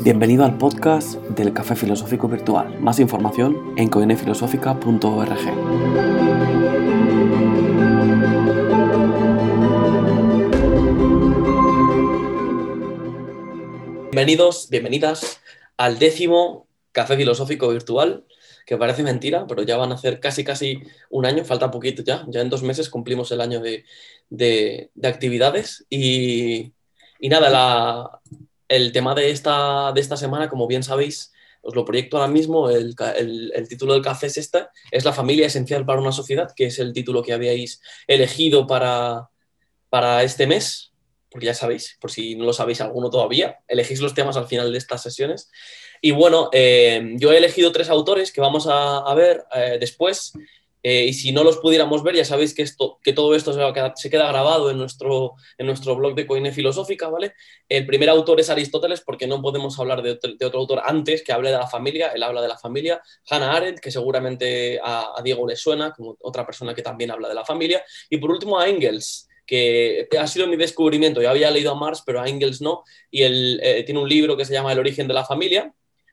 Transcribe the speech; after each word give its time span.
Bienvenido 0.00 0.44
al 0.44 0.58
podcast 0.58 1.14
del 1.28 1.52
Café 1.52 1.76
Filosófico 1.76 2.26
Virtual. 2.26 2.80
Más 2.80 2.98
información 2.98 3.74
en 3.76 3.88
coinefilosófica.org. 3.88 5.38
Bienvenidos, 14.10 14.68
bienvenidas 14.70 15.40
al 15.76 15.98
décimo 16.00 16.66
Café 16.90 17.16
Filosófico 17.16 17.68
Virtual, 17.68 18.24
que 18.66 18.76
parece 18.76 19.04
mentira, 19.04 19.46
pero 19.46 19.62
ya 19.62 19.76
van 19.76 19.92
a 19.92 19.94
hacer 19.94 20.18
casi 20.18 20.42
casi 20.42 20.82
un 21.10 21.26
año, 21.26 21.44
falta 21.44 21.70
poquito 21.70 22.02
ya, 22.02 22.24
ya 22.28 22.40
en 22.40 22.50
dos 22.50 22.64
meses 22.64 22.90
cumplimos 22.90 23.30
el 23.30 23.40
año 23.40 23.60
de, 23.60 24.90
actividades 25.02 25.86
y, 25.88 26.72
y 27.20 27.28
nada, 27.28 27.50
la, 27.50 28.20
el 28.72 28.90
tema 28.90 29.14
de 29.14 29.30
esta, 29.30 29.92
de 29.92 30.00
esta 30.00 30.16
semana, 30.16 30.48
como 30.48 30.66
bien 30.66 30.82
sabéis, 30.82 31.32
os 31.60 31.74
lo 31.76 31.84
proyecto 31.84 32.16
ahora 32.16 32.32
mismo, 32.32 32.70
el, 32.70 32.96
título 33.68 33.92
del 33.92 34.02
café 34.02 34.28
es 34.28 34.38
este, 34.38 34.66
es 34.90 35.04
La 35.04 35.12
familia 35.12 35.46
esencial 35.46 35.84
para 35.84 36.00
una 36.00 36.10
sociedad, 36.10 36.50
que 36.56 36.66
es 36.66 36.78
el 36.78 36.94
título 36.94 37.22
que 37.22 37.34
habíais 37.34 37.82
elegido 38.06 38.66
para, 38.66 39.28
para 39.90 40.22
este 40.22 40.46
mes, 40.46 40.92
porque 41.30 41.46
ya 41.46 41.54
sabéis, 41.54 41.98
por 42.00 42.10
si 42.10 42.34
no 42.34 42.44
lo 42.44 42.54
sabéis 42.54 42.80
alguno 42.80 43.10
todavía, 43.10 43.58
elegís 43.68 44.00
los 44.00 44.14
temas 44.14 44.38
al 44.38 44.46
final 44.46 44.72
de 44.72 44.78
estas 44.78 45.02
sesiones. 45.02 45.50
Y 46.00 46.12
bueno, 46.12 46.48
eh, 46.52 47.14
yo 47.16 47.30
he 47.30 47.36
elegido 47.36 47.72
tres 47.72 47.90
autores 47.90 48.32
que 48.32 48.40
vamos 48.40 48.66
a, 48.70 49.14
ver 49.14 49.44
eh, 49.54 49.76
después 49.78 50.32
eh, 50.82 51.06
y 51.06 51.12
si 51.12 51.30
no 51.30 51.44
los 51.44 51.58
pudiéramos 51.58 52.02
ver, 52.02 52.16
ya 52.16 52.24
sabéis 52.24 52.54
que, 52.54 52.62
esto, 52.62 52.98
que 53.02 53.12
todo 53.12 53.34
esto 53.36 53.52
se, 53.52 54.10
queda 54.10 54.28
grabado 54.28 54.70
en 54.70 54.78
nuestro, 54.78 55.34
en 55.56 55.66
nuestro 55.66 55.94
blog 55.94 56.14
de 56.14 56.26
Coine 56.26 56.52
Filosófica, 56.52 57.08
¿vale? 57.08 57.34
El 57.68 57.86
primer 57.86 58.10
autor 58.10 58.40
es 58.40 58.50
Aristóteles, 58.50 59.00
porque 59.00 59.28
no 59.28 59.40
podemos 59.40 59.78
hablar 59.78 60.02
de 60.02 60.10
otro, 60.10 60.58
autor 60.58 60.82
antes 60.84 61.22
que 61.22 61.32
hable 61.32 61.50
de 61.50 61.58
la 61.58 61.68
familia, 61.68 62.08
él 62.08 62.22
habla 62.22 62.42
de 62.42 62.48
la 62.48 62.58
familia. 62.58 63.00
Hannah 63.30 63.52
Arendt, 63.56 63.80
que 63.80 63.92
seguramente 63.92 64.80
a, 64.82 65.14
Diego 65.22 65.46
le 65.46 65.54
suena, 65.54 65.92
como 65.92 66.16
otra 66.20 66.44
persona 66.44 66.74
que 66.74 66.82
también 66.82 67.12
habla 67.12 67.28
de 67.28 67.34
la 67.34 67.44
familia. 67.44 67.84
Y 68.10 68.16
por 68.16 68.30
último 68.30 68.58
a 68.58 68.68
Engels, 68.68 69.28
que 69.46 70.08
ha 70.18 70.26
sido 70.26 70.46
mi 70.46 70.56
descubrimiento. 70.56 71.22
Yo 71.22 71.30
había 71.30 71.50
leído 71.50 71.72
a 71.72 71.74
Marx, 71.74 72.02
pero 72.04 72.20
a 72.20 72.28
Engels 72.28 72.60
no. 72.60 72.82
Y 73.10 73.22
él 73.22 73.60
eh, 73.62 73.82
tiene 73.84 74.00
un 74.00 74.08
libro 74.08 74.36
que 74.36 74.44
se 74.44 74.52
llama 74.52 74.72
El 74.72 74.78
origen 74.78 75.06
de 75.06 75.14
la 75.14 75.24
familia, 75.24 75.72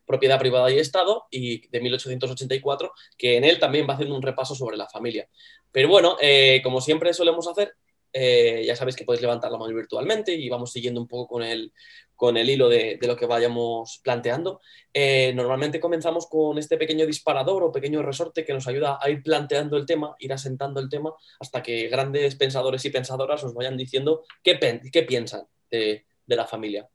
propiedad 0.10 0.40
privada 0.40 0.72
y 0.72 0.80
Estado, 0.80 1.28
y 1.30 1.68
de 1.68 1.82
1884, 1.82 2.92
que 3.16 3.38
en 3.38 3.44
él 3.44 3.60
también 3.60 3.88
va 3.88 3.94
haciendo 3.94 4.16
un 4.16 4.24
repaso 4.24 4.56
sobre 4.56 4.76
la 4.76 4.90
familia. 4.90 5.30
Pero 5.72 5.88
bueno, 5.88 6.18
eh, 6.20 6.62
como 6.64 6.82
siempre 6.82 7.14
solemos 7.14 7.48
hacer, 7.48 7.76
eh, 8.12 8.64
ya 8.66 8.76
sabéis 8.76 8.96
que 8.96 9.06
podéis 9.06 9.22
levantar 9.22 9.52
la 9.52 9.60
mano 9.60 9.76
virtualmente 9.76 10.34
y 10.34 10.50
vamos 10.50 10.72
siguiendo 10.72 11.00
un 11.00 11.08
poco 11.08 11.28
con 11.28 11.44
el, 11.44 11.72
con 12.16 12.38
el 12.38 12.50
hilo 12.50 12.70
de, 12.70 12.98
lo 13.04 13.16
que 13.16 13.28
vayamos 13.28 14.02
planteando. 14.04 14.62
Eh, 14.92 15.32
normalmente 15.36 15.80
comenzamos 15.80 16.26
con 16.26 16.58
este 16.58 16.78
pequeño 16.78 17.06
disparador 17.06 17.62
o 17.62 17.72
pequeño 17.72 18.02
resorte 18.02 18.44
que 18.44 18.54
nos 18.54 18.68
ayuda 18.68 18.98
a 19.00 19.12
ir 19.12 19.22
planteando 19.22 19.78
el 19.78 19.86
tema, 19.86 20.16
ir 20.18 20.34
asentando 20.34 20.80
el 20.80 20.90
tema, 20.90 21.14
hasta 21.40 21.62
que 21.62 21.88
grandes 21.88 22.34
pensadores 22.34 22.84
y 22.84 22.90
pensadoras 22.90 23.44
os 23.44 23.54
vayan 23.54 23.78
diciendo 23.78 24.24
qué, 24.42 24.58
qué 24.92 25.04
piensan 25.04 25.44
de, 25.70 26.08
de 26.26 26.36
la 26.36 26.48
familia. 26.48 26.90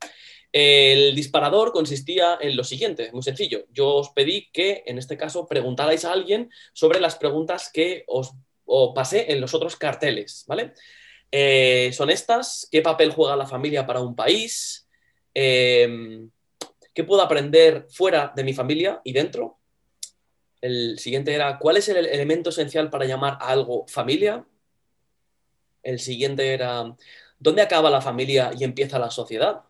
El 0.56 1.16
disparador 1.16 1.72
consistía 1.72 2.38
en 2.40 2.56
lo 2.56 2.62
siguiente, 2.62 3.10
muy 3.10 3.24
sencillo. 3.24 3.64
Yo 3.72 3.96
os 3.96 4.10
pedí 4.10 4.50
que, 4.52 4.84
en 4.86 4.98
este 4.98 5.16
caso, 5.16 5.48
preguntarais 5.48 6.04
a 6.04 6.12
alguien 6.12 6.48
sobre 6.72 7.00
las 7.00 7.16
preguntas 7.16 7.72
que 7.74 8.04
os, 8.06 8.34
pasé 8.94 9.32
en 9.32 9.40
los 9.40 9.52
otros 9.52 9.74
carteles, 9.74 10.44
¿vale? 10.46 10.72
Eh, 11.32 11.90
son 11.92 12.08
estas, 12.08 12.68
¿qué 12.70 12.82
papel 12.82 13.10
juega 13.10 13.34
la 13.34 13.48
familia 13.48 13.84
para 13.84 14.00
un 14.00 14.14
país? 14.14 14.86
Em, 15.34 16.30
¿Qué 16.94 17.02
puedo 17.02 17.22
aprender 17.22 17.88
fuera 17.90 18.32
de 18.36 18.44
mi 18.44 18.54
familia 18.54 19.00
y 19.02 19.12
dentro? 19.12 19.58
El 20.60 21.00
siguiente 21.00 21.34
era, 21.34 21.58
¿cuál 21.58 21.78
es 21.78 21.88
el 21.88 21.96
elemento 22.06 22.50
esencial 22.50 22.90
para 22.90 23.06
llamar 23.06 23.38
a 23.40 23.48
algo 23.48 23.88
familia? 23.88 24.46
El 25.82 25.98
siguiente 25.98 26.54
era, 26.54 26.94
¿dónde 27.40 27.62
acaba 27.62 27.90
la 27.90 28.00
familia 28.00 28.52
y 28.56 28.62
empieza 28.62 29.00
la 29.00 29.10
sociedad? 29.10 29.64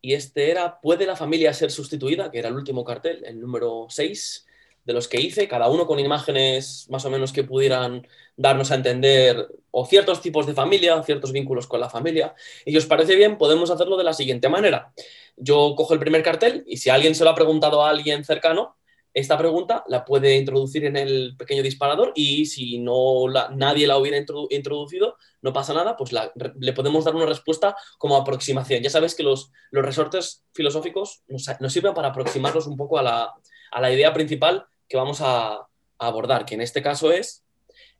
Y 0.00 0.14
este 0.14 0.50
era 0.50 0.80
¿Puede 0.80 1.06
la 1.06 1.16
familia 1.16 1.52
ser 1.54 1.70
sustituida? 1.70 2.30
que 2.30 2.38
era 2.38 2.48
el 2.48 2.54
último 2.54 2.84
cartel, 2.84 3.22
el 3.24 3.40
número 3.40 3.86
6 3.88 4.46
de 4.84 4.92
los 4.94 5.08
que 5.08 5.20
hice, 5.20 5.46
cada 5.46 5.68
uno 5.68 5.86
con 5.86 6.00
imágenes 6.00 6.86
más 6.88 7.04
o 7.04 7.10
menos 7.10 7.32
que 7.32 7.44
pudieran 7.44 8.06
darnos 8.36 8.70
a 8.70 8.76
entender 8.76 9.46
o 9.70 9.86
ciertos 9.86 10.20
tipos 10.22 10.46
de 10.46 10.54
familia, 10.54 11.02
ciertos 11.02 11.32
vínculos 11.32 11.66
con 11.66 11.80
la 11.80 11.90
familia. 11.90 12.34
Y 12.64 12.72
si 12.72 12.78
os 12.78 12.86
parece 12.86 13.14
bien, 13.14 13.36
podemos 13.38 13.70
hacerlo 13.70 13.96
de 13.96 14.04
la 14.04 14.14
siguiente 14.14 14.48
manera. 14.48 14.92
Yo 15.36 15.74
cojo 15.76 15.94
el 15.94 16.00
primer 16.00 16.22
cartel 16.22 16.64
y 16.66 16.78
si 16.78 16.90
alguien 16.90 17.14
se 17.14 17.24
lo 17.24 17.30
ha 17.30 17.34
preguntado 17.34 17.84
a 17.84 17.90
alguien 17.90 18.24
cercano, 18.24 18.76
esta 19.12 19.36
pregunta 19.36 19.82
la 19.88 20.04
puede 20.04 20.36
introducir 20.36 20.84
en 20.84 20.96
el 20.96 21.34
pequeño 21.36 21.62
disparador 21.62 22.12
y 22.14 22.46
si 22.46 22.78
no 22.78 23.26
nadie 23.52 23.86
la 23.86 23.98
hubiera 23.98 24.16
introducido, 24.50 25.16
no 25.42 25.52
pasa 25.52 25.74
nada, 25.74 25.96
pues 25.96 26.12
le 26.12 26.72
podemos 26.72 27.04
dar 27.04 27.16
una 27.16 27.26
respuesta 27.26 27.74
como 27.98 28.16
aproximación. 28.16 28.82
Ya 28.82 28.90
sabes 28.90 29.14
que 29.14 29.22
los, 29.22 29.50
resortes 29.72 30.44
filosóficos 30.52 31.22
nos, 31.28 31.72
sirven 31.72 31.94
para 31.94 32.08
aproximarnos 32.08 32.66
un 32.66 32.76
poco 32.76 32.98
a 32.98 33.02
la, 33.02 33.92
idea 33.92 34.12
principal 34.12 34.66
que 34.88 34.96
vamos 34.96 35.20
a, 35.20 35.54
a, 35.54 35.66
abordar, 35.98 36.44
que 36.44 36.54
en 36.54 36.60
este 36.60 36.82
caso 36.82 37.10
es, 37.10 37.44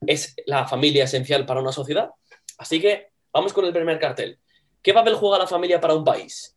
es 0.06 0.34
la 0.46 0.68
familia 0.68 1.04
esencial 1.04 1.44
para 1.44 1.60
una 1.60 1.72
sociedad. 1.72 2.10
Así 2.58 2.80
que 2.80 3.08
vamos 3.32 3.52
con 3.52 3.64
el 3.64 3.72
primer 3.72 3.98
cartel. 3.98 4.38
¿Qué 4.82 4.94
papel 4.94 5.14
juega 5.14 5.38
la 5.38 5.46
familia 5.46 5.80
para 5.80 5.94
un 5.94 6.04
país? 6.04 6.56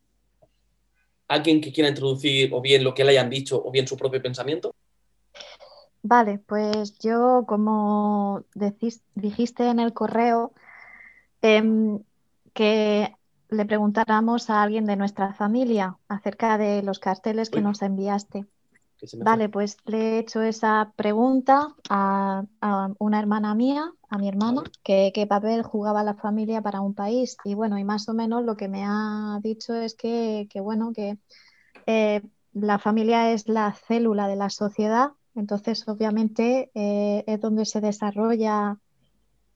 Alguien 1.34 1.62
que 1.62 1.72
quiera 1.72 1.90
introducir 1.90 2.54
o 2.54 2.62
bien 2.62 2.84
lo 2.84 2.94
que 2.94 3.04
le 3.04 3.12
hayan 3.12 3.30
dicho 3.30 3.62
o 3.64 3.72
bien 3.72 3.88
su 3.88 3.98
propio 3.98 4.22
pensamiento? 4.22 4.74
Vale, 6.02 6.40
pues 6.40 7.00
yo, 7.00 7.46
como 7.48 8.44
dijiste 9.16 9.70
en 9.70 9.80
el 9.80 9.94
correo, 9.94 10.52
em, 11.42 12.00
que 12.54 13.16
le 13.50 13.66
preguntáramos 13.66 14.50
a 14.50 14.62
alguien 14.62 14.86
de 14.86 14.96
nuestra 14.96 15.34
familia 15.34 15.98
acerca 16.08 16.58
de 16.58 16.84
los 16.84 17.00
carteles 17.00 17.50
que 17.50 17.62
nos 17.62 17.82
enviaste. 17.82 18.46
Vale, 19.18 19.50
pues 19.50 19.78
le 19.86 19.98
he 19.98 20.20
hecho 20.20 20.42
esa 20.42 20.94
pregunta 20.96 21.76
a, 21.90 22.44
una 23.00 23.20
hermana 23.20 23.56
mía, 23.56 23.92
a 24.10 24.18
mi 24.18 24.28
hermana, 24.28 24.64
que 24.84 25.12
qué 25.14 25.28
papel 25.28 25.64
jugaba 25.64 26.04
la 26.04 26.16
familia 26.16 26.62
para 26.62 26.82
un 26.82 26.94
país. 26.94 27.38
Y 27.44 27.54
bueno, 27.54 27.78
y 27.78 27.84
más 27.84 28.08
o 28.10 28.14
menos 28.14 28.44
lo 28.44 28.56
que 28.56 28.68
me 28.68 28.84
ha 28.86 29.40
dicho 29.42 29.74
es 29.74 29.96
que, 29.96 30.48
bueno, 30.62 30.94
que 30.94 31.18
eh, 31.86 32.22
la 32.54 32.80
familia 32.80 33.32
es 33.32 33.48
la 33.48 33.74
célula 33.74 34.28
de 34.28 34.36
la 34.36 34.50
sociedad, 34.50 35.12
entonces 35.36 35.88
obviamente 35.88 36.72
eh, 36.76 37.24
es 37.28 37.42
donde 37.42 37.66
se 37.66 37.82
desarrolla 37.82 38.78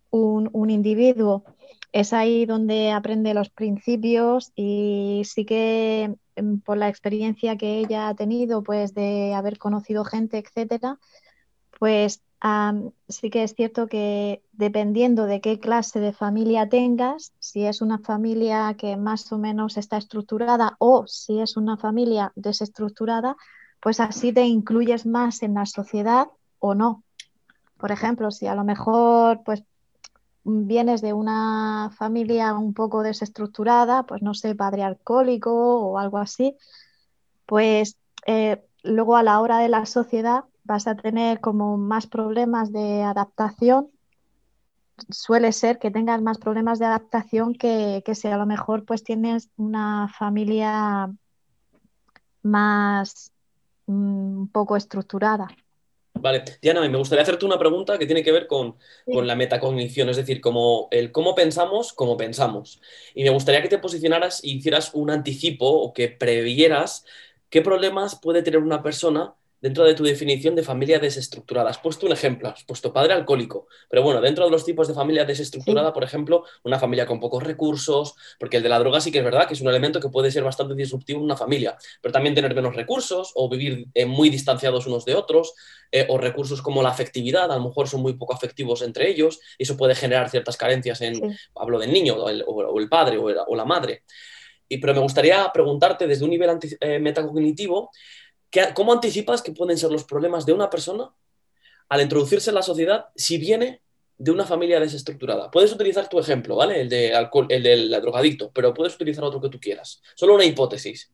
un, 0.09 0.49
un 0.53 0.69
individuo. 0.69 1.43
Es 1.91 2.11
ahí 2.13 2.45
donde 2.45 2.91
aprende 2.91 3.33
los 3.33 3.49
principios 3.49 4.51
y 4.55 5.21
sí 5.25 5.45
que 5.45 6.15
por 6.65 6.77
la 6.77 6.89
experiencia 6.89 7.57
que 7.57 7.79
ella 7.79 8.09
ha 8.09 8.15
tenido, 8.15 8.63
pues 8.63 8.93
de 8.93 9.33
haber 9.33 9.57
conocido 9.57 10.03
gente, 10.03 10.37
etcétera, 10.37 10.99
pues 11.79 12.21
sí 13.07 13.29
que 13.29 13.43
es 13.43 13.55
cierto 13.55 13.87
que 13.87 14.43
dependiendo 14.51 15.25
de 15.25 15.41
qué 15.41 15.59
clase 15.59 15.99
de 15.99 16.13
familia 16.13 16.69
tengas, 16.69 17.33
si 17.39 17.65
es 17.65 17.81
una 17.81 17.99
familia 17.99 18.75
que 18.77 18.95
más 18.95 19.31
o 19.31 19.37
menos 19.37 19.77
está 19.77 19.97
estructurada 19.97 20.75
o 20.79 21.07
si 21.07 21.39
es 21.39 21.57
una 21.57 21.77
familia 21.77 22.31
desestructurada, 22.35 23.35
pues 23.79 23.99
así 23.99 24.33
te 24.33 24.45
incluyes 24.45 25.05
más 25.05 25.41
en 25.41 25.55
la 25.55 25.65
sociedad 25.65 26.27
o 26.59 26.75
no. 26.75 27.03
Por 27.77 27.91
ejemplo, 27.91 28.31
si 28.31 28.47
a 28.47 28.55
lo 28.55 28.63
mejor 28.63 29.41
pues 29.43 29.63
vienes 30.47 31.01
de 31.01 31.13
una 31.13 31.91
familia 31.97 32.53
un 32.53 32.73
poco 32.73 33.03
desestructurada, 33.03 34.03
pues 34.03 34.21
no 34.21 34.33
sé, 34.33 34.55
padre 34.55 34.83
alcohólico 34.83 35.51
o 35.51 35.97
algo 35.97 36.17
así, 36.17 36.55
pues 37.45 37.97
eh, 38.25 38.63
luego 38.83 39.17
a 39.17 39.23
la 39.23 39.41
hora 39.41 39.59
de 39.59 39.69
la 39.69 39.85
sociedad 39.85 40.45
vas 40.63 40.87
a 40.87 40.95
tener 40.95 41.41
como 41.41 41.77
más 41.77 42.07
problemas 42.07 42.71
de 42.71 43.03
adaptación. 43.03 43.89
Suele 45.09 45.51
ser 45.51 45.79
que 45.79 45.91
tengas 45.91 46.21
más 46.21 46.37
problemas 46.37 46.79
de 46.79 46.85
adaptación 46.85 47.53
que, 47.53 48.01
que 48.05 48.15
si 48.15 48.27
a 48.29 48.37
lo 48.37 48.45
mejor 48.45 48.85
pues 48.85 49.03
tienes 49.03 49.49
una 49.57 50.07
familia 50.17 51.11
más 52.41 53.31
mm, 53.87 54.39
un 54.39 54.47
poco 54.47 54.77
estructurada. 54.77 55.47
Vale, 56.19 56.43
Diana, 56.61 56.87
me 56.87 56.97
gustaría 56.97 57.23
hacerte 57.23 57.45
una 57.45 57.59
pregunta 57.59 57.97
que 57.97 58.05
tiene 58.05 58.23
que 58.23 58.31
ver 58.31 58.47
con, 58.47 58.75
la 59.05 59.35
metacognición, 59.35 60.09
es 60.09 60.17
decir, 60.17 60.41
como 60.41 60.87
el 60.91 61.11
cómo 61.11 61.35
pensamos, 61.35 61.93
cómo 61.93 62.17
pensamos. 62.17 62.81
Y 63.13 63.23
me 63.23 63.29
gustaría 63.29 63.61
que 63.61 63.69
te 63.69 63.77
posicionaras 63.77 64.43
y 64.43 64.57
hicieras 64.57 64.91
un 64.93 65.09
anticipo 65.09 65.67
o 65.67 65.93
que 65.93 66.09
previeras 66.09 67.05
qué 67.49 67.61
problemas 67.61 68.19
puede 68.19 68.43
tener 68.43 68.59
una 68.59 68.83
persona 68.83 69.35
dentro 69.61 69.83
de 69.83 69.93
tu 69.93 70.03
definición 70.03 70.55
de 70.55 70.63
familia 70.63 70.99
desestructurada. 70.99 71.69
Has 71.69 71.79
puesto 71.79 72.05
un 72.05 72.11
ejemplo, 72.11 72.49
has 72.49 72.63
puesto 72.63 72.93
padre 72.93 73.13
alcohólico, 73.13 73.67
pero 73.89 74.03
bueno, 74.03 74.21
dentro 74.21 74.45
de 74.45 74.51
los 74.51 74.63
tipos 74.65 74.87
de 74.87 74.93
familia 74.93 75.25
desestructurada, 75.25 75.93
por 75.93 76.03
ejemplo, 76.03 76.43
una 76.63 76.79
familia 76.79 77.05
con 77.05 77.19
pocos 77.19 77.43
recursos, 77.43 78.15
porque 78.39 78.57
el 78.57 78.63
de 78.63 78.69
la 78.69 78.79
droga 78.79 79.01
sí 79.01 79.11
que 79.11 79.19
es 79.19 79.23
verdad 79.23 79.47
que 79.47 79.53
es 79.53 79.61
un 79.61 79.69
elemento 79.69 79.99
que 79.99 80.09
puede 80.09 80.31
ser 80.31 80.43
bastante 80.43 80.75
disruptivo 80.75 81.19
en 81.19 81.25
una 81.25 81.37
familia, 81.37 81.77
pero 82.01 82.11
también 82.11 82.35
tener 82.35 82.53
menos 82.53 82.75
recursos 82.75 83.31
o 83.35 83.49
vivir 83.49 83.87
eh, 83.93 84.05
muy 84.05 84.29
distanciados 84.29 84.87
unos 84.87 85.05
de 85.05 85.15
otros, 85.15 85.53
eh, 85.91 86.05
o 86.09 86.17
recursos 86.17 86.61
como 86.61 86.83
la 86.83 86.89
afectividad, 86.89 87.49
a 87.51 87.55
lo 87.55 87.63
mejor 87.63 87.87
son 87.87 88.01
muy 88.01 88.13
poco 88.13 88.33
afectivos 88.33 88.81
entre 88.81 89.09
ellos, 89.09 89.39
y 89.57 89.63
eso 89.63 89.77
puede 89.77 89.95
generar 89.95 90.29
ciertas 90.29 90.57
carencias 90.57 91.01
en, 91.01 91.37
hablo 91.55 91.79
del 91.79 91.91
niño, 91.93 92.15
o 92.15 92.29
el, 92.29 92.89
padre 92.89 93.17
o, 93.17 93.55
la 93.55 93.65
madre. 93.65 94.03
Y, 94.67 94.79
pero 94.79 94.93
me 94.93 94.99
gustaría 94.99 95.49
preguntarte 95.53 96.07
desde 96.07 96.25
un 96.25 96.31
nivel 96.31 96.59
eh, 96.81 96.99
metacognitivo, 96.99 97.91
¿Cómo 98.73 98.93
anticipas 98.93 99.41
que 99.41 99.51
pueden 99.51 99.77
ser 99.77 99.91
los 99.91 100.03
problemas 100.03 100.45
de 100.45 100.53
una 100.53 100.69
persona 100.69 101.11
al 101.89 102.01
introducirse 102.01 102.49
en 102.49 102.55
la 102.55 102.61
sociedad 102.61 103.07
si 103.15 103.37
viene 103.37 103.81
de 104.17 104.31
una 104.31 104.45
familia 104.45 104.79
desestructurada? 104.79 105.51
Puedes 105.51 105.71
utilizar 105.71 106.07
tu 106.07 106.19
ejemplo, 106.19 106.55
¿vale? 106.55 106.81
El, 106.81 106.89
de 106.89 107.13
alcohol, 107.13 107.47
el 107.49 107.63
del 107.63 107.91
drogadicto, 108.01 108.51
pero 108.53 108.73
puedes 108.73 108.95
utilizar 108.95 109.23
otro 109.23 109.41
que 109.41 109.49
tú 109.49 109.59
quieras. 109.59 110.01
Solo 110.15 110.35
una 110.35 110.45
hipótesis. 110.45 111.11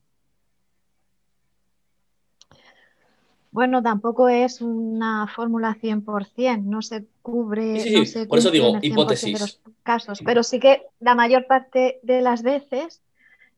Bueno, 3.53 3.83
tampoco 3.83 4.30
es 4.30 4.62
una 4.62 5.27
fórmula 5.27 5.77
100%, 5.80 6.63
no 6.63 6.81
se 6.81 7.06
cubre. 7.21 7.80
Sí, 7.80 8.06
sí, 8.07 8.25
por 8.25 8.39
eso 8.39 8.50
digo 8.50 8.80
hipótesis. 8.81 9.33
De 9.33 9.39
los 9.39 9.62
casos, 9.83 10.21
pero 10.25 10.41
sí 10.41 10.59
que 10.59 10.88
la 11.00 11.13
mayor 11.13 11.45
parte 11.45 12.00
de 12.01 12.21
las 12.21 12.41
veces 12.41 13.03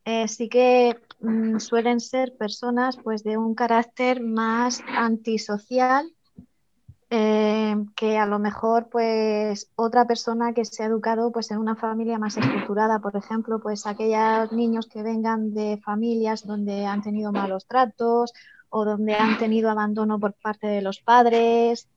eh, 0.04 0.27
sí 0.27 0.50
que 0.50 1.00
mm, 1.20 1.60
suelen 1.60 2.00
ser 2.00 2.36
personas 2.38 2.98
pues, 3.04 3.24
de 3.24 3.38
un 3.38 3.56
carácter 3.56 4.22
más 4.22 4.82
antisocial 4.88 6.12
eh, 7.12 7.76
que 7.96 8.18
a 8.18 8.26
lo 8.26 8.40
mejor 8.40 8.90
pues 8.90 9.72
otra 9.76 10.06
persona 10.08 10.54
que 10.54 10.66
se 10.66 10.82
ha 10.82 10.88
educado 10.88 11.32
pues 11.32 11.52
en 11.52 11.60
una 11.60 11.76
familia 11.76 12.18
más 12.18 12.36
estructurada, 12.36 13.00
por 13.00 13.16
ejemplo, 13.16 13.60
pues 13.60 13.86
aquellos 13.86 14.52
niños 14.52 14.88
que 14.88 15.04
vengan 15.04 15.54
de 15.54 15.80
familias 15.84 16.46
donde 16.46 16.86
han 16.86 17.04
tenido 17.04 17.32
malos 17.32 17.68
tratos 17.68 18.34
o 18.70 18.86
donde 18.86 19.14
han 19.14 19.38
tenido 19.38 19.70
abandono 19.70 20.20
por 20.20 20.34
parte 20.34 20.68
de 20.68 20.82
los 20.82 21.00
padres, 21.00 21.88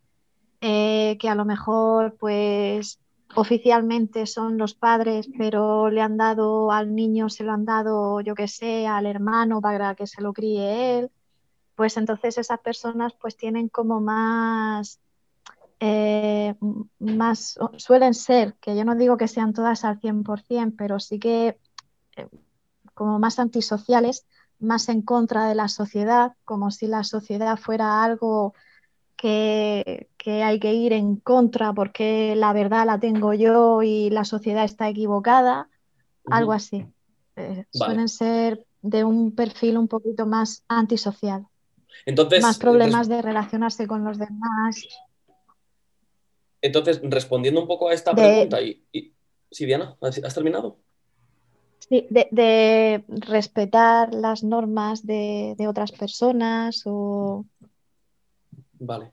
eh, 0.61 1.17
que 1.19 1.29
a 1.29 1.35
lo 1.35 1.47
mejor 1.47 2.17
pues 2.19 3.01
oficialmente 3.35 4.27
son 4.27 4.59
los 4.59 4.75
padres, 4.75 5.29
pero 5.37 5.91
le 5.91 6.01
han 6.01 6.17
dado 6.17 6.73
al 6.73 6.95
niño, 6.95 7.29
se 7.29 7.45
lo 7.45 7.53
han 7.53 7.65
dado, 7.65 8.21
yo 8.21 8.35
que 8.35 8.49
sé, 8.49 8.87
al 8.87 9.07
hermano 9.07 9.61
para 9.61 9.95
que 9.95 10.07
se 10.07 10.23
lo 10.23 10.33
críe 10.33 10.99
él, 10.99 11.11
pues 11.75 11.97
entonces 11.97 12.39
esas 12.39 12.61
personas 12.61 13.15
pues 13.15 13.37
tienen 13.37 13.69
como 13.69 14.01
más, 14.01 15.01
eh, 15.81 16.55
más, 16.99 17.59
suelen 17.77 18.15
ser, 18.15 18.55
que 18.61 18.77
yo 18.77 18.85
no 18.85 18.97
digo 18.97 19.17
que 19.17 19.29
sean 19.29 19.53
todas 19.53 19.85
al 19.85 20.01
100%, 20.01 20.75
pero 20.77 20.99
sí 20.99 21.19
que 21.19 21.59
eh, 22.17 22.29
como 22.95 23.19
más 23.19 23.39
antisociales, 23.39 24.27
más 24.59 24.89
en 24.89 25.03
contra 25.03 25.47
de 25.49 25.55
la 25.55 25.69
sociedad, 25.69 26.35
como 26.45 26.71
si 26.71 26.89
la 26.89 27.05
sociedad 27.05 27.57
fuera 27.57 28.03
algo 28.03 28.55
que, 29.19 30.09
hay 30.27 30.61
que 30.61 30.73
ir 30.73 30.93
en 30.93 31.17
contra 31.17 31.73
porque 31.73 32.35
la 32.37 32.53
verdad 32.53 32.87
la 32.87 32.99
tengo 33.01 33.35
yo 33.35 33.83
y 33.83 34.11
la 34.11 34.25
sociedad 34.25 34.65
está 34.65 34.89
equivocada, 34.89 35.69
algo 36.31 36.53
así. 36.53 36.87
Eh, 37.37 37.67
suelen 37.71 38.09
ser 38.09 38.65
de 38.81 39.05
un 39.05 39.35
perfil 39.35 39.77
un 39.77 39.89
poquito 39.89 40.25
más 40.27 40.63
antisocial. 40.69 41.47
Entonces, 42.07 42.43
más 42.43 42.59
problemas 42.59 43.09
de 43.09 43.21
relacionarse 43.21 43.87
con 43.87 44.05
los 44.05 44.19
demás. 44.19 44.87
Entonces, 46.63 47.01
respondiendo 47.03 47.61
un 47.61 47.67
poco 47.67 47.89
a 47.89 47.95
esta 47.95 48.15
pregunta, 48.15 48.63
y, 48.63 48.85
sí, 49.51 49.67
Diana, 49.67 49.97
¿has 50.01 50.35
terminado? 50.35 50.79
Sí, 51.81 52.07
de, 52.11 53.05
respetar 53.09 54.15
las 54.15 54.45
normas 54.45 55.07
de, 55.07 55.55
de 55.57 55.69
otras 55.69 55.91
personas 55.91 56.83
o 56.85 57.47
Vale. 58.79 59.13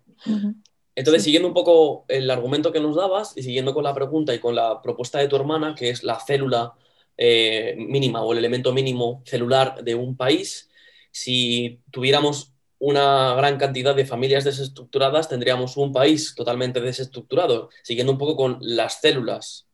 Entonces, 0.96 1.24
siguiendo 1.24 1.48
un 1.48 1.54
poco 1.54 2.06
el 2.08 2.30
argumento 2.30 2.72
que 2.72 2.80
nos 2.80 2.96
dabas 2.96 3.36
y 3.36 3.44
siguiendo 3.44 3.74
con 3.74 3.84
la 3.84 3.94
pregunta 3.94 4.34
y 4.34 4.40
con 4.40 4.56
la 4.56 4.82
propuesta 4.82 5.20
de 5.20 5.28
tu 5.28 5.36
hermana, 5.36 5.76
que 5.76 5.90
es 5.90 6.04
la 6.04 6.20
célula 6.20 6.74
eh, 7.18 7.76
mínima 7.78 8.22
o 8.24 8.32
el 8.32 8.40
elemento 8.40 8.74
mínimo 8.74 9.22
celular 9.26 9.84
de 9.84 9.96
un 9.96 10.16
país, 10.16 10.70
si 11.12 11.82
tuviéramos 11.92 12.54
una 12.80 13.34
gran 13.36 13.58
cantidad 13.58 13.96
de 13.96 14.06
familias 14.06 14.44
desestructuradas, 14.44 15.30
tendríamos 15.30 15.78
un 15.78 15.92
país 15.92 16.34
totalmente 16.36 16.82
desestructurado, 16.82 17.70
siguiendo 17.84 18.12
un 18.14 18.18
poco 18.18 18.36
con 18.36 18.58
las 18.62 19.02
células. 19.02 19.68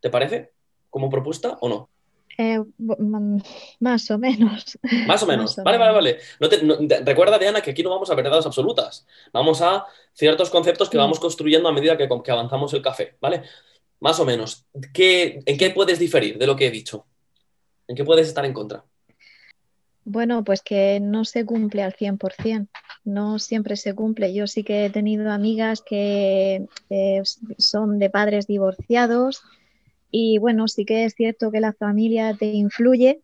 ¿Te 0.00 0.10
parece 0.10 0.52
como 0.90 1.08
propuesta 1.08 1.56
o 1.60 1.68
no? 1.68 1.91
Eh, 2.38 2.62
más 3.80 4.10
o 4.10 4.18
menos. 4.18 4.78
Más 5.06 5.22
o 5.22 5.26
menos. 5.26 5.56
vale, 5.56 5.78
vale, 5.78 5.92
vale, 6.38 7.04
recuerda, 7.04 7.38
Diana, 7.38 7.60
que 7.60 7.72
aquí 7.72 7.82
no 7.82 7.90
vamos 7.90 8.10
a 8.10 8.14
verdades 8.14 8.46
absolutas. 8.46 9.06
Vamos 9.32 9.60
a 9.62 9.86
ciertos 10.12 10.50
conceptos 10.50 10.88
que 10.88 10.98
vamos 10.98 11.20
construyendo 11.20 11.68
a 11.68 11.72
medida 11.72 11.96
que, 11.96 12.08
que, 12.24 12.30
avanzamos 12.30 12.72
el 12.74 12.82
café, 12.82 13.16
¿vale? 13.20 13.42
Más 14.00 14.18
o 14.20 14.24
menos. 14.24 14.66
¿Qué, 14.92 15.40
¿En 15.46 15.58
qué 15.58 15.70
puedes 15.70 15.98
diferir 15.98 16.38
de 16.38 16.46
lo 16.46 16.56
que 16.56 16.66
he 16.66 16.70
dicho? 16.70 17.06
¿En 17.86 17.96
qué 17.96 18.04
puedes 18.04 18.28
estar 18.28 18.44
en 18.44 18.52
contra? 18.52 18.84
Bueno, 20.04 20.42
pues 20.42 20.62
que 20.62 20.98
no 21.00 21.24
se 21.24 21.46
cumple 21.46 21.82
al 21.82 21.94
100%, 21.94 22.68
no 23.04 23.38
siempre 23.38 23.76
se 23.76 23.94
cumple. 23.94 24.34
Yo 24.34 24.48
sí 24.48 24.64
que 24.64 24.86
he 24.86 24.90
tenido 24.90 25.30
amigas 25.30 25.80
que 25.80 26.66
eh, 26.90 27.22
son 27.58 28.00
de 28.00 28.10
padres 28.10 28.48
divorciados, 28.48 29.42
y 30.12 30.36
bueno, 30.36 30.68
sí 30.68 30.84
que 30.84 31.06
es 31.06 31.14
cierto 31.14 31.50
que 31.50 31.60
la 31.60 31.72
familia 31.72 32.36
te 32.38 32.44
influye, 32.52 33.22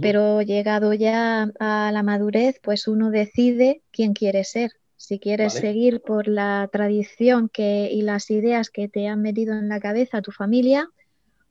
pero 0.00 0.40
llegado 0.40 0.94
ya 0.94 1.52
a 1.60 1.90
la 1.92 2.02
madurez, 2.02 2.58
pues 2.62 2.88
uno 2.88 3.10
decide 3.10 3.82
quién 3.90 4.14
quiere 4.14 4.42
ser. 4.42 4.72
Si 4.96 5.18
quieres 5.18 5.52
seguir 5.52 6.00
por 6.00 6.28
la 6.28 6.70
tradición 6.72 7.50
que, 7.50 7.90
y 7.92 8.00
las 8.00 8.30
ideas 8.30 8.70
que 8.70 8.88
te 8.88 9.08
han 9.08 9.20
metido 9.20 9.52
en 9.52 9.68
la 9.68 9.80
cabeza 9.80 10.22
tu 10.22 10.32
familia, 10.32 10.88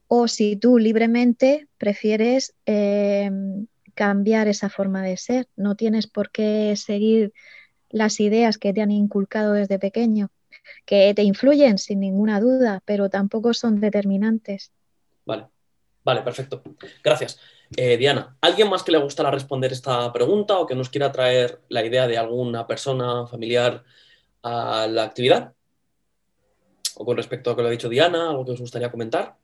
o 0.07 0.27
si 0.27 0.55
tú 0.55 0.79
libremente 0.79 1.67
prefieres 1.77 2.55
em, 2.65 3.67
cambiar 3.93 4.47
esa 4.47 4.69
forma 4.69 5.03
de 5.03 5.17
ser. 5.17 5.47
No 5.55 5.75
tienes 5.75 6.07
por 6.07 6.31
qué 6.31 6.73
seguir 6.75 7.33
las 7.91 8.19
ideas 8.19 8.57
que 8.57 8.73
te 8.73 8.81
han 8.81 8.89
inculcado 8.89 9.53
desde 9.53 9.77
pequeño 9.77 10.31
que 10.85 11.13
te 11.13 11.23
influyen 11.23 11.77
sin 11.77 11.99
ninguna 11.99 12.39
duda, 12.39 12.81
pero 12.85 13.09
tampoco 13.09 13.53
son 13.53 13.79
determinantes. 13.79 14.71
Vale, 15.25 15.47
vale, 16.03 16.21
perfecto. 16.21 16.61
Gracias. 17.03 17.39
Eh, 17.77 17.95
Diana, 17.97 18.35
¿alguien 18.41 18.69
más 18.69 18.83
que 18.83 18.91
le 18.91 18.97
gustara 18.97 19.31
responder 19.31 19.71
esta 19.71 20.11
pregunta 20.11 20.59
o 20.59 20.67
que 20.67 20.75
nos 20.75 20.89
quiera 20.89 21.11
traer 21.11 21.61
la 21.69 21.85
idea 21.85 22.07
de 22.07 22.17
alguna 22.17 22.67
persona 22.67 23.25
familiar 23.27 23.83
a 24.43 24.87
la 24.87 25.03
actividad? 25.03 25.53
O 26.95 27.05
con 27.05 27.15
respecto 27.15 27.49
a 27.49 27.53
lo 27.53 27.57
que 27.57 27.61
lo 27.61 27.67
ha 27.69 27.71
dicho 27.71 27.89
Diana, 27.89 28.31
algo 28.31 28.45
que 28.45 28.51
os 28.51 28.59
gustaría 28.59 28.91
comentar. 28.91 29.37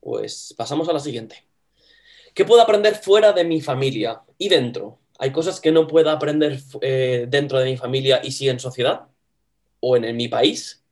Pues 0.00 0.54
pasamos 0.56 0.88
a 0.88 0.92
la 0.92 1.00
siguiente. 1.00 1.46
¿Qué 2.34 2.44
puedo 2.44 2.60
aprender 2.60 2.96
fuera 2.96 3.32
de 3.32 3.44
mi 3.44 3.60
familia 3.60 4.22
y 4.36 4.48
dentro? 4.48 4.98
¿Hay 5.18 5.32
cosas 5.32 5.60
que 5.60 5.72
no 5.72 5.86
pueda 5.86 6.12
aprender 6.12 6.60
eh, 6.80 7.26
dentro 7.28 7.58
de 7.58 7.66
mi 7.66 7.76
familia 7.76 8.20
y 8.22 8.32
sí 8.32 8.48
en 8.48 8.60
sociedad? 8.60 9.08
O 9.80 9.96
en, 9.96 10.16
mi 10.16 10.28
país 10.28 10.84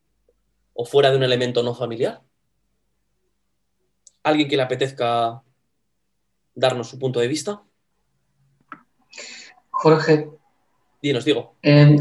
o 0.74 0.84
fuera 0.84 1.10
de 1.10 1.16
un 1.16 1.22
elemento 1.22 1.62
no 1.62 1.74
familiar? 1.74 2.22
¿Alguien 4.22 4.48
que 4.48 4.56
le 4.56 4.62
apetezca 4.62 5.42
darnos 6.54 6.88
su 6.88 6.98
punto 6.98 7.20
de 7.20 7.28
vista? 7.28 7.62
Jorge. 9.70 10.30
Dinos, 11.00 11.24
digo. 11.24 11.56
Eh, 11.62 11.96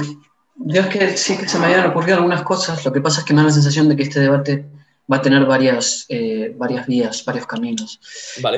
yo 0.57 0.81
es 0.81 0.87
que 0.87 1.17
sí 1.17 1.37
que 1.37 1.47
se 1.47 1.59
me 1.59 1.65
habían 1.65 1.89
ocurrido 1.89 2.17
algunas 2.17 2.43
cosas, 2.43 2.83
lo 2.85 2.93
que 2.93 3.01
pasa 3.01 3.19
es 3.19 3.25
que 3.25 3.33
me 3.33 3.41
da 3.41 3.47
la 3.47 3.53
sensación 3.53 3.89
de 3.89 3.95
que 3.95 4.03
este 4.03 4.21
debate 4.21 4.65
va 5.11 5.17
a 5.17 5.21
tener 5.21 5.45
varias, 5.45 6.05
eh, 6.09 6.53
varias 6.57 6.87
vías, 6.87 7.23
varios 7.25 7.45
caminos. 7.45 7.99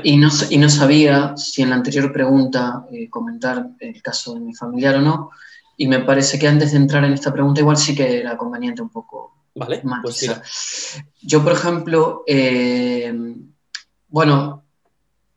Y, 0.04 0.18
no, 0.18 0.30
y 0.50 0.58
no 0.58 0.70
sabía 0.70 1.36
si 1.36 1.62
en 1.62 1.72
la 1.72 1.76
anterior 1.76 2.12
pregunta 2.14 2.86
eh, 2.92 3.10
comentar 3.10 3.68
el 3.80 4.02
caso 4.02 4.36
de 4.36 4.42
mi 4.42 4.54
familiar 4.54 4.96
o 4.96 5.02
no, 5.02 5.32
y 5.78 5.88
me 5.88 6.00
parece 6.00 6.40
que 6.40 6.48
antes 6.48 6.72
de 6.72 6.78
entrar 6.78 7.04
en 7.06 7.14
esta 7.14 7.32
pregunta, 7.32 7.62
igual 7.62 7.78
sí 7.78 7.96
que 7.96 8.20
era 8.20 8.36
conveniente 8.36 8.82
un 8.82 8.90
poco 8.90 9.36
vale, 9.56 9.82
pues 10.02 11.02
Yo, 11.22 11.44
por 11.44 11.54
ejemplo, 11.54 12.24
eh, 12.28 13.14
bueno, 14.10 14.66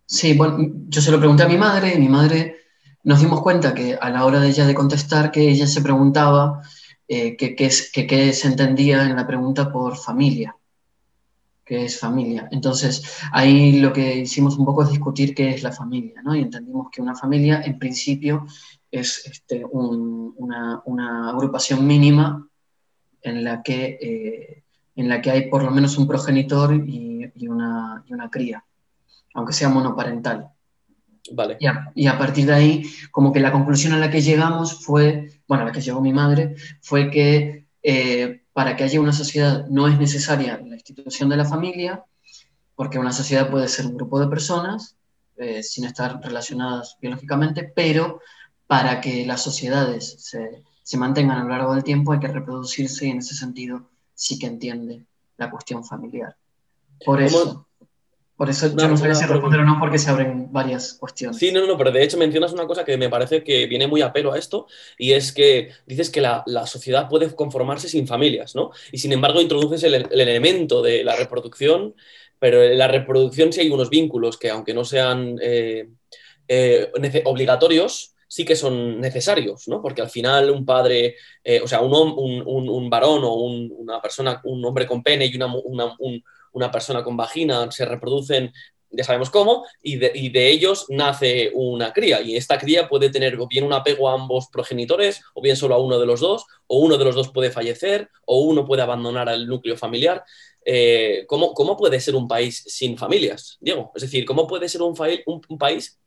sí, 0.06 0.35
bueno, 0.35 0.59
yo 0.88 1.00
se 1.00 1.11
lo 1.11 1.18
pregunté 1.18 1.42
a 1.42 1.49
mi 1.49 1.59
madre 1.59 1.94
y 1.94 1.99
mi 1.99 2.09
madre 2.09 2.56
nos 3.04 3.20
dimos 3.20 3.40
cuenta 3.42 3.75
que 3.75 3.94
a 4.00 4.11
la 4.11 4.25
hora 4.25 4.40
de 4.40 4.49
ella 4.49 4.66
de 4.66 4.75
contestar, 4.75 5.30
que 5.30 5.49
ella 5.49 5.66
se 5.66 5.82
preguntaba 5.82 6.62
eh, 7.09 7.37
qué 7.37 7.70
se 7.70 8.49
entendía 8.49 9.04
en 9.04 9.16
la 9.16 9.26
pregunta 9.26 9.70
por 9.70 9.97
familia 9.97 10.56
que 11.70 11.85
es 11.85 12.00
familia. 12.00 12.49
Entonces, 12.50 13.00
ahí 13.30 13.78
lo 13.78 13.92
que 13.92 14.16
hicimos 14.16 14.59
un 14.59 14.64
poco 14.64 14.82
es 14.82 14.90
discutir 14.90 15.37
qué 15.37 15.50
es 15.50 15.62
la 15.62 15.70
familia, 15.70 16.20
¿no? 16.20 16.35
Y 16.35 16.40
entendimos 16.40 16.88
que 16.90 17.00
una 17.00 17.14
familia, 17.14 17.62
en 17.64 17.78
principio, 17.78 18.44
es 18.90 19.26
este, 19.26 19.64
una, 19.64 20.82
agrupación 21.30 21.87
mínima 21.87 22.49
en 23.23 23.44
la, 23.44 23.62
que, 23.62 23.99
eh, 24.00 24.64
en 24.97 25.09
la 25.09 25.20
que 25.20 25.30
hay 25.30 25.49
por 25.49 25.62
lo 25.62 25.70
menos 25.70 25.97
un 25.99 26.06
progenitor 26.06 26.75
y, 26.75 27.32
una, 27.47 28.04
una, 28.09 28.30
cría, 28.30 28.64
aunque 29.35 29.52
sea 29.52 29.68
monoparental. 29.68 30.50
Vale. 31.32 31.59
Y 31.94 32.06
a, 32.06 32.18
partir 32.18 32.47
de 32.47 32.54
ahí, 32.54 32.82
como 33.11 33.32
que 33.32 33.40
la 33.40 33.52
conclusión 33.52 33.92
a 33.92 33.99
la 33.99 34.11
que 34.11 34.20
llegamos 34.20 34.85
fue, 34.85 35.40
bueno, 35.47 35.62
a 35.62 35.66
la 35.66 35.73
que 35.73 35.80
llegó 35.80 36.00
mi 36.00 36.12
madre, 36.12 36.54
fue 36.82 37.11
que 37.11 37.66
eh, 37.82 38.42
para 38.52 38.76
que 38.76 38.85
haya 38.85 39.00
una 39.00 39.12
sociedad 39.12 39.66
no 39.68 39.87
es 39.88 39.99
necesaria 39.99 40.61
la 40.64 40.75
institución 40.75 41.28
de 41.28 41.37
la 41.37 41.44
familia, 41.44 42.04
porque 42.75 42.99
una 42.99 43.12
sociedad 43.12 43.50
puede 43.50 43.68
ser 43.68 43.87
un 43.87 43.97
grupo 43.97 44.18
de 44.18 44.28
personas 44.28 44.97
eh, 45.37 45.62
sin 45.62 45.85
estar 45.85 46.20
relacionadas 46.23 46.97
biológicamente, 47.00 47.73
pero 47.75 48.20
para 48.71 49.00
que 49.00 49.27
las 49.27 49.43
sociedades 49.43 50.15
se, 50.21 50.62
se, 50.85 50.97
mantengan 50.97 51.39
a 51.39 51.43
lo 51.43 51.49
largo 51.49 51.75
del 51.75 51.83
tiempo 51.83 52.12
hay 52.12 52.21
que 52.21 52.29
reproducirse 52.29 53.05
y 53.05 53.11
en 53.11 53.19
ese 53.19 53.35
sentido 53.35 53.91
sí 54.15 54.39
que 54.39 54.47
entiende 54.47 55.03
la 55.39 55.50
cuestión 55.50 55.85
familiar. 55.85 56.37
Por 57.05 57.21
eso, 57.21 57.67
por 58.37 58.49
eso 58.49 58.69
yo 58.69 58.87
no 58.87 58.97
si 58.97 59.27
responder 59.27 59.59
o 59.59 59.65
no 59.65 59.81
porque 59.81 59.99
se 59.99 60.09
abren 60.09 60.53
varias 60.53 60.95
cuestiones. 60.95 61.39
Sí, 61.39 61.50
no, 61.50 61.67
no, 61.67 61.77
pero 61.77 61.91
de 61.91 62.05
hecho 62.05 62.17
mencionas 62.17 62.53
una 62.53 62.69
cosa 62.69 62.85
que 62.85 62.97
me 62.97 63.09
parece 63.09 63.43
que 63.43 63.67
viene 63.67 63.89
muy 63.89 64.03
a 64.03 64.12
pelo 64.12 64.33
a 64.33 64.39
esto 64.39 64.69
y 64.97 65.15
es 65.15 65.33
que 65.33 65.73
dices 65.85 66.09
que 66.09 66.21
la, 66.21 66.45
la 66.47 66.65
sociedad 66.65 67.09
puede 67.09 67.35
conformarse 67.35 67.89
sin 67.89 68.07
familias, 68.07 68.55
¿no? 68.55 68.71
Y 68.93 68.99
sin 68.99 69.11
embargo 69.11 69.41
introduces 69.41 69.83
el, 69.83 69.95
el 69.95 70.21
elemento 70.21 70.81
de 70.81 71.03
la 71.03 71.17
reproducción 71.17 71.97
pero 72.39 72.62
en 72.62 72.79
la 72.79 72.89
reproducción 72.89 73.53
sí 73.53 73.61
hay 73.61 73.69
unos 73.69 73.91
vínculos 73.91 74.39
que, 74.39 74.49
aunque 74.49 74.73
no 74.73 74.85
sean 74.85 75.39
eh, 75.43 75.89
eh, 76.49 76.91
obligatorios, 77.25 78.15
sí 78.31 78.45
que 78.45 78.55
son 78.55 79.01
necesarios, 79.01 79.67
¿no? 79.67 79.83
Porque 79.83 80.03
al 80.03 80.09
final 80.09 80.51
un 80.51 80.65
padre, 80.65 81.17
eh, 81.43 81.61
o 81.61 81.67
sea, 81.67 81.81
un, 81.81 81.93
un, 81.93 82.89
varón 82.89 83.23
o 83.25 83.35
una 83.35 84.01
persona, 84.01 84.41
un 84.45 84.65
hombre 84.65 84.87
con 84.87 85.03
pene 85.03 85.27
y 85.27 85.37
una, 85.37 86.71
persona 86.71 87.03
con 87.03 87.17
vagina 87.17 87.69
se 87.73 87.85
reproducen, 87.85 88.53
ya 88.89 89.03
sabemos 89.03 89.31
cómo, 89.31 89.65
y 89.83 89.97
de, 89.97 90.13
y 90.15 90.29
de, 90.29 90.49
ellos 90.49 90.87
nace 90.91 91.51
una 91.55 91.93
cría. 91.93 92.21
Y 92.21 92.37
esta 92.37 92.57
cría 92.57 92.89
puede 92.89 93.11
tener 93.11 93.37
o 93.41 93.49
bien 93.49 93.65
un 93.65 93.73
apego 93.73 94.09
a 94.09 94.15
ambos 94.15 94.47
progenitores, 94.47 95.23
o 95.35 95.43
bien 95.43 95.57
solo 95.57 95.75
a 95.75 95.83
uno 95.83 95.99
de 95.99 96.07
los 96.07 96.21
dos, 96.21 96.45
o 96.69 96.79
uno 96.79 96.97
de 96.99 97.05
los 97.05 97.17
dos 97.17 97.33
puede 97.33 97.51
fallecer, 97.51 98.09
o 98.27 98.43
uno 98.43 98.65
puede 98.65 98.83
abandonar 98.83 99.29
al 99.29 99.49
núcleo 99.49 99.77
familiar. 99.77 100.23
Eh, 100.65 101.25
¿cómo, 101.27 101.77
puede 101.77 101.99
ser 101.99 102.15
un 102.15 102.29
país 102.29 102.63
sin 102.65 102.97
familias, 102.97 103.59
Diego? 103.61 103.91
Es 103.93 104.03
decir, 104.03 104.25
¿cómo 104.25 104.47
puede 104.47 104.69
ser 104.69 104.83
un, 104.83 104.95
un, 105.27 105.59
país 105.59 105.99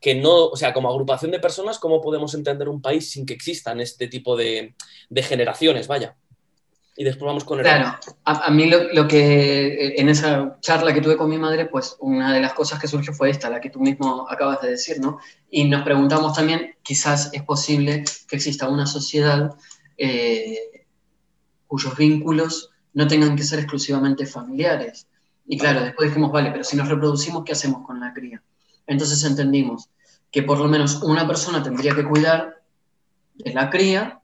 que 0.00 0.14
no, 0.14 0.46
o 0.46 0.56
sea, 0.56 0.72
como 0.72 0.88
agrupación 0.88 1.30
de 1.30 1.40
personas, 1.40 1.78
¿cómo 1.78 2.00
podemos 2.00 2.34
entender 2.34 2.68
un 2.68 2.80
país 2.80 3.10
sin 3.10 3.26
que 3.26 3.34
existan 3.34 3.80
este 3.80 4.06
tipo 4.06 4.36
de, 4.36 4.74
generaciones, 5.16 5.88
vaya? 5.88 6.16
Y 6.96 7.04
después 7.04 7.26
vamos 7.26 7.44
con 7.44 7.58
el... 7.58 7.64
Claro, 7.64 7.96
a, 8.24 8.50
mí 8.50 8.68
lo, 8.68 9.06
que 9.06 9.94
en 9.96 10.08
esa 10.08 10.58
charla 10.60 10.92
que 10.92 11.00
tuve 11.00 11.16
con 11.16 11.30
mi 11.30 11.38
madre, 11.38 11.66
pues 11.66 11.96
una 12.00 12.32
de 12.32 12.40
las 12.40 12.54
cosas 12.54 12.80
que 12.80 12.88
surgió 12.88 13.12
fue 13.12 13.30
esta, 13.30 13.50
la 13.50 13.60
que 13.60 13.70
tú 13.70 13.78
mismo 13.78 14.26
acabas 14.28 14.60
de 14.62 14.70
decir, 14.70 15.00
¿no? 15.00 15.18
Y 15.48 15.64
nos 15.64 15.82
preguntamos 15.82 16.34
también, 16.34 16.74
quizás 16.82 17.30
es 17.32 17.42
posible 17.42 18.04
que 18.28 18.36
exista 18.36 18.68
una 18.68 18.86
sociedad 18.86 19.54
eh, 19.96 20.86
cuyos 21.68 21.96
vínculos 21.96 22.70
no 22.94 23.06
tengan 23.06 23.36
que 23.36 23.44
ser 23.44 23.60
exclusivamente 23.60 24.26
familiares. 24.26 25.06
Y 25.46 25.56
claro, 25.56 25.82
después 25.82 26.08
dijimos, 26.08 26.32
vale, 26.32 26.50
pero 26.50 26.64
si 26.64 26.76
nos 26.76 26.88
reproducimos, 26.88 27.44
¿qué 27.44 27.52
hacemos 27.52 27.86
con 27.86 28.00
la 28.00 28.12
cría? 28.12 28.42
Entonces 28.88 29.22
entendimos 29.22 29.88
que 30.30 30.42
por 30.42 30.58
lo 30.58 30.66
menos 30.66 31.02
una 31.02 31.26
persona 31.26 31.62
tendría 31.62 31.94
que 31.94 32.04
cuidar 32.04 32.62
de 33.34 33.54
la 33.54 33.70
cría 33.70 34.20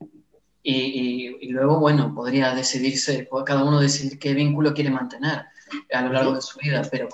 y, 0.62 1.48
luego, 1.50 1.78
bueno, 1.78 2.14
podría 2.14 2.54
decidirse, 2.54 3.28
cada 3.44 3.64
uno 3.64 3.78
decidir 3.78 4.18
qué 4.18 4.32
vínculo 4.32 4.72
quiere 4.72 4.90
mantener 4.90 5.44
a 5.92 6.02
lo 6.02 6.12
largo 6.12 6.34
de 6.34 6.40
su 6.40 6.58
vida, 6.58 6.82
pero 6.90 7.08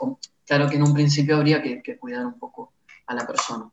claro 0.47 0.69
que 0.69 0.76
en 0.76 0.85
un 0.85 0.95
principio 0.95 1.37
habría 1.37 1.61
que, 1.61 1.99
cuidar 1.99 2.25
un 2.25 2.38
poco 2.38 2.73
a 3.07 3.14
la 3.14 3.26
persona. 3.26 3.69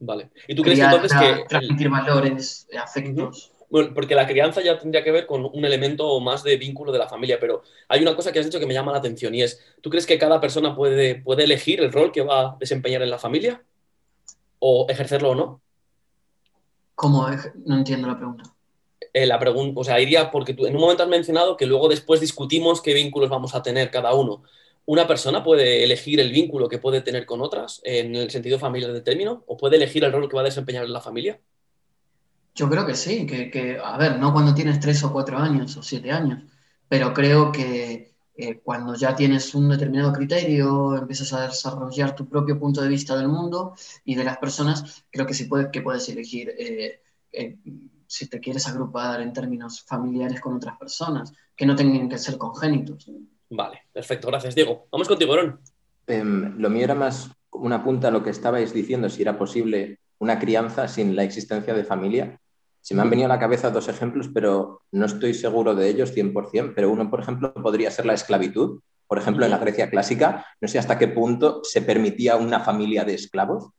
Vale. 0.00 0.32
¿Y 0.48 0.56
tú 0.56 0.62
crees 0.62 0.80
entonces 0.80 1.12
que... 1.16 1.44
Transmitir 1.48 1.88
valores, 1.88 2.66
afectos. 2.76 3.51
Bueno, 3.72 3.94
porque 3.94 4.14
la 4.14 4.26
crianza 4.26 4.60
ya 4.60 4.78
tendría 4.78 5.02
que 5.02 5.10
ver 5.10 5.24
con 5.24 5.46
un 5.46 5.64
elemento 5.64 6.20
más 6.20 6.42
de 6.42 6.58
vínculo 6.58 6.92
de 6.92 6.98
la 6.98 7.08
familia, 7.08 7.38
pero 7.40 7.62
hay 7.88 8.02
una 8.02 8.14
cosa 8.14 8.30
que 8.30 8.38
has 8.38 8.44
dicho 8.44 8.60
que 8.60 8.66
me 8.66 8.74
llama 8.74 8.92
la 8.92 8.98
atención 8.98 9.34
y 9.34 9.40
es, 9.40 9.64
¿tú 9.80 9.88
crees 9.88 10.04
que 10.04 10.18
cada 10.18 10.42
persona 10.42 10.76
puede, 10.76 11.14
puede 11.14 11.44
elegir 11.44 11.80
el 11.80 11.90
rol 11.90 12.12
que 12.12 12.20
va 12.20 12.40
a 12.40 12.56
desempeñar 12.60 13.00
en 13.00 13.08
la 13.08 13.18
familia? 13.18 13.62
¿O 14.58 14.84
ejercerlo 14.90 15.30
o 15.30 15.34
no? 15.34 15.62
¿Cómo? 16.94 17.26
No 17.64 17.78
entiendo 17.78 18.08
la 18.08 18.18
pregunta. 18.18 18.44
Eh, 19.10 19.24
la 19.24 19.38
pregunta, 19.38 19.80
o 19.80 19.84
sea, 19.84 19.98
iría 19.98 20.30
porque 20.30 20.52
tú 20.52 20.66
en 20.66 20.74
un 20.74 20.82
momento 20.82 21.04
has 21.04 21.08
mencionado 21.08 21.56
que 21.56 21.64
luego 21.64 21.88
después 21.88 22.20
discutimos 22.20 22.82
qué 22.82 22.92
vínculos 22.92 23.30
vamos 23.30 23.54
a 23.54 23.62
tener 23.62 23.90
cada 23.90 24.12
uno. 24.12 24.42
¿Una 24.84 25.06
persona 25.06 25.42
puede 25.42 25.82
elegir 25.82 26.20
el 26.20 26.30
vínculo 26.30 26.68
que 26.68 26.76
puede 26.76 27.00
tener 27.00 27.24
con 27.24 27.40
otras 27.40 27.80
en 27.84 28.16
el 28.16 28.30
sentido 28.30 28.58
familiar 28.58 28.92
de 28.92 29.00
término? 29.00 29.44
¿O 29.46 29.56
puede 29.56 29.76
elegir 29.76 30.04
el 30.04 30.12
rol 30.12 30.28
que 30.28 30.36
va 30.36 30.42
a 30.42 30.44
desempeñar 30.44 30.84
en 30.84 30.92
la 30.92 31.00
familia? 31.00 31.40
Yo 32.54 32.68
creo 32.68 32.86
que 32.86 32.94
sí, 32.94 33.26
que, 33.26 33.80
a 33.82 33.96
ver, 33.96 34.18
no 34.18 34.32
cuando 34.32 34.54
tienes 34.54 34.78
tres 34.78 35.02
o 35.04 35.12
cuatro 35.12 35.38
años 35.38 35.76
o 35.76 35.82
siete 35.82 36.10
años, 36.10 36.42
pero 36.88 37.14
creo 37.14 37.50
que 37.50 38.14
eh, 38.34 38.60
cuando 38.62 38.94
ya 38.94 39.14
tienes 39.16 39.54
un 39.54 39.68
determinado 39.68 40.12
criterio, 40.12 40.96
empiezas 40.96 41.32
a 41.32 41.46
desarrollar 41.46 42.14
tu 42.14 42.28
propio 42.28 42.58
punto 42.58 42.82
de 42.82 42.88
vista 42.88 43.16
del 43.16 43.28
mundo 43.28 43.74
y 44.04 44.14
de 44.14 44.24
las 44.24 44.36
personas, 44.38 45.04
creo 45.10 45.26
que 45.26 45.34
sí 45.34 45.44
puedes, 45.44 45.68
que 45.68 45.80
puedes 45.80 46.08
elegir 46.08 46.54
eh, 46.58 47.00
eh, 47.32 47.56
si 48.06 48.28
te 48.28 48.40
quieres 48.40 48.68
agrupar 48.68 49.22
en 49.22 49.32
términos 49.32 49.82
familiares 49.82 50.40
con 50.40 50.54
otras 50.54 50.76
personas, 50.76 51.32
que 51.56 51.64
no 51.64 51.74
tengan 51.74 52.08
que 52.08 52.18
ser 52.18 52.36
congénitos. 52.36 53.10
Vale, 53.48 53.80
perfecto, 53.90 54.28
gracias 54.28 54.54
Diego. 54.54 54.86
Vamos 54.92 55.08
contigo, 55.08 55.34
Ron. 55.34 55.58
Em, 56.06 56.58
lo 56.58 56.68
mío 56.68 56.84
era 56.84 56.94
más 56.94 57.30
una 57.52 57.82
punta 57.82 58.08
a 58.08 58.10
lo 58.10 58.22
que 58.22 58.30
estabais 58.30 58.74
diciendo, 58.74 59.08
si 59.08 59.22
era 59.22 59.38
posible 59.38 59.98
una 60.18 60.38
crianza 60.38 60.88
sin 60.88 61.16
la 61.16 61.24
existencia 61.24 61.74
de 61.74 61.84
familia. 61.84 62.40
Se 62.82 62.96
me 62.96 63.02
han 63.02 63.10
venido 63.10 63.26
a 63.26 63.28
la 63.28 63.38
cabeza 63.38 63.70
dos 63.70 63.88
ejemplos, 63.88 64.28
pero 64.34 64.82
no 64.90 65.06
estoy 65.06 65.34
seguro 65.34 65.76
de 65.76 65.88
ellos 65.88 66.12
100%, 66.12 66.72
pero 66.74 66.90
uno, 66.90 67.08
por 67.08 67.20
ejemplo, 67.20 67.54
podría 67.54 67.92
ser 67.92 68.06
la 68.06 68.14
esclavitud. 68.14 68.80
Por 69.06 69.18
ejemplo, 69.18 69.44
en 69.44 69.52
la 69.52 69.58
Grecia 69.58 69.88
clásica, 69.88 70.44
no 70.60 70.66
sé 70.66 70.80
hasta 70.80 70.98
qué 70.98 71.06
punto 71.06 71.60
se 71.62 71.82
permitía 71.82 72.36
una 72.36 72.58
familia 72.58 73.04
de 73.04 73.14
esclavos. 73.14 73.70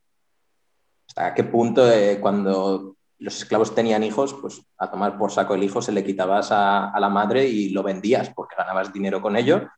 Hasta 1.10 1.34
qué 1.34 1.44
punto 1.44 1.92
eh, 1.92 2.20
cuando 2.22 2.96
los 3.20 3.38
esclavos 3.38 3.76
tenían 3.76 4.04
hijos, 4.04 4.36
pues 4.36 4.62
a 4.78 4.90
tomar 4.90 5.18
por 5.18 5.32
saco 5.32 5.56
el 5.56 5.64
hijo 5.64 5.82
se 5.82 5.92
le 5.92 6.06
quitabas 6.06 6.50
a, 6.52 6.94
la 6.98 7.10
madre 7.10 7.46
y 7.46 7.70
lo 7.70 7.84
vendías 7.84 8.30
porque 8.30 8.56
ganabas 8.58 8.94
dinero 8.94 9.22
con 9.22 9.36
ello. 9.36 9.70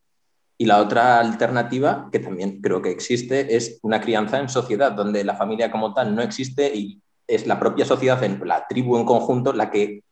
Y 0.56 0.66
la 0.66 0.80
otra 0.80 1.20
alternativa, 1.20 2.10
que 2.12 2.20
también 2.20 2.62
creo 2.62 2.82
que 2.82 2.92
existe, 2.92 3.56
es 3.56 3.80
una 3.82 4.00
crianza 4.02 4.40
en 4.40 4.50
sociedad, 4.50 4.92
donde 4.92 5.24
la 5.24 5.36
familia 5.36 5.72
como 5.72 5.96
tal 5.96 6.14
no 6.14 6.22
existe 6.22 6.76
y 6.76 7.02
es 7.28 7.48
la 7.48 7.60
propia 7.60 7.86
sociedad, 7.86 8.22
la 8.44 8.68
tribu 8.68 8.98
en 8.98 9.06
conjunto, 9.06 9.54
la 9.54 9.72
que 9.72 10.04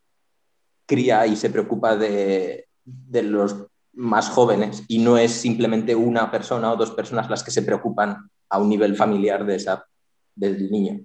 cría 0.86 1.26
y 1.26 1.36
se 1.36 1.50
preocupa 1.50 1.96
de, 1.96 2.68
los 2.84 3.56
más 3.92 4.28
jóvenes 4.28 4.82
y 4.88 4.98
no 4.98 5.16
es 5.16 5.32
simplemente 5.32 5.94
una 5.94 6.30
persona 6.30 6.72
o 6.72 6.76
dos 6.76 6.90
personas 6.90 7.30
las 7.30 7.44
que 7.44 7.50
se 7.50 7.62
preocupan 7.62 8.28
a 8.48 8.58
un 8.58 8.68
nivel 8.68 8.96
familiar 8.96 9.46
de 9.46 9.56
esa, 9.56 9.86
del 10.34 10.70
niño. 10.70 11.00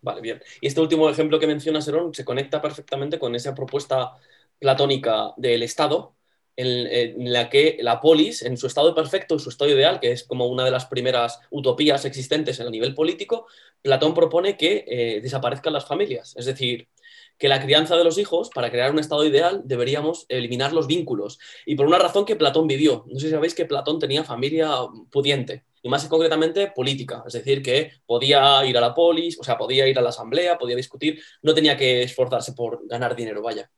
Vale, 0.00 0.20
bien. 0.20 0.40
Y 0.60 0.68
este 0.68 0.80
último 0.80 1.10
ejemplo 1.10 1.38
que 1.38 1.46
menciona 1.46 1.82
Serón 1.82 2.14
se 2.14 2.24
conecta 2.24 2.62
perfectamente 2.62 3.18
con 3.18 3.34
esa 3.34 3.54
propuesta 3.54 4.12
platónica 4.58 5.32
del 5.36 5.62
Estado, 5.62 6.14
en, 6.56 7.32
la 7.32 7.48
que 7.48 7.78
la 7.80 8.00
polis, 8.00 8.42
en 8.42 8.56
su 8.56 8.66
estado 8.66 8.94
perfecto, 8.94 9.34
en 9.34 9.40
su 9.40 9.48
estado 9.50 9.70
ideal, 9.70 10.00
que 10.00 10.12
es 10.12 10.24
como 10.24 10.46
una 10.46 10.64
de 10.64 10.70
las 10.70 10.86
primeras 10.86 11.40
utopías 11.50 12.04
existentes 12.04 12.60
en 12.60 12.66
el 12.66 12.72
nivel 12.72 12.94
político, 12.94 13.46
Platón 13.82 14.14
propone 14.14 14.56
que 14.56 14.84
eh, 14.86 15.20
desaparezcan 15.22 15.72
las 15.72 15.86
familias. 15.86 16.34
Es 16.36 16.46
decir, 16.46 16.88
que 17.38 17.48
la 17.48 17.62
crianza 17.62 17.96
de 17.96 18.04
los 18.04 18.18
hijos, 18.18 18.50
para 18.54 18.70
crear 18.70 18.90
un 18.90 18.98
estado 18.98 19.24
ideal, 19.24 19.62
deberíamos 19.64 20.26
eliminar 20.28 20.74
los 20.74 20.86
vínculos. 20.86 21.38
Y 21.64 21.74
por 21.74 21.86
una 21.86 21.98
razón 21.98 22.26
que 22.26 22.36
Platón 22.36 22.66
vivió. 22.66 23.04
No 23.08 23.18
sé 23.18 23.26
si 23.26 23.32
sabéis 23.32 23.54
que 23.54 23.64
Platón 23.64 23.98
tenía 23.98 24.24
familia 24.24 24.70
pudiente, 25.10 25.64
y 25.82 25.88
más 25.88 26.06
concretamente 26.06 26.68
política. 26.68 27.24
Es 27.26 27.32
decir, 27.32 27.62
que 27.62 27.92
podía 28.06 28.64
ir 28.66 28.76
a 28.76 28.80
la 28.80 28.94
polis, 28.94 29.38
o 29.40 29.44
sea, 29.44 29.56
podía 29.56 29.86
ir 29.88 29.98
a 29.98 30.02
la 30.02 30.10
asamblea, 30.10 30.58
podía 30.58 30.76
discutir, 30.76 31.22
no 31.42 31.54
tenía 31.54 31.76
que 31.76 32.02
esforzarse 32.02 32.52
por 32.52 32.86
ganar 32.86 33.16
dinero, 33.16 33.42
vaya. 33.42 33.70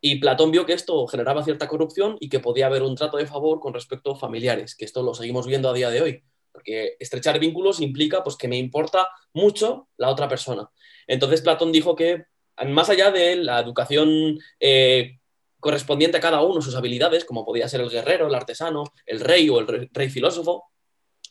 Y 0.00 0.16
Platón 0.16 0.50
vio 0.50 0.66
que 0.66 0.74
esto 0.74 1.06
generaba 1.06 1.42
cierta 1.42 1.68
corrupción 1.68 2.16
y 2.20 2.28
que 2.28 2.40
podía 2.40 2.66
haber 2.66 2.82
un 2.82 2.94
trato 2.94 3.16
de 3.16 3.26
favor 3.26 3.60
con 3.60 3.74
respecto 3.74 4.12
a 4.12 4.18
familiares, 4.18 4.74
que 4.76 4.84
esto 4.84 5.02
lo 5.02 5.14
seguimos 5.14 5.46
viendo 5.46 5.68
a 5.68 5.72
día 5.72 5.90
de 5.90 6.02
hoy, 6.02 6.22
porque 6.52 6.96
estrechar 7.00 7.38
vínculos 7.38 7.80
implica 7.80 8.22
pues, 8.22 8.36
que 8.36 8.48
me 8.48 8.58
importa 8.58 9.08
mucho 9.32 9.88
la 9.96 10.10
otra 10.10 10.28
persona. 10.28 10.68
Entonces 11.06 11.40
Platón 11.40 11.72
dijo 11.72 11.96
que 11.96 12.24
más 12.66 12.90
allá 12.90 13.10
de 13.10 13.36
la 13.36 13.60
educación 13.60 14.38
eh, 14.60 15.18
correspondiente 15.60 16.18
a 16.18 16.20
cada 16.20 16.42
uno, 16.42 16.60
sus 16.60 16.76
habilidades, 16.76 17.24
como 17.24 17.44
podía 17.44 17.68
ser 17.68 17.80
el 17.80 17.90
guerrero, 17.90 18.28
el 18.28 18.34
artesano, 18.34 18.84
el 19.06 19.20
rey 19.20 19.48
o 19.48 19.58
el 19.58 19.88
rey 19.92 20.10
filósofo, 20.10 20.64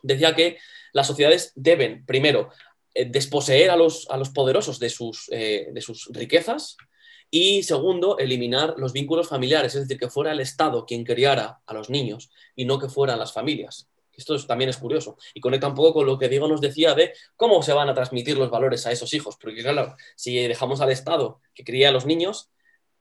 decía 0.01 0.35
que 0.35 0.57
las 0.93 1.07
sociedades 1.07 1.51
deben, 1.55 2.05
primero, 2.05 2.49
desposeer 2.93 3.71
a 3.71 3.75
los, 3.75 4.09
a 4.09 4.17
los 4.17 4.29
poderosos 4.29 4.79
de 4.79 4.89
sus, 4.89 5.25
de 5.27 5.81
sus 5.81 6.07
riquezas 6.13 6.77
y 7.29 7.63
segundo, 7.63 8.17
eliminar 8.17 8.75
los 8.77 8.93
vínculos 8.93 9.27
familiares, 9.27 9.75
es 9.75 9.81
decir, 9.81 9.99
que 9.99 10.09
fuera 10.09 10.31
el 10.31 10.39
Estado 10.39 10.85
quien 10.85 11.03
criara 11.03 11.59
a 11.65 11.73
los 11.73 11.89
niños 11.89 12.29
y 12.55 12.65
no 12.65 12.79
que 12.79 12.89
fueran 12.89 13.19
las 13.19 13.33
familias. 13.33 13.89
Esto 14.17 14.37
también 14.45 14.69
es 14.69 14.77
curioso 14.77 15.17
y 15.33 15.41
conecta 15.41 15.67
un 15.67 15.75
poco 15.75 15.95
con 15.95 16.05
lo 16.05 16.17
que 16.17 16.29
Diego 16.29 16.47
nos 16.47 16.61
decía 16.61 16.93
de 16.93 17.13
cómo 17.35 17.61
se 17.63 17.73
van 17.73 17.89
a 17.89 17.93
transmitir 17.93 18.37
los 18.37 18.49
valores 18.49 18.85
a 18.85 18.91
esos 18.91 19.13
hijos. 19.13 19.37
Porque 19.39 19.61
claro, 19.61 19.95
si 20.15 20.35
dejamos 20.47 20.81
al 20.81 20.91
Estado 20.91 21.41
que 21.53 21.63
cría 21.63 21.89
a 21.89 21.91
los 21.91 22.05
niños, 22.05 22.49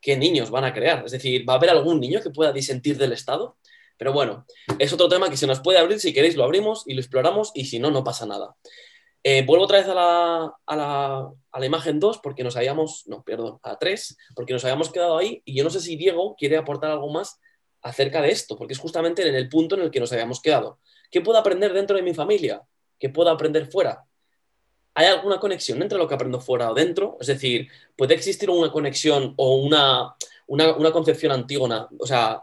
¿qué 0.01 0.17
niños 0.17 0.51
van 0.51 0.65
a 0.65 0.75
crear? 0.75 1.05
Es 1.05 1.13
decir, 1.13 1.49
¿va 1.49 1.55
a 1.55 1.57
haber 1.57 1.71
algún 1.71 2.01
niño 2.01 2.21
que 2.21 2.31
pueda 2.31 2.53
disentir 2.53 2.99
del 2.99 3.13
Estado? 3.13 3.57
Pero 3.97 4.13
bueno, 4.13 4.45
es 4.79 4.93
otro 4.93 5.09
tema 5.09 5.31
que 5.31 5.37
se 5.37 5.47
nos 5.47 5.61
puede 5.61 5.79
abrir. 5.79 6.01
Si 6.01 6.13
queréis 6.13 6.37
lo 6.37 6.45
abrimos 6.45 6.83
y 6.87 6.95
lo 6.95 7.01
exploramos 7.01 7.53
y 7.55 7.67
si 7.67 7.79
no, 7.79 7.91
no 7.91 8.03
pasa 8.03 8.27
nada. 8.27 8.57
Eh, 9.27 9.43
vuelvo 9.47 9.65
otra 9.65 9.79
vez 9.79 9.89
a 9.89 10.55
la, 10.77 11.67
imagen 11.67 11.99
2 11.99 12.19
porque 12.23 12.45
nos 12.45 12.57
habíamos, 12.57 13.05
no, 13.07 13.25
perdón, 13.25 13.59
a 13.63 13.79
3, 13.79 14.19
porque 14.37 14.53
nos 14.53 14.63
habíamos 14.65 14.93
quedado 14.93 15.17
ahí 15.17 15.41
y 15.47 15.57
yo 15.57 15.65
no 15.65 15.71
sé 15.71 15.81
si 15.81 15.97
Diego 15.97 16.37
quiere 16.37 16.59
aportar 16.59 16.91
algo 16.91 17.11
más 17.11 17.41
acerca 17.81 18.21
de 18.21 18.31
esto, 18.31 18.55
porque 18.55 18.75
es 18.75 18.79
justamente 18.79 19.27
en 19.27 19.35
el 19.35 19.49
punto 19.49 19.77
en 19.77 19.81
el 19.81 19.91
que 19.91 19.99
nos 19.99 20.13
habíamos 20.13 20.43
quedado. 20.43 20.79
¿Qué 21.11 21.23
puedo 21.23 21.39
aprender 21.39 21.73
dentro 21.73 21.97
de 21.97 22.03
mi 22.03 22.13
familia? 22.13 22.63
¿Qué 22.99 23.09
puedo 23.09 23.31
aprender 23.31 23.67
fuera? 23.67 24.05
¿Hay 24.93 25.07
alguna 25.07 25.41
conexión 25.41 25.81
entre 25.81 25.97
lo 25.97 26.07
que 26.07 26.15
aprendo 26.15 26.39
fuera 26.39 26.71
o 26.71 26.75
dentro? 26.75 27.17
Es 27.19 27.29
decir, 27.29 27.69
¿puede 27.97 28.15
existir 28.15 28.51
una 28.51 28.71
conexión 28.71 29.33
o 29.39 29.57
una, 29.57 30.15
una, 30.49 30.93
concepción 30.93 31.33
antígona, 31.33 31.89
o 31.99 32.07
sea, 32.07 32.43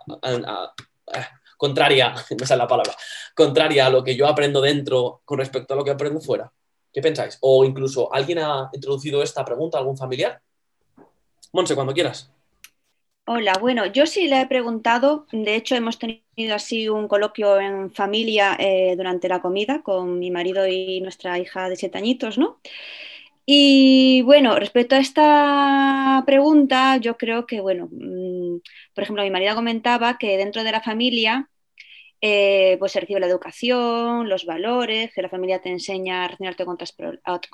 contraria, 1.58 2.16
no 2.40 2.46
sé 2.46 2.58
la 2.58 2.68
palabra, 2.68 2.96
contraria 3.36 3.86
a 3.86 3.90
lo 3.92 4.04
que 4.04 4.16
yo 4.16 4.28
aprendo 4.28 4.62
dentro 4.62 5.22
con 5.26 5.38
respecto 5.38 5.76
a 5.76 5.78
lo 5.78 5.84
que 5.84 5.92
aprendo 5.92 6.20
fuera? 6.20 6.52
¿Qué 6.94 7.02
pensáis? 7.02 7.38
O 7.42 7.64
incluso, 7.66 8.14
¿alguien 8.14 8.40
ha 8.40 8.70
introducido 8.74 9.24
esta 9.24 9.46
pregunta, 9.46 9.78
algún 9.78 9.98
familiar? 9.98 10.42
Monse, 11.54 11.76
cuando 11.76 11.94
quieras. 11.94 12.32
Hola, 13.26 13.54
bueno, 13.62 13.86
yo 13.86 14.06
sí 14.08 14.28
le 14.28 14.42
he 14.42 14.48
preguntado, 14.48 15.26
de 15.32 15.56
hecho 15.56 15.76
hemos 15.76 16.00
tenido 16.00 16.56
así 16.56 16.90
un 16.90 17.08
coloquio 17.08 17.60
en 17.62 17.92
familia 17.92 18.58
eh, 18.60 18.96
durante 18.98 19.30
la 19.30 19.42
comida 19.42 19.84
con 19.84 20.20
mi 20.20 20.32
marido 20.32 20.68
y 20.68 21.00
nuestra 21.02 21.40
hija 21.40 21.70
de 21.70 21.78
siete 21.78 21.98
añitos, 21.98 22.38
¿no? 22.38 22.60
Y 23.46 24.24
bueno, 24.24 24.58
respecto 24.58 24.96
a 24.96 25.00
esta 25.00 26.24
pregunta, 26.26 26.98
yo 26.98 27.18
creo 27.18 27.46
que, 27.48 27.62
bueno, 27.62 27.90
mm, 27.92 28.60
por 28.96 29.04
ejemplo, 29.04 29.24
mi 29.24 29.32
marido 29.32 29.56
comentaba 29.56 30.18
que 30.18 30.38
dentro 30.38 30.64
de 30.64 30.72
la 30.74 30.82
familia 30.82 31.51
eh, 32.22 32.78
pues 32.80 32.92
se 32.92 33.00
recibe 33.00 33.20
la 33.20 33.28
educación, 33.28 34.30
los 34.30 34.46
valores, 34.46 35.12
que 35.14 35.24
la 35.24 35.30
familia 35.30 35.62
te 35.62 35.70
enseña 35.70 36.24
a 36.24 36.28
relacionarte 36.28 36.66
con 36.66 36.78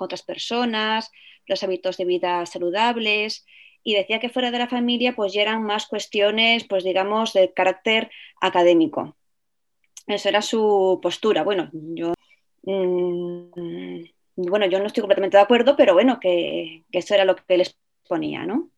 otras, 0.02 0.24
personas, 0.24 1.10
los 1.46 1.64
hábitos 1.64 1.98
de 1.98 2.06
vida 2.06 2.46
saludables. 2.46 3.46
Y 3.84 3.96
decía 3.96 4.20
que 4.20 4.30
fuera 4.30 4.52
de 4.52 4.60
la 4.60 4.68
familia 4.68 5.16
pues 5.16 5.34
ya 5.34 5.42
eran 5.44 5.64
más 5.64 5.88
cuestiones, 5.88 6.66
pues 6.66 6.84
digamos, 6.84 7.32
de 7.34 7.54
carácter 7.54 8.12
académico. 8.42 9.16
Esa 10.08 10.30
era 10.30 10.42
su 10.42 11.00
postura. 11.02 11.44
Bueno, 11.44 11.70
yo, 11.74 12.14
mm, 12.64 14.04
bueno, 14.36 14.66
yo 14.68 14.80
no 14.80 14.88
estoy 14.88 15.02
completamente 15.02 15.38
de 15.38 15.44
acuerdo, 15.44 15.76
pero 15.78 15.94
bueno, 15.94 16.20
que, 16.20 16.84
que 16.92 17.00
eso 17.00 17.14
era 17.16 17.26
lo 17.26 17.36
que 17.36 17.58
les 17.58 17.78
ponía, 18.08 18.46
¿no? 18.46 18.70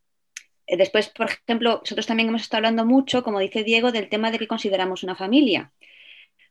Eh, 0.70 0.76
después, 0.76 1.08
por 1.08 1.28
ejemplo, 1.28 1.80
nosotros 1.80 2.06
también 2.06 2.28
hemos 2.28 2.42
estado 2.42 2.58
hablando 2.58 2.86
mucho, 2.86 3.24
como 3.24 3.40
dice 3.40 3.64
Diego, 3.64 3.90
del 3.90 4.08
tema 4.08 4.30
de 4.30 4.38
que 4.38 4.46
consideramos 4.46 5.02
una 5.02 5.16
familia. 5.16 5.72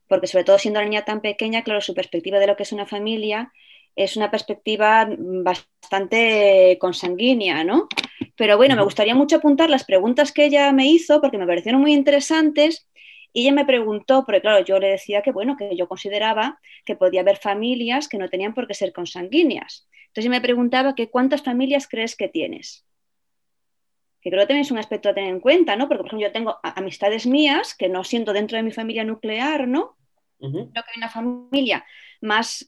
Porque 0.08 0.28
sobre 0.28 0.44
todo 0.44 0.60
siendo 0.60 0.82
la 0.82 0.88
niña 0.88 1.06
tan 1.06 1.22
pequeña, 1.22 1.64
claro, 1.64 1.80
su 1.82 1.94
perspectiva 1.94 2.40
de 2.40 2.48
lo 2.48 2.58
que 2.58 2.64
es 2.64 2.74
una 2.74 2.86
familia 2.86 3.54
es 3.96 4.18
una 4.18 4.30
perspectiva 4.30 5.08
bastante 5.18 6.78
consanguínea, 6.80 7.64
¿no? 7.64 7.88
Pero 8.36 8.58
bueno, 8.58 8.76
me 8.76 8.84
gustaría 8.84 9.16
mucho 9.16 9.38
apuntar 9.38 9.70
las 9.70 9.86
preguntas 9.86 10.32
que 10.32 10.46
ella 10.46 10.72
me 10.74 10.88
hizo 10.88 11.22
porque 11.22 11.38
me 11.38 11.48
parecieron 11.48 11.82
muy 11.82 11.94
interesantes 11.94 12.88
y 13.34 13.44
ella 13.44 13.54
me 13.54 13.66
preguntó, 13.66 14.26
porque 14.26 14.42
claro, 14.42 14.66
yo 14.66 14.80
le 14.80 14.90
decía 14.90 15.22
que 15.22 15.32
bueno, 15.32 15.56
que 15.58 15.76
yo 15.78 15.88
consideraba 15.88 16.60
que 16.86 16.96
podía 16.96 17.22
haber 17.22 17.38
familias 17.38 18.08
que 18.10 18.18
no 18.18 18.30
tenían 18.30 18.54
por 18.54 18.68
qué 18.68 18.74
ser 18.74 18.94
consanguíneas. 18.94 19.88
Entonces 20.08 20.30
me 20.30 20.42
preguntaba 20.42 20.96
que 20.96 21.10
cuántas 21.10 21.44
familias 21.44 21.88
crees 21.88 22.16
que 22.16 22.28
tienes 22.30 22.86
que 24.22 24.30
creo 24.30 24.42
que 24.42 24.48
también 24.48 24.66
es 24.66 24.72
un 24.72 24.78
aspecto 24.78 25.10
a 25.10 25.14
tener 25.14 25.30
en 25.30 25.40
cuenta, 25.40 25.76
¿no? 25.76 25.88
Porque, 25.88 26.00
por 26.00 26.08
ejemplo, 26.08 26.28
yo 26.28 26.34
tengo 26.34 26.58
amistades 26.64 27.26
mías 27.26 27.76
que 27.76 27.90
no 27.90 28.04
siento 28.04 28.34
dentro 28.34 28.58
de 28.58 28.64
mi 28.64 28.72
familia 28.72 29.04
nuclear, 29.04 29.68
¿no? 29.68 29.96
Creo 30.40 30.84
que 30.84 30.92
hay 30.92 30.98
una 30.98 31.10
familia 31.10 31.86
más 32.22 32.68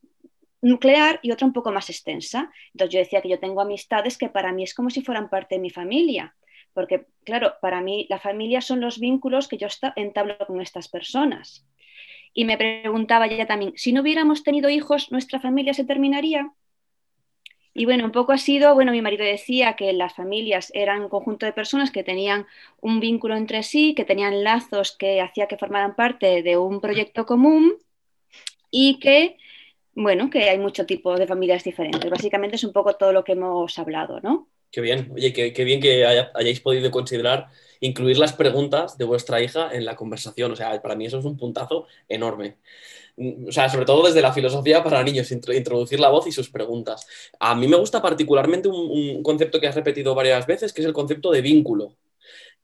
nuclear 0.61 1.19
y 1.23 1.31
otra 1.31 1.47
un 1.47 1.53
poco 1.53 1.71
más 1.71 1.89
extensa. 1.89 2.51
Entonces 2.73 2.93
yo 2.93 2.99
decía 2.99 3.21
que 3.21 3.29
yo 3.29 3.39
tengo 3.39 3.61
amistades 3.61 4.17
que 4.17 4.29
para 4.29 4.51
mí 4.53 4.63
es 4.63 4.73
como 4.73 4.89
si 4.89 5.01
fueran 5.01 5.29
parte 5.29 5.55
de 5.55 5.61
mi 5.61 5.69
familia, 5.69 6.35
porque 6.73 7.07
claro, 7.23 7.53
para 7.61 7.81
mí 7.81 8.05
la 8.09 8.19
familia 8.19 8.61
son 8.61 8.79
los 8.79 8.99
vínculos 8.99 9.47
que 9.47 9.57
yo 9.57 9.67
entablo 9.95 10.37
con 10.47 10.61
estas 10.61 10.87
personas. 10.87 11.67
Y 12.33 12.45
me 12.45 12.57
preguntaba 12.57 13.27
ya 13.27 13.45
también, 13.45 13.73
si 13.75 13.91
no 13.91 14.01
hubiéramos 14.01 14.43
tenido 14.43 14.69
hijos, 14.69 15.11
¿nuestra 15.11 15.39
familia 15.41 15.73
se 15.73 15.83
terminaría? 15.83 16.51
Y 17.73 17.85
bueno, 17.85 18.03
un 18.03 18.11
poco 18.11 18.33
ha 18.33 18.37
sido, 18.37 18.73
bueno, 18.73 18.91
mi 18.91 19.01
marido 19.01 19.23
decía 19.23 19.75
que 19.75 19.93
las 19.93 20.13
familias 20.13 20.71
eran 20.73 21.01
un 21.01 21.09
conjunto 21.09 21.45
de 21.45 21.53
personas 21.53 21.89
que 21.89 22.03
tenían 22.03 22.45
un 22.81 22.99
vínculo 22.99 23.35
entre 23.35 23.63
sí, 23.63 23.93
que 23.95 24.03
tenían 24.03 24.43
lazos 24.43 24.95
que 24.97 25.21
hacía 25.21 25.47
que 25.47 25.57
formaran 25.57 25.95
parte 25.95 26.43
de 26.43 26.57
un 26.57 26.81
proyecto 26.81 27.25
común 27.25 27.75
y 28.69 28.99
que, 28.99 29.37
bueno, 29.93 30.29
que 30.29 30.49
hay 30.49 30.57
mucho 30.57 30.85
tipo 30.85 31.15
de 31.15 31.27
familias 31.27 31.63
diferentes. 31.63 32.09
Básicamente 32.09 32.57
es 32.57 32.63
un 32.63 32.73
poco 32.73 32.95
todo 32.95 33.13
lo 33.13 33.23
que 33.23 33.33
hemos 33.33 33.79
hablado, 33.79 34.19
¿no? 34.19 34.49
Qué 34.69 34.81
bien, 34.81 35.11
oye, 35.13 35.31
qué, 35.31 35.63
bien 35.63 35.81
que 35.81 36.05
hayáis 36.05 36.59
podido 36.61 36.91
considerar 36.91 37.47
incluir 37.81 38.17
las 38.17 38.33
preguntas 38.33 38.97
de 38.97 39.05
vuestra 39.05 39.41
hija 39.41 39.69
en 39.73 39.85
la 39.85 39.95
conversación. 39.95 40.51
O 40.53 40.55
sea, 40.55 40.81
para 40.81 40.95
mí 40.95 41.05
eso 41.05 41.19
es 41.19 41.25
un 41.25 41.37
puntazo 41.37 41.87
enorme. 42.07 42.57
Mm, 43.17 43.49
o 43.49 43.51
sea, 43.51 43.69
sobre 43.69 43.85
todo 43.85 44.05
desde 44.05 44.21
la 44.21 44.33
filosofía 44.33 44.83
para 44.83 45.03
niños, 45.03 45.31
introducir 45.31 45.99
la 45.99 46.09
voz 46.09 46.27
y 46.27 46.31
sus 46.31 46.49
preguntas. 46.49 47.07
A 47.39 47.55
mí 47.55 47.67
me 47.67 47.77
gusta 47.77 48.01
particularmente 48.01 48.69
un, 48.69 49.23
concepto 49.23 49.59
que 49.59 49.67
has 49.67 49.75
repetido 49.75 50.15
varias 50.15 50.47
veces, 50.47 50.73
que 50.73 50.81
es 50.81 50.87
el 50.87 50.93
concepto 50.93 51.31
de 51.31 51.41
vínculo. 51.41 51.95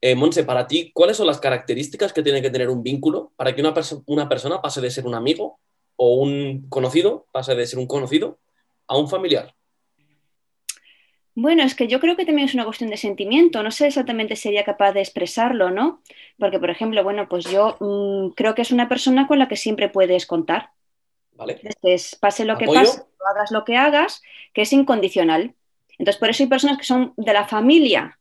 Eh, 0.00 0.14
Monse, 0.14 0.44
para 0.44 0.66
ti, 0.66 0.92
¿cuáles 0.94 1.16
son 1.16 1.26
las 1.26 1.40
características 1.40 2.12
que 2.12 2.22
tiene 2.22 2.42
que 2.42 2.50
tener 2.50 2.70
un 2.70 2.82
vínculo 2.82 3.32
para 3.36 3.54
que 3.54 3.60
una, 3.60 3.74
una 4.06 4.28
persona 4.28 4.62
pase 4.62 4.80
de 4.80 4.90
ser 4.90 5.06
un 5.06 5.14
amigo 5.14 5.58
o 5.96 6.14
un 6.16 6.68
conocido, 6.68 7.26
pase 7.32 7.54
de 7.56 7.66
ser 7.66 7.78
un 7.80 7.86
conocido 7.86 8.38
a 8.86 8.96
un 8.96 9.08
familiar? 9.08 9.54
Bueno, 11.40 11.62
es 11.62 11.76
que 11.76 11.86
yo 11.86 12.00
creo 12.00 12.16
que 12.16 12.26
también 12.26 12.48
es 12.48 12.54
una 12.54 12.64
cuestión 12.64 12.90
de 12.90 12.96
sentimiento. 12.96 13.62
No 13.62 13.70
sé 13.70 13.86
exactamente 13.86 14.34
si 14.34 14.42
sería 14.42 14.64
capaz 14.64 14.90
de 14.90 15.02
expresarlo, 15.02 15.70
¿no? 15.70 16.02
Porque, 16.36 16.58
por 16.58 16.68
ejemplo, 16.68 17.04
bueno, 17.04 17.28
pues 17.28 17.44
yo 17.44 17.76
mm, 17.78 18.30
creo 18.30 18.56
que 18.56 18.62
es 18.62 18.72
una 18.72 18.88
persona 18.88 19.28
con 19.28 19.38
la 19.38 19.46
que 19.46 19.54
siempre 19.54 19.88
puedes 19.88 20.26
contar. 20.26 20.70
Vale. 21.34 21.60
Entonces, 21.62 22.16
pase 22.16 22.44
lo 22.44 22.58
que 22.58 22.66
pase, 22.66 23.04
hagas 23.32 23.52
lo 23.52 23.64
que 23.64 23.76
hagas, 23.76 24.20
que 24.52 24.62
es 24.62 24.72
incondicional. 24.72 25.54
Entonces, 25.96 26.18
por 26.18 26.28
eso 26.28 26.42
hay 26.42 26.48
personas 26.48 26.76
que 26.76 26.82
son 26.82 27.14
de 27.16 27.32
la 27.32 27.46
familia 27.46 28.18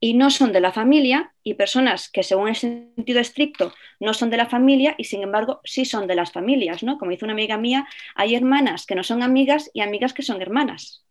y 0.00 0.14
no 0.14 0.30
son 0.30 0.54
de 0.54 0.60
la 0.60 0.72
familia, 0.72 1.34
y 1.42 1.54
personas 1.54 2.08
que, 2.08 2.22
según 2.22 2.48
el 2.48 2.56
sentido 2.56 3.20
estricto, 3.20 3.74
no 4.00 4.14
son 4.14 4.30
de 4.30 4.38
la 4.38 4.46
familia 4.46 4.94
y, 4.96 5.04
sin 5.04 5.22
embargo, 5.22 5.60
sí 5.64 5.84
son 5.84 6.06
de 6.06 6.14
las 6.14 6.32
familias, 6.32 6.82
¿no? 6.82 6.96
Como 6.96 7.10
dice 7.10 7.26
una 7.26 7.34
amiga 7.34 7.58
mía, 7.58 7.86
hay 8.14 8.34
hermanas 8.34 8.86
que 8.86 8.94
no 8.94 9.02
son 9.02 9.22
amigas 9.22 9.70
y 9.74 9.82
amigas 9.82 10.14
que 10.14 10.22
son 10.22 10.40
hermanas. 10.40 11.04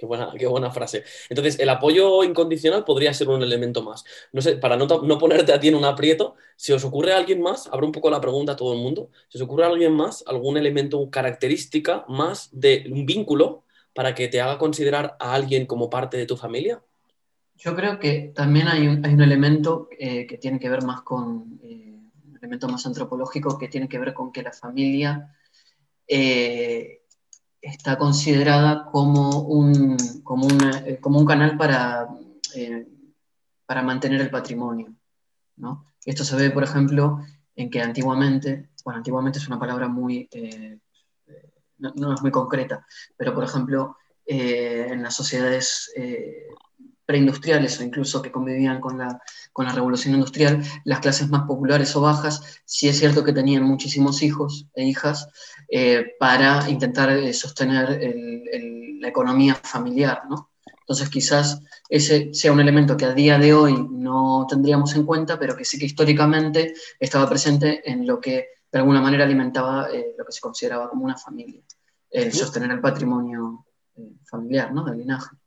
Qué 0.00 0.06
buena, 0.06 0.32
qué 0.38 0.46
buena 0.46 0.70
frase. 0.70 1.04
Entonces, 1.28 1.58
el 1.58 1.68
apoyo 1.68 2.24
incondicional 2.24 2.84
podría 2.84 3.12
ser 3.12 3.28
un 3.28 3.42
elemento 3.42 3.82
más. 3.82 4.02
No 4.32 4.40
sé, 4.40 4.56
para 4.56 4.74
no, 4.74 4.86
no, 4.86 5.18
ponerte 5.18 5.52
a 5.52 5.60
ti 5.60 5.68
en 5.68 5.74
un 5.74 5.84
aprieto, 5.84 6.36
si 6.56 6.72
os 6.72 6.82
ocurre 6.84 7.12
a 7.12 7.18
alguien 7.18 7.42
más, 7.42 7.66
abro 7.66 7.84
un 7.84 7.92
poco 7.92 8.08
la 8.08 8.18
pregunta 8.18 8.52
a 8.52 8.56
todo 8.56 8.72
el 8.72 8.78
mundo, 8.78 9.10
si 9.28 9.36
os 9.36 9.42
ocurre 9.42 9.64
a 9.64 9.66
alguien 9.66 9.92
más, 9.92 10.24
algún 10.26 10.56
elemento, 10.56 11.10
característica 11.10 12.06
más 12.08 12.48
de 12.50 12.86
un 12.90 13.04
vínculo 13.04 13.64
para 13.92 14.14
que 14.14 14.28
te 14.28 14.40
haga 14.40 14.56
considerar 14.56 15.18
a 15.20 15.34
alguien 15.34 15.66
como 15.66 15.90
parte 15.90 16.16
de 16.16 16.24
tu 16.24 16.38
familia. 16.38 16.82
Yo 17.56 17.76
creo 17.76 17.98
que 17.98 18.32
también 18.34 18.68
hay 18.68 18.88
un, 18.88 19.04
hay 19.04 19.12
un 19.12 19.20
elemento 19.20 19.90
eh, 19.98 20.26
que 20.26 20.38
tiene 20.38 20.58
que 20.58 20.70
ver 20.70 20.82
más 20.82 21.02
con, 21.02 21.60
eh, 21.62 21.94
un 22.26 22.36
elemento 22.38 22.68
más 22.68 22.86
antropológico 22.86 23.58
que 23.58 23.68
tiene 23.68 23.86
que 23.86 23.98
ver 23.98 24.14
con 24.14 24.32
que 24.32 24.42
la 24.42 24.52
familia... 24.52 25.36
Eh, 26.08 26.99
está 27.60 27.98
considerada 27.98 28.86
como 28.86 29.42
un, 29.42 29.96
como 30.24 30.48
eh, 30.84 30.98
como 31.00 31.18
un 31.18 31.26
canal 31.26 31.56
para, 31.56 32.08
eh, 32.54 32.86
para 33.66 33.82
mantener 33.82 34.20
el 34.20 34.30
patrimonio. 34.30 34.94
¿no? 35.56 35.92
Esto 36.04 36.24
se 36.24 36.36
ve, 36.36 36.50
por 36.50 36.64
ejemplo, 36.64 37.20
en 37.54 37.70
que 37.70 37.82
antiguamente, 37.82 38.70
bueno, 38.84 38.98
antiguamente 38.98 39.38
es 39.38 39.48
una 39.48 39.58
palabra 39.58 39.88
muy, 39.88 40.28
eh, 40.32 40.78
no, 41.78 42.14
es 42.14 42.22
muy 42.22 42.30
concreta, 42.30 42.86
pero 43.16 43.34
por 43.34 43.44
ejemplo, 43.44 43.96
en 44.26 45.02
las 45.02 45.14
sociedades 45.16 45.92
preindustriales 47.04 47.80
o 47.80 47.82
incluso 47.82 48.22
que 48.22 48.30
convivían 48.30 48.80
con 48.80 48.98
la, 48.98 49.20
con 49.52 49.66
la 49.66 49.72
revolución 49.72 50.14
industrial, 50.14 50.62
las 50.84 51.00
clases 51.00 51.28
más 51.28 51.42
populares 51.42 51.94
o 51.96 52.00
bajas, 52.00 52.62
sí 52.64 52.88
es 52.88 52.98
cierto 52.98 53.24
que 53.24 53.32
tenían 53.32 53.64
muchísimos 53.64 54.22
hijos 54.22 54.66
e 54.74 54.84
hijas 54.84 55.28
eh, 55.68 56.14
para 56.18 56.68
intentar 56.70 57.10
eh, 57.10 57.32
sostener 57.32 58.00
la 59.00 59.08
economía 59.08 59.54
familiar, 59.54 60.22
¿no? 60.28 60.50
Entonces 60.80 61.08
quizás 61.08 61.60
ese 61.88 62.34
sea 62.34 62.52
un 62.52 62.60
elemento 62.60 62.96
que 62.96 63.04
a 63.04 63.14
día 63.14 63.38
de 63.38 63.54
hoy 63.54 63.86
no 63.90 64.46
tendríamos 64.48 64.94
en 64.94 65.06
cuenta, 65.06 65.38
pero 65.38 65.56
que 65.56 65.64
sí 65.64 65.78
que 65.78 65.86
históricamente 65.86 66.74
estaba 66.98 67.28
presente 67.28 67.88
en 67.88 68.06
lo 68.06 68.20
que 68.20 68.48
de 68.72 68.78
alguna 68.78 69.00
manera 69.00 69.24
alimentaba 69.24 69.88
eh, 69.92 70.14
lo 70.18 70.24
que 70.24 70.32
se 70.32 70.40
consideraba 70.40 70.88
como 70.88 71.04
una 71.04 71.16
familia, 71.16 71.62
el 72.10 72.32
sostener 72.32 72.70
el 72.70 72.80
patrimonio 72.80 73.66
familiar, 74.24 74.72
¿no? 74.72 74.84
Del 74.84 74.98
linaje. 74.98 75.39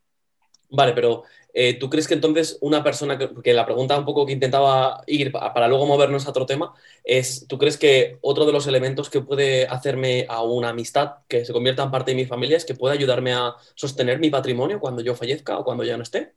Vale, 0.76 0.94
pero 0.94 1.24
eh, 1.54 1.78
¿tú 1.80 1.88
crees 1.88 2.08
que 2.08 2.16
entonces 2.16 2.58
una 2.60 2.84
persona, 2.84 3.16
que, 3.18 3.54
la 3.54 3.64
pregunta 3.64 3.96
un 3.96 4.06
poco 4.06 4.26
que 4.26 4.34
intentaba 4.34 5.04
ir 5.06 5.32
para 5.32 5.68
luego 5.68 5.86
movernos 5.86 6.26
a 6.26 6.32
otro 6.32 6.48
tema, 6.48 6.74
es, 7.04 7.46
¿tú 7.48 7.60
crees 7.60 7.78
que 7.78 8.18
otro 8.22 8.48
de 8.48 8.52
los 8.52 8.66
elementos 8.66 9.12
que 9.12 9.22
puede 9.22 9.68
hacerme 9.68 10.26
a 10.30 10.42
una 10.42 10.70
amistad 10.70 11.18
que 11.28 11.46
se 11.46 11.54
convierta 11.54 11.84
en 11.84 11.92
parte 11.92 12.12
de 12.12 12.16
mi 12.16 12.26
familia 12.26 12.58
es 12.58 12.66
que 12.66 12.74
puede 12.74 12.96
ayudarme 12.96 13.34
a 13.34 13.54
sostener 13.76 14.18
mi 14.20 14.32
patrimonio 14.32 14.80
cuando 14.80 15.04
yo 15.04 15.14
fallezca 15.14 15.60
o 15.60 15.64
cuando 15.64 15.84
ya 15.84 15.96
no 15.96 16.02
esté? 16.02 16.34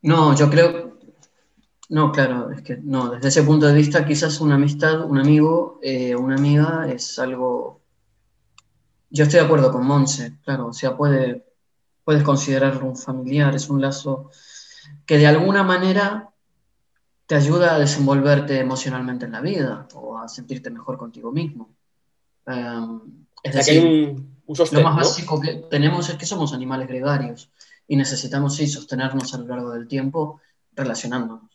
No, 0.00 0.34
yo 0.34 0.48
creo, 0.48 0.98
no, 1.90 2.10
claro, 2.10 2.50
es 2.52 2.62
que 2.62 2.78
no, 2.78 3.10
desde 3.10 3.28
ese 3.28 3.42
punto 3.42 3.66
de 3.66 3.74
vista 3.74 4.06
quizás 4.06 4.40
una 4.40 4.54
amistad, 4.54 5.04
un 5.04 5.18
amigo, 5.18 5.78
eh, 5.82 6.16
una 6.16 6.36
amiga 6.36 6.88
es 6.90 7.18
algo... 7.18 7.82
Yo 9.10 9.24
estoy 9.24 9.40
de 9.40 9.44
acuerdo 9.44 9.70
con 9.70 9.84
Monse, 9.86 10.38
claro, 10.42 10.68
o 10.68 10.72
sea, 10.72 10.96
puede, 10.96 11.51
puedes 12.04 12.22
considerarlo 12.22 12.86
un 12.86 12.96
familiar, 12.96 13.54
es 13.54 13.68
un 13.68 13.80
lazo 13.80 14.30
que 15.06 15.18
de 15.18 15.26
alguna 15.26 15.62
manera 15.62 16.30
te 17.26 17.34
ayuda 17.34 17.74
a 17.74 17.78
desenvolverte 17.78 18.58
emocionalmente 18.58 19.26
en 19.26 19.32
la 19.32 19.40
vida 19.40 19.86
o 19.94 20.18
a 20.18 20.28
sentirte 20.28 20.70
mejor 20.70 20.98
contigo 20.98 21.32
mismo. 21.32 21.70
Em, 22.46 23.00
es 23.42 23.54
decir, 23.54 24.16
lo 24.46 24.82
más 24.82 24.96
básico 24.96 25.40
que 25.40 25.54
tenemos 25.70 26.08
es 26.08 26.16
que 26.16 26.26
somos 26.26 26.52
animales 26.52 26.88
gregarios 26.88 27.50
y 27.86 27.96
necesitamos 27.96 28.56
sí 28.56 28.66
sostenernos 28.66 29.32
a 29.34 29.38
lo 29.38 29.46
largo 29.46 29.70
del 29.70 29.86
tiempo 29.86 30.40
relacionándonos. 30.74 31.50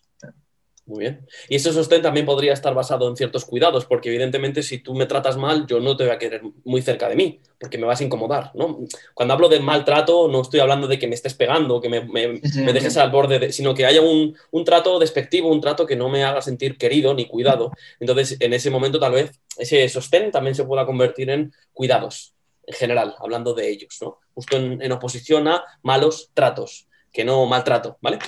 Muy 0.87 0.99
bien. 0.99 1.27
Y 1.49 1.55
ese 1.57 1.73
sostén 1.73 2.01
también 2.01 2.25
podría 2.25 2.53
estar 2.53 2.73
basado 2.73 3.09
en 3.09 3.17
ciertos 3.17 3.43
cuidados, 3.43 3.85
porque 3.85 4.07
evidentemente 4.07 4.63
si 4.63 4.79
tú 4.79 4.95
me 4.95 5.05
tratas 5.05 5.35
mal, 5.35 5.67
yo 5.67 5.81
no 5.81 5.97
te 5.97 6.05
voy 6.05 6.13
a 6.13 6.17
querer 6.17 6.41
muy 6.63 6.81
cerca 6.81 7.09
de 7.09 7.15
mí, 7.17 7.41
porque 7.59 7.77
me 7.77 7.85
vas 7.85 7.99
a 7.99 8.05
incomodar, 8.05 8.51
¿no? 8.55 8.79
Cuando 9.13 9.33
hablo 9.33 9.49
de 9.49 9.59
maltrato, 9.59 10.29
no 10.29 10.41
estoy 10.41 10.61
hablando 10.61 10.87
de 10.87 10.97
que 10.97 11.07
me 11.07 11.15
estés 11.15 11.33
pegando, 11.33 11.81
que 11.81 11.89
me, 11.89 12.71
dejes 12.71 12.95
al 12.95 13.11
borde, 13.11 13.51
sino 13.51 13.75
que 13.75 13.85
haya 13.85 14.01
un, 14.01 14.33
trato 14.63 14.97
despectivo, 14.97 15.49
un 15.49 15.59
trato 15.59 15.85
que 15.85 15.97
no 15.97 16.07
me 16.07 16.23
haga 16.23 16.41
sentir 16.41 16.77
querido 16.77 17.13
ni 17.13 17.25
cuidado. 17.25 17.73
Entonces, 17.99 18.37
en 18.39 18.53
ese 18.53 18.69
momento 18.69 18.97
tal 18.97 19.11
vez 19.11 19.31
ese 19.57 19.89
sostén 19.89 20.31
también 20.31 20.55
se 20.55 20.63
pueda 20.63 20.85
convertir 20.85 21.29
en 21.29 21.53
cuidados, 21.73 22.33
en 22.65 22.75
general, 22.75 23.13
hablando 23.19 23.53
de 23.53 23.69
ellos, 23.69 23.97
¿no? 23.99 24.19
Justo 24.33 24.55
en, 24.55 24.81
en 24.81 24.91
oposición 24.93 25.49
a 25.49 25.65
malos 25.81 26.31
tratos, 26.33 26.87
que 27.11 27.25
no 27.25 27.45
maltrato, 27.45 27.97
¿vale? 27.99 28.19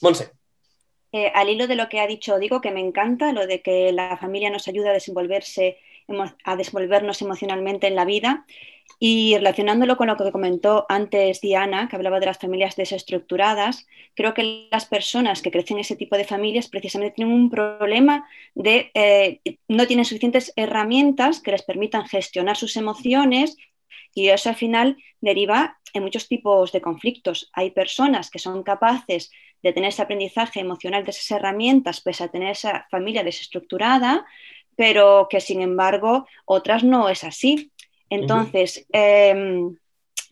Monse. 0.00 0.41
Eh, 1.12 1.30
al 1.34 1.50
hilo 1.50 1.66
de 1.66 1.76
lo 1.76 1.88
que 1.88 2.00
ha 2.00 2.06
dicho 2.06 2.38
digo 2.38 2.60
que 2.62 2.70
me 2.70 2.80
encanta, 2.80 3.32
lo 3.32 3.46
de 3.46 3.60
que 3.60 3.92
la 3.92 4.16
familia 4.16 4.50
nos 4.50 4.66
ayuda 4.66 4.90
a 4.90 4.94
desenvolverse, 4.94 5.78
desenvolvernos 6.56 7.20
emocionalmente 7.22 7.86
en 7.86 7.96
la 7.96 8.04
vida. 8.04 8.46
Y 8.98 9.34
relacionándolo 9.36 9.96
con 9.96 10.06
lo 10.06 10.16
que 10.16 10.30
comentó 10.30 10.86
antes 10.88 11.40
Diana, 11.40 11.88
que 11.88 11.96
hablaba 11.96 12.20
de 12.20 12.26
las 12.26 12.38
familias 12.38 12.76
desestructuradas, 12.76 13.86
creo 14.14 14.32
que 14.32 14.68
las 14.70 14.86
personas 14.86 15.42
que 15.42 15.50
crecen 15.50 15.76
en 15.76 15.80
ese 15.80 15.96
tipo 15.96 16.16
de 16.16 16.24
familias 16.24 16.68
precisamente 16.68 17.16
tienen 17.16 17.34
un 17.34 17.50
problema 17.50 18.28
de 18.54 18.90
eh, 18.94 19.40
no 19.68 19.86
tienen 19.86 20.04
suficientes 20.04 20.52
herramientas 20.56 21.40
que 21.40 21.50
les 21.50 21.62
permitan 21.62 22.06
gestionar 22.06 22.56
sus 22.56 22.76
emociones 22.76 23.56
y 24.14 24.28
eso 24.28 24.50
al 24.50 24.56
final 24.56 24.96
deriva 25.20 25.78
en 25.94 26.02
muchos 26.02 26.28
tipos 26.28 26.72
de 26.72 26.80
conflictos. 26.80 27.50
Hay 27.52 27.70
personas 27.70 28.30
que 28.30 28.38
son 28.38 28.62
capaces 28.62 29.30
de 29.62 29.72
tener 29.72 29.88
ese 29.88 30.02
aprendizaje 30.02 30.60
emocional 30.60 31.04
de 31.04 31.10
esas 31.10 31.30
herramientas, 31.30 32.00
pese 32.00 32.24
a 32.24 32.28
tener 32.28 32.50
esa 32.50 32.86
familia 32.90 33.22
desestructurada, 33.22 34.26
pero 34.76 35.28
que 35.30 35.40
sin 35.40 35.62
embargo 35.62 36.26
otras 36.44 36.82
no 36.82 37.08
es 37.08 37.24
así. 37.24 37.70
Entonces, 38.10 38.86
em, 38.92 39.76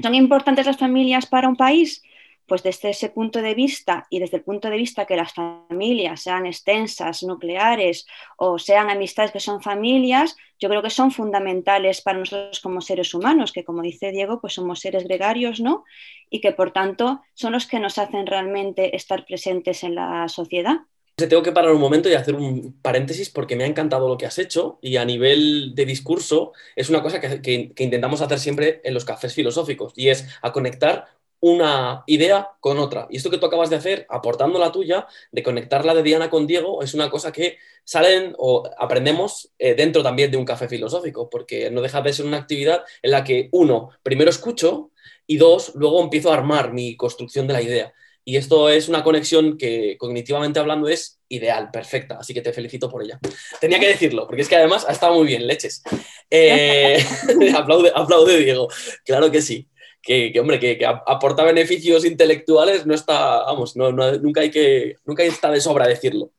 ¿son 0.02 0.14
importantes 0.14 0.66
las 0.66 0.76
familias 0.76 1.26
para 1.26 1.48
un 1.48 1.56
país? 1.56 2.02
Pues 2.50 2.64
desde 2.64 2.90
ese 2.90 3.10
punto 3.10 3.42
de 3.42 3.54
vista 3.54 4.08
y 4.10 4.18
desde 4.18 4.38
el 4.38 4.42
punto 4.42 4.68
de 4.68 4.76
vista 4.76 5.06
que 5.06 5.14
las 5.14 5.32
familias 5.32 6.22
sean 6.22 6.46
extensas, 6.46 7.22
nucleares 7.22 8.06
o 8.36 8.58
sean 8.58 8.90
amistades 8.90 9.30
que 9.30 9.38
son 9.38 9.62
familias, 9.62 10.36
yo 10.58 10.68
creo 10.68 10.82
que 10.82 10.90
son 10.90 11.12
fundamentales 11.12 12.00
para 12.00 12.18
nosotros 12.18 12.58
como 12.58 12.80
seres 12.80 13.14
humanos, 13.14 13.52
que 13.52 13.62
como 13.62 13.82
dice 13.82 14.10
Diego, 14.10 14.40
pues 14.40 14.54
somos 14.54 14.80
seres 14.80 15.04
gregarios, 15.04 15.60
¿no? 15.60 15.84
Y 16.28 16.40
que 16.40 16.50
por 16.50 16.72
tanto 16.72 17.20
son 17.34 17.52
los 17.52 17.68
que 17.68 17.78
nos 17.78 17.98
hacen 17.98 18.26
realmente 18.26 18.96
estar 18.96 19.24
presentes 19.26 19.84
en 19.84 19.94
la 19.94 20.26
sociedad. 20.28 20.78
Tengo 21.14 21.44
que 21.44 21.52
parar 21.52 21.70
un 21.70 21.80
momento 21.80 22.08
y 22.08 22.14
hacer 22.14 22.34
un 22.34 22.80
paréntesis 22.82 23.30
porque 23.30 23.54
me 23.54 23.62
ha 23.62 23.68
encantado 23.68 24.08
lo 24.08 24.18
que 24.18 24.26
has 24.26 24.40
hecho 24.40 24.80
y 24.82 24.96
a 24.96 25.04
nivel 25.04 25.76
de 25.76 25.86
discurso 25.86 26.52
es 26.74 26.90
una 26.90 27.00
cosa 27.00 27.20
que, 27.20 27.40
que 27.40 27.84
intentamos 27.84 28.22
hacer 28.22 28.40
siempre 28.40 28.80
en 28.82 28.94
los 28.94 29.04
cafés 29.04 29.34
filosóficos 29.34 29.92
y 29.94 30.08
es 30.08 30.26
a 30.42 30.50
conectar 30.50 31.19
una 31.40 32.04
idea 32.06 32.50
con 32.60 32.78
otra. 32.78 33.06
Y 33.10 33.16
esto 33.16 33.30
que 33.30 33.38
tú 33.38 33.46
acabas 33.46 33.70
de 33.70 33.76
hacer, 33.76 34.06
aportando 34.08 34.58
la 34.58 34.70
tuya, 34.70 35.06
de 35.32 35.42
conectar 35.42 35.84
la 35.84 35.94
de 35.94 36.02
Diana 36.02 36.30
con 36.30 36.46
Diego, 36.46 36.82
es 36.82 36.94
una 36.94 37.10
cosa 37.10 37.32
que 37.32 37.58
salen 37.84 38.34
o 38.38 38.68
aprendemos 38.78 39.50
eh, 39.58 39.74
dentro 39.74 40.02
también 40.02 40.30
de 40.30 40.36
un 40.36 40.44
café 40.44 40.68
filosófico, 40.68 41.30
porque 41.30 41.70
no 41.70 41.80
deja 41.80 42.02
de 42.02 42.12
ser 42.12 42.26
una 42.26 42.36
actividad 42.36 42.84
en 43.02 43.10
la 43.10 43.24
que, 43.24 43.48
uno, 43.52 43.90
primero 44.02 44.30
escucho 44.30 44.90
y 45.26 45.38
dos, 45.38 45.72
luego 45.74 46.02
empiezo 46.02 46.30
a 46.30 46.34
armar 46.34 46.72
mi 46.72 46.96
construcción 46.96 47.46
de 47.46 47.54
la 47.54 47.62
idea. 47.62 47.92
Y 48.22 48.36
esto 48.36 48.68
es 48.68 48.88
una 48.88 49.02
conexión 49.02 49.56
que 49.56 49.96
cognitivamente 49.98 50.60
hablando 50.60 50.88
es 50.88 51.20
ideal, 51.28 51.70
perfecta, 51.70 52.18
así 52.18 52.34
que 52.34 52.42
te 52.42 52.52
felicito 52.52 52.90
por 52.90 53.02
ella. 53.02 53.18
Tenía 53.60 53.80
que 53.80 53.88
decirlo, 53.88 54.26
porque 54.26 54.42
es 54.42 54.48
que 54.48 54.56
además 54.56 54.84
ha 54.86 54.92
estado 54.92 55.14
muy 55.14 55.26
bien, 55.26 55.46
leches. 55.46 55.82
Eh, 56.28 57.02
aplaude, 57.56 57.90
aplaude, 57.94 58.36
Diego, 58.36 58.68
claro 59.04 59.30
que 59.30 59.40
sí 59.40 59.66
que, 60.02 60.32
hombre, 60.40 60.58
que, 60.58 60.78
aporta 60.84 61.44
beneficios 61.44 62.04
intelectuales, 62.04 62.86
no 62.86 62.94
está, 62.94 63.44
vamos, 63.44 63.76
nunca, 63.76 64.40
hay 64.40 64.50
que, 64.50 64.96
nunca 65.04 65.22
está 65.22 65.50
de 65.50 65.60
sobra 65.60 65.86
decirlo. 65.86 66.32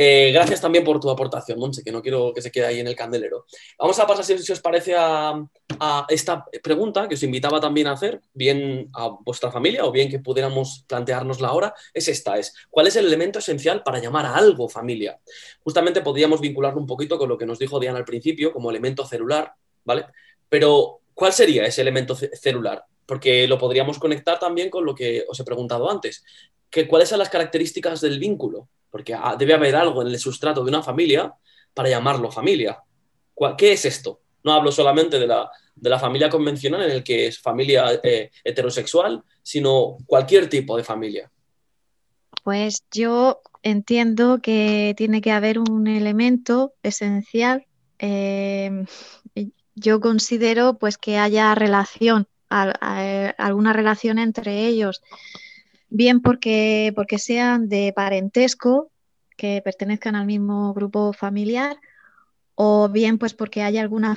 Eh, 0.00 0.30
gracias 0.32 0.60
también 0.60 0.84
por 0.84 1.00
tu 1.00 1.10
aportación, 1.10 1.58
Monse, 1.58 1.82
que 1.82 1.90
no 1.90 2.00
quiero 2.00 2.32
que 2.32 2.40
se 2.40 2.52
quede 2.52 2.66
ahí 2.66 2.78
en 2.78 2.86
el 2.86 2.94
candelero. 2.94 3.46
Vamos 3.76 3.98
a 3.98 4.06
pasar, 4.06 4.24
si, 4.24 4.52
os 4.52 4.60
parece, 4.60 4.94
a, 4.96 5.44
esta 6.08 6.44
pregunta 6.62 7.08
que 7.08 7.16
os 7.16 7.22
invitaba 7.24 7.60
también 7.60 7.88
a 7.88 7.92
hacer, 7.94 8.20
bien 8.32 8.88
a 8.94 9.08
vuestra 9.08 9.50
familia 9.50 9.84
o 9.84 9.90
bien 9.90 10.08
que 10.08 10.20
pudiéramos 10.20 10.84
planteárnosla 10.86 11.48
ahora, 11.48 11.74
es 11.92 12.06
esta, 12.06 12.38
es 12.38 12.54
¿cuál 12.70 12.86
es 12.86 12.94
el 12.94 13.06
elemento 13.06 13.40
esencial 13.40 13.82
para 13.82 13.98
llamar 13.98 14.24
a 14.26 14.36
algo 14.36 14.68
familia? 14.68 15.18
Justamente 15.64 16.00
podríamos 16.00 16.40
vincularlo 16.40 16.78
un 16.78 16.86
poquito 16.86 17.18
con 17.18 17.28
lo 17.28 17.36
que 17.36 17.46
nos 17.46 17.58
dijo 17.58 17.80
Diana 17.80 17.98
al 17.98 18.04
principio, 18.04 18.52
como 18.52 18.70
elemento 18.70 19.04
celular, 19.04 19.52
¿vale? 19.84 20.06
Pero 20.48 21.00
¿Cuál 21.18 21.32
sería 21.32 21.64
ese 21.64 21.80
elemento 21.80 22.14
celular? 22.14 22.84
Porque 23.04 23.48
lo 23.48 23.58
podríamos 23.58 23.98
conectar 23.98 24.38
también 24.38 24.70
con 24.70 24.84
lo 24.84 24.94
que 24.94 25.24
os 25.28 25.40
he 25.40 25.42
preguntado 25.42 25.90
antes. 25.90 26.22
Que, 26.70 26.86
¿Cuáles 26.86 27.08
son 27.08 27.18
las 27.18 27.28
características 27.28 28.00
del 28.00 28.20
vínculo? 28.20 28.68
Porque 28.88 29.14
ah, 29.14 29.34
debe 29.36 29.52
haber 29.52 29.74
algo 29.74 30.02
en 30.02 30.06
el 30.06 30.18
sustrato 30.20 30.62
de 30.62 30.68
una 30.68 30.80
familia 30.80 31.34
para 31.74 31.88
llamarlo 31.88 32.30
familia. 32.30 32.78
¿Qué 33.56 33.72
es 33.72 33.84
esto? 33.84 34.20
No 34.44 34.52
hablo 34.52 34.70
solamente 34.70 35.18
de 35.18 35.26
la, 35.26 35.50
de 35.74 35.90
la 35.90 35.98
familia 35.98 36.30
convencional 36.30 36.82
en 36.82 36.92
el 36.92 37.02
que 37.02 37.26
es 37.26 37.40
familia 37.40 37.98
eh, 38.00 38.30
heterosexual, 38.44 39.20
sino 39.42 39.96
cualquier 40.06 40.48
tipo 40.48 40.76
de 40.76 40.84
familia. 40.84 41.28
Pues 42.44 42.84
yo 42.92 43.40
entiendo 43.64 44.38
que 44.40 44.94
tiene 44.96 45.20
que 45.20 45.32
haber 45.32 45.58
un 45.58 45.88
elemento 45.88 46.74
esencial 46.84 47.66
eh, 47.98 48.84
yo 49.78 50.00
considero 50.00 50.74
pues 50.74 50.98
que 50.98 51.18
haya 51.18 51.54
relación, 51.54 52.26
alguna 52.48 53.72
relación 53.72 54.18
entre 54.18 54.66
ellos, 54.66 55.02
bien 55.88 56.20
porque, 56.20 56.92
porque 56.94 57.18
sean 57.18 57.68
de 57.68 57.92
parentesco, 57.94 58.90
que 59.36 59.62
pertenezcan 59.64 60.16
al 60.16 60.26
mismo 60.26 60.74
grupo 60.74 61.12
familiar, 61.12 61.78
o 62.54 62.88
bien 62.88 63.18
pues 63.18 63.34
porque 63.34 63.62
haya 63.62 63.80
alguna 63.80 64.16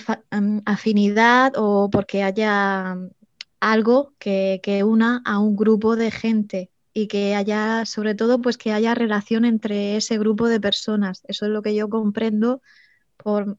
afinidad 0.66 1.54
o 1.58 1.90
porque 1.92 2.24
haya 2.24 2.98
algo 3.60 4.14
que, 4.18 4.60
que, 4.64 4.84
una 4.84 5.22
a 5.26 5.38
un 5.40 5.56
grupo 5.56 5.96
de 5.96 6.10
gente 6.10 6.72
y 6.94 7.08
que 7.08 7.36
haya, 7.36 7.86
sobre 7.86 8.16
todo, 8.16 8.42
pues 8.42 8.58
que 8.58 8.74
haya 8.74 8.96
relación 8.96 9.46
entre 9.46 9.96
ese 9.96 10.18
grupo 10.18 10.48
de 10.48 10.60
personas. 10.60 11.24
Eso 11.28 11.46
es 11.46 11.52
lo 11.52 11.62
que 11.62 11.76
yo 11.76 11.90
comprendo 11.90 12.62
por 13.24 13.58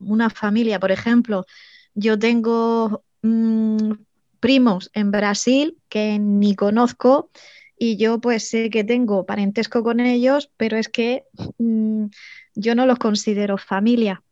una 0.00 0.30
familia, 0.30 0.78
por 0.80 0.90
ejemplo, 0.90 1.46
yo 1.94 2.18
tengo 2.18 3.02
mm, 3.22 3.92
primos 4.40 4.90
en 4.94 5.10
Brasil 5.10 5.76
que 5.88 6.18
ni 6.18 6.54
conozco 6.54 7.30
y 7.78 7.96
yo 7.96 8.20
pues 8.20 8.48
sé 8.48 8.70
que 8.70 8.84
tengo 8.84 9.26
parentesco 9.26 9.82
con 9.82 10.00
ellos, 10.00 10.50
pero 10.56 10.76
es 10.76 10.88
que 10.88 11.24
mm, 11.58 12.06
yo 12.54 12.74
no 12.74 12.86
los 12.86 12.98
considero 12.98 13.58
familia. 13.58 14.22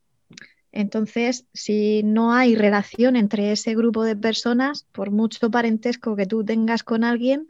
Entonces, 0.72 1.46
si 1.54 2.02
no 2.02 2.34
hay 2.34 2.54
relación 2.54 3.16
entre 3.16 3.52
ese 3.52 3.74
grupo 3.74 4.04
de 4.04 4.14
personas, 4.14 4.86
por 4.92 5.10
mucho 5.10 5.50
parentesco 5.50 6.16
que 6.16 6.26
tú 6.26 6.44
tengas 6.44 6.82
con 6.82 7.02
alguien, 7.02 7.48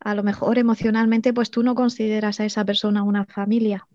a 0.00 0.14
lo 0.14 0.22
mejor 0.22 0.58
emocionalmente, 0.58 1.32
pues 1.32 1.50
tú 1.50 1.62
no 1.62 1.74
consideras 1.74 2.40
a 2.40 2.44
esa 2.44 2.64
persona 2.64 3.02
una 3.02 3.26
familia. 3.26 3.86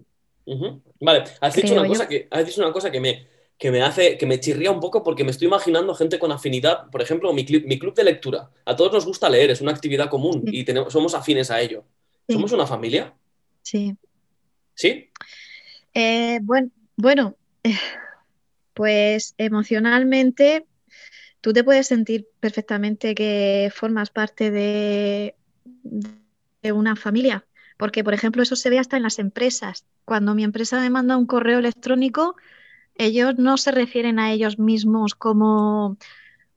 Vale, 1.00 1.24
has 1.42 1.56
dicho, 1.56 1.74
una 1.74 1.88
cosa 1.88 2.08
que, 2.08 2.28
has 2.30 2.46
dicho 2.46 2.62
una 2.62 2.74
cosa 2.74 2.92
que 2.92 3.00
me, 3.00 3.28
que 3.58 3.72
me 3.72 3.82
hace, 3.82 4.18
que 4.18 4.26
me 4.26 4.40
chirría 4.40 4.72
un 4.72 4.80
poco 4.80 5.04
porque 5.04 5.24
me 5.24 5.32
estoy 5.32 5.48
imaginando 5.48 5.96
gente 5.96 6.20
con 6.20 6.32
afinidad, 6.32 6.90
por 6.90 7.02
ejemplo, 7.02 7.32
mi, 7.34 7.46
club 7.46 7.94
de 7.94 8.04
lectura. 8.04 8.52
A 8.66 8.76
todos 8.76 8.92
nos 8.92 9.06
gusta 9.06 9.30
leer, 9.30 9.52
es 9.52 9.62
una 9.62 9.72
actividad 9.72 10.10
común 10.10 10.44
y 10.46 10.64
tenemos, 10.64 10.92
somos 10.92 11.14
afines 11.14 11.50
a 11.52 11.62
ello. 11.62 11.86
¿Somos 12.28 12.52
una 12.52 12.66
familia? 12.66 13.14
Sí. 13.62 13.96
¿Sí? 14.74 15.10
Eh, 15.94 16.40
bueno, 16.42 16.72
bueno 16.96 17.36
pues 18.74 19.36
emocionalmente 19.38 20.66
tú 21.42 21.54
te 21.54 21.64
puedes 21.64 21.88
sentir 21.88 22.28
perfectamente 22.40 23.14
que 23.14 23.72
formas 23.74 24.10
parte 24.10 24.52
de, 24.52 25.36
de 26.62 26.72
una 26.72 26.96
familia. 26.96 27.46
Porque, 27.84 28.02
por 28.02 28.14
ejemplo, 28.14 28.42
eso 28.42 28.56
se 28.56 28.70
ve 28.70 28.80
hasta 28.80 28.96
en 28.96 29.04
las 29.04 29.20
empresas. 29.20 29.84
Cuando 30.06 30.36
mi 30.36 30.46
empresa 30.46 30.80
me 30.80 30.90
manda 30.90 31.18
un 31.18 31.26
correo 31.26 31.60
electrónico, 31.60 32.38
ellos 32.96 33.38
no 33.38 33.58
se 33.58 33.72
refieren 33.72 34.20
a 34.20 34.32
ellos 34.32 34.58
mismos 34.58 35.16
como, 35.16 35.98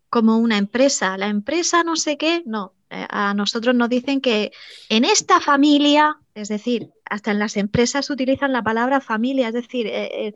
como 0.09 0.39
una 0.39 0.57
empresa. 0.57 1.19
La 1.19 1.27
empresa 1.27 1.83
no 1.83 1.97
sé 1.97 2.17
qué, 2.17 2.45
no. 2.47 2.75
Eh, 2.91 3.05
a 3.11 3.35
nosotros 3.35 3.75
nos 3.75 3.89
dicen 3.89 4.21
que 4.21 4.53
en 4.89 5.05
esta 5.05 5.41
familia, 5.41 6.17
es 6.37 6.47
decir, 6.47 6.91
hasta 7.05 7.33
en 7.33 7.41
las 7.41 7.57
empresas 7.57 8.09
utilizan 8.09 8.53
la 8.53 8.63
palabra 8.63 9.01
familia, 9.01 9.49
es 9.49 9.55
decir, 9.55 9.89
eh, 9.89 10.29
eh, 10.29 10.35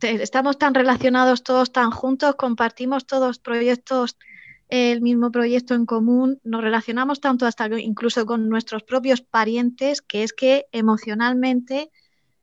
estamos 0.00 0.58
tan 0.58 0.74
relacionados 0.74 1.44
todos 1.44 1.70
tan 1.70 1.92
juntos, 1.92 2.34
compartimos 2.34 3.06
todos 3.06 3.38
proyectos, 3.38 4.18
el 4.68 5.00
mismo 5.00 5.30
proyecto 5.30 5.74
en 5.74 5.86
común, 5.86 6.40
nos 6.42 6.62
relacionamos 6.62 7.20
tanto 7.20 7.46
hasta 7.46 7.66
incluso 7.78 8.26
con 8.26 8.48
nuestros 8.48 8.82
propios 8.82 9.20
parientes, 9.20 10.02
que 10.02 10.22
es 10.22 10.32
que 10.32 10.66
emocionalmente 10.72 11.90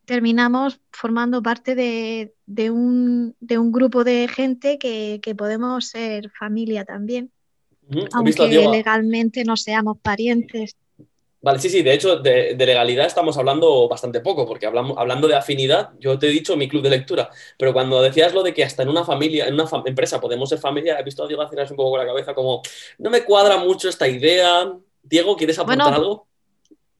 terminamos 0.05 0.79
formando 0.91 1.41
parte 1.41 1.75
de, 1.75 2.33
un, 2.69 3.35
grupo 3.71 4.03
de 4.03 4.27
gente 4.27 4.77
que, 4.77 5.35
podemos 5.37 5.87
ser 5.87 6.29
familia 6.31 6.85
también, 6.85 7.31
aunque 8.13 8.47
legalmente 8.47 9.43
no 9.43 9.57
seamos 9.57 9.97
parientes. 9.99 10.75
Vale, 11.43 11.57
sí, 11.57 11.69
sí, 11.69 11.81
de 11.81 11.93
hecho, 11.93 12.17
de, 12.17 12.55
legalidad 12.55 13.07
estamos 13.07 13.35
hablando 13.35 13.87
bastante 13.89 14.19
poco, 14.21 14.45
porque 14.45 14.67
hablamos, 14.67 14.95
hablando 14.97 15.27
de 15.27 15.35
afinidad, 15.35 15.89
yo 15.99 16.19
te 16.19 16.27
he 16.27 16.29
dicho 16.29 16.55
mi 16.55 16.67
club 16.67 16.83
de 16.83 16.91
lectura, 16.91 17.31
pero 17.57 17.73
cuando 17.73 17.99
decías 17.99 18.33
lo 18.33 18.43
de 18.43 18.53
que 18.53 18.63
hasta 18.63 18.83
en 18.83 18.89
una 18.89 19.03
familia, 19.03 19.47
en 19.47 19.55
una 19.55 19.65
empresa 19.85 20.21
podemos 20.21 20.49
ser 20.49 20.59
familia, 20.59 20.99
he 20.99 21.03
visto 21.03 21.23
a 21.23 21.27
Diego 21.27 21.41
hacer 21.41 21.59
un 21.71 21.75
poco 21.75 21.91
con 21.91 21.99
la 21.99 22.05
cabeza 22.05 22.35
como, 22.35 22.61
no 22.99 23.09
me 23.09 23.23
cuadra 23.23 23.57
mucho 23.57 23.89
esta 23.89 24.07
idea. 24.07 24.71
Diego, 25.01 25.35
¿quieres 25.35 25.57
apuntar 25.57 25.95
algo? 25.95 26.27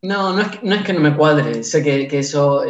No, 0.01 0.33
no 0.33 0.41
es, 0.41 0.47
que, 0.47 0.59
no 0.63 0.73
es 0.73 0.83
que 0.83 0.93
no 0.93 0.99
me 1.01 1.15
cuadre, 1.15 1.63
sé 1.63 1.83
que, 1.83 2.07
que 2.07 2.19
eso 2.19 2.63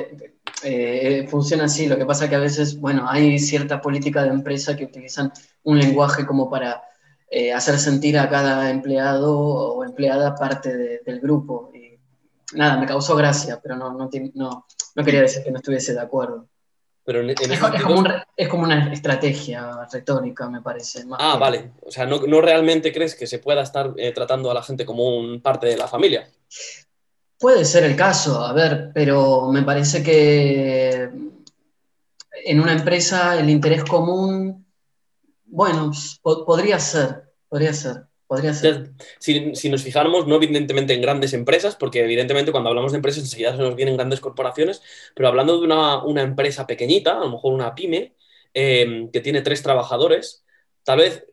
eh, 0.63 1.25
funciona 1.29 1.65
así. 1.65 1.87
Lo 1.87 1.97
que 1.97 2.05
pasa 2.05 2.29
que 2.29 2.35
a 2.35 2.39
veces, 2.39 2.79
bueno, 2.79 3.05
hay 3.09 3.39
cierta 3.39 3.81
política 3.81 4.23
de 4.23 4.29
empresa 4.29 4.75
que 4.75 4.85
utilizan 4.85 5.31
un 5.63 5.79
lenguaje 5.79 6.25
como 6.25 6.49
para 6.49 6.83
eh, 7.33 7.53
hacer 7.53 7.79
sentir 7.79 8.19
a 8.19 8.27
cada 8.29 8.69
empleado 8.69 9.33
o 9.39 9.85
empleada 9.85 10.35
parte 10.35 10.99
del 11.05 11.21
grupo. 11.21 11.71
Y 11.73 11.97
nada, 12.57 12.77
me 12.77 12.85
causó 12.85 13.15
gracia, 13.15 13.57
pero 13.63 13.77
no, 13.77 13.93
no, 13.93 14.09
no, 14.33 15.03
quería 15.05 15.21
decir 15.21 15.41
que 15.41 15.49
no 15.49 15.57
estuviese 15.59 15.93
de 15.93 16.01
acuerdo. 16.01 16.49
Pero 17.05 17.21
es, 17.21 17.59
como 17.83 18.03
es, 18.35 18.47
como 18.49 18.63
una 18.63 18.91
estrategia 18.91 19.87
retórica, 19.91 20.49
me 20.49 20.61
parece. 20.61 21.05
ah, 21.17 21.37
vale. 21.39 21.71
O 21.81 21.89
sea, 21.89 22.05
no, 22.05 22.19
no, 22.27 22.41
realmente 22.41 22.91
crees 22.91 23.15
que 23.15 23.25
se 23.25 23.39
pueda 23.39 23.61
estar 23.61 23.93
eh, 23.95 24.11
tratando 24.11 24.51
a 24.51 24.53
la 24.53 24.61
gente 24.61 24.85
como 24.85 25.17
un 25.17 25.41
parte 25.41 25.67
de 25.67 25.77
la 25.77 25.87
familia. 25.87 26.29
Puede 27.39 27.63
ser 27.63 27.85
el 27.85 27.95
caso, 27.95 28.41
a 28.41 28.51
ver, 28.51 28.91
pero 28.93 29.49
me 29.51 29.63
parece 29.63 30.03
que 30.03 31.09
en 32.43 32.59
una 32.59 32.73
empresa 32.73 33.39
el 33.39 33.49
interés 33.49 33.85
común, 33.85 34.60
bueno, 35.51 35.91
podría 36.23 36.79
ser, 36.79 37.23
podría 37.49 37.73
ser. 37.73 38.05
Podría 38.25 38.53
ser. 38.53 38.91
Si, 39.19 39.69
nos 39.69 39.83
fijáramos, 39.83 40.25
no 40.25 40.35
evidentemente 40.35 40.93
en 40.93 41.01
grandes 41.01 41.33
empresas, 41.33 41.75
porque 41.75 42.01
evidentemente 42.01 42.53
cuando 42.53 42.69
hablamos 42.69 42.93
de 42.93 42.95
empresas 42.95 43.23
enseguida 43.23 43.51
se 43.51 43.57
nos 43.57 43.75
vienen 43.75 43.97
grandes 43.97 44.21
corporaciones, 44.21 44.81
pero 45.13 45.27
hablando 45.27 45.59
de 45.59 45.65
una, 45.65 46.21
empresa 46.21 46.65
pequeñita, 46.65 47.17
a 47.17 47.25
lo 47.25 47.29
mejor 47.29 47.51
una 47.51 47.75
pyme, 47.75 48.15
eh, 48.53 49.09
que 49.11 49.19
tiene 49.19 49.41
tres 49.41 49.61
trabajadores, 49.61 50.45
tal 50.83 50.99
vez 50.99 51.25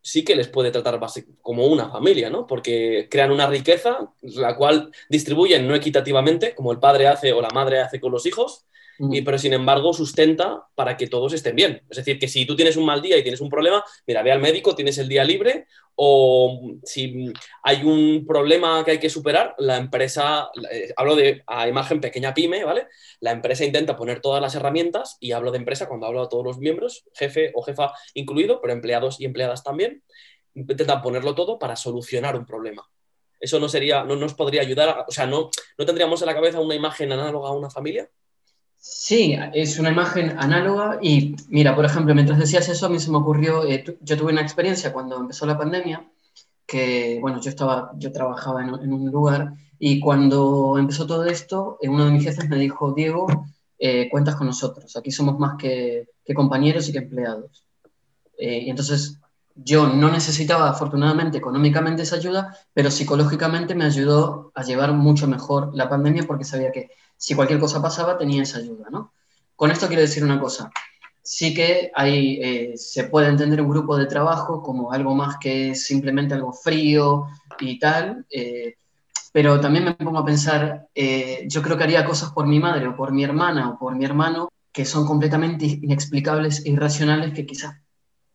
sí 0.00 0.22
que 0.22 0.36
les 0.36 0.46
puede 0.46 0.70
tratar 0.70 1.00
como 1.42 1.66
una 1.66 1.90
familia, 1.90 2.30
¿no? 2.30 2.46
Porque 2.46 3.08
crean 3.10 3.32
una 3.32 3.48
riqueza, 3.48 4.12
la 4.22 4.54
cual 4.54 4.92
distribuyen 5.08 5.66
no 5.66 5.74
equitativamente, 5.74 6.54
como 6.54 6.70
el 6.70 6.78
padre 6.78 7.08
hace 7.08 7.32
o 7.32 7.42
la 7.42 7.50
madre 7.50 7.80
hace 7.80 7.98
con 7.98 8.12
los 8.12 8.26
hijos, 8.26 8.66
y, 8.98 9.22
pero 9.22 9.38
sin 9.38 9.52
embargo 9.52 9.92
sustenta 9.92 10.66
para 10.74 10.96
que 10.96 11.06
todos 11.06 11.32
estén 11.32 11.56
bien. 11.56 11.82
Es 11.90 11.98
decir, 11.98 12.18
que 12.18 12.28
si 12.28 12.46
tú 12.46 12.54
tienes 12.56 12.76
un 12.76 12.84
mal 12.84 13.02
día 13.02 13.16
y 13.16 13.22
tienes 13.22 13.40
un 13.40 13.48
problema, 13.48 13.84
mira, 14.06 14.22
ve 14.22 14.32
al 14.32 14.40
médico, 14.40 14.74
tienes 14.74 14.98
el 14.98 15.08
día 15.08 15.24
libre, 15.24 15.66
o 15.96 16.72
si 16.84 17.32
hay 17.62 17.82
un 17.84 18.24
problema 18.26 18.84
que 18.84 18.92
hay 18.92 18.98
que 18.98 19.10
superar, 19.10 19.54
la 19.58 19.76
empresa, 19.76 20.50
eh, 20.70 20.92
hablo 20.96 21.16
de 21.16 21.42
a 21.46 21.68
imagen 21.68 22.00
pequeña 22.00 22.34
pyme, 22.34 22.64
¿vale? 22.64 22.88
La 23.20 23.30
empresa 23.30 23.64
intenta 23.64 23.96
poner 23.96 24.20
todas 24.20 24.42
las 24.42 24.54
herramientas, 24.54 25.16
y 25.20 25.32
hablo 25.32 25.50
de 25.50 25.58
empresa 25.58 25.88
cuando 25.88 26.06
hablo 26.06 26.22
a 26.22 26.28
todos 26.28 26.44
los 26.44 26.58
miembros, 26.58 27.04
jefe 27.14 27.52
o 27.54 27.62
jefa 27.62 27.92
incluido, 28.14 28.60
pero 28.60 28.72
empleados 28.72 29.20
y 29.20 29.24
empleadas 29.24 29.62
también, 29.62 30.02
intentan 30.54 31.02
ponerlo 31.02 31.34
todo 31.34 31.58
para 31.58 31.76
solucionar 31.76 32.36
un 32.36 32.46
problema. 32.46 32.88
Eso 33.40 33.58
no 33.58 33.68
sería, 33.68 34.04
no 34.04 34.16
nos 34.16 34.34
podría 34.34 34.62
ayudar, 34.62 35.04
o 35.06 35.12
sea, 35.12 35.26
no, 35.26 35.50
no 35.76 35.86
tendríamos 35.86 36.22
en 36.22 36.26
la 36.26 36.34
cabeza 36.34 36.60
una 36.60 36.74
imagen 36.74 37.12
análoga 37.12 37.50
a 37.50 37.52
una 37.52 37.68
familia. 37.68 38.08
Sí, 38.86 39.34
es 39.54 39.78
una 39.78 39.90
imagen 39.90 40.36
análoga 40.38 40.98
y 41.00 41.34
mira, 41.48 41.74
por 41.74 41.86
ejemplo, 41.86 42.14
mientras 42.14 42.38
decías 42.38 42.68
eso, 42.68 42.84
a 42.84 42.90
mí 42.90 42.98
se 43.00 43.10
me 43.10 43.16
ocurrió, 43.16 43.64
eh, 43.64 43.82
yo 44.02 44.16
tuve 44.18 44.32
una 44.32 44.42
experiencia 44.42 44.92
cuando 44.92 45.16
empezó 45.16 45.46
la 45.46 45.56
pandemia, 45.56 46.06
que 46.66 47.18
bueno, 47.18 47.40
yo, 47.40 47.48
estaba, 47.48 47.92
yo 47.96 48.12
trabajaba 48.12 48.62
en, 48.62 48.92
un 48.92 49.10
lugar 49.10 49.54
y 49.78 50.00
cuando 50.00 50.76
empezó 50.78 51.06
todo 51.06 51.24
esto, 51.24 51.78
eh, 51.80 51.88
uno 51.88 52.04
de 52.04 52.10
mis 52.12 52.24
jefes 52.24 52.46
me 52.50 52.58
dijo, 52.58 52.92
Diego, 52.92 53.26
eh, 53.78 54.10
cuentas 54.10 54.36
con 54.36 54.48
nosotros, 54.48 54.94
aquí 54.98 55.10
somos 55.10 55.38
más 55.38 55.56
que, 55.56 56.10
que 56.22 56.34
compañeros 56.34 56.86
y 56.88 56.92
que 56.92 56.98
empleados. 56.98 57.64
y 58.38 58.68
entonces 58.68 59.18
yo 59.54 59.86
no 59.86 60.10
necesitaba 60.10 60.68
afortunadamente 60.68 61.38
económicamente 61.38 62.02
esa 62.02 62.16
ayuda, 62.16 62.54
pero 62.74 62.90
psicológicamente 62.90 63.74
me 63.74 63.84
ayudó 63.86 64.52
a 64.54 64.62
llevar 64.62 64.92
mucho 64.92 65.26
mejor 65.26 65.74
la 65.74 65.88
pandemia 65.88 66.24
porque 66.26 66.44
sabía 66.44 66.70
que 66.70 66.90
si 67.24 67.34
cualquier 67.34 67.58
cosa 67.58 67.80
pasaba, 67.80 68.18
tenía 68.18 68.42
esa 68.42 68.58
ayuda, 68.58 68.90
¿no? 68.90 69.14
Con 69.56 69.70
esto 69.70 69.86
quiero 69.86 70.02
decir 70.02 70.22
una 70.22 70.38
cosa. 70.38 70.70
Sí 71.22 71.54
que 71.54 71.90
hay, 71.94 72.38
eh, 72.42 72.72
se 72.76 73.04
puede 73.04 73.28
entender 73.28 73.62
un 73.62 73.70
grupo 73.70 73.96
de 73.96 74.04
trabajo 74.04 74.62
como 74.62 74.92
algo 74.92 75.14
más 75.14 75.38
que 75.38 75.74
simplemente 75.74 76.34
algo 76.34 76.52
frío 76.52 77.26
y 77.60 77.78
tal, 77.78 78.26
eh, 78.30 78.74
pero 79.32 79.58
también 79.58 79.86
me 79.86 79.94
pongo 79.94 80.18
a 80.18 80.24
pensar, 80.24 80.88
eh, 80.94 81.46
yo 81.48 81.62
creo 81.62 81.78
que 81.78 81.84
haría 81.84 82.04
cosas 82.04 82.30
por 82.30 82.46
mi 82.46 82.60
madre 82.60 82.88
o 82.88 82.94
por 82.94 83.10
mi 83.10 83.24
hermana 83.24 83.70
o 83.70 83.78
por 83.78 83.94
mi 83.96 84.04
hermano 84.04 84.50
que 84.70 84.84
son 84.84 85.06
completamente 85.06 85.64
inexplicables 85.64 86.66
e 86.66 86.72
irracionales 86.72 87.32
que 87.32 87.46
quizás 87.46 87.80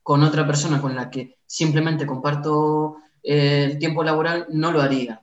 con 0.02 0.24
otra 0.24 0.48
persona 0.48 0.82
con 0.82 0.96
la 0.96 1.12
que 1.12 1.38
simplemente 1.46 2.08
comparto 2.08 2.96
el 3.22 3.78
tiempo 3.78 4.04
laboral 4.04 4.48
no 4.50 4.72
lo 4.72 4.82
haría 4.82 5.22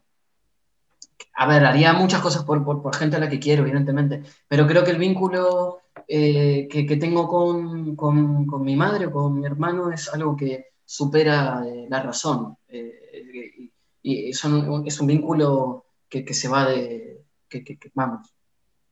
a 1.34 1.46
ver, 1.46 1.64
haría 1.64 1.92
muchas 1.92 2.20
cosas 2.20 2.44
por, 2.44 2.64
por, 2.64 2.94
gente 2.94 3.16
a 3.16 3.18
la 3.18 3.28
que 3.28 3.38
quiero, 3.38 3.62
evidentemente, 3.62 4.22
pero 4.48 4.66
creo 4.66 4.84
que 4.84 4.90
el 4.90 4.98
vínculo 4.98 5.80
eh, 6.08 6.66
que, 6.70 6.86
que, 6.86 6.96
tengo 6.96 7.28
con, 7.28 7.94
con, 7.96 8.46
con, 8.46 8.62
mi 8.62 8.76
madre 8.76 9.06
o 9.06 9.12
con 9.12 9.38
mi 9.40 9.46
hermano 9.46 9.90
es 9.92 10.12
algo 10.12 10.36
que 10.36 10.66
supera 10.84 11.62
eh, 11.66 11.86
la 11.88 12.02
razón. 12.02 12.56
Eh, 12.68 13.70
y, 14.02 14.30
es 14.30 14.44
un 14.44 15.06
vínculo 15.06 15.86
que, 16.08 16.24
que 16.24 16.34
se 16.34 16.48
va 16.48 16.68
de, 16.68 17.24
que, 17.48 17.78
vamos, 17.94 18.35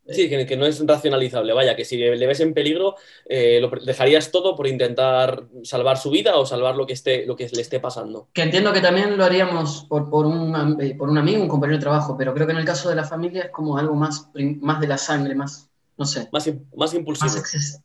Sí, 0.06 0.28
que, 0.28 0.56
no 0.56 0.66
es 0.66 0.86
racionalizable. 0.86 1.54
Vaya, 1.54 1.74
que 1.74 1.84
si 1.84 1.96
le 1.96 2.26
ves 2.26 2.40
en 2.40 2.52
peligro, 2.52 2.96
eh, 3.24 3.58
lo 3.60 3.70
dejarías 3.70 4.30
todo 4.30 4.54
por 4.54 4.66
intentar 4.66 5.44
salvar 5.62 5.96
su 5.96 6.10
vida 6.10 6.36
o 6.36 6.44
salvar 6.44 6.76
lo 6.76 6.86
que, 6.86 6.92
esté, 6.92 7.24
lo 7.24 7.36
que 7.36 7.48
le 7.48 7.62
esté 7.62 7.80
pasando. 7.80 8.28
Que 8.34 8.42
entiendo 8.42 8.72
que 8.72 8.82
también 8.82 9.16
lo 9.16 9.24
haríamos 9.24 9.86
por, 9.88 10.10
por, 10.10 10.26
un, 10.26 10.78
eh, 10.80 10.94
por 10.94 11.08
un 11.08 11.16
amigo, 11.16 11.42
un 11.42 11.48
compañero 11.48 11.78
de 11.78 11.82
trabajo, 11.82 12.16
pero 12.18 12.34
creo 12.34 12.46
que 12.46 12.52
en 12.52 12.58
el 12.58 12.66
caso 12.66 12.90
de 12.90 12.96
la 12.96 13.04
familia 13.04 13.44
es 13.44 13.50
como 13.50 13.78
algo 13.78 13.94
más, 13.94 14.28
más 14.60 14.80
de 14.80 14.88
la 14.88 14.98
sangre, 14.98 15.34
más, 15.34 15.70
no 15.96 16.04
sé. 16.04 16.28
Más, 16.32 16.50
más 16.76 16.92
impulsivo. 16.92 17.32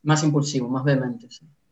Más, 0.03 0.23
impulsivo, 0.23 0.67
más 0.67 0.83
vehemente. 0.83 1.27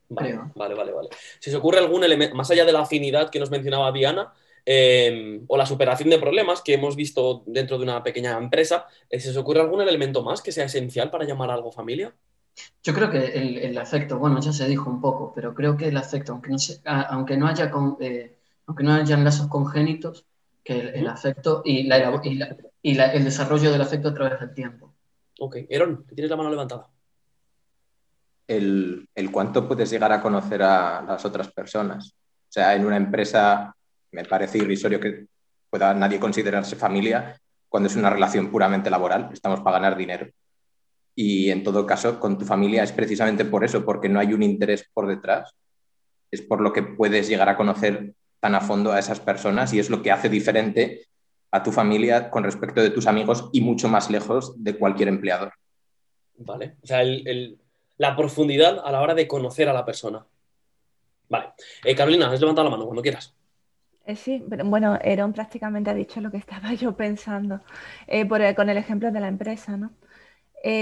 Vale, 0.08 0.40
vale, 0.56 0.76
vale, 0.76 0.94
vale. 0.94 1.10
Si 1.40 1.52
se 1.52 1.58
ocurre 1.58 1.80
algún 1.80 2.06
elemento, 2.06 2.36
más 2.36 2.50
allá 2.52 2.64
de 2.64 2.72
la 2.72 2.82
afinidad 2.82 3.30
que 3.30 3.40
nos 3.40 3.52
mencionaba 3.52 3.92
Diana, 3.92 4.32
em, 4.70 5.46
o 5.48 5.56
la 5.56 5.66
superación 5.66 6.10
de 6.10 6.20
problemas 6.20 6.62
que 6.62 6.74
hemos 6.74 6.98
visto 6.98 7.42
dentro 7.46 7.78
de 7.78 7.84
una 7.84 8.04
pequeña 8.04 8.38
empresa, 8.38 8.86
eh, 9.10 9.18
¿se 9.18 9.30
os 9.30 9.38
ocurre 9.38 9.62
algún 9.62 9.80
elemento 9.80 10.22
más 10.24 10.42
que 10.42 10.52
sea 10.52 10.66
esencial 10.66 11.10
para 11.10 11.24
llamar 11.24 11.50
a 11.50 11.54
algo 11.54 11.72
familia? 11.72 12.14
Yo 12.84 12.94
creo 12.94 13.10
que 13.10 13.28
el, 13.28 13.78
afecto, 13.78 14.20
bueno, 14.20 14.42
ya 14.42 14.52
se 14.52 14.68
dijo 14.68 14.90
un 14.90 15.00
poco, 15.00 15.32
pero 15.34 15.54
creo 15.54 15.78
que 15.78 15.88
el 15.88 15.96
afecto, 15.96 16.34
aunque 16.34 16.50
no, 16.50 16.58
aunque 16.84 17.38
no 17.38 17.48
haya 17.48 17.72
con, 17.72 17.96
eh, 18.02 18.36
aunque 18.66 18.84
no 18.84 18.92
hayan 18.94 19.24
lazos 19.24 19.48
congénitos, 19.48 20.26
que 20.66 20.78
el, 20.78 21.08
afecto 21.08 21.62
y, 21.64 21.84
la, 21.84 22.22
y, 22.84 23.00
el 23.00 23.24
desarrollo 23.24 23.72
del 23.72 23.82
afecto 23.82 24.10
a 24.10 24.14
través 24.14 24.38
del 24.38 24.54
tiempo. 24.54 24.94
Ok, 25.40 25.60
Aaron, 25.74 26.06
tienes 26.08 26.30
la 26.30 26.36
mano 26.36 26.50
levantada. 26.50 26.90
El, 28.46 29.08
el, 29.16 29.32
cuánto 29.32 29.66
puedes 29.66 29.90
llegar 29.90 30.12
a 30.12 30.22
conocer 30.22 30.62
a 30.62 31.02
las 31.04 31.24
otras 31.24 31.54
personas. 31.54 32.10
O 32.10 32.52
sea, 32.52 32.76
en 32.76 32.86
una 32.86 32.98
empresa 32.98 33.77
me 34.12 34.26
parece 34.26 34.58
irrisorio 34.58 35.00
que 35.00 35.26
pueda 35.70 35.94
nadie 35.94 36.20
considerarse 36.20 36.76
familia 36.76 37.40
cuando 37.70 37.88
es 37.88 37.96
una 37.96 38.10
relación 38.10 38.50
puramente 38.50 38.90
laboral, 38.90 39.30
estamos 39.34 39.60
para 39.60 39.78
ganar 39.80 39.98
dinero. 39.98 40.28
Y 41.16 41.50
en 41.50 41.64
todo 41.64 41.86
caso, 41.86 42.20
con 42.20 42.38
tu 42.38 42.46
familia 42.46 42.84
es 42.84 42.92
precisamente 42.92 43.44
por 43.44 43.64
eso, 43.64 43.84
porque 43.84 44.08
no 44.08 44.20
hay 44.20 44.34
un 44.34 44.44
interés 44.44 44.86
por 44.94 45.08
detrás. 45.08 45.54
Es 46.32 46.42
por 46.42 46.62
lo 46.62 46.72
que 46.72 46.84
puedes 46.84 47.28
llegar 47.28 47.50
a 47.50 47.58
conocer 47.58 48.14
tan 48.40 48.56
a 48.56 48.62
fondo 48.62 48.92
a 48.92 49.00
esas 49.00 49.20
personas 49.20 49.74
y 49.74 49.80
es 49.80 49.90
lo 49.90 50.02
que 50.04 50.12
hace 50.12 50.30
diferente 50.30 51.08
a 51.52 51.64
tu 51.64 51.72
familia 51.72 52.30
con 52.30 52.44
respecto 52.44 52.82
de 52.82 52.92
tus 52.92 53.08
amigos 53.08 53.50
y 53.52 53.62
mucho 53.62 53.88
más 53.88 54.10
lejos 54.10 54.54
de 54.64 54.78
cualquier 54.78 55.08
empleador. 55.08 55.54
Vale, 56.38 56.76
o 56.84 56.86
sea, 56.86 57.02
la 57.98 58.16
profundidad 58.16 58.82
a 58.86 58.92
la 58.92 59.02
hora 59.02 59.16
de 59.16 59.28
conocer 59.28 59.70
a 59.70 59.74
la 59.74 59.86
persona. 59.86 60.26
Vale, 61.30 61.54
eh, 61.84 61.96
Carolina, 61.96 62.32
has 62.32 62.40
levantado 62.40 62.66
la 62.66 62.72
mano 62.72 62.86
cuando 62.86 63.02
quieras. 63.02 63.34
Eh, 64.08 64.16
sí, 64.16 64.44
pero 64.50 64.66
bueno, 64.66 64.98
Eron 65.04 65.34
prácticamente 65.34 65.92
ha 65.92 65.94
dicho 65.94 66.20
lo 66.22 66.32
que 66.32 66.38
estaba 66.46 66.74
yo 66.74 66.96
pensando 66.96 67.62
eh, 68.08 68.26
por, 68.26 68.42
con 68.56 68.70
el 68.70 68.78
ejemplo 68.78 69.12
de 69.12 69.20
la 69.20 69.28
empresa, 69.28 69.78
¿no? 69.78 69.92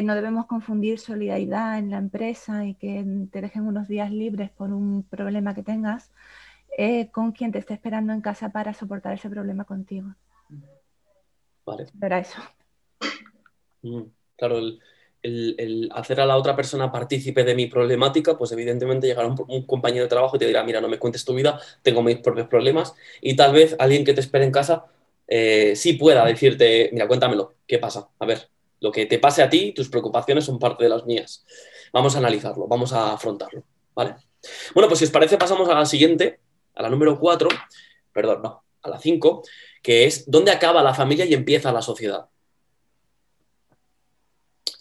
no 0.04 0.16
debemos 0.16 0.48
confundir 0.48 0.98
solidaridad 0.98 1.78
en 1.78 1.92
la 1.92 1.98
empresa 1.98 2.66
y 2.66 2.74
que 2.76 3.06
te 3.32 3.42
dejen 3.42 3.68
unos 3.68 3.88
días 3.88 4.10
libres 4.10 4.50
por 4.50 4.72
un 4.72 5.04
problema 5.04 5.54
que 5.54 5.62
tengas 5.62 6.12
eh, 6.78 7.10
con 7.12 7.32
quien 7.32 7.52
te 7.52 7.60
esté 7.60 7.74
esperando 7.74 8.12
en 8.12 8.22
casa 8.22 8.50
para 8.50 8.74
soportar 8.74 9.14
ese 9.14 9.30
problema 9.30 9.64
contigo. 9.64 10.14
Vale. 11.66 11.86
Era 12.02 12.20
eso. 12.20 12.42
Mm, 13.82 14.04
claro, 14.36 14.58
el, 14.58 14.80
hacer 15.92 16.22
a 16.22 16.26
la 16.26 16.38
otra 16.38 16.56
persona 16.56 16.92
partícipe 16.92 17.44
de 17.44 17.56
mi 17.56 17.68
problemática, 17.68 18.38
pues 18.38 18.52
evidentemente 18.52 19.08
llegará 19.08 19.28
un, 19.28 19.66
compañero 19.66 20.04
de 20.04 20.10
trabajo 20.10 20.36
y 20.36 20.40
te 20.40 20.48
dirá, 20.48 20.64
mira, 20.64 20.82
no 20.82 20.88
me 20.88 21.00
cuentes 21.00 21.26
tu 21.26 21.34
vida, 21.34 21.60
tengo 21.82 22.02
mis 22.04 22.18
propios 22.18 22.48
problemas. 22.48 22.94
Y 23.22 23.36
tal 23.36 23.54
vez 23.54 23.76
alguien 23.80 24.04
que 24.06 24.14
te 24.14 24.22
espere 24.22 24.46
en 24.46 24.52
casa 24.52 24.86
eh, 25.28 25.74
sí 25.76 25.94
pueda 25.94 26.26
decirte, 26.26 26.90
mira, 26.94 27.08
cuéntamelo, 27.08 27.56
¿qué 27.68 27.80
pasa? 27.80 28.10
A 28.20 28.26
ver, 28.26 28.50
lo 28.80 28.92
que 28.92 29.06
te 29.06 29.20
pase 29.20 29.42
a 29.42 29.50
ti, 29.50 29.74
tus 29.74 29.90
preocupaciones 29.90 30.46
son 30.46 30.60
parte 30.60 30.84
de 30.84 30.90
las 30.90 31.06
mías. 31.06 31.46
Vamos 31.92 32.16
a 32.16 32.20
analizarlo, 32.20 32.68
vamos 32.68 32.94
a 32.94 33.14
afrontarlo, 33.14 33.64
¿vale? 33.94 34.16
Bueno, 34.74 34.88
pues 34.88 35.00
si 35.00 35.06
os 35.06 35.12
parece, 35.12 35.38
pasamos 35.38 35.68
a 35.70 35.74
la 35.74 35.86
siguiente, 35.86 36.40
a 36.76 36.84
la 36.84 36.90
número 36.90 37.20
4, 37.20 37.50
perdón, 38.14 38.42
no, 38.44 38.64
a 38.82 38.90
la 38.90 39.00
5, 39.00 39.44
que 39.82 40.06
es 40.06 40.30
dónde 40.30 40.52
acaba 40.52 40.84
la 40.84 40.94
familia 40.94 41.26
y 41.26 41.34
empieza 41.34 41.72
la 41.72 41.82
sociedad. 41.82 42.28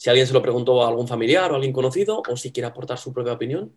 Si 0.04 0.10
alguien 0.10 0.26
se 0.26 0.34
lo 0.34 0.42
preguntó 0.42 0.84
a 0.84 0.88
algún 0.88 1.08
familiar 1.08 1.50
o 1.50 1.54
a 1.54 1.56
alguien 1.56 1.72
conocido, 1.72 2.22
o 2.28 2.36
si 2.36 2.52
quiere 2.52 2.66
aportar 2.66 2.98
su 2.98 3.10
propia 3.14 3.32
opinión. 3.32 3.72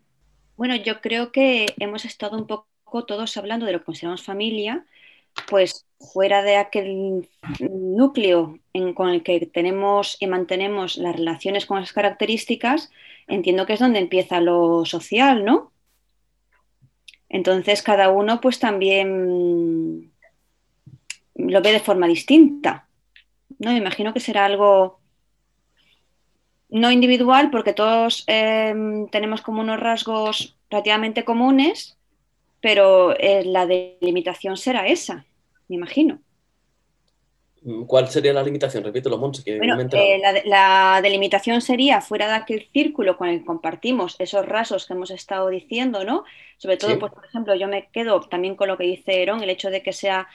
Bueno, 0.57 0.75
yo 0.75 0.99
creo 0.99 1.31
que 1.31 1.67
hemos 1.79 2.03
estado 2.03 2.37
un 2.37 2.45
poco 2.45 3.05
todos 3.05 3.37
hablando 3.37 3.65
de 3.65 3.71
lo 3.71 3.79
que 3.79 3.85
consideramos 3.85 4.23
familia, 4.23 4.85
pues 5.49 5.85
fuera 6.01 6.43
de 6.43 6.57
aquel 6.57 7.29
núcleo 7.61 8.59
en, 8.73 8.93
con 8.93 9.07
el 9.07 9.23
que 9.23 9.45
tenemos 9.45 10.17
y 10.19 10.27
mantenemos 10.27 10.97
las 10.97 11.15
relaciones 11.15 11.65
con 11.65 11.77
esas 11.77 11.93
características, 11.93 12.91
entiendo 13.27 13.65
que 13.65 13.75
es 13.75 13.79
donde 13.79 13.99
empieza 13.99 14.41
lo 14.41 14.83
social, 14.83 15.45
¿no? 15.45 15.71
Entonces 17.29 17.81
cada 17.81 18.09
uno 18.09 18.41
pues 18.41 18.59
también 18.59 20.11
lo 21.35 21.61
ve 21.61 21.71
de 21.71 21.79
forma 21.79 22.05
distinta. 22.05 22.89
¿no? 23.59 23.71
Me 23.71 23.77
imagino 23.77 24.13
que 24.13 24.19
será 24.19 24.43
algo 24.43 24.99
no 26.69 26.91
individual 26.91 27.49
porque 27.49 27.73
todos 27.73 28.23
em, 28.27 29.07
tenemos 29.09 29.41
como 29.41 29.61
unos 29.61 29.79
rasgos 29.79 30.57
relativamente 30.69 31.23
comunes, 31.23 31.97
pero 32.61 33.17
eh, 33.17 33.43
la 33.45 33.65
delimitación 33.65 34.57
será 34.57 34.87
esa, 34.87 35.25
me 35.67 35.75
imagino. 35.75 36.19
Mm, 37.61 37.83
¿Cuál 37.83 38.07
sería 38.07 38.33
la 38.33 38.43
limitación? 38.43 38.83
Repítelo, 38.83 39.17
Monse. 39.17 39.43
Que 39.43 39.57
eh, 39.57 40.41
la, 40.45 40.99
delimitación 41.01 41.61
sería 41.61 42.01
fuera 42.01 42.27
de 42.27 42.35
aquel 42.35 42.67
círculo 42.71 43.17
con 43.17 43.29
el 43.29 43.39
que 43.39 43.45
compartimos 43.45 44.15
esos 44.19 44.45
rasgos 44.45 44.85
que 44.85 44.93
hemos 44.93 45.11
estado 45.11 45.49
diciendo, 45.49 46.03
¿no? 46.03 46.23
Sobre 46.57 46.77
todo, 46.77 46.97
pues, 46.99 47.13
por 47.13 47.25
ejemplo, 47.25 47.55
yo 47.55 47.67
me 47.67 47.89
quedo 47.91 48.19
también 48.21 48.55
con 48.55 48.67
lo 48.67 48.77
que 48.77 48.85
dice 48.85 49.21
Eron, 49.21 49.41
el 49.43 49.49
hecho 49.49 49.69
de 49.69 49.81
que 49.83 49.93
sea 49.93 50.27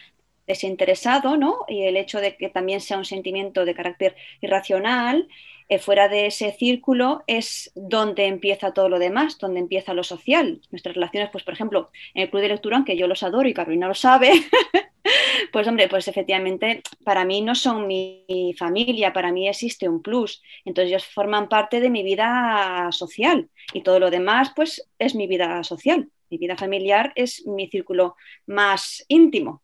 desinteresado, 0.46 1.36
¿no? 1.36 1.64
Y 1.68 1.84
el 1.84 1.96
hecho 1.96 2.20
de 2.20 2.36
que 2.36 2.48
también 2.48 2.80
sea 2.80 2.98
un 2.98 3.04
sentimiento 3.04 3.64
de 3.64 3.74
carácter 3.74 4.16
irracional, 4.40 5.28
eh, 5.68 5.78
fuera 5.78 6.08
de 6.08 6.26
ese 6.26 6.52
círculo 6.52 7.22
es 7.26 7.70
donde 7.74 8.26
empieza 8.26 8.72
todo 8.72 8.88
lo 8.88 8.98
demás, 8.98 9.38
donde 9.38 9.60
empieza 9.60 9.94
lo 9.94 10.04
social. 10.04 10.60
Nuestras 10.70 10.94
relaciones, 10.94 11.30
pues 11.30 11.44
por 11.44 11.54
ejemplo, 11.54 11.90
en 12.14 12.22
el 12.22 12.30
club 12.30 12.42
de 12.42 12.48
lectura, 12.48 12.76
aunque 12.76 12.96
yo 12.96 13.06
los 13.06 13.22
adoro 13.22 13.48
y 13.48 13.54
Carolina 13.54 13.88
lo 13.88 13.94
sabe, 13.94 14.32
pues 15.52 15.66
hombre, 15.68 15.88
pues 15.88 16.08
efectivamente 16.08 16.82
para 17.04 17.24
mí 17.24 17.40
no 17.42 17.54
son 17.54 17.86
mi 17.86 18.54
familia, 18.58 19.12
para 19.12 19.32
mí 19.32 19.48
existe 19.48 19.88
un 19.88 20.02
plus. 20.02 20.42
Entonces 20.64 20.90
ellos 20.90 21.06
forman 21.06 21.48
parte 21.48 21.80
de 21.80 21.90
mi 21.90 22.02
vida 22.02 22.88
social 22.92 23.48
y 23.72 23.82
todo 23.82 23.98
lo 23.98 24.10
demás 24.10 24.52
pues 24.54 24.88
es 24.98 25.14
mi 25.14 25.26
vida 25.26 25.62
social. 25.64 26.08
Mi 26.30 26.38
vida 26.38 26.56
familiar 26.56 27.12
es 27.14 27.46
mi 27.46 27.68
círculo 27.68 28.16
más 28.46 29.04
íntimo. 29.08 29.62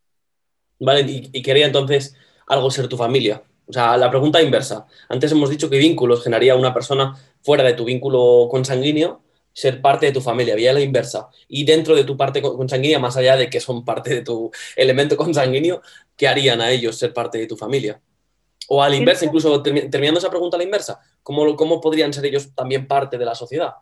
Vale, 0.78 1.00
y 1.32 1.42
quería 1.42 1.66
entonces 1.66 2.14
algo 2.46 2.70
ser 2.70 2.88
tu 2.88 2.96
familia. 2.96 3.42
O 3.68 3.72
sea, 3.72 3.96
la 3.96 4.10
pregunta 4.10 4.40
inversa. 4.40 4.86
Antes 5.08 5.30
hemos 5.32 5.50
dicho 5.50 5.68
que 5.68 5.78
vínculos 5.78 6.24
generaría 6.24 6.56
una 6.56 6.72
persona 6.72 7.14
fuera 7.42 7.62
de 7.64 7.74
tu 7.74 7.84
vínculo 7.84 8.48
consanguíneo 8.50 9.22
ser 9.52 9.80
parte 9.82 10.06
de 10.06 10.12
tu 10.12 10.20
familia, 10.20 10.54
vía 10.54 10.72
la 10.72 10.80
inversa. 10.80 11.30
Y 11.48 11.64
dentro 11.64 11.96
de 11.96 12.04
tu 12.04 12.16
parte 12.16 12.40
consanguínea, 12.40 13.00
más 13.00 13.16
allá 13.16 13.36
de 13.36 13.50
que 13.50 13.58
son 13.58 13.84
parte 13.84 14.14
de 14.14 14.22
tu 14.22 14.52
elemento 14.76 15.16
consanguíneo, 15.16 15.82
¿qué 16.16 16.28
harían 16.28 16.60
a 16.60 16.70
ellos 16.70 16.96
ser 16.96 17.12
parte 17.12 17.38
de 17.38 17.46
tu 17.48 17.56
familia? 17.56 18.00
O 18.68 18.82
a 18.82 18.88
la 18.88 18.94
inversa, 18.94 19.24
incluso 19.24 19.60
terminando 19.60 20.18
esa 20.18 20.30
pregunta 20.30 20.56
a 20.56 20.58
la 20.58 20.64
inversa, 20.64 21.00
¿cómo, 21.24 21.56
¿cómo 21.56 21.80
podrían 21.80 22.12
ser 22.12 22.26
ellos 22.26 22.54
también 22.54 22.86
parte 22.86 23.18
de 23.18 23.24
la 23.24 23.34
sociedad? 23.34 23.74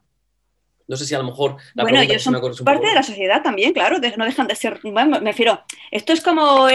No 0.88 0.96
sé 0.96 1.04
si 1.04 1.14
a 1.14 1.18
lo 1.18 1.24
mejor... 1.24 1.56
La 1.74 1.82
bueno, 1.82 2.00
ellos 2.00 2.22
son 2.22 2.40
parte 2.64 2.86
de 2.86 2.94
la 2.94 3.02
sociedad 3.02 3.42
también, 3.42 3.72
claro, 3.72 3.98
no 4.16 4.24
dejan 4.24 4.46
de 4.46 4.54
ser... 4.54 4.80
me 4.84 5.18
refiero, 5.20 5.64
esto 5.90 6.12
es 6.12 6.20
como 6.20 6.68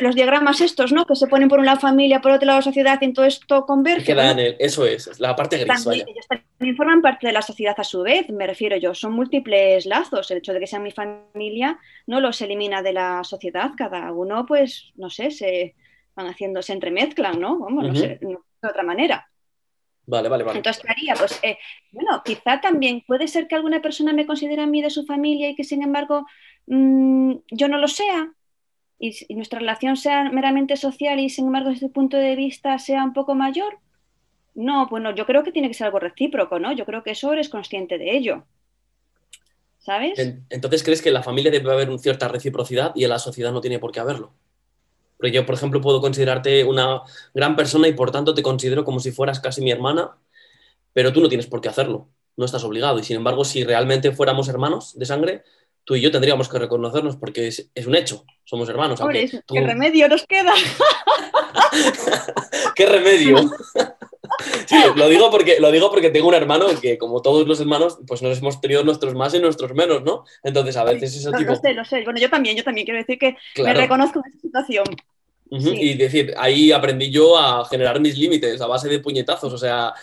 los 0.00 0.14
diagramas 0.14 0.60
estos, 0.60 0.92
¿no? 0.92 1.06
Que 1.06 1.16
se 1.16 1.26
ponen 1.26 1.48
por 1.48 1.58
un 1.58 1.66
lado 1.66 1.80
familia, 1.80 2.20
por 2.20 2.32
otro 2.32 2.46
lado 2.46 2.60
sociedad 2.62 2.98
y 3.00 3.12
todo 3.12 3.24
esto 3.24 3.64
converge. 3.64 4.04
eso 4.58 4.84
es, 4.84 5.18
la 5.18 5.34
parte 5.34 5.56
gris. 5.58 5.82
También, 5.82 6.06
ellos 6.08 6.26
también 6.28 6.76
forman 6.76 7.00
parte 7.00 7.26
de 7.26 7.32
la 7.32 7.42
sociedad 7.42 7.74
a 7.78 7.84
su 7.84 8.02
vez, 8.02 8.28
me 8.28 8.46
refiero 8.46 8.76
yo, 8.76 8.94
son 8.94 9.12
múltiples 9.12 9.86
lazos. 9.86 10.30
El 10.30 10.38
hecho 10.38 10.52
de 10.52 10.60
que 10.60 10.66
sean 10.66 10.82
mi 10.82 10.92
familia 10.92 11.78
no 12.06 12.20
los 12.20 12.40
elimina 12.42 12.82
de 12.82 12.92
la 12.92 13.24
sociedad, 13.24 13.70
cada 13.76 14.12
uno, 14.12 14.44
pues, 14.46 14.92
no 14.96 15.08
sé, 15.08 15.30
se 15.30 15.74
van 16.14 16.26
haciendo, 16.26 16.62
se 16.62 16.74
entremezclan, 16.74 17.40
¿no? 17.40 17.58
Vamos, 17.58 17.84
no 17.84 17.94
sé, 17.94 18.18
de 18.20 18.38
otra 18.68 18.82
manera. 18.82 19.28
Vale, 20.06 20.28
vale, 20.28 20.44
vale. 20.44 20.58
Entonces, 20.58 20.82
¿qué 20.82 20.90
haría? 20.90 21.14
Pues, 21.14 21.38
eh, 21.42 21.58
bueno, 21.92 22.22
quizá 22.24 22.60
también 22.60 23.02
puede 23.06 23.26
ser 23.28 23.48
que 23.48 23.54
alguna 23.54 23.80
persona 23.80 24.12
me 24.12 24.26
considere 24.26 24.62
a 24.62 24.66
mí 24.66 24.82
de 24.82 24.90
su 24.90 25.06
familia 25.06 25.48
y 25.48 25.54
que, 25.54 25.64
sin 25.64 25.82
embargo, 25.82 26.26
mm, 26.66 27.34
yo 27.50 27.68
no 27.68 27.78
lo 27.78 27.88
sea. 27.88 28.32
Y, 28.98 29.34
nuestra 29.34 29.58
relación 29.58 29.96
sea 29.96 30.30
meramente 30.30 30.76
social 30.76 31.18
y, 31.20 31.30
sin 31.30 31.46
embargo, 31.46 31.70
desde 31.70 31.86
el 31.86 31.92
punto 31.92 32.16
de 32.16 32.36
vista 32.36 32.78
sea 32.78 33.02
un 33.02 33.12
poco 33.12 33.34
mayor. 33.34 33.78
No, 34.54 34.86
bueno, 34.88 35.14
yo 35.14 35.26
creo 35.26 35.42
que 35.42 35.52
tiene 35.52 35.68
que 35.68 35.74
ser 35.74 35.86
algo 35.86 35.98
recíproco, 35.98 36.58
¿no? 36.58 36.72
Yo 36.72 36.84
creo 36.84 37.02
que 37.02 37.10
eso 37.10 37.32
eres 37.32 37.48
consciente 37.48 37.98
de 37.98 38.16
ello. 38.16 38.44
¿Sabes? 39.78 40.18
Entonces, 40.48 40.82
¿crees 40.82 41.02
que 41.02 41.10
en 41.10 41.14
la 41.14 41.22
familia 41.22 41.50
debe 41.50 41.70
haber 41.70 41.90
una 41.90 41.98
cierta 41.98 42.28
reciprocidad 42.28 42.92
y 42.94 43.04
en 43.04 43.10
la 43.10 43.18
sociedad 43.18 43.52
no 43.52 43.60
tiene 43.60 43.78
por 43.78 43.92
qué 43.92 44.00
haberlo? 44.00 44.32
Porque 45.16 45.32
yo, 45.32 45.46
por 45.46 45.54
ejemplo, 45.54 45.80
puedo 45.80 46.00
considerarte 46.00 46.64
una 46.64 47.02
gran 47.34 47.56
persona 47.56 47.88
y 47.88 47.92
por 47.94 48.10
tanto 48.10 48.34
te 48.34 48.42
considero 48.42 48.84
como 48.84 49.00
si 49.00 49.12
fueras 49.12 49.40
casi 49.40 49.62
mi 49.62 49.70
hermana, 49.70 50.16
pero 50.92 51.12
tú 51.12 51.20
no 51.20 51.28
tienes 51.28 51.46
por 51.46 51.60
qué 51.60 51.68
hacerlo, 51.68 52.10
no 52.36 52.44
estás 52.44 52.64
obligado. 52.64 52.98
Y 52.98 53.04
sin 53.04 53.16
embargo, 53.16 53.44
si 53.44 53.64
realmente 53.64 54.12
fuéramos 54.12 54.48
hermanos 54.48 54.98
de 54.98 55.06
sangre, 55.06 55.44
tú 55.84 55.94
y 55.94 56.00
yo 56.00 56.10
tendríamos 56.10 56.48
que 56.48 56.58
reconocernos 56.58 57.16
porque 57.16 57.48
es, 57.48 57.86
un 57.86 57.94
hecho, 57.94 58.24
somos 58.44 58.68
hermanos. 58.68 59.00
¿Qué 59.46 59.60
remedio 59.60 60.08
nos 60.08 60.26
queda? 60.26 60.54
¿Qué 62.74 62.86
remedio? 62.86 63.36
Sí, 64.66 64.76
lo 64.96 65.08
digo, 65.08 65.30
porque, 65.30 65.58
lo 65.60 65.70
digo 65.70 65.90
porque 65.90 66.10
tengo 66.10 66.28
un 66.28 66.34
hermano 66.34 66.66
que, 66.80 66.98
como 66.98 67.22
todos 67.22 67.46
los 67.46 67.60
hermanos, 67.60 67.98
pues 68.06 68.22
nos 68.22 68.38
hemos 68.38 68.60
tenido 68.60 68.82
nuestros 68.82 69.14
más 69.14 69.34
y 69.34 69.38
nuestros 69.38 69.74
menos, 69.74 70.02
¿no? 70.02 70.24
Entonces, 70.42 70.76
a 70.76 70.84
veces 70.84 71.14
ese 71.14 71.30
tipo... 71.32 71.52
Lo 71.52 71.56
sé, 71.56 71.74
lo 71.74 71.84
sé. 71.84 72.02
Bueno, 72.04 72.18
yo 72.18 72.30
también, 72.30 72.56
yo 72.56 72.64
también 72.64 72.84
quiero 72.84 72.98
decir 72.98 73.18
que 73.18 73.36
me 73.62 73.74
reconozco 73.74 74.20
en 74.24 74.32
esa 74.32 74.40
situación. 74.40 74.84
Y 75.50 75.94
decir, 75.94 76.34
ahí 76.36 76.72
aprendí 76.72 77.10
yo 77.10 77.38
a 77.38 77.64
generar 77.66 78.00
mis 78.00 78.18
límites 78.18 78.60
a 78.60 78.66
base 78.66 78.88
de 78.88 78.98
puñetazos, 78.98 79.52
o 79.52 79.58
sea, 79.58 79.94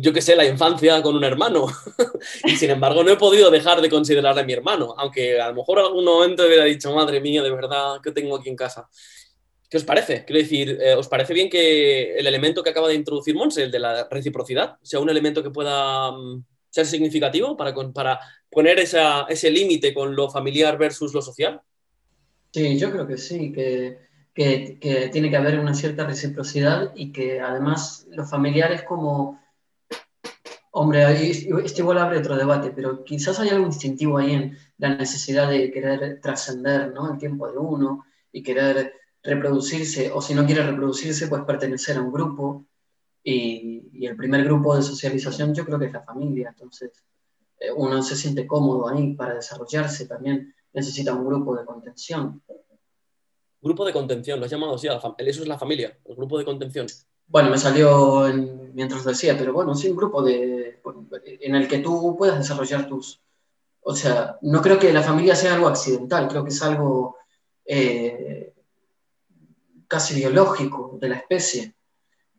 yo 0.00 0.12
qué 0.12 0.20
sé, 0.20 0.36
la 0.36 0.44
infancia 0.44 1.00
con 1.02 1.16
un 1.16 1.24
hermano. 1.24 1.66
y 2.44 2.56
sin 2.56 2.70
embargo, 2.70 3.02
no 3.02 3.10
he 3.10 3.16
podido 3.16 3.50
dejar 3.50 3.80
de 3.80 3.88
considerarle 3.88 4.42
a 4.42 4.44
mi 4.44 4.52
hermano, 4.52 4.94
aunque 4.98 5.40
a 5.40 5.48
lo 5.48 5.54
mejor 5.54 5.78
en 5.78 5.84
algún 5.86 6.04
momento 6.04 6.46
hubiera 6.46 6.64
dicho, 6.64 6.92
madre 6.94 7.20
mía, 7.20 7.42
de 7.42 7.50
verdad, 7.50 8.00
¿qué 8.02 8.10
tengo 8.12 8.36
aquí 8.36 8.48
en 8.48 8.56
casa? 8.56 8.88
¿Qué 9.68 9.76
os 9.76 9.84
parece? 9.84 10.24
Quiero 10.24 10.42
decir, 10.42 10.78
eh, 10.80 10.94
¿os 10.94 11.06
parece 11.06 11.32
bien 11.32 11.48
que 11.48 12.16
el 12.16 12.26
elemento 12.26 12.62
que 12.62 12.70
acaba 12.70 12.88
de 12.88 12.94
introducir 12.94 13.36
Monse, 13.36 13.62
el 13.62 13.70
de 13.70 13.78
la 13.78 14.08
reciprocidad, 14.10 14.76
sea 14.82 14.98
un 14.98 15.08
elemento 15.08 15.44
que 15.44 15.50
pueda 15.50 16.10
mm, 16.10 16.44
ser 16.68 16.86
significativo 16.86 17.56
para, 17.56 17.72
para 17.94 18.18
poner 18.50 18.80
ese 18.80 19.50
límite 19.50 19.94
con 19.94 20.16
lo 20.16 20.28
familiar 20.28 20.76
versus 20.76 21.14
lo 21.14 21.22
social? 21.22 21.60
Sí, 22.52 22.76
yo 22.78 22.90
creo 22.90 23.06
que 23.06 23.16
sí, 23.16 23.52
que, 23.52 24.09
que, 24.34 25.08
tiene 25.12 25.30
que 25.30 25.36
haber 25.36 25.58
una 25.58 25.74
cierta 25.74 26.06
reciprocidad 26.06 26.92
y 26.94 27.12
que 27.12 27.40
además 27.40 28.06
los 28.10 28.28
familiares 28.28 28.82
como... 28.82 29.40
Hombre, 30.72 31.04
este 31.28 31.80
igual 31.80 31.98
abre 31.98 32.18
otro 32.18 32.36
debate, 32.36 32.70
pero 32.70 33.02
quizás 33.02 33.40
hay 33.40 33.48
algo 33.48 33.66
instintivo 33.66 34.18
ahí 34.18 34.32
en 34.32 34.56
la 34.78 34.94
necesidad 34.94 35.50
de 35.50 35.70
querer 35.72 36.20
trascender 36.20 36.92
¿no? 36.94 37.12
el 37.12 37.18
tiempo 37.18 37.50
de 37.50 37.58
uno 37.58 38.04
y 38.30 38.40
querer 38.40 38.92
reproducirse, 39.22 40.10
o 40.12 40.22
si 40.22 40.32
no 40.32 40.46
quiere 40.46 40.62
reproducirse, 40.62 41.26
pues 41.26 41.42
pertenecer 41.42 41.96
a 41.96 42.02
un 42.02 42.12
grupo. 42.12 42.66
Y, 43.22 44.06
el 44.06 44.16
primer 44.16 44.44
grupo 44.44 44.74
de 44.74 44.82
socialización 44.82 45.54
yo 45.54 45.64
creo 45.66 45.78
que 45.78 45.86
es 45.86 45.92
la 45.92 46.02
familia. 46.02 46.48
Entonces, 46.50 46.90
eh, 47.58 47.70
uno 47.76 48.02
se 48.02 48.16
siente 48.16 48.46
cómodo 48.46 48.88
ahí 48.88 49.14
para 49.14 49.34
desarrollarse, 49.34 50.06
también 50.06 50.54
necesita 50.72 51.14
un 51.14 51.26
grupo 51.26 51.56
de 51.56 51.64
contención. 51.64 52.42
Grupo 53.62 53.84
de 53.84 53.92
contención, 53.92 54.38
lo 54.38 54.46
has 54.46 54.50
llamado 54.50 54.74
así, 54.74 54.88
eso 54.88 55.42
es 55.42 55.48
la 55.48 55.58
familia, 55.58 55.98
el 56.06 56.16
grupo 56.16 56.38
de 56.38 56.44
contención. 56.44 56.86
Bueno, 57.26 57.50
me 57.50 57.58
salió 57.58 58.26
mientras 58.72 59.04
decía, 59.04 59.36
pero 59.38 59.52
bueno, 59.52 59.74
sí, 59.74 59.88
un 59.88 59.96
grupo 59.96 60.22
de, 60.22 60.80
en 61.24 61.54
el 61.54 61.68
que 61.68 61.78
tú 61.78 62.16
puedas 62.16 62.38
desarrollar 62.38 62.88
tus... 62.88 63.20
O 63.82 63.94
sea, 63.94 64.38
no 64.42 64.60
creo 64.60 64.78
que 64.78 64.92
la 64.92 65.02
familia 65.02 65.34
sea 65.34 65.54
algo 65.54 65.68
accidental, 65.68 66.28
creo 66.28 66.42
que 66.42 66.50
es 66.50 66.62
algo 66.62 67.16
eh, 67.64 68.52
casi 69.86 70.14
biológico 70.14 70.98
de 71.00 71.08
la 71.08 71.16
especie. 71.16 71.74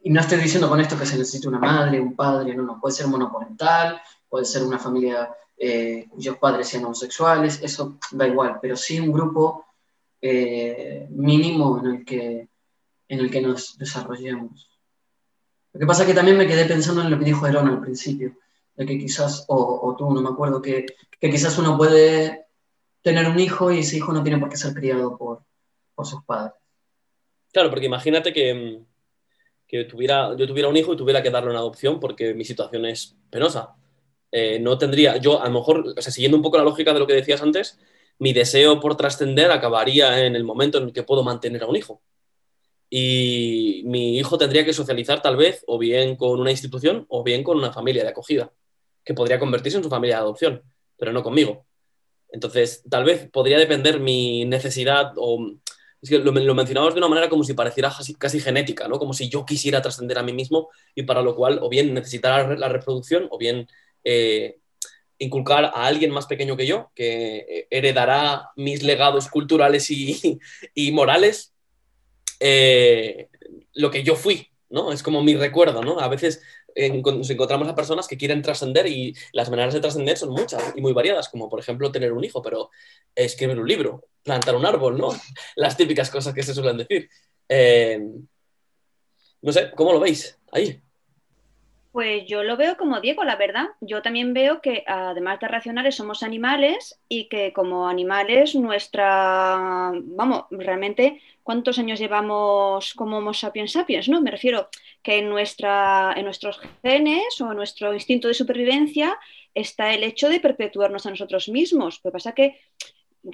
Y 0.03 0.09
no 0.09 0.21
estoy 0.21 0.39
diciendo 0.39 0.67
con 0.67 0.79
esto 0.79 0.97
que 0.97 1.05
se 1.05 1.17
necesite 1.17 1.47
una 1.47 1.59
madre, 1.59 1.99
un 1.99 2.15
padre, 2.15 2.55
no, 2.55 2.63
no, 2.63 2.79
puede 2.79 2.95
ser 2.95 3.07
monoparental, 3.07 4.01
puede 4.27 4.45
ser 4.45 4.63
una 4.63 4.79
familia 4.79 5.33
eh, 5.57 6.07
cuyos 6.09 6.37
padres 6.37 6.67
sean 6.67 6.85
homosexuales, 6.85 7.59
eso 7.61 7.97
da 8.11 8.27
igual, 8.27 8.57
pero 8.61 8.75
sí 8.75 8.99
un 8.99 9.11
grupo 9.11 9.65
eh, 10.21 11.07
mínimo 11.09 11.79
en 11.79 11.85
el, 11.85 12.05
que, 12.05 12.49
en 13.07 13.19
el 13.19 13.31
que 13.31 13.41
nos 13.41 13.77
desarrollemos. 13.77 14.69
Lo 15.73 15.79
que 15.79 15.85
pasa 15.85 16.03
es 16.03 16.09
que 16.09 16.13
también 16.13 16.37
me 16.37 16.47
quedé 16.47 16.65
pensando 16.65 17.01
en 17.01 17.09
lo 17.09 17.17
que 17.17 17.25
dijo 17.25 17.47
Herón 17.47 17.69
al 17.69 17.81
principio, 17.81 18.37
de 18.75 18.85
que 18.85 18.99
quizás, 18.99 19.45
o, 19.47 19.95
tú, 19.97 20.13
no 20.13 20.21
me 20.21 20.29
acuerdo, 20.29 20.61
que, 20.61 20.85
que, 21.19 21.29
quizás 21.29 21.57
uno 21.57 21.77
puede 21.77 22.45
tener 23.01 23.27
un 23.27 23.39
hijo 23.39 23.71
y 23.71 23.79
ese 23.79 23.97
hijo 23.97 24.11
no 24.11 24.21
tiene 24.21 24.37
por 24.37 24.49
qué 24.49 24.57
ser 24.57 24.73
criado 24.73 25.17
por, 25.17 25.43
por 25.95 26.05
sus 26.05 26.23
padres. 26.23 26.53
Claro, 27.51 27.69
porque 27.69 27.85
imagínate 27.85 28.31
que, 28.31 28.81
que 29.67 29.85
tuviera, 29.85 30.35
yo 30.35 30.45
tuviera 30.47 30.69
un 30.69 30.77
hijo 30.77 30.93
y 30.93 30.97
tuviera 30.97 31.23
que 31.23 31.29
darle 31.29 31.49
una 31.49 31.59
adopción 31.59 31.99
porque 31.99 32.33
mi 32.33 32.43
situación 32.43 32.85
es 32.85 33.15
penosa. 33.29 33.75
Eh, 34.31 34.59
no 34.59 34.77
tendría, 34.77 35.17
yo 35.17 35.41
a 35.41 35.47
lo 35.47 35.51
mejor, 35.51 35.93
o 35.97 36.01
sea, 36.01 36.11
siguiendo 36.11 36.37
un 36.37 36.43
poco 36.43 36.57
la 36.57 36.63
lógica 36.63 36.93
de 36.93 36.99
lo 36.99 37.07
que 37.07 37.13
decías 37.13 37.41
antes, 37.41 37.79
mi 38.21 38.33
deseo 38.33 38.79
por 38.79 38.95
trascender 38.95 39.49
acabaría 39.49 40.23
en 40.23 40.35
el 40.35 40.43
momento 40.43 40.77
en 40.77 40.83
el 40.83 40.93
que 40.93 41.01
puedo 41.01 41.23
mantener 41.23 41.63
a 41.63 41.65
un 41.65 41.75
hijo. 41.75 42.03
Y 42.87 43.81
mi 43.87 44.19
hijo 44.19 44.37
tendría 44.37 44.63
que 44.63 44.73
socializar 44.73 45.23
tal 45.23 45.37
vez 45.37 45.63
o 45.65 45.79
bien 45.79 46.15
con 46.15 46.39
una 46.39 46.51
institución 46.51 47.07
o 47.09 47.23
bien 47.23 47.43
con 47.43 47.57
una 47.57 47.73
familia 47.73 48.03
de 48.03 48.09
acogida, 48.09 48.53
que 49.03 49.15
podría 49.15 49.39
convertirse 49.39 49.79
en 49.79 49.83
su 49.83 49.89
familia 49.89 50.17
de 50.17 50.21
adopción, 50.21 50.61
pero 50.97 51.11
no 51.11 51.23
conmigo. 51.23 51.65
Entonces, 52.29 52.83
tal 52.87 53.05
vez 53.05 53.27
podría 53.27 53.57
depender 53.57 53.99
mi 53.99 54.45
necesidad 54.45 55.13
o 55.15 55.53
es 55.99 56.07
que 56.07 56.19
lo, 56.19 56.31
mencionamos 56.31 56.93
de 56.93 56.99
una 56.99 57.09
manera 57.09 57.27
como 57.27 57.43
si 57.43 57.55
pareciera 57.55 57.91
casi, 58.19 58.39
genética, 58.39 58.87
¿no? 58.87 58.99
Como 58.99 59.13
si 59.13 59.29
yo 59.29 59.47
quisiera 59.47 59.81
trascender 59.81 60.19
a 60.19 60.23
mí 60.23 60.31
mismo 60.31 60.69
y 60.93 61.03
para 61.03 61.23
lo 61.23 61.35
cual 61.35 61.57
o 61.63 61.69
bien 61.69 61.91
necesitar 61.95 62.59
la 62.59 62.69
reproducción 62.69 63.27
o 63.31 63.39
bien 63.39 63.67
eh, 64.03 64.59
inculcar 65.21 65.65
a 65.65 65.85
alguien 65.85 66.11
más 66.11 66.25
pequeño 66.25 66.57
que 66.57 66.65
yo, 66.65 66.91
que 66.95 67.37
eh, 67.37 67.67
heredará 67.69 68.49
mis 68.55 68.81
legados 68.81 69.29
culturales 69.29 69.87
y, 70.75 70.91
morales, 70.91 71.53
eh, 72.39 73.29
lo 73.73 73.91
que 73.91 74.03
yo 74.03 74.15
fui, 74.15 74.49
¿no? 74.69 74.91
Es 74.91 75.03
como 75.03 75.21
mi 75.23 75.35
recuerdo, 75.35 75.83
¿no? 75.83 75.99
A 75.99 76.07
veces 76.07 76.41
nos 76.75 77.29
encontramos 77.29 77.67
a 77.67 77.75
personas 77.75 78.07
que 78.07 78.17
quieren 78.17 78.41
trascender 78.41 78.87
y 78.87 79.13
las 79.33 79.49
maneras 79.49 79.73
de 79.73 79.81
trascender 79.81 80.17
son 80.17 80.29
muchas 80.29 80.73
y 80.75 80.81
muy 80.81 80.93
variadas, 80.93 81.29
como 81.29 81.49
por 81.49 81.59
ejemplo 81.59 81.91
tener 81.91 82.13
un 82.13 82.23
hijo, 82.23 82.41
pero 82.41 82.71
escribir 83.13 83.59
un 83.59 83.67
libro, 83.67 84.07
plantar 84.23 84.55
un 84.55 84.65
árbol, 84.65 84.97
¿no? 84.97 85.09
Las 85.55 85.77
típicas 85.77 86.09
cosas 86.09 86.33
que 86.33 86.41
se 86.43 86.55
suelen 86.55 86.77
decir. 86.77 87.09
Eh, 87.47 87.99
no 89.41 89.51
sé, 89.51 89.71
¿cómo 89.75 89.93
lo 89.93 89.99
veis 89.99 90.39
ahí? 90.51 90.81
Pues 91.91 92.25
yo 92.25 92.43
lo 92.43 92.55
veo 92.55 92.77
como 92.77 93.01
Diego, 93.01 93.25
la 93.25 93.35
verdad. 93.35 93.67
Yo 93.81 94.01
también 94.01 94.33
veo 94.33 94.61
que 94.61 94.85
además 94.87 95.41
de 95.41 95.49
racionales 95.49 95.95
somos 95.95 96.23
animales 96.23 97.01
y 97.09 97.27
que 97.27 97.51
como 97.51 97.89
animales 97.89 98.55
nuestra, 98.55 99.91
vamos, 99.93 100.45
realmente, 100.51 101.21
¿cuántos 101.43 101.79
años 101.79 101.99
llevamos 101.99 102.93
como 102.93 103.17
Homo 103.17 103.33
sapiens 103.33 103.73
sapiens? 103.73 104.07
¿no? 104.07 104.21
Me 104.21 104.31
refiero 104.31 104.69
que 105.03 105.17
en, 105.19 105.27
nuestra, 105.27 106.13
en 106.15 106.23
nuestros 106.23 106.61
genes 106.81 107.41
o 107.41 107.51
en 107.51 107.57
nuestro 107.57 107.93
instinto 107.93 108.29
de 108.29 108.35
supervivencia 108.35 109.17
está 109.53 109.93
el 109.93 110.05
hecho 110.05 110.29
de 110.29 110.39
perpetuarnos 110.39 111.05
a 111.05 111.09
nosotros 111.09 111.49
mismos. 111.49 111.99
Lo 112.05 112.11
que 112.11 112.13
pasa 112.13 112.31
que 112.31 112.61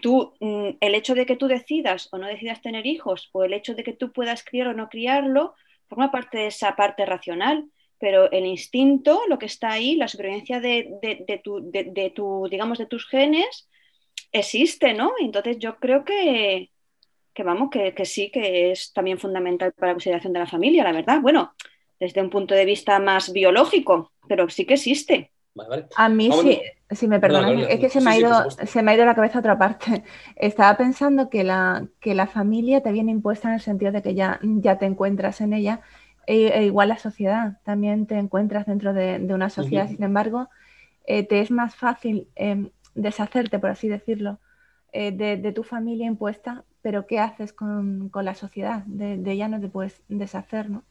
tú, 0.02 0.34
mm, 0.40 0.70
el 0.80 0.96
hecho 0.96 1.14
de 1.14 1.28
que 1.28 1.36
tú 1.36 1.48
decidas 1.48 2.10
o 2.12 2.18
no 2.18 2.26
decidas 2.26 2.64
tener 2.64 2.88
hijos 2.88 3.30
o 3.34 3.44
el 3.44 3.54
hecho 3.54 3.76
de 3.76 3.84
que 3.84 3.94
tú 3.94 4.12
puedas 4.12 4.44
criar 4.44 4.70
o 4.70 4.74
no 4.74 4.90
criarlo, 4.90 5.54
forma 5.88 6.10
parte 6.12 6.40
de 6.40 6.48
esa 6.48 6.76
parte 6.76 7.06
racional 7.06 7.70
pero 8.00 8.32
el 8.32 8.46
instinto, 8.46 9.22
lo 9.28 9.40
que 9.40 9.48
está 9.48 9.72
ahí, 9.72 9.96
la 9.96 10.08
supervivencia 10.08 10.60
de, 10.60 11.42
tu, 11.44 12.48
digamos, 12.50 12.78
de 12.78 12.86
tus 12.86 13.08
genes, 13.08 13.68
existe, 14.32 14.94
¿no? 14.94 15.14
Entonces 15.20 15.58
yo 15.60 15.78
creo 15.78 16.04
que, 16.04 16.70
vamos, 17.44 17.70
que, 17.72 18.06
sí, 18.06 18.30
que 18.32 18.72
es 18.72 18.94
también 18.94 19.18
fundamental 19.18 19.74
para 19.74 19.92
la 19.92 19.96
consideración 19.96 20.34
de 20.34 20.40
la 20.40 20.48
familia, 20.48 20.84
la 20.84 20.92
verdad. 20.92 21.22
Bueno, 21.22 21.54
desde 22.00 22.22
un 22.22 22.30
punto 22.30 22.54
de 22.54 22.66
vista 22.66 23.00
más 23.00 23.34
biológico, 23.34 24.12
pero 24.28 24.50
sí 24.50 24.66
que 24.66 24.76
existe. 24.76 25.32
A 25.96 26.08
mí 26.08 26.30
sí, 26.32 26.62
si 26.92 27.08
me 27.08 27.20
perdonan, 27.20 27.60
es 27.60 27.80
que 27.80 27.90
se 27.90 28.00
me, 28.00 28.12
ha 28.12 28.18
ido, 28.18 28.52
se 28.52 28.84
me 28.84 28.92
ha 28.92 28.96
ido 28.96 29.06
la 29.06 29.16
cabeza 29.16 29.40
a 29.40 29.42
otra 29.42 29.58
parte. 29.58 30.04
Estaba 30.36 30.78
pensando 30.78 31.30
que 31.30 31.44
la, 31.44 31.88
que 32.00 32.14
la 32.14 32.28
familia 32.28 32.82
te 32.82 32.92
viene 32.92 33.12
impuesta 33.12 33.48
en 33.48 33.56
el 33.56 33.62
sentido 33.62 33.92
de 33.92 34.04
que 34.04 34.14
ya, 34.14 34.40
ya 34.44 34.78
te 34.78 34.86
encuentras 34.86 35.42
en 35.42 35.54
ella 35.54 35.82
e, 36.28 36.48
e, 36.48 36.66
igual 36.66 36.90
la 36.90 36.98
sociedad, 36.98 37.58
también 37.64 38.06
te 38.06 38.18
encuentras 38.20 38.66
dentro 38.66 38.94
de, 38.94 39.18
una 39.34 39.50
sociedad, 39.50 39.88
sin 39.88 40.04
embargo, 40.04 40.50
eh, 41.06 41.24
te 41.24 41.40
es 41.40 41.52
más 41.52 41.76
fácil 41.76 42.28
em, 42.36 42.70
deshacerte, 42.96 43.60
por 43.60 43.70
así 43.70 43.88
decirlo, 43.88 44.40
eh, 44.92 45.12
de, 45.12 45.52
tu 45.54 45.64
familia 45.64 46.06
impuesta, 46.06 46.66
pero 46.82 47.08
¿qué 47.08 47.20
haces 47.20 47.54
con, 47.54 48.12
la 48.14 48.36
sociedad? 48.36 48.84
De, 48.86 49.18
de, 49.18 49.32
ella 49.32 49.48
no 49.48 49.60
te 49.60 49.70
puedes 49.70 50.04
deshacer, 50.10 50.70
¿no? 50.70 50.84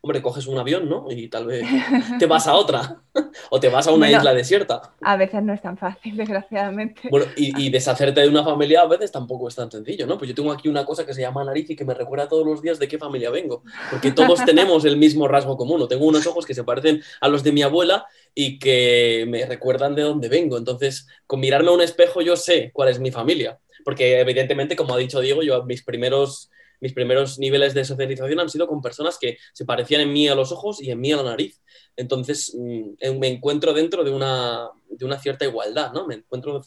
Hombre, 0.00 0.22
coges 0.22 0.46
un 0.46 0.58
avión, 0.58 0.88
¿no? 0.88 1.06
Y 1.10 1.28
tal 1.28 1.46
vez 1.46 1.66
te 2.18 2.26
vas 2.26 2.46
a 2.46 2.54
otra. 2.54 3.02
o 3.50 3.60
te 3.60 3.68
vas 3.68 3.86
a 3.86 3.92
una 3.92 4.10
isla 4.10 4.32
desierta. 4.34 4.94
A 5.00 5.16
veces 5.16 5.42
no 5.42 5.52
es 5.52 5.62
tan 5.62 5.76
fácil, 5.76 6.16
desgraciadamente. 6.16 7.08
Bueno, 7.10 7.26
y, 7.36 7.70
deshacerte 7.70 8.20
de 8.20 8.28
una 8.28 8.44
familia 8.44 8.82
a 8.82 8.86
veces 8.86 9.12
tampoco 9.12 9.48
es 9.48 9.54
tan 9.54 9.70
sencillo, 9.70 10.06
¿no? 10.06 10.18
Pues 10.18 10.28
yo 10.28 10.34
tengo 10.34 10.52
aquí 10.52 10.68
una 10.68 10.84
cosa 10.84 11.04
que 11.04 11.14
se 11.14 11.20
llama 11.20 11.44
nariz 11.44 11.68
y 11.70 11.76
que 11.76 11.84
me 11.84 11.94
recuerda 11.94 12.28
todos 12.28 12.46
los 12.46 12.62
días 12.62 12.78
de 12.78 12.88
qué 12.88 12.98
familia 12.98 13.30
vengo. 13.30 13.62
Porque 13.90 14.12
todos 14.12 14.44
tenemos 14.44 14.84
el 14.84 14.96
mismo 14.96 15.28
rasgo 15.28 15.56
común. 15.56 15.86
tengo 15.88 16.06
unos 16.06 16.26
ojos 16.26 16.46
que 16.46 16.54
se 16.54 16.64
parecen 16.64 17.02
a 17.20 17.28
los 17.28 17.42
de 17.42 17.52
mi 17.52 17.62
abuela 17.62 18.06
y 18.34 18.58
que 18.58 19.26
me 19.28 19.44
recuerdan 19.46 19.94
de 19.94 20.02
dónde 20.02 20.28
vengo. 20.28 20.56
Entonces, 20.56 21.06
con 21.26 21.40
mirarme 21.40 21.68
a 21.68 21.72
un 21.72 21.80
espejo 21.80 22.20
yo 22.20 22.36
sé 22.36 22.70
cuál 22.72 22.88
es 22.88 22.98
mi 22.98 23.10
familia. 23.10 23.58
Porque 23.84 24.20
evidentemente, 24.20 24.76
como 24.76 24.94
ha 24.94 24.98
dicho 24.98 25.20
Diego, 25.20 25.42
yo 25.42 25.64
mis 25.64 25.82
primeros 25.82 26.50
mis 26.80 26.92
primeros 26.92 27.38
niveles 27.38 27.74
de 27.74 27.84
socialización 27.84 28.40
han 28.40 28.48
sido 28.48 28.66
con 28.66 28.80
personas 28.80 29.18
que 29.18 29.38
se 29.52 29.64
parecían 29.64 30.02
en 30.02 30.12
mí 30.12 30.28
a 30.28 30.34
los 30.34 30.52
ojos 30.52 30.82
y 30.82 30.90
en 30.90 31.00
mí 31.00 31.12
a 31.12 31.16
la 31.16 31.24
nariz. 31.24 31.60
Entonces 31.96 32.54
mm, 32.56 33.18
me 33.18 33.28
encuentro 33.28 33.72
dentro 33.72 34.04
de 34.04 34.10
una, 34.10 34.68
de 34.88 35.04
una 35.04 35.18
cierta 35.18 35.44
igualdad, 35.44 35.92
¿no? 35.92 36.06
Me 36.06 36.16
encuentro 36.16 36.62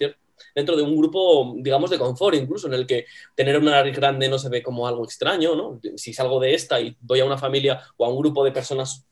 dentro 0.56 0.76
de 0.76 0.84
un 0.84 0.96
grupo, 0.98 1.54
digamos, 1.58 1.90
de 1.90 2.00
confort, 2.00 2.36
incluso 2.36 2.68
en 2.68 2.74
el 2.74 2.88
que 2.88 3.06
tener 3.36 3.58
una 3.58 3.72
nariz 3.72 3.96
grande 3.96 4.28
no 4.28 4.40
se 4.40 4.50
ve 4.50 4.62
como 4.62 4.88
algo 4.88 5.04
extraño, 5.04 5.56
¿no? 5.56 5.80
Si 5.96 6.14
salgo 6.14 6.40
de 6.40 6.54
esta 6.54 6.80
y 6.80 6.96
voy 7.02 7.20
a 7.20 7.26
una 7.26 7.38
familia 7.38 7.82
o 7.98 8.06
a 8.06 8.10
un 8.10 8.18
grupo 8.18 8.44
de 8.44 8.52
personas 8.52 9.06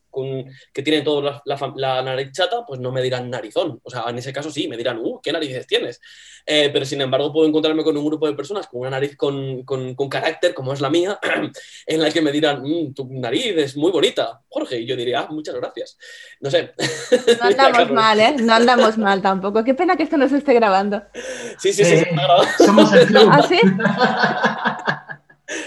que 0.72 0.82
tienen 0.82 1.04
toda 1.04 1.42
la, 1.44 2.02
nariz 2.02 2.32
chata, 2.32 2.64
pues 2.66 2.80
no 2.80 2.92
me 2.92 3.02
dirán 3.02 3.30
narizón. 3.30 3.80
O 3.82 3.90
sea, 3.90 4.04
en 4.08 4.18
ese 4.18 4.32
caso 4.32 4.50
sí, 4.50 4.68
me 4.68 4.76
dirán, 4.76 4.98
uh, 5.02 5.20
¿qué 5.22 5.32
narices 5.32 5.66
tienes? 5.66 6.00
Eh, 6.46 6.70
pero 6.72 6.84
sin 6.84 7.00
embargo, 7.00 7.32
puedo 7.32 7.46
encontrarme 7.46 7.84
con 7.84 7.96
un 7.96 8.04
grupo 8.04 8.26
de 8.26 8.34
personas 8.34 8.66
con 8.66 8.80
una 8.80 8.90
nariz 8.90 9.16
con, 9.16 9.64
carácter, 10.10 10.54
como 10.54 10.72
es 10.72 10.80
la 10.80 10.90
mía, 10.90 11.18
en 11.86 12.02
la 12.02 12.10
que 12.10 12.20
me 12.20 12.32
dirán, 12.32 12.62
mm, 12.62 12.94
tu 12.94 13.08
nariz 13.10 13.54
es 13.56 13.76
muy 13.76 13.92
bonita, 13.92 14.40
Jorge. 14.48 14.80
Y 14.80 14.86
yo 14.86 14.96
diría, 14.96 15.20
ah, 15.20 15.28
muchas 15.30 15.54
gracias. 15.54 15.98
No 16.40 16.50
sé. 16.50 16.72
No 17.40 17.46
andamos 17.46 17.90
mal, 17.90 18.20
¿eh? 18.20 18.36
No 18.40 18.54
andamos 18.54 18.98
mal 18.98 19.22
tampoco. 19.22 19.64
Qué 19.64 19.74
pena 19.74 19.96
que 19.96 20.02
esto 20.02 20.16
no 20.16 20.28
se 20.28 20.38
esté 20.38 20.54
grabando. 20.54 21.02
Sí, 21.58 21.72
sí, 21.72 21.84
sí, 21.84 21.84
se 21.84 21.94
está 22.02 22.22
grabando. 22.22 22.50
Somos 22.58 22.92
el 22.92 23.06
club. 23.06 23.28
¿Ah, 23.30 23.42
sí? 23.46 23.60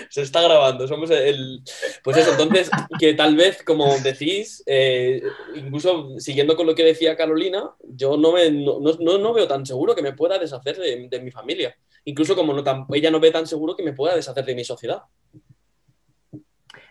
se 0.10 0.22
está 0.22 0.42
grabando. 0.42 0.88
Somos 0.88 1.10
el. 1.12 1.64
Pues 2.04 2.18
eso, 2.18 2.32
entonces, 2.32 2.70
que 3.00 3.14
tal 3.14 3.36
vez, 3.36 3.64
como 3.64 3.98
decís, 4.00 4.64
eh, 4.66 5.22
incluso 5.56 6.20
siguiendo 6.20 6.56
con 6.56 6.68
lo 6.68 6.76
que 6.76 6.84
decía 6.84 7.16
Carolina, 7.16 7.72
yo 7.84 8.18
no, 8.18 8.34
me, 8.34 8.50
no, 8.52 9.34
veo 9.34 9.48
tan 9.48 9.66
seguro 9.66 9.96
que 9.96 10.02
me 10.02 10.14
pueda 10.14 10.40
deshacer 10.40 10.78
de, 10.78 11.20
mi 11.22 11.32
familia. 11.32 11.76
Incluso 12.06 12.36
como 12.36 12.54
no 12.54 12.64
tan, 12.64 12.86
ella 12.92 13.12
no 13.12 13.20
ve 13.20 13.32
tan 13.32 13.48
seguro 13.48 13.76
que 13.76 13.84
me 13.84 13.94
pueda 13.94 14.16
deshacer 14.16 14.46
de 14.46 14.56
mi 14.56 14.64
sociedad. 14.64 15.04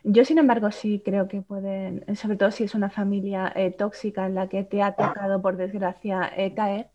Yo, 0.05 0.25
sin 0.25 0.39
embargo, 0.39 0.71
sí 0.73 1.01
creo 1.05 1.29
que 1.29 1.43
pueden, 1.43 2.05
sobre 2.17 2.37
todo 2.37 2.51
si 2.51 2.65
es 2.65 2.75
una 2.75 2.91
familia 2.91 3.53
eh, 3.55 3.71
tóxica 3.71 4.27
en 4.27 4.35
la 4.35 4.49
que 4.49 4.65
te 4.65 4.83
ha 4.83 4.97
tocado, 4.97 5.41
por 5.41 5.57
desgracia, 5.57 6.33
eh, 6.37 6.55
caer, 6.55 6.89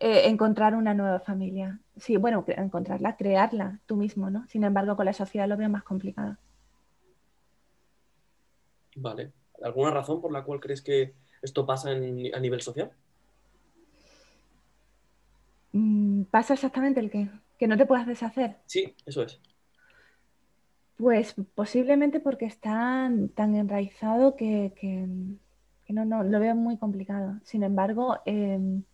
encontrar 0.00 0.74
una 0.74 0.92
nueva 0.92 1.20
familia 1.20 1.80
sí, 1.96 2.16
bueno, 2.16 2.44
encontrarla, 2.48 3.16
crearla 3.16 3.80
tú 3.86 3.96
mismo, 3.96 4.30
¿no? 4.30 4.46
Sin 4.48 4.64
embargo, 4.64 4.96
con 4.96 5.06
la 5.06 5.12
sociedad 5.12 5.48
lo 5.48 5.56
veo 5.56 5.68
más 5.68 5.84
complicado. 5.84 6.36
Vale. 8.96 9.32
¿Alguna 9.62 9.90
razón 9.90 10.20
por 10.20 10.32
la 10.32 10.44
cual 10.44 10.60
crees 10.60 10.82
que 10.82 11.14
esto 11.42 11.66
pasa 11.66 11.90
a 11.90 11.94
nivel 12.40 12.60
social? 12.60 12.92
Mm, 15.72 16.22
¿Pasa 16.24 16.54
exactamente 16.54 17.00
el 17.00 17.10
qué? 17.10 17.28
¿Que 17.58 17.66
no 17.66 17.76
te 17.76 17.86
puedas 17.86 18.06
deshacer? 18.06 18.56
Sí, 18.66 18.94
eso 19.06 19.22
es. 19.22 19.40
Pues 20.96 21.34
posiblemente 21.54 22.20
porque 22.20 22.46
está 22.46 23.10
tan 23.34 23.54
enraizado 23.56 24.36
que, 24.36 24.72
no, 25.88 26.04
no, 26.04 26.22
lo 26.22 26.40
veo 26.40 26.54
muy 26.54 26.78
complicado. 26.78 27.40
Sin 27.42 27.64
embargo, 27.64 28.18
em, 28.24 28.84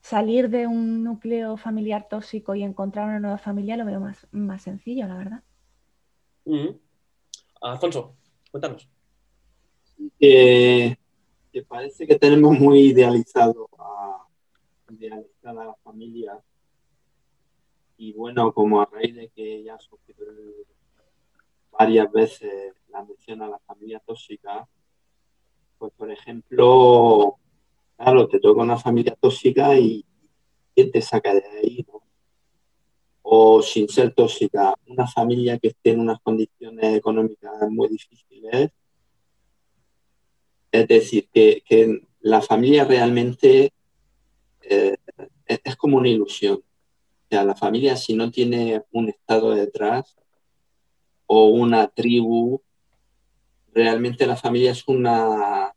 salir 0.00 0.48
de 0.48 0.66
un 0.66 1.02
núcleo 1.02 1.56
familiar 1.56 2.06
tóxico 2.08 2.54
y 2.54 2.62
encontrar 2.62 3.08
una 3.08 3.20
nueva 3.20 3.38
familia 3.38 3.76
lo 3.76 3.84
veo 3.84 4.00
más, 4.00 4.26
más 4.30 4.62
sencillo, 4.62 5.06
la 5.06 5.16
verdad. 5.16 5.42
Alfonso, 7.60 8.14
cuéntanos. 8.50 8.88
Que, 10.18 10.96
parece 11.68 12.06
que 12.06 12.18
tenemos 12.18 12.58
muy 12.58 12.80
idealizado 12.88 13.68
a, 13.78 14.26
idealizar 14.90 15.58
a 15.58 15.64
la 15.64 15.74
familia. 15.82 16.38
Y 17.98 18.12
bueno, 18.12 18.52
como 18.52 18.80
a 18.80 18.86
raíz 18.86 19.14
de 19.14 19.28
que 19.28 19.64
ya 19.64 19.78
varias 21.72 22.10
veces 22.12 22.74
la 22.88 23.02
mención 23.04 23.42
a 23.42 23.48
la 23.48 23.58
familia 23.60 24.00
tóxica, 24.00 24.68
pues 25.78 25.92
por 25.94 26.10
ejemplo, 26.10 27.38
Claro, 27.96 28.28
te 28.28 28.38
toca 28.40 28.62
una 28.62 28.76
familia 28.76 29.16
tóxica 29.18 29.78
y 29.78 30.04
¿quién 30.74 30.90
te 30.90 31.00
saca 31.00 31.34
de 31.34 31.44
ahí? 31.46 31.86
O 33.22 33.62
sin 33.62 33.88
ser 33.88 34.14
tóxica, 34.14 34.74
una 34.86 35.06
familia 35.06 35.58
que 35.58 35.68
esté 35.68 35.90
en 35.90 36.00
unas 36.00 36.20
condiciones 36.20 36.96
económicas 36.96 37.52
muy 37.70 37.88
difíciles. 37.88 38.70
Es 40.70 40.88
decir, 40.88 41.28
que, 41.32 42.02
la 42.20 42.42
familia 42.42 42.84
realmente 42.84 43.72
eh, 44.62 44.96
es, 45.46 45.76
como 45.76 45.96
una 45.96 46.08
ilusión. 46.08 46.56
O 46.56 47.28
sea, 47.30 47.44
la 47.44 47.54
familia 47.54 47.96
si 47.96 48.14
no 48.14 48.32
tiene 48.32 48.82
un 48.90 49.08
estado 49.08 49.52
detrás 49.52 50.16
o 51.26 51.46
una 51.46 51.86
tribu, 51.86 52.60
realmente 53.72 54.26
la 54.26 54.36
familia 54.36 54.72
es 54.72 54.86
una 54.88 55.75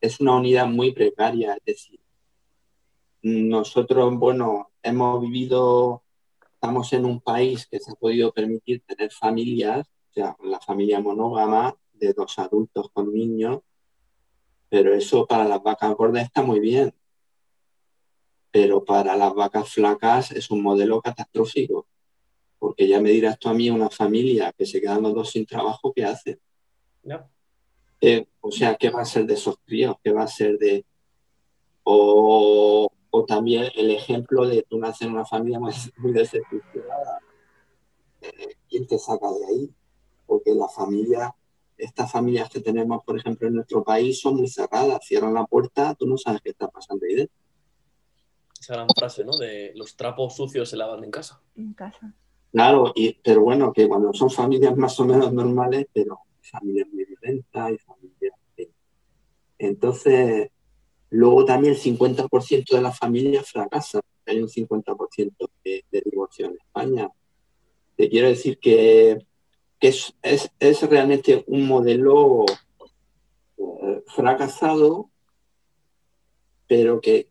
es 0.00 0.20
una 0.20 0.36
unidad 0.36 0.66
muy 0.66 0.92
precaria, 0.92 1.54
es 1.54 1.64
decir, 1.64 2.00
nosotros, 3.22 4.16
bueno, 4.16 4.70
hemos 4.82 5.20
vivido, 5.20 6.02
estamos 6.54 6.92
en 6.92 7.04
un 7.04 7.20
país 7.20 7.66
que 7.66 7.78
se 7.78 7.92
ha 7.92 7.94
podido 7.94 8.32
permitir 8.32 8.82
tener 8.86 9.12
familias, 9.12 9.86
o 10.10 10.12
sea, 10.12 10.36
la 10.42 10.58
familia 10.60 11.00
monógama 11.00 11.76
de 11.92 12.14
dos 12.14 12.38
adultos 12.38 12.88
con 12.92 13.12
niños, 13.12 13.60
pero 14.70 14.94
eso 14.94 15.26
para 15.26 15.44
las 15.44 15.62
vacas 15.62 15.94
gordas 15.94 16.24
está 16.24 16.42
muy 16.42 16.60
bien, 16.60 16.94
pero 18.50 18.84
para 18.84 19.16
las 19.16 19.34
vacas 19.34 19.68
flacas 19.68 20.32
es 20.32 20.50
un 20.50 20.62
modelo 20.62 21.02
catastrófico, 21.02 21.86
porque 22.58 22.88
ya 22.88 23.00
me 23.00 23.10
dirás 23.10 23.38
tú 23.38 23.50
a 23.50 23.54
mí 23.54 23.68
una 23.68 23.90
familia 23.90 24.52
que 24.56 24.64
se 24.64 24.80
quedan 24.80 25.02
los 25.02 25.14
dos 25.14 25.30
sin 25.30 25.44
trabajo, 25.44 25.92
¿qué 25.92 26.04
hace? 26.04 26.40
Eh, 28.00 28.26
o 28.40 28.50
sea, 28.50 28.76
¿qué 28.76 28.90
va 28.90 29.02
a 29.02 29.04
ser 29.04 29.26
de 29.26 29.34
esos 29.34 29.56
críos? 29.64 29.96
¿Qué 30.02 30.12
va 30.12 30.22
a 30.22 30.28
ser 30.28 30.58
de... 30.58 30.84
O, 31.82 32.90
también 33.28 33.66
el 33.76 33.90
ejemplo 33.90 34.46
de 34.46 34.62
tú 34.62 34.78
nacer 34.78 35.08
en 35.08 35.14
una 35.14 35.26
familia 35.26 35.60
muy, 35.60 35.72
muy 35.98 36.12
desestructurada. 36.12 37.20
Eh, 38.22 38.56
¿Quién 38.68 38.86
te 38.86 38.98
saca 38.98 39.28
de 39.30 39.46
ahí? 39.46 39.70
Porque 40.26 40.54
la 40.54 40.68
familia, 40.68 41.34
estas 41.76 42.10
familias 42.10 42.48
que 42.48 42.60
tenemos, 42.60 43.04
por 43.04 43.18
ejemplo, 43.18 43.46
en 43.46 43.56
nuestro 43.56 43.84
país 43.84 44.20
son 44.20 44.36
muy 44.36 44.48
cerradas. 44.48 45.04
Cierran 45.04 45.34
la 45.34 45.44
puerta, 45.44 45.94
tú 45.94 46.06
no 46.06 46.16
sabes 46.16 46.40
qué 46.40 46.50
está 46.50 46.68
pasando 46.68 47.04
ahí 47.06 47.16
dentro. 47.16 47.36
Esa 48.58 48.74
gran 48.74 48.88
frase, 48.96 49.24
¿no? 49.24 49.36
De 49.36 49.72
los 49.74 49.96
trapos 49.96 50.36
sucios 50.36 50.68
se 50.68 50.76
lavan 50.76 51.04
en 51.04 51.10
casa. 51.10 51.40
En 51.56 51.72
casa. 51.74 52.14
Claro, 52.52 52.92
y, 52.94 53.12
pero 53.14 53.42
bueno, 53.42 53.72
que 53.72 53.86
cuando 53.88 54.12
son 54.12 54.30
familias 54.30 54.76
más 54.76 54.98
o 54.98 55.04
menos 55.04 55.32
normales, 55.32 55.86
pero 55.92 56.20
familias 56.40 56.88
muy 56.92 57.04
Entonces, 59.58 60.50
luego 61.10 61.44
también 61.44 61.74
el 61.74 61.80
50% 61.80 62.74
de 62.74 62.82
las 62.82 62.98
familias 62.98 63.50
fracasan. 63.50 64.02
Hay 64.26 64.40
un 64.40 64.48
50% 64.48 65.50
de, 65.64 65.84
de 65.90 66.02
divorcio 66.04 66.46
en 66.46 66.56
España. 66.56 67.10
Te 67.96 68.08
quiero 68.08 68.28
decir 68.28 68.58
que, 68.58 69.26
es, 69.80 70.14
realmente 70.88 71.44
un 71.46 71.66
modelo 71.66 72.46
eh, 73.58 74.02
fracasado, 74.06 75.10
pero 76.66 77.00
que, 77.00 77.28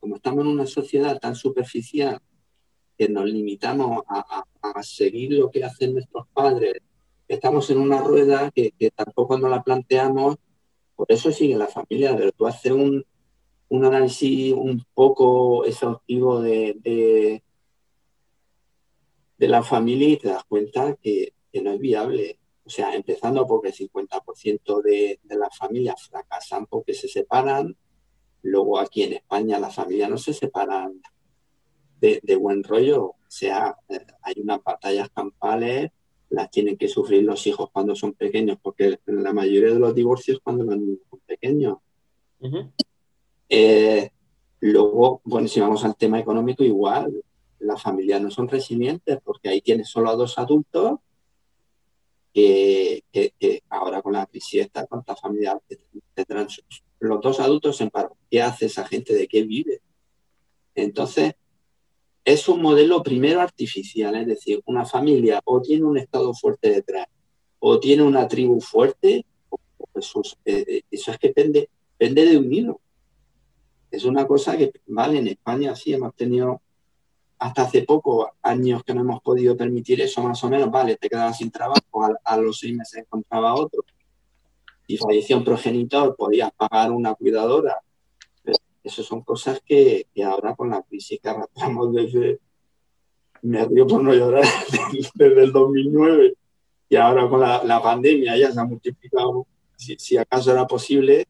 como 0.00 0.16
estamos 0.16 0.44
en 0.44 0.50
una 0.50 0.66
sociedad 0.66 1.18
tan 1.20 1.36
superficial 1.36 2.20
que 2.98 3.08
nos 3.08 3.26
limitamos 3.26 4.02
a, 4.08 4.44
seguir 4.82 5.32
lo 5.34 5.48
que 5.48 5.62
hacen 5.62 5.92
nuestros 5.92 6.26
padres 6.34 6.74
estamos 7.28 7.70
en 7.70 7.78
una 7.78 8.00
rueda 8.00 8.50
que, 8.50 8.72
tampoco 8.94 9.38
nos 9.38 9.50
la 9.50 9.62
planteamos, 9.62 10.36
por 10.94 11.06
eso 11.10 11.30
sigue 11.32 11.56
la 11.56 11.66
familia, 11.66 12.16
pero 12.16 12.32
tú 12.32 12.46
haces 12.46 12.72
un, 12.72 13.04
análisis 13.70 14.54
un 14.54 14.84
poco 14.94 15.64
exhaustivo 15.64 16.40
de, 16.40 16.76
de, 19.38 19.48
la 19.48 19.62
familia 19.62 20.08
y 20.08 20.16
te 20.16 20.28
das 20.28 20.44
cuenta 20.44 20.94
que, 20.96 21.32
no 21.62 21.72
es 21.72 21.80
viable. 21.80 22.38
O 22.66 22.68
sea, 22.68 22.94
empezando 22.94 23.46
porque 23.46 23.68
el 23.68 23.74
50% 23.74 24.82
de, 24.82 25.20
de 25.22 25.36
las 25.36 25.56
familias 25.56 26.06
fracasan 26.06 26.66
porque 26.66 26.92
se 26.92 27.08
separan. 27.08 27.74
Luego 28.42 28.78
aquí 28.78 29.04
en 29.04 29.14
España 29.14 29.58
las 29.58 29.74
familias 29.74 30.10
no 30.10 30.18
se 30.18 30.34
separan 30.34 31.00
de, 31.98 32.20
de 32.22 32.36
buen 32.36 32.62
rollo. 32.62 33.04
O 33.04 33.16
sea, 33.26 33.74
eh, 33.88 34.04
hay 34.20 34.34
unas 34.42 34.62
batallas 34.62 35.08
campales 35.08 35.90
las 36.30 36.50
tienen 36.50 36.76
que 36.76 36.88
sufrir 36.88 37.22
los 37.22 37.46
hijos 37.46 37.70
cuando 37.72 37.94
son 37.94 38.12
pequeños, 38.12 38.58
porque 38.60 38.98
la 39.06 39.32
mayoría 39.32 39.72
de 39.72 39.78
los 39.78 39.94
divorcios 39.94 40.40
cuando 40.42 40.64
los 40.64 40.76
niños 40.76 40.98
son 41.08 41.20
pequeños. 41.20 41.78
Eh, 43.48 44.10
luego, 44.60 45.20
bueno, 45.24 45.48
si 45.48 45.60
vamos 45.60 45.84
al 45.84 45.96
tema 45.96 46.18
económico, 46.18 46.64
igual, 46.64 47.22
las 47.60 47.82
familias 47.82 48.20
no 48.20 48.30
son 48.30 48.48
resilientes 48.48 49.18
porque 49.24 49.48
ahí 49.48 49.60
tienes 49.60 49.88
solo 49.88 50.10
a 50.10 50.16
dos 50.16 50.38
adultos 50.38 50.98
que, 52.32 53.02
ahora 53.70 54.02
con 54.02 54.12
la 54.12 54.26
crisis 54.26 54.62
está, 54.62 54.86
¿cuántas 54.86 55.18
familias 55.18 55.56
tendrán 56.14 56.46
los 57.00 57.20
dos 57.22 57.40
adultos 57.40 57.80
en 57.80 57.88
paro? 57.88 58.16
¿Qué 58.30 58.42
hace 58.42 58.66
esa 58.66 58.86
gente? 58.86 59.14
¿De 59.14 59.26
qué 59.26 59.42
vive? 59.42 59.80
Entonces, 60.74 61.34
es 62.26 62.48
un 62.48 62.60
modelo 62.60 63.04
primero 63.04 63.40
artificial, 63.40 64.16
es 64.16 64.26
decir, 64.26 64.60
una 64.66 64.84
familia 64.84 65.40
o 65.44 65.62
tiene 65.62 65.84
un 65.84 65.96
estado 65.96 66.34
fuerte 66.34 66.70
detrás 66.70 67.06
o 67.60 67.78
tiene 67.78 68.02
una 68.02 68.26
tribu 68.26 68.60
fuerte, 68.60 69.24
eso, 69.94 70.22
eh, 70.44 70.64
eh, 70.66 70.82
eso 70.90 71.12
es 71.12 71.18
que 71.18 71.28
depende, 71.28 71.68
de 71.98 72.36
un 72.36 72.52
hilo. 72.52 72.80
Es 73.92 74.04
una 74.04 74.26
cosa 74.26 74.56
que, 74.56 74.72
vale, 74.88 75.18
en 75.18 75.28
España 75.28 75.76
sí 75.76 75.94
hemos 75.94 76.16
tenido 76.16 76.60
hasta 77.38 77.62
hace 77.62 77.82
poco, 77.82 78.32
años 78.42 78.82
que 78.82 78.92
no 78.92 79.02
hemos 79.02 79.22
podido 79.22 79.56
permitir 79.56 80.00
eso, 80.00 80.20
más 80.24 80.42
o 80.42 80.50
menos, 80.50 80.68
vale, 80.68 80.96
te 80.96 81.08
quedabas 81.08 81.38
sin 81.38 81.52
trabajo, 81.52 82.18
a, 82.24 82.36
los 82.38 82.58
seis 82.58 82.74
meses 82.74 83.04
encontraba 83.04 83.54
otro. 83.54 83.84
Si 84.88 84.96
falleció 84.96 85.44
progenitor, 85.44 86.16
podías 86.16 86.50
pagar 86.56 86.90
una 86.90 87.14
cuidadora. 87.14 87.78
Esas 88.86 89.04
son 89.04 89.22
cosas 89.22 89.60
que, 89.66 90.06
ahora 90.24 90.54
con 90.54 90.70
la 90.70 90.80
crisis 90.80 91.18
que 91.20 91.28
arrastramos 91.28 91.92
desde, 91.92 92.38
me 93.42 93.64
río 93.64 93.84
por 93.84 94.00
no 94.00 94.14
llorar, 94.14 94.44
desde 95.14 95.42
el 95.42 95.50
2009 95.50 96.34
y 96.88 96.94
ahora 96.94 97.28
con 97.28 97.40
la, 97.40 97.82
pandemia 97.82 98.36
ya 98.36 98.52
se 98.52 98.60
ha 98.60 98.64
multiplicado, 98.64 99.44
si, 99.74 99.96
si 99.98 100.16
acaso 100.16 100.52
era 100.52 100.68
posible, 100.68 101.26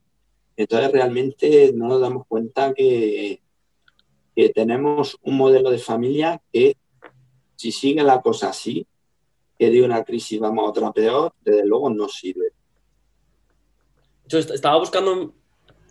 entonces 0.54 0.92
realmente 0.92 1.72
no 1.74 1.88
nos 1.88 2.02
damos 2.02 2.26
cuenta 2.26 2.74
que, 2.74 3.40
que 4.34 4.50
tenemos 4.50 5.16
un 5.22 5.38
modelo 5.38 5.70
de 5.70 5.78
familia 5.78 6.42
que 6.52 6.76
si 7.54 7.72
sigue 7.72 8.02
la 8.02 8.20
cosa 8.20 8.50
así, 8.50 8.86
que 9.58 9.70
de 9.70 9.82
una 9.82 10.04
crisis 10.04 10.38
vamos 10.38 10.66
a 10.66 10.68
otra 10.68 10.92
peor, 10.92 11.32
desde 11.40 11.64
luego 11.64 11.88
no 11.88 12.06
sirve. 12.06 12.52
Yo 14.26 14.40
estaba 14.40 14.78
buscando 14.78 15.32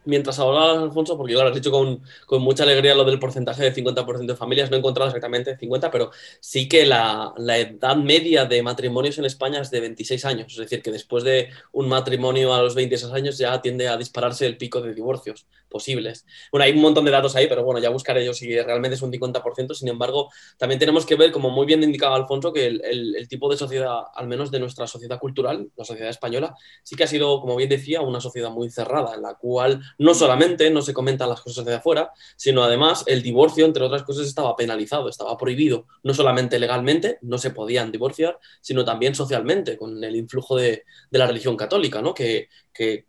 mientras 0.05 0.39
hablabas, 0.39 0.77
Alfonso, 0.77 1.17
porque 1.17 1.33
lo 1.33 1.41
has 1.41 1.53
dicho 1.53 1.71
con, 1.71 2.01
con, 2.25 2.41
mucha 2.41 2.63
alegría 2.63 2.95
lo 2.95 3.03
del 3.03 3.19
porcentaje 3.19 3.63
de 3.63 3.73
50% 3.73 4.25
de 4.25 4.35
familias, 4.35 4.69
no 4.69 4.75
he 4.75 4.79
encontrado 4.79 5.09
exactamente 5.09 5.57
50, 5.57 5.91
pero 5.91 6.11
sí 6.39 6.67
que 6.67 6.85
la, 6.85 7.33
la, 7.37 7.57
edad 7.57 7.95
media 7.95 8.45
de 8.45 8.61
matrimonios 8.61 9.17
en 9.17 9.25
España 9.25 9.61
es 9.61 9.71
de 9.71 9.79
26 9.79 10.25
años, 10.25 10.51
es 10.53 10.57
decir, 10.57 10.81
que 10.81 10.91
después 10.91 11.23
de 11.23 11.49
un 11.71 11.87
matrimonio 11.87 12.53
a 12.53 12.61
los 12.61 12.75
26 12.75 13.11
años 13.13 13.37
ya 13.37 13.61
tiende 13.61 13.87
a 13.87 13.97
dispararse 13.97 14.45
el 14.45 14.57
pico 14.57 14.81
de 14.81 14.93
divorcios 14.93 15.45
posibles. 15.69 16.25
Bueno, 16.51 16.65
hay 16.65 16.71
un 16.71 16.81
montón 16.81 17.05
de 17.05 17.11
datos 17.11 17.35
ahí, 17.35 17.47
pero 17.47 17.63
bueno, 17.63 17.79
ya 17.79 17.89
buscaré 17.89 18.25
yo 18.25 18.33
si 18.33 18.59
realmente 18.61 18.95
es 18.95 19.01
un 19.01 19.11
50%, 19.11 19.73
sin 19.73 19.87
embargo, 19.89 20.29
también 20.57 20.79
tenemos 20.79 21.05
que 21.05 21.15
ver, 21.15 21.31
como 21.31 21.49
muy 21.49 21.65
bien 21.65 21.83
indicaba 21.83 22.15
Alfonso, 22.15 22.53
que 22.53 22.65
el, 22.67 22.81
el, 22.85 23.15
el 23.15 23.27
tipo 23.27 23.49
de 23.49 23.57
sociedad, 23.57 24.03
al 24.13 24.27
menos 24.27 24.51
de 24.51 24.59
nuestra 24.59 24.87
sociedad 24.87 25.19
cultural, 25.19 25.69
la 25.75 25.83
sociedad 25.83 26.09
española, 26.09 26.55
sí 26.83 26.95
que 26.95 27.03
ha 27.03 27.07
sido, 27.07 27.41
como 27.41 27.55
bien 27.55 27.69
decía, 27.69 28.01
una 28.01 28.21
sociedad 28.21 28.49
muy 28.51 28.69
cerrada, 28.69 29.15
en 29.15 29.21
la 29.21 29.35
cual 29.35 29.81
no 29.97 30.13
solamente 30.13 30.69
no 30.69 30.81
se 30.81 30.93
comentan 30.93 31.29
las 31.29 31.41
cosas 31.41 31.65
de 31.65 31.75
afuera, 31.75 32.11
sino 32.35 32.63
además 32.63 33.03
el 33.07 33.21
divorcio, 33.21 33.65
entre 33.65 33.83
otras 33.83 34.03
cosas, 34.03 34.27
estaba 34.27 34.55
penalizado, 34.55 35.09
estaba 35.09 35.37
prohibido, 35.37 35.85
no 36.03 36.13
solamente 36.13 36.59
legalmente, 36.59 37.17
no 37.21 37.37
se 37.37 37.51
podían 37.51 37.91
divorciar, 37.91 38.39
sino 38.61 38.83
también 38.83 39.15
socialmente, 39.15 39.77
con 39.77 40.03
el 40.03 40.15
influjo 40.15 40.55
de, 40.55 40.83
la 41.11 41.27
religión 41.27 41.55
católica, 41.55 42.01
¿no? 42.01 42.13
que, 42.13 42.49
que, 42.73 43.05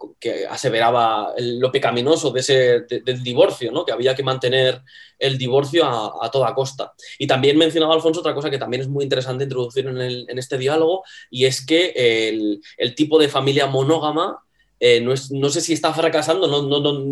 aseveraba 0.49 1.35
lo 1.39 1.73
pecaminoso 1.73 2.31
de 2.31 2.41
ese, 2.41 2.81
del 2.83 3.23
divorcio, 3.23 3.73
¿no? 3.73 3.85
que 3.85 3.93
había 3.93 4.15
que 4.15 4.23
mantener 4.23 4.83
el 5.19 5.39
divorcio 5.39 5.85
a, 5.85 6.31
toda 6.31 6.55
costa. 6.55 6.93
Y 7.19 7.27
también 7.27 7.59
mencionaba 7.59 7.95
Alfonso 7.95 8.21
otra 8.21 8.35
cosa 8.35 8.51
que 8.51 8.59
también 8.59 8.83
es 8.83 8.89
muy 8.89 9.03
interesante 9.03 9.45
introducir 9.45 9.87
en, 9.87 10.01
en 10.01 10.39
este 10.39 10.59
diálogo, 10.59 11.03
y 11.31 11.47
es 11.47 11.65
que 11.65 12.29
el, 12.29 12.61
el 12.77 12.95
tipo 12.95 13.19
de 13.19 13.29
familia 13.29 13.67
monógama 13.67 14.46
eh, 14.79 15.01
no, 15.01 15.17
sé 15.17 15.61
si 15.61 15.73
está 15.73 15.93
fracasando, 15.95 16.47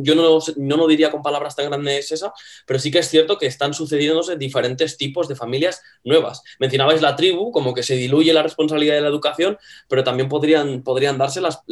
yo 0.02 0.14
no, 0.14 0.38
no, 0.56 0.86
diría 0.86 1.10
con 1.10 1.22
palabras 1.22 1.56
tan 1.56 1.66
grandes 1.66 2.12
esa, 2.12 2.32
pero 2.66 2.78
sí 2.78 2.90
que 2.90 2.98
es 2.98 3.08
cierto 3.08 3.38
que 3.38 3.46
están 3.46 3.72
sucediéndose 3.72 4.36
diferentes 4.36 4.98
tipos 4.98 5.28
de 5.28 5.36
familias 5.36 5.80
nuevas. 6.04 6.42
Mencionabais 6.58 7.00
la 7.00 7.16
tribu, 7.16 7.50
como 7.52 7.72
que 7.72 7.82
se 7.82 7.96
diluye 7.96 8.34
la 8.34 8.42
responsabilidad 8.42 8.96
de 8.96 9.00
la 9.00 9.08
educación, 9.08 9.56
pero 9.88 10.04
también 10.04 10.28
podrían, 10.28 10.82
podrían 10.82 11.16
darse 11.16 11.40
las, 11.40 11.62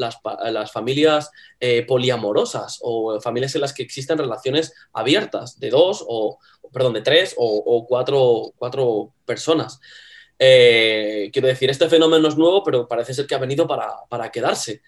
familias 0.72 1.30
eh, 1.61 1.84
poliamorosas 1.86 2.78
o 2.80 3.20
familias 3.20 3.55
en 3.55 3.61
las 3.61 3.74
que 3.74 3.82
existen 3.82 4.16
relaciones 4.16 4.72
abiertas 4.95 5.61
de 5.61 5.68
dos 5.68 6.03
o, 6.09 6.38
perdón, 6.72 6.95
de 6.95 7.03
tres 7.03 7.34
o, 7.36 7.86
cuatro, 7.86 8.55
cuatro 8.57 9.12
personas. 9.26 9.78
Eh, 10.38 11.30
quiero 11.32 11.49
decir, 11.49 11.68
este 11.70 11.88
fenómeno 11.88 12.28
es 12.28 12.36
nuevo, 12.36 12.64
pero 12.64 12.88
parece 12.88 13.12
ser 13.12 13.26
que 13.26 13.34
ha 13.34 13.38
venido 13.38 13.66
para, 13.66 13.93
para 14.09 14.30
quedarse 14.30 14.80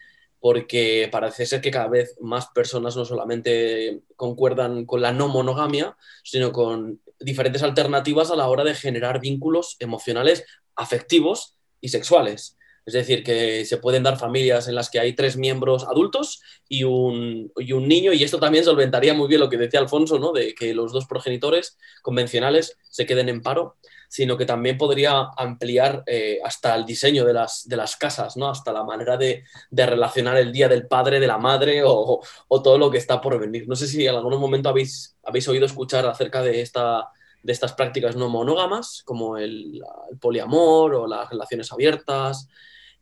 porque 0.44 1.08
parece 1.10 1.46
ser 1.46 1.62
que 1.62 1.70
cada 1.70 1.88
vez 1.88 2.18
más 2.20 2.48
personas 2.48 2.94
no 2.96 3.06
solamente 3.06 4.02
concuerdan 4.14 4.84
con 4.84 5.00
la 5.00 5.10
no 5.10 5.26
monogamia, 5.26 5.96
sino 6.22 6.52
con 6.52 7.00
diferentes 7.18 7.62
alternativas 7.62 8.30
a 8.30 8.36
la 8.36 8.46
hora 8.50 8.62
de 8.62 8.74
generar 8.74 9.20
vínculos 9.20 9.76
emocionales, 9.78 10.44
afectivos 10.76 11.56
y 11.80 11.88
sexuales. 11.88 12.58
Es 12.84 12.92
decir, 12.92 13.24
que 13.24 13.64
se 13.64 13.78
pueden 13.78 14.02
dar 14.02 14.18
familias 14.18 14.68
en 14.68 14.74
las 14.74 14.90
que 14.90 15.00
hay 15.00 15.14
tres 15.14 15.38
miembros 15.38 15.84
adultos 15.84 16.42
y 16.68 16.84
un, 16.84 17.50
y 17.56 17.72
un, 17.72 17.88
niño, 17.88 18.12
y 18.12 18.22
esto 18.22 18.38
también 18.38 18.64
solventaría 18.64 19.14
muy 19.14 19.28
bien 19.28 19.40
lo 19.40 19.48
que 19.48 19.56
decía 19.56 19.80
Alfonso, 19.80 20.18
¿no? 20.18 20.32
de 20.32 20.54
que 20.54 20.74
los 20.74 20.92
dos 20.92 21.06
progenitores 21.06 21.78
convencionales 22.02 22.76
se 22.90 23.06
queden 23.06 23.30
en 23.30 23.40
paro 23.40 23.76
sino 24.14 24.36
que 24.36 24.46
también 24.46 24.78
podría 24.78 25.30
ampliar 25.36 26.04
eh, 26.06 26.38
hasta 26.44 26.76
el 26.76 26.86
diseño 26.86 27.24
de 27.24 27.32
las, 27.32 27.66
de 27.66 27.76
las 27.76 27.96
casas, 27.96 28.36
¿no? 28.36 28.48
hasta 28.48 28.72
la 28.72 28.84
manera 28.84 29.16
de, 29.16 29.42
relacionar 29.72 30.36
el 30.36 30.52
día 30.52 30.68
del 30.68 30.86
padre, 30.86 31.18
de 31.18 31.26
la 31.26 31.36
madre 31.36 31.82
o, 31.84 32.22
todo 32.48 32.78
lo 32.78 32.92
que 32.92 32.98
está 32.98 33.20
por 33.20 33.40
venir. 33.40 33.66
No 33.66 33.74
sé 33.74 33.88
si 33.88 34.06
en 34.06 34.14
algún 34.14 34.38
momento 34.38 34.68
habéis, 34.68 35.16
habéis 35.24 35.48
oído 35.48 35.66
escuchar 35.66 36.06
acerca 36.06 36.42
de, 36.42 36.60
esta, 36.60 37.08
de 37.42 37.52
estas 37.52 37.72
prácticas 37.72 38.14
no 38.14 38.28
monógamas, 38.28 39.02
como 39.04 39.36
el, 39.36 39.82
poliamor 40.20 40.94
o 40.94 41.08
las 41.08 41.28
relaciones 41.28 41.72
abiertas, 41.72 42.46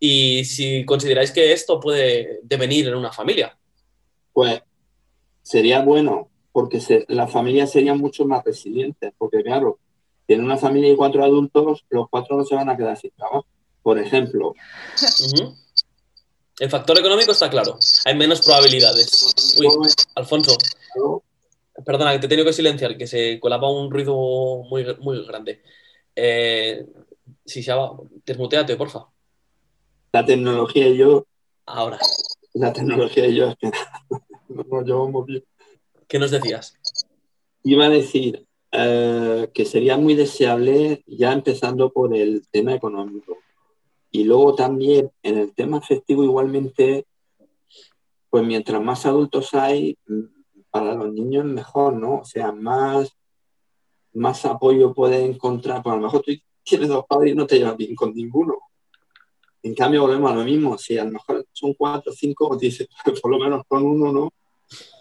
y 0.01 0.47
si 0.47 0.87
consideráis 0.87 1.31
que 1.31 1.53
esto 1.53 1.79
puede 1.79 2.41
devenir 2.43 2.89
en 2.89 2.95
una 2.95 3.13
familia. 3.13 3.55
Pues 4.33 4.63
sería 5.43 5.83
bueno, 5.83 6.31
porque 6.53 6.81
las 7.09 7.31
familias 7.31 7.71
serían 7.71 7.99
mucho 7.99 8.25
más 8.25 8.43
resilientes, 8.43 9.13
porque 9.19 9.43
claro, 9.43 9.79
en 10.29 10.45
una 10.45 10.57
familia 10.57 10.93
y 10.93 10.97
cuatro 10.97 11.25
adultos, 11.25 11.85
los 11.91 12.09
cuatro 12.09 12.37
no 12.37 12.45
se 12.45 12.55
van 12.55 12.69
a 12.69 12.77
quedar 12.77 12.97
sin 12.97 13.11
trabajo. 13.11 13.47
Por 13.83 13.99
ejemplo. 13.99 14.55
El 16.59 16.71
factor 16.71 16.99
económico 16.99 17.33
está 17.33 17.51
claro. 17.51 17.79
Hay 18.05 18.17
menos 18.17 18.43
probabilidades. 18.43 19.57
Uy, 19.59 19.69
Alfonso. 20.15 20.57
Perdona, 21.85 22.13
que 22.13 22.19
te 22.21 22.27
he 22.27 22.29
tenido 22.29 22.47
que 22.47 22.53
silenciar, 22.53 22.97
que 22.97 23.07
se 23.07 23.41
colaba 23.41 23.71
un 23.71 23.91
ruido 23.91 24.15
muy, 24.69 24.87
muy 25.01 25.27
grande. 25.27 25.63
Eh, 26.15 26.87
si 27.45 27.63
se 27.63 27.73
va, 27.73 27.97
desmuteate, 28.25 28.77
porfa. 28.77 29.07
La 30.13 30.25
tecnología 30.25 30.89
y 30.89 30.99
yo. 30.99 31.27
Ahora. 31.67 31.99
La 32.53 32.73
tecnología 32.73 33.27
y 33.27 33.35
yo 33.35 33.49
es 33.49 33.57
que 33.57 33.71
bien. 35.27 35.45
¿Qué 36.07 36.19
nos 36.19 36.31
decías? 36.31 36.77
Iba 37.65 37.87
a 37.87 37.89
decir, 37.89 38.47
eh, 38.75 39.51
que 39.53 39.67
sería 39.67 39.99
muy 39.99 40.15
deseable 40.15 41.05
ya 41.07 41.33
empezando 41.33 41.93
por 41.93 42.17
el 42.17 42.49
tema 42.51 42.75
económico. 42.75 43.37
Y 44.11 44.25
luego 44.25 44.55
también 44.55 45.11
en 45.23 45.37
el 45.37 45.55
tema 45.55 45.77
afectivo 45.77 46.25
igualmente, 46.25 47.07
pues 48.31 48.45
mientras 48.45 48.83
más 48.83 49.05
adultos 49.05 49.53
hay, 49.53 49.99
mm, 50.07 50.23
para 50.71 50.95
los 50.95 51.13
niños 51.13 51.45
mejor, 51.45 51.93
¿no? 51.93 52.21
O 52.21 52.25
sea, 52.25 52.51
más, 52.51 53.15
más 54.15 54.45
apoyo 54.47 54.95
puede 54.95 55.23
encontrar. 55.23 55.83
Pues 55.83 55.93
a 55.93 55.97
lo 55.97 56.05
mejor 56.05 56.23
tú 56.23 56.33
tienes 56.63 56.89
dos 56.89 57.05
padres 57.07 57.33
y 57.33 57.37
no 57.37 57.47
te 57.47 57.59
llevas 57.59 57.77
bien 57.77 57.95
con 57.95 58.15
ninguno. 58.15 58.55
En 59.63 59.75
cambio, 59.75 60.03
volvemos 60.03 60.31
a 60.33 60.35
lo 60.35 60.45
mismo. 60.45 60.79
Si 60.79 60.97
a 60.97 61.05
lo 61.05 61.13
mejor 61.13 61.47
son 61.53 61.75
cuatro 61.75 62.11
cinco, 62.13 62.57
dices, 62.61 62.89
por 63.21 63.31
lo 63.31 63.39
menos 63.39 63.65
con 63.69 63.85
uno, 63.85 64.13
¿no? 64.13 64.31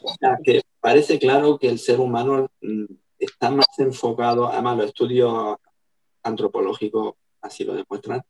O 0.03 0.13
sea, 0.19 0.37
que 0.43 0.61
parece 0.81 1.17
claro 1.19 1.57
que 1.57 1.69
el 1.69 1.79
ser 1.79 2.01
humano 2.01 2.49
mm, 2.61 2.85
está 3.25 3.51
más 3.51 3.67
enfocado, 3.77 4.47
además 4.47 4.77
los 4.77 4.85
estudios 4.87 5.55
antropológicos 6.23 7.13
así 7.41 7.63
lo 7.63 7.73
demuestran, 7.73 8.21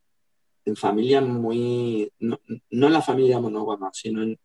en 0.66 0.76
familias 0.76 1.24
muy, 1.24 2.12
no, 2.20 2.40
en 2.48 2.94
la 2.94 3.02
familia 3.02 3.40
monógama, 3.40 3.90
sino 3.94 4.22
en, 4.22 4.38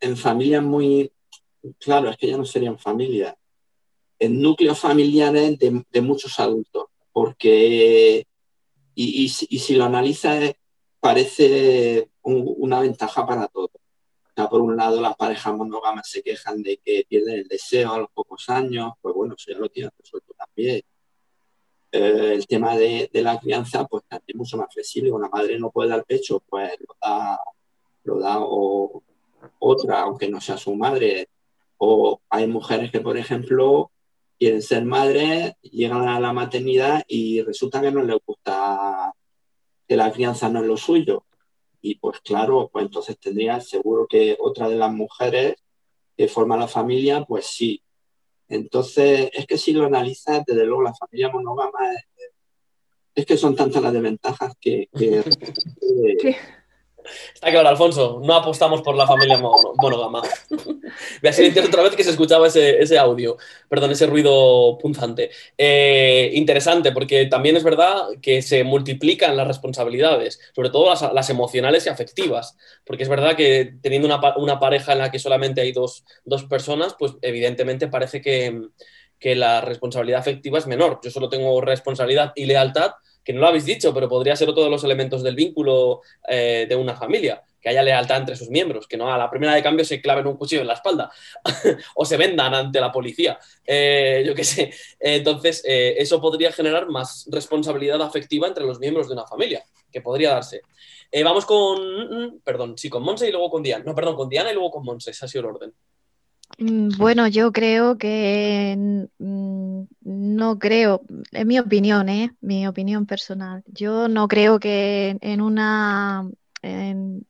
en, 0.00 0.16
familias 0.16 0.62
muy, 0.62 1.10
claro, 1.78 2.10
es 2.10 2.16
que 2.16 2.28
ya 2.28 2.36
no 2.36 2.44
serían 2.44 2.78
familias, 2.78 3.34
en 4.18 4.40
núcleos 4.40 4.78
familiares 4.78 5.58
de, 5.58 6.00
muchos 6.00 6.38
adultos, 6.38 6.86
porque, 7.12 8.26
y, 8.94 9.24
y, 9.24 9.58
si 9.58 9.74
lo 9.74 9.84
analizas, 9.84 10.54
parece 11.00 12.08
una 12.22 12.80
ventaja 12.80 13.26
para 13.26 13.48
todos 13.48 13.70
por 14.34 14.60
un 14.60 14.76
lado, 14.76 15.00
las 15.00 15.16
parejas 15.16 15.54
monógamas 15.54 16.08
se 16.08 16.22
quejan 16.22 16.62
de 16.62 16.78
que 16.78 17.06
pierden 17.08 17.40
el 17.40 17.48
deseo 17.48 17.92
a 17.92 17.98
los 17.98 18.10
pocos 18.10 18.48
años, 18.50 18.92
pues 19.00 19.14
bueno, 19.14 19.34
eso 19.36 19.52
ya 19.52 19.58
lo 19.58 19.68
tienen 19.68 19.92
resuelto 19.98 20.34
también. 20.34 20.82
Eh, 21.92 22.34
el 22.34 22.46
tema 22.46 22.76
de, 22.76 23.08
la 23.12 23.38
crianza, 23.38 23.84
pues 23.86 24.04
también 24.08 24.34
es 24.34 24.36
mucho 24.36 24.56
más 24.56 24.72
flexible. 24.72 25.12
Una 25.12 25.28
madre 25.28 25.58
no 25.58 25.70
puede 25.70 25.90
dar 25.90 26.04
pecho, 26.04 26.40
pues 26.48 26.72
lo 26.80 26.96
da, 27.00 27.38
lo 28.04 28.18
da 28.20 28.38
otra, 29.60 30.02
aunque 30.02 30.28
no 30.28 30.40
sea 30.40 30.56
su 30.56 30.74
madre. 30.74 31.28
O 31.78 32.20
hay 32.30 32.46
mujeres 32.48 32.90
que, 32.90 33.00
por 33.00 33.16
ejemplo, 33.16 33.92
quieren 34.38 34.62
ser 34.62 34.84
madres, 34.84 35.54
llegan 35.62 36.08
a 36.08 36.20
la 36.20 36.32
maternidad 36.32 37.04
y 37.06 37.42
resulta 37.42 37.80
que 37.80 37.92
no 37.92 38.02
les 38.02 38.18
gusta 38.26 39.12
que 39.86 39.96
la 39.96 40.12
crianza 40.12 40.48
no 40.48 40.60
es 40.60 40.66
lo 40.66 40.76
suyo 40.76 41.24
y 41.84 41.96
pues 41.96 42.18
claro, 42.20 42.70
pues 42.72 42.86
entonces 42.86 43.18
tendría 43.18 43.60
seguro 43.60 44.06
que 44.08 44.38
otra 44.40 44.70
de 44.70 44.76
las 44.76 44.90
mujeres 44.90 45.56
que 46.16 46.28
forma 46.28 46.56
la 46.56 46.66
familia, 46.66 47.26
pues 47.26 47.44
sí, 47.44 47.82
Entonces, 48.48 49.28
es 49.34 49.46
que 49.46 49.58
si 49.58 49.74
lo 49.74 49.84
analizas, 49.84 50.46
desde 50.46 50.64
luego 50.64 50.82
la 50.82 50.94
familia 50.94 51.28
monógama 51.28 51.78
es, 53.14 53.26
que 53.26 53.36
son 53.36 53.54
tantas 53.54 53.82
las 53.82 53.92
desventajas 53.92 54.56
que... 54.58 54.88
Está 57.34 57.50
claro, 57.50 57.68
Alfonso, 57.68 58.20
no 58.22 58.34
apostamos 58.34 58.80
por 58.82 58.96
la 58.96 59.06
familia 59.06 59.38
monógama. 59.38 60.22
Voy 60.50 61.28
a 61.28 61.32
silenciar 61.32 61.66
otra 61.66 61.82
vez 61.82 61.94
que 61.94 62.04
se 62.04 62.10
escuchaba 62.10 62.46
ese, 62.46 62.98
audio, 62.98 63.36
perdón, 63.68 63.90
ese 63.90 64.06
ruido 64.06 64.78
punzante. 64.78 65.30
Eh, 65.58 66.30
interesante, 66.34 66.92
porque 66.92 67.26
también 67.26 67.56
es 67.56 67.64
verdad 67.64 68.08
que 68.22 68.40
se 68.42 68.64
multiplican 68.64 69.36
las 69.36 69.46
responsabilidades, 69.46 70.40
sobre 70.54 70.70
todo 70.70 70.94
las, 71.12 71.30
emocionales 71.30 71.86
y 71.86 71.88
afectivas, 71.88 72.56
porque 72.84 73.02
es 73.02 73.08
verdad 73.08 73.36
que 73.36 73.74
teniendo 73.82 74.08
una, 74.08 74.60
pareja 74.60 74.92
en 74.92 74.98
la 74.98 75.10
que 75.10 75.18
solamente 75.18 75.60
hay 75.60 75.72
dos, 75.72 76.04
personas, 76.48 76.94
pues 76.98 77.14
evidentemente 77.22 77.88
parece 77.88 78.20
que, 78.20 78.60
que 79.18 79.34
la 79.34 79.60
responsabilidad 79.60 80.20
afectiva 80.20 80.58
es 80.58 80.66
menor. 80.66 81.00
Yo 81.02 81.10
solo 81.10 81.28
tengo 81.28 81.60
responsabilidad 81.60 82.32
y 82.34 82.46
lealtad 82.46 82.92
que 83.24 83.32
no 83.32 83.40
lo 83.40 83.48
habéis 83.48 83.64
dicho, 83.64 83.94
pero 83.94 84.08
podría 84.08 84.36
ser 84.36 84.48
otro 84.48 84.62
de 84.62 84.70
los 84.70 84.84
elementos 84.84 85.22
del 85.22 85.34
vínculo 85.34 86.02
eh, 86.28 86.66
de 86.68 86.76
una 86.76 86.94
familia, 86.94 87.42
que 87.60 87.70
haya 87.70 87.82
lealtad 87.82 88.18
entre 88.18 88.36
sus 88.36 88.50
miembros, 88.50 88.86
que 88.86 88.98
no 88.98 89.12
a 89.12 89.16
la 89.16 89.30
primera 89.30 89.54
de 89.54 89.62
cambio 89.62 89.84
se 89.84 90.02
claven 90.02 90.26
un 90.26 90.36
cuchillo 90.36 90.60
en 90.60 90.66
la 90.66 90.74
espalda 90.74 91.10
o 91.94 92.04
se 92.04 92.18
vendan 92.18 92.52
ante 92.54 92.78
la 92.78 92.92
policía, 92.92 93.38
eh, 93.66 94.22
yo 94.26 94.34
qué 94.34 94.44
sé. 94.44 94.72
Entonces, 95.00 95.64
eh, 95.66 95.94
eso 95.96 96.20
podría 96.20 96.52
generar 96.52 96.88
más 96.88 97.26
responsabilidad 97.30 98.02
afectiva 98.02 98.46
entre 98.46 98.64
los 98.64 98.78
miembros 98.78 99.08
de 99.08 99.14
una 99.14 99.26
familia, 99.26 99.64
que 99.90 100.02
podría 100.02 100.30
darse. 100.30 100.60
vamos 101.24 101.46
con, 101.46 101.78
mm, 101.80 102.40
perdón, 102.44 102.76
sí, 102.76 102.90
con 102.90 103.02
Monse 103.02 103.28
y 103.28 103.32
luego 103.32 103.50
con 103.50 103.62
Diana. 103.62 103.84
No, 103.86 103.94
perdón, 103.94 104.16
con 104.16 104.28
Diana 104.28 104.50
y 104.50 104.54
luego 104.54 104.70
con 104.70 104.84
Monse, 104.84 105.12
ha 105.12 105.28
sido 105.28 105.40
el 105.40 105.54
orden. 105.56 105.74
Mm, 106.58 106.90
bueno, 106.98 107.26
yo 107.28 107.52
creo 107.52 107.98
que 107.98 108.76
mm, 109.18 109.82
no 110.02 110.58
creo, 110.58 111.02
es 111.32 111.46
mi 111.46 111.58
opinión, 111.58 112.08
¿eh? 112.08 112.34
mi 112.40 112.66
opinión 112.66 113.06
personal. 113.06 113.62
Yo 113.66 114.08
no 114.08 114.28
creo 114.28 114.60
que 114.60 115.16
en 115.20 115.40
una, 115.40 116.28
en 116.62 117.26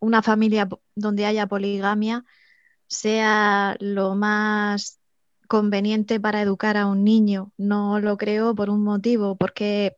una 0.00 0.22
familia 0.22 0.68
donde 0.94 1.26
haya 1.26 1.46
poligamia 1.46 2.24
sea 2.88 3.76
lo 3.80 4.14
más 4.14 5.00
conveniente 5.48 6.20
para 6.20 6.42
educar 6.42 6.76
a 6.76 6.86
un 6.86 7.04
niño. 7.04 7.52
No 7.58 8.00
lo 8.00 8.16
creo 8.18 8.54
por 8.54 8.70
un 8.70 8.82
motivo, 8.84 9.36
porque, 9.36 9.96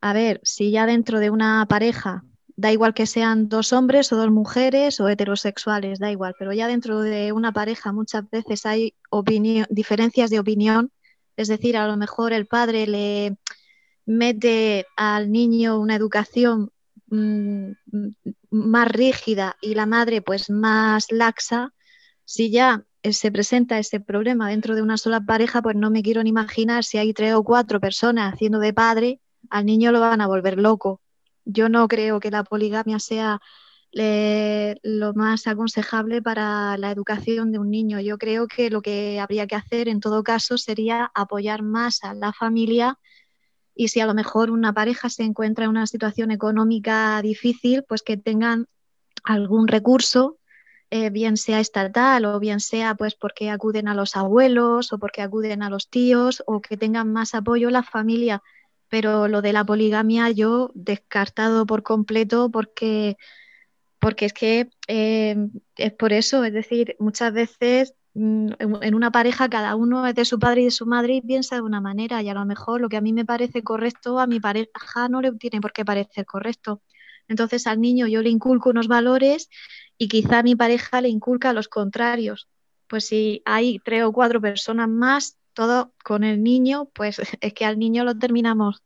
a 0.00 0.12
ver, 0.12 0.40
si 0.44 0.70
ya 0.70 0.86
dentro 0.86 1.20
de 1.20 1.30
una 1.30 1.66
pareja 1.68 2.24
da 2.56 2.72
igual 2.72 2.94
que 2.94 3.06
sean 3.06 3.48
dos 3.48 3.72
hombres 3.72 4.12
o 4.12 4.16
dos 4.16 4.30
mujeres 4.30 5.00
o 5.00 5.08
heterosexuales, 5.08 5.98
da 5.98 6.10
igual, 6.10 6.34
pero 6.38 6.52
ya 6.52 6.66
dentro 6.68 7.00
de 7.00 7.32
una 7.32 7.52
pareja 7.52 7.92
muchas 7.92 8.28
veces 8.30 8.66
hay 8.66 8.94
diferencias 9.70 10.30
de 10.30 10.38
opinión, 10.38 10.92
es 11.36 11.48
decir, 11.48 11.76
a 11.76 11.86
lo 11.86 11.96
mejor 11.96 12.32
el 12.32 12.46
padre 12.46 12.86
le 12.86 13.36
mete 14.06 14.86
al 14.96 15.30
niño 15.30 15.78
una 15.78 15.96
educación 15.96 16.70
mm, 17.06 17.72
más 18.50 18.88
rígida 18.88 19.56
y 19.60 19.74
la 19.74 19.86
madre 19.86 20.22
pues 20.22 20.50
más 20.50 21.10
laxa, 21.10 21.72
si 22.24 22.50
ya 22.50 22.84
se 23.02 23.32
presenta 23.32 23.78
ese 23.78 24.00
problema 24.00 24.48
dentro 24.48 24.74
de 24.74 24.82
una 24.82 24.96
sola 24.96 25.20
pareja, 25.20 25.62
pues 25.62 25.76
no 25.76 25.90
me 25.90 26.02
quiero 26.02 26.22
ni 26.22 26.30
imaginar 26.30 26.84
si 26.84 26.98
hay 26.98 27.12
tres 27.12 27.34
o 27.34 27.42
cuatro 27.42 27.80
personas 27.80 28.32
haciendo 28.32 28.58
de 28.58 28.72
padre, 28.72 29.20
al 29.50 29.66
niño 29.66 29.92
lo 29.92 30.00
van 30.00 30.20
a 30.20 30.26
volver 30.26 30.58
loco 30.58 31.01
yo 31.44 31.68
no 31.68 31.88
creo 31.88 32.20
que 32.20 32.30
la 32.30 32.44
poligamia 32.44 32.98
sea 32.98 33.40
eh, 33.92 34.76
lo 34.82 35.12
más 35.14 35.46
aconsejable 35.46 36.22
para 36.22 36.76
la 36.78 36.90
educación 36.90 37.52
de 37.52 37.58
un 37.58 37.70
niño. 37.70 38.00
Yo 38.00 38.18
creo 38.18 38.48
que 38.48 38.70
lo 38.70 38.80
que 38.80 39.20
habría 39.20 39.46
que 39.46 39.56
hacer 39.56 39.88
en 39.88 40.00
todo 40.00 40.22
caso 40.22 40.56
sería 40.56 41.10
apoyar 41.14 41.62
más 41.62 42.02
a 42.04 42.14
la 42.14 42.32
familia 42.32 42.98
y 43.74 43.88
si 43.88 44.00
a 44.00 44.06
lo 44.06 44.14
mejor 44.14 44.50
una 44.50 44.72
pareja 44.72 45.08
se 45.08 45.24
encuentra 45.24 45.64
en 45.64 45.70
una 45.70 45.86
situación 45.86 46.30
económica 46.30 47.20
difícil, 47.22 47.84
pues 47.88 48.02
que 48.02 48.16
tengan 48.16 48.66
algún 49.24 49.68
recurso, 49.68 50.38
eh, 50.90 51.10
bien 51.10 51.36
sea 51.36 51.60
estatal 51.60 52.24
o 52.26 52.38
bien 52.38 52.60
sea 52.60 52.94
pues 52.94 53.14
porque 53.14 53.50
acuden 53.50 53.88
a 53.88 53.94
los 53.94 54.14
abuelos 54.16 54.92
o 54.92 54.98
porque 54.98 55.22
acuden 55.22 55.62
a 55.62 55.70
los 55.70 55.88
tíos 55.88 56.42
o 56.46 56.60
que 56.60 56.76
tengan 56.76 57.10
más 57.12 57.34
apoyo 57.34 57.70
la 57.70 57.82
familia 57.82 58.42
pero 58.92 59.26
lo 59.26 59.40
de 59.40 59.54
la 59.54 59.64
poligamia 59.64 60.28
yo 60.28 60.70
descartado 60.74 61.64
por 61.64 61.82
completo 61.82 62.50
porque, 62.50 63.16
porque 63.98 64.26
es 64.26 64.34
que 64.34 64.68
eh, 64.86 65.34
es 65.76 65.92
por 65.94 66.12
eso, 66.12 66.44
es 66.44 66.52
decir, 66.52 66.94
muchas 66.98 67.32
veces 67.32 67.94
mm, 68.12 68.48
en 68.82 68.94
una 68.94 69.10
pareja 69.10 69.48
cada 69.48 69.76
uno 69.76 70.06
es 70.06 70.14
de 70.14 70.26
su 70.26 70.38
padre 70.38 70.60
y 70.60 70.64
de 70.66 70.70
su 70.72 70.84
madre 70.84 71.14
y 71.14 71.22
piensa 71.22 71.54
de 71.54 71.62
una 71.62 71.80
manera 71.80 72.20
y 72.20 72.28
a 72.28 72.34
lo 72.34 72.44
mejor 72.44 72.82
lo 72.82 72.90
que 72.90 72.98
a 72.98 73.00
mí 73.00 73.14
me 73.14 73.24
parece 73.24 73.62
correcto 73.62 74.20
a 74.20 74.26
mi 74.26 74.40
pareja 74.40 75.08
no 75.08 75.22
le 75.22 75.32
tiene 75.36 75.62
por 75.62 75.72
qué 75.72 75.86
parecer 75.86 76.26
correcto. 76.26 76.82
Entonces 77.28 77.66
al 77.66 77.80
niño 77.80 78.08
yo 78.08 78.20
le 78.20 78.28
inculco 78.28 78.68
unos 78.68 78.88
valores 78.88 79.48
y 79.96 80.08
quizá 80.08 80.42
mi 80.42 80.54
pareja 80.54 81.00
le 81.00 81.08
inculca 81.08 81.54
los 81.54 81.68
contrarios. 81.68 82.46
Pues 82.88 83.06
si 83.06 83.40
hay 83.46 83.78
tres 83.78 84.04
o 84.04 84.12
cuatro 84.12 84.38
personas 84.38 84.90
más 84.90 85.38
todo 85.54 85.92
con 86.04 86.24
el 86.24 86.42
niño, 86.42 86.88
pues 86.92 87.18
es 87.40 87.54
que 87.54 87.64
al 87.64 87.78
niño 87.78 88.04
lo 88.04 88.18
terminamos 88.18 88.82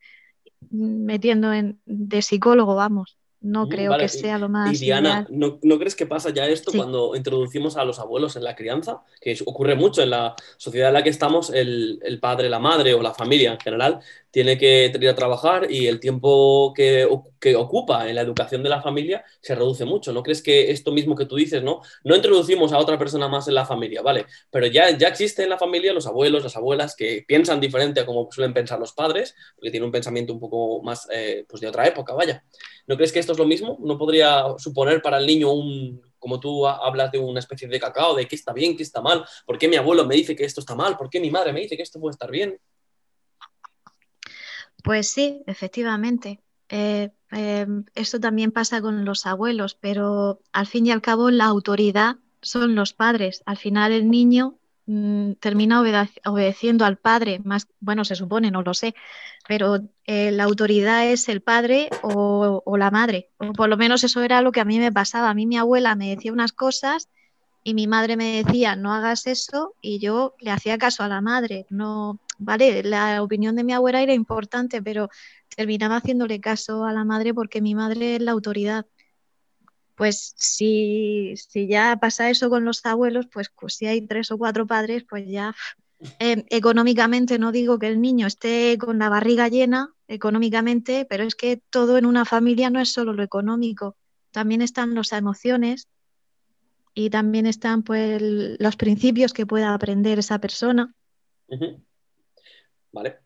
metiendo 0.70 1.52
en, 1.52 1.80
de 1.84 2.22
psicólogo, 2.22 2.74
vamos. 2.74 3.16
No 3.40 3.66
mm, 3.66 3.68
creo 3.68 3.96
que 3.98 4.08
sea 4.08 4.38
lo 4.38 4.48
más. 4.48 4.74
Y 4.74 4.86
Diana, 4.86 5.26
¿no, 5.30 5.58
crees 5.60 5.94
que 5.94 6.06
pasa 6.06 6.30
ya 6.30 6.46
esto 6.46 6.72
cuando 6.74 7.14
introducimos 7.14 7.76
a 7.76 7.84
los 7.84 7.98
abuelos 7.98 8.34
en 8.36 8.44
la 8.44 8.56
crianza? 8.56 9.02
Que 9.20 9.36
ocurre 9.44 9.76
mucho 9.76 10.02
en 10.02 10.10
la 10.10 10.34
sociedad 10.56 10.88
en 10.88 10.94
la 10.94 11.02
que 11.02 11.10
estamos, 11.10 11.50
el, 11.50 12.00
el 12.02 12.18
padre, 12.18 12.48
la 12.48 12.58
madre 12.58 12.94
o 12.94 13.02
la 13.02 13.14
familia 13.14 13.52
en 13.52 13.60
general 13.60 14.00
tiene 14.30 14.58
que 14.58 14.92
ir 14.92 15.08
a 15.08 15.14
trabajar 15.14 15.70
y 15.70 15.86
el 15.86 16.00
tiempo 16.00 16.72
que, 16.74 17.06
que, 17.41 17.57
ocupa 17.57 18.09
en 18.09 18.14
la 18.14 18.20
educación 18.20 18.62
de 18.62 18.68
la 18.68 18.82
familia 18.82 19.24
se 19.41 19.55
reduce 19.55 19.84
mucho. 19.84 20.12
¿No 20.12 20.22
crees 20.22 20.43
que 20.43 20.70
esto 20.70 20.93
mismo 20.93 21.16
que 21.16 21.26
tú 21.26 21.37
dices, 21.37 21.62
no? 21.62 21.80
No 22.05 22.16
introducimos 22.16 22.72
a 22.72 22.78
otra 22.78 22.99
persona 22.99 23.28
más 23.28 23.49
en 23.49 23.55
la 23.55 23.64
familia, 23.64 24.03
¿vale? 24.03 24.26
Pero 24.51 24.66
ya, 24.66 24.97
ya 24.97 25.09
existe 25.09 25.43
en 25.43 25.51
la 25.51 25.59
familia 25.59 25.93
los 25.93 26.07
abuelos, 26.07 26.43
las 26.43 26.57
abuelas 26.57 26.95
que 26.97 27.24
piensan 27.26 27.61
diferente 27.61 28.01
a 28.01 28.07
como 28.07 28.28
suelen 28.30 28.55
pensar 28.55 28.78
los 28.78 28.93
padres, 28.93 29.34
porque 29.55 29.70
tienen 29.70 29.87
un 29.87 29.93
pensamiento 29.93 30.32
un 30.32 30.41
poco 30.41 30.82
más 30.82 31.09
eh, 31.12 31.45
pues 31.49 31.61
de 31.61 31.68
otra 31.68 31.87
época, 31.87 32.14
vaya. 32.14 32.45
¿No 32.87 32.97
crees 32.97 33.12
que 33.12 33.18
esto 33.18 33.32
es 33.32 33.39
lo 33.39 33.47
mismo? 33.47 33.78
¿No 33.80 33.99
podría 33.99 34.45
suponer 34.59 35.03
para 35.03 35.18
el 35.18 35.26
niño 35.26 35.53
un, 35.53 36.01
como 36.18 36.41
tú 36.41 36.66
hablas 36.66 37.12
de 37.12 37.18
una 37.18 37.41
especie 37.41 37.68
de 37.68 37.80
cacao, 37.80 38.14
de 38.14 38.26
qué 38.26 38.37
está 38.37 38.53
bien, 38.53 38.76
qué 38.76 38.82
está 38.82 39.01
mal, 39.01 39.24
por 39.45 39.59
qué 39.59 39.68
mi 39.68 39.76
abuelo 39.76 40.05
me 40.05 40.14
dice 40.14 40.34
que 40.34 40.45
esto 40.45 40.61
está 40.61 40.74
mal, 40.74 40.97
por 40.97 41.11
qué 41.11 41.20
mi 41.20 41.30
madre 41.30 41.53
me 41.53 41.61
dice 41.61 41.76
que 41.76 41.82
esto 41.82 42.01
puede 42.01 42.12
estar 42.12 42.30
bien? 42.30 42.59
Pues 44.82 45.09
sí, 45.09 45.43
efectivamente. 45.47 46.41
Eh, 46.68 47.10
em, 47.30 47.84
esto 47.94 48.20
también 48.20 48.52
pasa 48.52 48.80
con 48.80 49.04
los 49.04 49.26
abuelos, 49.26 49.74
pero 49.74 50.40
al 50.52 50.66
fin 50.66 50.86
y 50.86 50.90
al 50.90 51.02
cabo 51.02 51.30
la 51.30 51.44
autoridad 51.46 52.16
son 52.42 52.74
los 52.74 52.92
padres. 52.92 53.42
Al 53.46 53.56
final 53.56 53.92
el 53.92 54.10
niño 54.10 54.58
mm, 54.86 55.32
termina 55.40 55.82
obedeciendo 56.24 56.84
al 56.84 56.96
padre, 56.98 57.40
más, 57.44 57.68
bueno, 57.80 58.04
se 58.04 58.14
supone, 58.14 58.50
no 58.50 58.62
lo 58.62 58.74
sé, 58.74 58.94
pero 59.48 59.80
eh, 60.04 60.30
la 60.32 60.44
autoridad 60.44 61.06
es 61.06 61.28
el 61.28 61.42
padre 61.42 61.90
o, 62.02 62.62
o, 62.64 62.76
la 62.76 62.90
madre. 62.90 63.30
O 63.38 63.52
por 63.52 63.68
lo 63.68 63.76
menos 63.76 64.04
eso 64.04 64.22
era 64.22 64.42
lo 64.42 64.52
que 64.52 64.60
a 64.60 64.64
mí 64.64 64.78
me 64.78 64.92
pasaba. 64.92 65.30
A 65.30 65.34
mí 65.34 65.46
mi 65.46 65.56
abuela 65.56 65.94
me 65.94 66.10
decía 66.14 66.32
unas 66.32 66.52
cosas 66.52 67.08
y 67.66 67.74
mi 67.74 67.88
madre 67.88 68.16
me 68.16 68.44
decía, 68.44 68.76
no 68.76 68.94
hagas 68.94 69.26
eso, 69.26 69.74
y 69.80 69.98
yo 69.98 70.36
le 70.38 70.52
hacía 70.52 70.78
caso 70.78 71.02
a 71.02 71.08
la 71.08 71.20
madre. 71.20 71.66
No, 71.68 72.20
vale, 72.39 72.82
la 72.82 73.22
opinión 73.22 73.57
de 73.57 73.64
mi 73.64 73.72
abuela 73.72 74.03
era 74.03 74.14
importante, 74.14 74.82
pero 74.82 75.09
terminaba 75.55 75.97
haciéndole 75.97 76.41
caso 76.41 76.84
a 76.84 76.93
la 76.93 77.05
madre 77.05 77.34
porque 77.34 77.61
mi 77.61 77.74
madre 77.74 78.16
es 78.16 78.22
la 78.22 78.32
autoridad. 78.32 78.87
Pues 79.95 80.34
si, 80.37 81.34
si 81.37 81.66
ya 81.68 81.97
pasa 81.99 82.28
eso 82.28 82.51
con 82.51 82.64
los 82.64 82.84
abuelos, 82.84 83.26
pues, 83.32 83.51
pues 83.59 83.74
si 83.74 83.87
hay 83.87 84.07
tres 84.07 84.30
o 84.30 84.39
cuatro 84.39 84.66
padres, 84.66 85.05
pues 85.09 85.26
ya 85.26 85.55
eh, 86.18 86.45
económicamente 86.51 87.39
no 87.39 87.53
digo 87.53 87.78
que 87.78 87.89
el 87.89 88.01
niño 88.01 88.26
esté 88.26 88.76
con 88.78 88.99
la 88.99 89.09
barriga 89.09 89.49
llena 89.49 89.95
económicamente, 90.09 91.07
pero 91.09 91.24
es 91.24 91.34
que 91.34 91.62
todo 91.70 91.97
en 91.97 92.05
una 92.05 92.24
familia 92.24 92.68
no 92.68 92.80
es 92.80 92.93
solo 92.93 93.14
lo 93.14 93.22
económico, 93.22 93.97
también 94.30 94.61
están 94.61 94.95
las 94.95 95.12
emociones 95.12 95.89
y 96.95 97.11
también 97.11 97.47
están 97.47 97.82
pues 97.82 98.20
los 98.20 98.76
principios 98.76 99.32
que 99.32 99.47
pueda 99.47 99.72
aprender 99.72 100.18
esa 100.18 100.39
persona. 100.39 100.95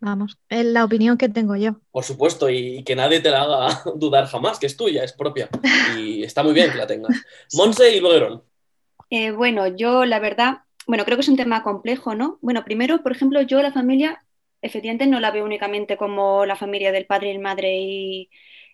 Vamos, 0.01 0.39
es 0.49 0.64
la 0.64 0.85
opinión 0.85 1.18
que 1.18 1.29
tengo 1.29 1.57
yo. 1.57 1.77
Por 1.91 2.05
supuesto, 2.05 2.49
y 2.51 2.83
que 2.85 2.97
nadie 2.97 3.21
te 3.21 3.31
la 3.31 3.43
haga 3.43 3.83
dudar 3.97 4.27
jamás, 4.27 4.59
que 4.59 4.66
es 4.66 4.77
tuya, 4.77 5.05
es 5.05 5.12
propia. 5.12 5.49
Y 5.99 6.23
está 6.23 6.43
muy 6.43 6.53
bien 6.53 6.71
que 6.71 6.79
la 6.79 6.87
tengas. 6.87 7.16
Monse 7.55 7.97
y 7.97 8.01
Boguerón. 8.01 8.43
Eh, 9.11 9.33
bueno, 9.33 9.66
yo 9.66 10.05
la 10.05 10.21
verdad, 10.21 10.59
bueno, 10.87 11.05
creo 11.05 11.16
que 11.16 11.23
es 11.23 11.29
un 11.29 11.37
tema 11.37 11.62
complejo, 11.62 12.14
¿no? 12.14 12.39
Bueno, 12.41 12.64
primero, 12.64 13.03
por 13.03 13.12
ejemplo, 13.12 13.43
yo 13.43 13.61
la 13.61 13.73
familia, 13.73 14.25
efectivamente, 14.62 15.07
no 15.07 15.21
la 15.21 15.33
veo 15.33 15.45
únicamente 15.45 15.97
como 15.97 16.47
la 16.47 16.57
familia 16.57 16.93
del 16.93 17.07
padre 17.07 17.29
y 17.29 17.33
el 17.33 17.41
madre 17.41 17.81
y, 17.81 18.31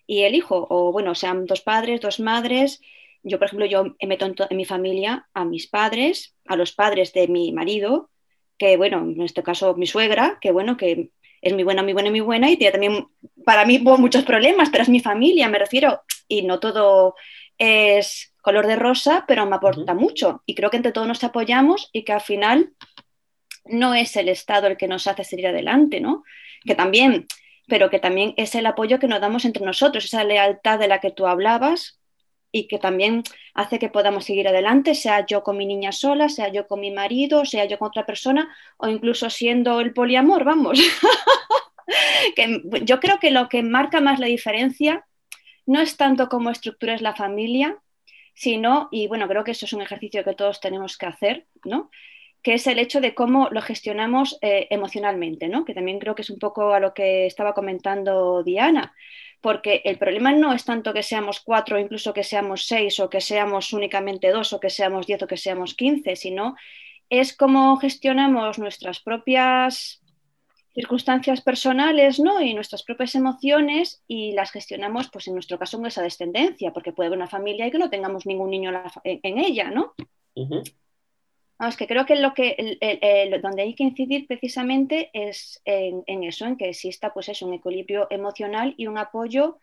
el 0.07 0.35
hijo, 0.35 0.67
o 0.69 0.91
bueno, 0.91 1.15
sean 1.15 1.45
dos 1.45 1.61
padres, 1.61 2.01
dos 2.01 2.19
madres. 2.19 2.81
Yo, 3.23 3.39
por 3.39 3.47
ejemplo, 3.47 3.65
yo 3.65 3.95
meto 4.07 4.25
en 4.49 4.57
mi 4.57 4.65
familia 4.65 5.27
a 5.33 5.43
mis 5.43 5.67
padres, 5.67 6.35
a 6.45 6.55
los 6.55 6.71
padres 6.71 7.13
de 7.13 7.27
mi 7.27 7.51
marido, 7.51 8.09
que 8.57 8.77
bueno, 8.77 8.99
en 8.99 9.21
este 9.21 9.43
caso 9.43 9.75
mi 9.75 9.87
suegra, 9.87 10.37
que 10.41 10.51
bueno, 10.51 10.77
que 10.77 11.09
es 11.41 11.53
muy 11.53 11.63
buena, 11.63 11.83
muy 11.83 11.93
buena, 11.93 12.09
muy 12.09 12.19
buena 12.19 12.49
y 12.49 12.57
tiene 12.57 12.71
también 12.71 13.07
para 13.45 13.65
mí 13.65 13.79
muchos 13.79 14.23
problemas, 14.23 14.69
pero 14.69 14.83
es 14.83 14.89
mi 14.89 14.99
familia, 14.99 15.47
me 15.49 15.59
refiero, 15.59 16.01
y 16.27 16.41
no 16.41 16.59
todo 16.59 17.15
es 17.57 18.33
color 18.41 18.67
de 18.67 18.75
rosa, 18.75 19.25
pero 19.27 19.45
me 19.45 19.55
aporta 19.55 19.93
mucho 19.93 20.43
y 20.45 20.55
creo 20.55 20.69
que 20.69 20.77
entre 20.77 20.91
todos 20.91 21.07
nos 21.07 21.23
apoyamos 21.23 21.89
y 21.93 22.03
que 22.03 22.13
al 22.13 22.21
final 22.21 22.73
no 23.65 23.93
es 23.93 24.15
el 24.15 24.29
Estado 24.29 24.67
el 24.67 24.77
que 24.77 24.87
nos 24.87 25.07
hace 25.07 25.23
seguir 25.23 25.47
adelante, 25.47 25.99
¿no? 25.99 26.23
Que 26.65 26.75
también, 26.75 27.27
pero 27.67 27.89
que 27.89 27.99
también 27.99 28.33
es 28.37 28.55
el 28.55 28.65
apoyo 28.65 28.99
que 28.99 29.07
nos 29.07 29.21
damos 29.21 29.45
entre 29.45 29.65
nosotros, 29.65 30.05
esa 30.05 30.23
lealtad 30.23 30.79
de 30.79 30.87
la 30.87 30.99
que 30.99 31.11
tú 31.11 31.27
hablabas 31.27 31.99
y 32.51 32.67
que 32.67 32.79
también 32.79 33.23
hace 33.53 33.79
que 33.79 33.89
podamos 33.89 34.25
seguir 34.25 34.47
adelante, 34.47 34.95
sea 34.95 35.25
yo 35.25 35.43
con 35.43 35.57
mi 35.57 35.65
niña 35.65 35.91
sola, 35.91 36.29
sea 36.29 36.49
yo 36.49 36.67
con 36.67 36.79
mi 36.79 36.91
marido, 36.91 37.45
sea 37.45 37.65
yo 37.65 37.77
con 37.77 37.89
otra 37.89 38.05
persona 38.05 38.55
o 38.77 38.87
incluso 38.87 39.29
siendo 39.29 39.79
el 39.79 39.93
poliamor, 39.93 40.43
vamos. 40.43 40.79
que 42.35 42.61
yo 42.83 42.99
creo 42.99 43.19
que 43.19 43.31
lo 43.31 43.49
que 43.49 43.63
marca 43.63 44.01
más 44.01 44.19
la 44.19 44.27
diferencia 44.27 45.05
no 45.65 45.81
es 45.81 45.97
tanto 45.97 46.29
cómo 46.29 46.49
estructuras 46.49 47.01
la 47.01 47.15
familia, 47.15 47.77
sino, 48.33 48.87
y 48.91 49.07
bueno, 49.07 49.27
creo 49.27 49.43
que 49.43 49.51
eso 49.51 49.65
es 49.65 49.73
un 49.73 49.81
ejercicio 49.81 50.23
que 50.23 50.33
todos 50.33 50.59
tenemos 50.59 50.97
que 50.97 51.07
hacer, 51.07 51.47
¿no? 51.65 51.89
que 52.43 52.53
es 52.53 52.67
el 52.67 52.79
hecho 52.79 53.01
de 53.01 53.13
cómo 53.13 53.49
lo 53.51 53.61
gestionamos 53.61 54.37
eh, 54.41 54.67
emocionalmente, 54.69 55.49
¿no? 55.49 55.65
que 55.65 55.73
también 55.73 55.99
creo 55.99 56.15
que 56.15 56.21
es 56.21 56.29
un 56.29 56.39
poco 56.39 56.73
a 56.73 56.79
lo 56.79 56.93
que 56.93 57.25
estaba 57.25 57.53
comentando 57.53 58.43
Diana, 58.43 58.93
porque 59.41 59.81
el 59.85 59.97
problema 59.97 60.31
no 60.31 60.53
es 60.53 60.65
tanto 60.65 60.93
que 60.93 61.03
seamos 61.03 61.39
cuatro, 61.39 61.79
incluso 61.79 62.13
que 62.13 62.23
seamos 62.23 62.65
seis, 62.65 62.99
o 62.99 63.09
que 63.09 63.21
seamos 63.21 63.73
únicamente 63.73 64.31
dos, 64.31 64.53
o 64.53 64.59
que 64.59 64.69
seamos 64.69 65.07
diez, 65.07 65.21
o 65.21 65.27
que 65.27 65.37
seamos 65.37 65.75
quince, 65.75 66.15
sino 66.15 66.55
es 67.09 67.35
cómo 67.35 67.77
gestionamos 67.77 68.59
nuestras 68.59 68.99
propias 68.99 70.01
circunstancias 70.73 71.41
personales 71.41 72.19
¿no? 72.19 72.39
y 72.39 72.53
nuestras 72.53 72.83
propias 72.83 73.15
emociones 73.15 74.03
y 74.07 74.33
las 74.33 74.51
gestionamos, 74.51 75.09
pues 75.09 75.27
en 75.27 75.33
nuestro 75.33 75.57
caso, 75.57 75.77
con 75.77 75.87
esa 75.87 76.03
descendencia, 76.03 76.71
porque 76.71 76.91
puede 76.91 77.07
haber 77.07 77.17
una 77.17 77.27
familia 77.27 77.65
y 77.65 77.71
que 77.71 77.79
no 77.79 77.89
tengamos 77.89 78.27
ningún 78.27 78.51
niño 78.51 78.71
en, 79.03 79.37
ella, 79.39 79.71
¿no? 79.71 79.95
Vamos, 81.59 81.75
que 81.75 81.87
creo 81.87 82.05
que, 82.05 82.15
lo 82.15 82.33
que 82.33 82.77
donde 83.41 83.63
hay 83.63 83.73
que 83.73 83.83
incidir 83.83 84.27
precisamente 84.27 85.09
es 85.13 85.59
en, 85.65 86.23
eso, 86.23 86.45
en 86.45 86.55
que 86.55 86.69
exista 86.69 87.13
pues 87.13 87.29
es 87.29 87.41
un 87.41 87.53
equilibrio 87.53 88.07
emocional 88.11 88.75
y 88.77 88.85
un 88.85 88.97
apoyo, 88.99 89.59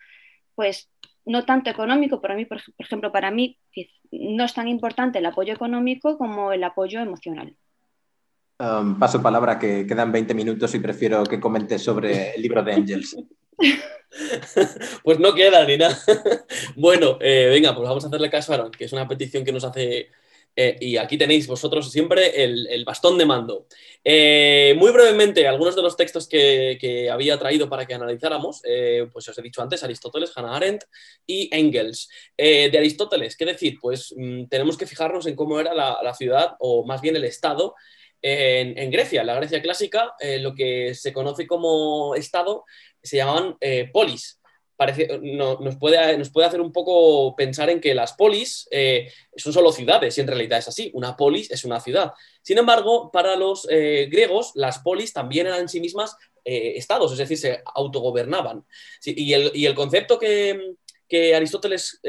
pues 0.57 0.91
no 1.25 1.45
tanto 1.45 1.71
económico, 1.71 2.21
para 2.21 2.35
mí, 2.35 2.47
por, 2.47 2.61
ejemplo, 2.79 3.13
para 3.13 3.31
mí 3.31 3.59
no 4.11 4.45
es 4.45 4.55
tan 4.55 4.69
importante 4.69 5.21
el 5.21 5.27
apoyo 5.27 5.55
económico 5.55 6.19
como 6.19 6.53
el 6.53 6.65
apoyo 6.65 7.01
emocional. 7.01 7.57
Um, 8.59 8.99
paso 8.99 9.21
palabra 9.23 9.59
que 9.59 9.87
quedan 9.87 10.13
20 10.13 10.35
minutos 10.35 10.75
y 10.75 10.79
prefiero 10.79 11.25
que 11.25 11.41
comentes 11.41 11.83
sobre 11.83 12.35
el 12.35 12.43
libro 12.43 12.63
de 12.63 12.73
Angels. 12.73 13.17
pues 15.03 15.19
no 15.19 15.35
queda 15.35 15.65
ni 15.65 15.77
nada. 15.77 15.97
bueno, 16.77 17.19
eh, 17.21 17.49
venga, 17.51 17.75
pues 17.75 17.89
vamos 17.89 18.05
a 18.05 18.09
hacerle 18.09 18.31
caso 18.31 18.53
a 18.53 18.57
Aaron, 18.57 18.71
que 18.71 18.85
es 18.85 18.93
una 18.93 19.09
petición 19.09 19.45
que 19.45 19.53
nos 19.53 19.65
hace 19.65 20.09
eh, 20.57 20.77
y 20.81 20.97
aquí 20.97 21.19
tenéis 21.19 21.47
vosotros 21.47 21.91
siempre 21.91 22.45
el, 22.45 22.85
bastón 22.85 23.19
de 23.19 23.27
mando. 23.27 23.67
Eh, 24.05 24.75
muy 24.79 24.93
brevemente, 24.93 25.49
algunos 25.49 25.75
de 25.75 25.83
los 25.83 25.97
textos 25.97 26.29
que, 26.29 27.09
había 27.11 27.39
traído 27.39 27.69
para 27.69 27.87
que 27.87 27.95
analizáramos, 27.95 28.61
eh, 28.65 29.09
pues 29.13 29.29
os 29.29 29.39
he 29.39 29.43
dicho 29.43 29.63
antes, 29.63 29.83
Aristóteles, 29.83 30.33
Hannah 30.37 30.57
Arendt 30.57 30.85
y 31.27 31.49
Engels. 31.55 32.09
de 32.37 32.77
Aristóteles, 32.77 33.37
¿qué 33.37 33.45
decir? 33.45 33.79
Pues 33.81 34.15
mm, 34.17 34.47
tenemos 34.47 34.77
que 34.77 34.87
fijarnos 34.87 35.27
en 35.27 35.37
cómo 35.37 35.59
era 35.59 35.75
la, 35.75 36.15
ciudad, 36.15 36.55
o 36.61 36.85
más 36.87 37.01
bien 37.01 37.17
el 37.17 37.25
Estado, 37.25 37.75
en, 38.23 38.79
en, 38.79 38.91
Grecia, 38.91 39.25
la 39.25 39.35
Grecia 39.35 39.61
clásica, 39.61 40.15
lo 40.41 40.55
que 40.55 40.95
se 40.95 41.13
conoce 41.13 41.47
como 41.47 42.15
Estado 42.15 42.65
se 43.03 43.19
llamaban 43.19 43.59
polis 43.93 44.41
parece, 44.77 45.21
nos, 45.23 45.77
puede, 45.77 46.19
nos 46.19 46.31
puede 46.31 46.47
hacer 46.47 46.61
un 46.61 46.73
poco 46.73 47.35
pensar 47.37 47.71
en 47.71 47.81
que 47.81 47.95
las 47.95 48.13
polis 48.15 48.69
eh, 48.71 49.11
son 49.37 49.53
solo 49.53 49.73
ciudades, 49.73 50.17
y 50.17 50.21
en 50.21 50.27
realidad 50.27 50.59
es 50.59 50.69
así, 50.69 50.91
una 50.95 51.17
polis 51.17 51.51
es 51.51 51.65
una 51.65 51.81
ciudad. 51.81 52.13
Sin 52.43 52.59
embargo, 52.59 53.11
para 53.13 53.37
los 53.37 53.67
eh, 53.71 54.09
griegos, 54.11 54.53
las 54.55 54.81
polis 54.81 55.13
también 55.13 55.47
eran 55.47 55.61
en 55.61 55.69
sí 55.69 55.81
mismas 55.81 56.17
eh, 56.45 56.75
estados, 56.77 57.13
es 57.13 57.19
decir, 57.19 57.39
se 57.39 57.63
autogobernaban. 57.75 58.65
y, 59.05 59.33
el, 59.33 59.75
concepto 59.75 60.19
que, 60.19 60.75
que 61.09 61.35
Aristóteles 61.35 62.01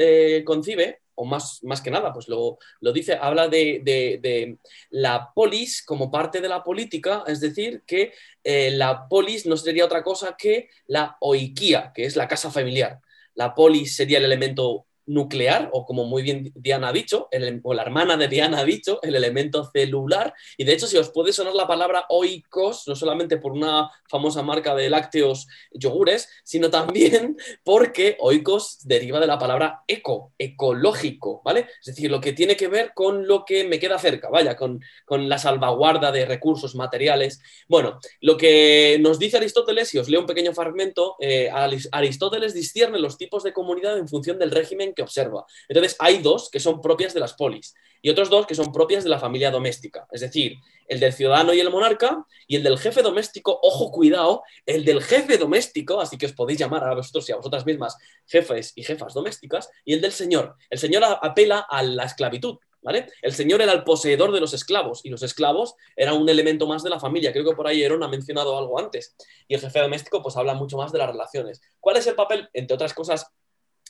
concibe 0.44 1.00
o 1.16 1.24
más, 1.24 1.62
más 1.64 1.80
que 1.80 1.90
nada, 1.90 2.12
pues 2.12 2.28
lo, 2.28 2.58
dice, 2.92 3.18
habla 3.20 3.48
de, 3.48 4.58
la 4.90 5.32
polis 5.34 5.82
como 5.82 6.10
parte 6.10 6.40
de 6.40 6.48
la 6.48 6.62
política, 6.62 7.24
es 7.26 7.40
decir, 7.40 7.82
que 7.86 8.12
eh, 8.44 8.70
la 8.70 9.08
polis 9.08 9.46
no 9.46 9.56
sería 9.56 9.84
otra 9.84 10.04
cosa 10.04 10.36
que 10.38 10.68
la 10.86 11.16
oikia, 11.20 11.92
que 11.94 12.04
es 12.04 12.16
la 12.16 12.28
casa 12.28 12.50
familiar. 12.50 13.00
La 13.34 13.54
polis 13.54 13.96
sería 13.96 14.18
el 14.18 14.24
elemento 14.24 14.85
nuclear, 15.06 15.70
o 15.72 15.86
como 15.86 16.04
muy 16.04 16.22
bien 16.22 16.52
Diana 16.54 16.88
ha 16.88 16.92
dicho, 16.92 17.28
o 17.62 17.74
la 17.74 17.82
hermana 17.82 18.16
de 18.16 18.28
Diana 18.28 18.58
ha 18.60 18.64
dicho, 18.64 19.00
el 19.02 19.14
elemento 19.14 19.70
celular. 19.72 20.34
Y 20.56 20.64
de 20.64 20.72
hecho, 20.72 20.86
si 20.86 20.96
os 20.96 21.10
puede 21.10 21.32
sonar 21.32 21.54
la 21.54 21.66
palabra 21.66 22.06
oikos, 22.08 22.86
no 22.86 22.94
solamente 22.96 23.36
por 23.38 23.52
una 23.52 23.90
famosa 24.08 24.42
marca 24.42 24.74
de 24.74 24.90
lácteos 24.90 25.46
yogures, 25.72 26.28
sino 26.44 26.70
también 26.70 27.36
porque 27.64 28.16
oikos 28.20 28.78
deriva 28.86 29.20
de 29.20 29.26
la 29.26 29.38
palabra 29.38 29.82
eco, 29.86 30.32
ecológico, 30.38 31.42
¿vale? 31.44 31.66
Es 31.80 31.86
decir, 31.86 32.10
lo 32.10 32.20
que 32.20 32.32
tiene 32.32 32.56
que 32.56 32.68
ver 32.68 32.92
con 32.94 33.26
lo 33.26 33.44
que 33.44 33.64
me 33.64 33.78
queda 33.78 33.98
cerca, 33.98 34.28
vaya, 34.28 34.56
con, 34.56 34.80
la 35.08 35.38
salvaguarda 35.38 36.12
de 36.12 36.26
recursos 36.26 36.74
materiales. 36.74 37.40
Bueno, 37.68 37.98
lo 38.20 38.36
que 38.36 38.98
nos 39.00 39.18
dice 39.18 39.38
Aristóteles, 39.38 39.94
y 39.94 39.98
os 39.98 40.08
leo 40.08 40.20
un 40.20 40.26
pequeño 40.26 40.52
fragmento, 40.52 41.16
eh, 41.20 41.50
Aristóteles 41.92 42.54
discierne 42.54 42.98
los 42.98 43.16
tipos 43.16 43.42
de 43.42 43.52
comunidad 43.52 43.98
en 43.98 44.08
función 44.08 44.38
del 44.38 44.50
régimen 44.50 44.92
que 44.96 45.02
observa. 45.02 45.46
Entonces, 45.68 45.94
hay 46.00 46.18
dos 46.18 46.50
que 46.50 46.58
son 46.58 46.80
propias 46.80 47.14
de 47.14 47.20
las 47.20 47.34
polis 47.34 47.74
y 48.02 48.10
otros 48.10 48.30
dos 48.30 48.46
que 48.46 48.54
son 48.54 48.72
propias 48.72 49.04
de 49.04 49.10
la 49.10 49.18
familia 49.18 49.50
doméstica, 49.50 50.06
es 50.12 50.20
decir, 50.20 50.58
el 50.86 51.00
del 51.00 51.12
ciudadano 51.12 51.52
y 51.52 51.60
el 51.60 51.70
monarca 51.70 52.24
y 52.46 52.56
el 52.56 52.62
del 52.62 52.78
jefe 52.78 53.02
doméstico, 53.02 53.58
ojo, 53.62 53.90
cuidado, 53.90 54.42
el 54.64 54.84
del 54.84 55.02
jefe 55.02 55.38
doméstico, 55.38 56.00
así 56.00 56.16
que 56.16 56.26
os 56.26 56.32
podéis 56.32 56.60
llamar 56.60 56.84
a 56.84 56.94
vosotros 56.94 57.28
y 57.28 57.32
a 57.32 57.36
vosotras 57.36 57.66
mismas 57.66 57.96
jefes 58.26 58.72
y 58.76 58.84
jefas 58.84 59.14
domésticas, 59.14 59.70
y 59.84 59.94
el 59.94 60.00
del 60.00 60.12
señor. 60.12 60.54
El 60.70 60.78
señor 60.78 61.02
apela 61.04 61.66
a 61.68 61.82
la 61.82 62.04
esclavitud, 62.04 62.58
¿Vale? 62.82 63.08
El 63.20 63.32
señor 63.32 63.60
era 63.62 63.72
el 63.72 63.82
poseedor 63.82 64.30
de 64.30 64.38
los 64.38 64.54
esclavos 64.54 65.00
y 65.02 65.08
los 65.08 65.24
esclavos 65.24 65.74
eran 65.96 66.18
un 66.18 66.28
elemento 66.28 66.68
más 66.68 66.84
de 66.84 66.90
la 66.90 67.00
familia. 67.00 67.32
Creo 67.32 67.44
que 67.44 67.56
por 67.56 67.66
ahí 67.66 67.82
Aaron 67.82 68.04
ha 68.04 68.08
mencionado 68.08 68.56
algo 68.56 68.78
antes. 68.78 69.16
Y 69.48 69.54
el 69.54 69.60
jefe 69.60 69.80
doméstico 69.80 70.22
pues 70.22 70.36
habla 70.36 70.54
mucho 70.54 70.76
más 70.76 70.92
de 70.92 70.98
las 70.98 71.10
relaciones. 71.10 71.60
¿Cuál 71.80 71.96
es 71.96 72.06
el 72.06 72.14
papel, 72.14 72.48
entre 72.52 72.76
otras 72.76 72.94
cosas, 72.94 73.26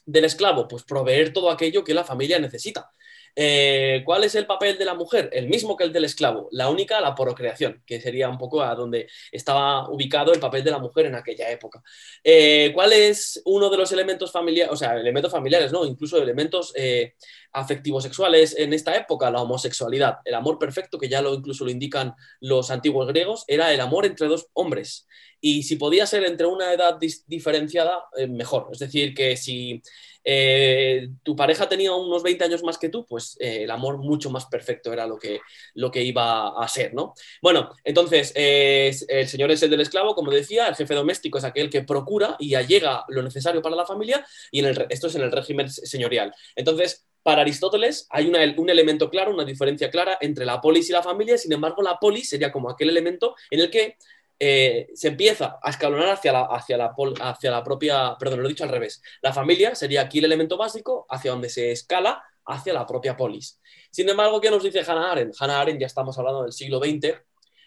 del 0.06 0.24
esclavo? 0.24 0.68
Pues 0.68 0.84
proveer 0.84 1.32
todo 1.32 1.50
aquello 1.50 1.84
que 1.84 1.94
la 1.94 2.04
familia 2.04 2.38
necesita. 2.38 2.90
Eh, 3.38 4.00
¿Cuál 4.06 4.24
es 4.24 4.34
el 4.34 4.46
papel 4.46 4.78
de 4.78 4.86
la 4.86 4.94
mujer? 4.94 5.28
El 5.30 5.48
mismo 5.48 5.76
que 5.76 5.84
el 5.84 5.92
del 5.92 6.06
esclavo, 6.06 6.48
la 6.52 6.70
única, 6.70 7.02
la 7.02 7.14
procreación, 7.14 7.82
que 7.84 8.00
sería 8.00 8.30
un 8.30 8.38
poco 8.38 8.62
a 8.62 8.74
donde 8.74 9.08
estaba 9.30 9.90
ubicado 9.90 10.32
el 10.32 10.40
papel 10.40 10.64
de 10.64 10.70
la 10.70 10.78
mujer 10.78 11.04
en 11.04 11.16
aquella 11.16 11.50
época. 11.50 11.82
Eh, 12.24 12.70
¿Cuál 12.74 12.94
es 12.94 13.42
uno 13.44 13.68
de 13.68 13.76
los 13.76 13.92
elementos 13.92 14.32
familiares, 14.32 14.72
o 14.72 14.76
sea, 14.76 14.94
elementos 14.94 15.30
familiares, 15.30 15.70
no, 15.70 15.84
incluso 15.84 16.16
elementos 16.16 16.72
eh, 16.76 17.14
afectivos 17.56 18.04
sexuales 18.04 18.54
en 18.56 18.72
esta 18.72 18.94
época? 18.96 19.30
La 19.30 19.42
homosexualidad, 19.42 20.18
el 20.24 20.34
amor 20.34 20.58
perfecto, 20.58 20.98
que 20.98 21.08
ya 21.08 21.22
lo 21.22 21.34
incluso 21.34 21.64
lo 21.64 21.70
indican 21.70 22.14
los 22.40 22.70
antiguos 22.70 23.08
griegos, 23.08 23.44
era 23.48 23.72
el 23.72 23.80
amor 23.80 24.06
entre 24.06 24.28
dos 24.28 24.46
hombres. 24.52 25.06
Y 25.40 25.62
si 25.62 25.76
podía 25.76 26.06
ser 26.06 26.24
entre 26.24 26.46
una 26.46 26.72
edad 26.72 26.98
diferenciada, 27.26 28.04
mejor. 28.28 28.68
Es 28.72 28.78
decir, 28.78 29.14
que 29.14 29.36
si 29.36 29.82
eh, 30.24 31.08
tu 31.22 31.36
pareja 31.36 31.68
tenía 31.68 31.94
unos 31.94 32.22
20 32.22 32.44
años 32.44 32.62
más 32.64 32.78
que 32.78 32.88
tú, 32.88 33.06
pues 33.06 33.36
eh, 33.38 33.62
el 33.62 33.70
amor 33.70 33.98
mucho 33.98 34.28
más 34.28 34.46
perfecto 34.46 34.92
era 34.92 35.06
lo 35.06 35.18
que, 35.18 35.40
lo 35.74 35.90
que 35.90 36.02
iba 36.02 36.48
a 36.48 36.68
ser, 36.68 36.94
¿no? 36.94 37.14
Bueno, 37.40 37.70
entonces, 37.84 38.32
el 38.34 39.28
señor 39.28 39.50
es 39.52 39.62
el 39.62 39.70
del 39.70 39.82
esclavo, 39.82 40.14
como 40.14 40.32
decía, 40.32 40.66
el 40.66 40.74
jefe 40.74 40.94
doméstico 40.94 41.38
es 41.38 41.44
aquel 41.44 41.70
que 41.70 41.82
procura 41.82 42.36
y 42.40 42.54
allega 42.54 43.04
lo 43.08 43.22
necesario 43.22 43.62
para 43.62 43.76
la 43.76 43.86
familia, 43.86 44.26
y 44.50 44.60
en 44.60 44.66
el, 44.66 44.86
esto 44.88 45.06
es 45.06 45.14
en 45.14 45.22
el 45.22 45.32
régimen 45.32 45.70
señorial. 45.70 46.34
Entonces, 46.56 47.06
para 47.26 47.42
Aristóteles 47.42 48.06
hay 48.10 48.28
un 48.28 48.70
elemento 48.70 49.10
claro, 49.10 49.34
una 49.34 49.44
diferencia 49.44 49.90
clara 49.90 50.16
entre 50.20 50.44
la 50.44 50.60
polis 50.60 50.88
y 50.90 50.92
la 50.92 51.02
familia, 51.02 51.36
sin 51.36 51.52
embargo, 51.52 51.82
la 51.82 51.98
polis 51.98 52.28
sería 52.28 52.52
como 52.52 52.70
aquel 52.70 52.88
elemento 52.88 53.34
en 53.50 53.58
el 53.58 53.68
que 53.68 53.96
eh, 54.38 54.86
se 54.94 55.08
empieza 55.08 55.58
a 55.60 55.70
escalonar 55.70 56.10
hacia 56.10 56.32
la, 56.32 56.42
hacia, 56.42 56.76
la, 56.76 57.64
propia, 57.64 58.16
perdón, 58.16 58.42
lo 58.42 58.46
he 58.46 58.50
dicho 58.50 58.62
al 58.62 58.70
revés, 58.70 59.02
la 59.22 59.32
familia 59.32 59.74
sería 59.74 60.02
aquí 60.02 60.20
el 60.20 60.26
elemento 60.26 60.56
básico 60.56 61.04
hacia 61.10 61.32
donde 61.32 61.48
se 61.48 61.72
escala 61.72 62.22
hacia 62.44 62.72
la 62.72 62.86
propia 62.86 63.16
polis. 63.16 63.60
Sin 63.90 64.08
embargo, 64.08 64.40
¿qué 64.40 64.48
nos 64.48 64.62
dice 64.62 64.84
Hannah 64.86 65.10
Arendt? 65.10 65.34
Hannah 65.40 65.62
Arendt, 65.62 65.80
ya 65.80 65.88
estamos 65.88 66.16
hablando 66.20 66.44
del 66.44 66.52
siglo 66.52 66.78
XX, 66.78 67.12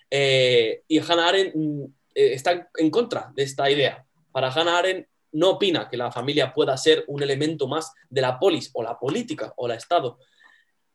eh, 0.09 0.83
y 0.87 0.99
Hannah 0.99 1.27
Arendt 1.27 1.53
mm, 1.53 1.83
eh, 2.15 2.33
está 2.33 2.69
en 2.77 2.89
contra 2.89 3.29
de 3.35 3.43
esta 3.43 3.69
idea. 3.69 4.05
Para 4.31 4.53
Hannah 4.53 4.77
Arendt 4.77 5.09
no 5.31 5.51
opina 5.51 5.89
que 5.89 5.97
la 5.97 6.11
familia 6.11 6.53
pueda 6.53 6.75
ser 6.77 7.03
un 7.07 7.21
elemento 7.23 7.67
más 7.67 7.93
de 8.09 8.21
la 8.21 8.39
polis 8.39 8.69
o 8.73 8.83
la 8.83 8.97
política 8.97 9.53
o 9.57 9.67
el 9.67 9.73
Estado. 9.73 10.19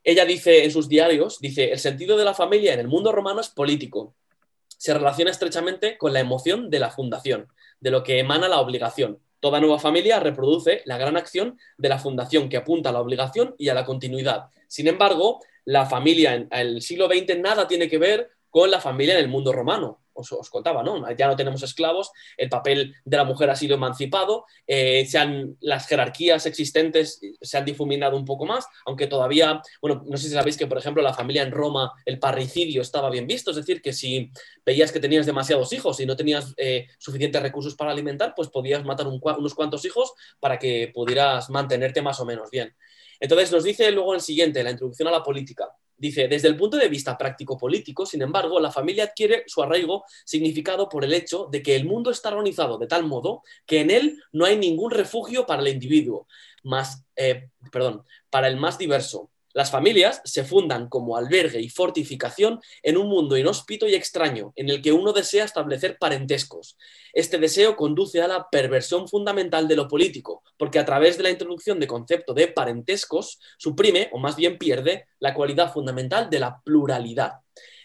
Ella 0.02 0.24
dice 0.24 0.64
en 0.64 0.70
sus 0.70 0.88
diarios, 0.88 1.40
dice, 1.40 1.72
el 1.72 1.78
sentido 1.78 2.16
de 2.16 2.24
la 2.24 2.34
familia 2.34 2.74
en 2.74 2.80
el 2.80 2.88
mundo 2.88 3.12
romano 3.12 3.40
es 3.40 3.48
político, 3.48 4.14
se 4.68 4.92
relaciona 4.92 5.30
estrechamente 5.30 5.96
con 5.96 6.12
la 6.12 6.20
emoción 6.20 6.68
de 6.68 6.78
la 6.78 6.90
fundación, 6.90 7.48
de 7.80 7.90
lo 7.90 8.02
que 8.02 8.18
emana 8.18 8.48
la 8.48 8.60
obligación. 8.60 9.18
Toda 9.40 9.60
nueva 9.60 9.78
familia 9.78 10.20
reproduce 10.20 10.82
la 10.84 10.98
gran 10.98 11.16
acción 11.16 11.58
de 11.78 11.88
la 11.88 11.98
fundación 11.98 12.48
que 12.48 12.56
apunta 12.56 12.90
a 12.90 12.92
la 12.92 13.00
obligación 13.00 13.54
y 13.58 13.68
a 13.68 13.74
la 13.74 13.84
continuidad. 13.84 14.46
Sin 14.68 14.88
embargo, 14.88 15.40
la 15.64 15.86
familia 15.86 16.34
en 16.34 16.48
el 16.50 16.82
siglo 16.82 17.08
XX 17.08 17.38
nada 17.38 17.66
tiene 17.66 17.88
que 17.88 17.98
ver 17.98 18.30
con 18.50 18.70
la 18.70 18.80
familia 18.80 19.14
en 19.14 19.20
el 19.20 19.28
mundo 19.28 19.52
romano 19.52 20.03
os, 20.14 20.50
contaba, 20.50 20.82
¿no? 20.82 21.10
Ya 21.16 21.26
no 21.26 21.36
tenemos 21.36 21.62
esclavos, 21.62 22.10
el 22.36 22.48
papel 22.48 22.94
de 23.04 23.16
la 23.16 23.24
mujer 23.24 23.50
ha 23.50 23.56
sido 23.56 23.74
emancipado, 23.74 24.46
eh, 24.66 25.06
las 25.60 25.86
jerarquías 25.86 26.46
existentes 26.46 27.20
se 27.40 27.58
han 27.58 27.64
difuminado 27.64 28.16
un 28.16 28.24
poco 28.24 28.46
más, 28.46 28.66
aunque 28.86 29.06
todavía, 29.06 29.60
bueno, 29.80 30.04
no 30.06 30.16
sé 30.16 30.28
si 30.28 30.34
sabéis 30.34 30.56
que, 30.56 30.66
por 30.66 30.78
ejemplo, 30.78 31.02
la 31.02 31.12
familia 31.12 31.42
en 31.42 31.50
Roma, 31.50 31.92
el 32.04 32.18
parricidio 32.18 32.82
estaba 32.82 33.10
bien 33.10 33.26
visto, 33.26 33.50
es 33.50 33.56
decir, 33.56 33.82
que 33.82 33.92
si 33.92 34.30
veías 34.64 34.92
que 34.92 35.00
tenías 35.00 35.26
demasiados 35.26 35.72
hijos 35.72 36.00
y 36.00 36.06
no 36.06 36.16
tenías 36.16 36.54
eh, 36.56 36.88
suficientes 36.98 37.42
recursos 37.42 37.74
para 37.74 37.90
alimentar, 37.90 38.34
pues 38.34 38.48
podías 38.48 38.84
matar 38.84 39.06
unos 39.06 39.54
cuantos 39.54 39.84
hijos 39.84 40.12
para 40.40 40.58
que 40.58 40.90
pudieras 40.94 41.50
mantenerte 41.50 42.02
más 42.02 42.20
o 42.20 42.24
menos 42.24 42.50
bien. 42.50 42.74
Entonces 43.20 43.52
nos 43.52 43.64
dice 43.64 43.90
luego 43.90 44.14
el 44.14 44.20
siguiente, 44.20 44.62
la 44.62 44.70
introducción 44.70 45.08
a 45.08 45.10
la 45.10 45.22
política. 45.22 45.68
Dice, 45.96 46.28
desde 46.28 46.48
el 46.48 46.56
punto 46.56 46.76
de 46.76 46.88
vista 46.88 47.16
práctico-político, 47.16 48.04
sin 48.04 48.22
embargo, 48.22 48.58
la 48.58 48.72
familia 48.72 49.04
adquiere 49.04 49.44
su 49.46 49.62
arraigo 49.62 50.04
significado 50.24 50.88
por 50.88 51.04
el 51.04 51.14
hecho 51.14 51.48
de 51.50 51.62
que 51.62 51.76
el 51.76 51.84
mundo 51.84 52.10
está 52.10 52.30
organizado 52.30 52.78
de 52.78 52.86
tal 52.86 53.04
modo 53.04 53.42
que 53.64 53.80
en 53.80 53.90
él 53.90 54.22
no 54.32 54.44
hay 54.44 54.58
ningún 54.58 54.90
refugio 54.90 55.46
para 55.46 55.62
el 55.62 55.68
individuo, 55.68 56.26
más, 56.62 57.04
eh, 57.16 57.48
perdón, 57.70 58.04
para 58.28 58.48
el 58.48 58.56
más 58.56 58.76
diverso, 58.76 59.30
las 59.54 59.70
familias 59.70 60.20
se 60.24 60.44
fundan 60.44 60.88
como 60.88 61.16
albergue 61.16 61.60
y 61.60 61.70
fortificación 61.70 62.60
en 62.82 62.96
un 62.96 63.08
mundo 63.08 63.36
inhóspito 63.36 63.88
y 63.88 63.94
extraño, 63.94 64.52
en 64.56 64.68
el 64.68 64.82
que 64.82 64.92
uno 64.92 65.12
desea 65.12 65.44
establecer 65.44 65.96
parentescos. 65.98 66.76
Este 67.12 67.38
deseo 67.38 67.76
conduce 67.76 68.20
a 68.20 68.28
la 68.28 68.50
perversión 68.50 69.08
fundamental 69.08 69.68
de 69.68 69.76
lo 69.76 69.86
político, 69.86 70.42
porque 70.58 70.80
a 70.80 70.84
través 70.84 71.16
de 71.16 71.22
la 71.22 71.30
introducción 71.30 71.78
de 71.78 71.86
concepto 71.86 72.34
de 72.34 72.48
parentescos 72.48 73.38
suprime, 73.56 74.10
o 74.12 74.18
más 74.18 74.34
bien 74.34 74.58
pierde, 74.58 75.06
la 75.20 75.32
cualidad 75.32 75.72
fundamental 75.72 76.28
de 76.28 76.40
la 76.40 76.60
pluralidad. 76.64 77.34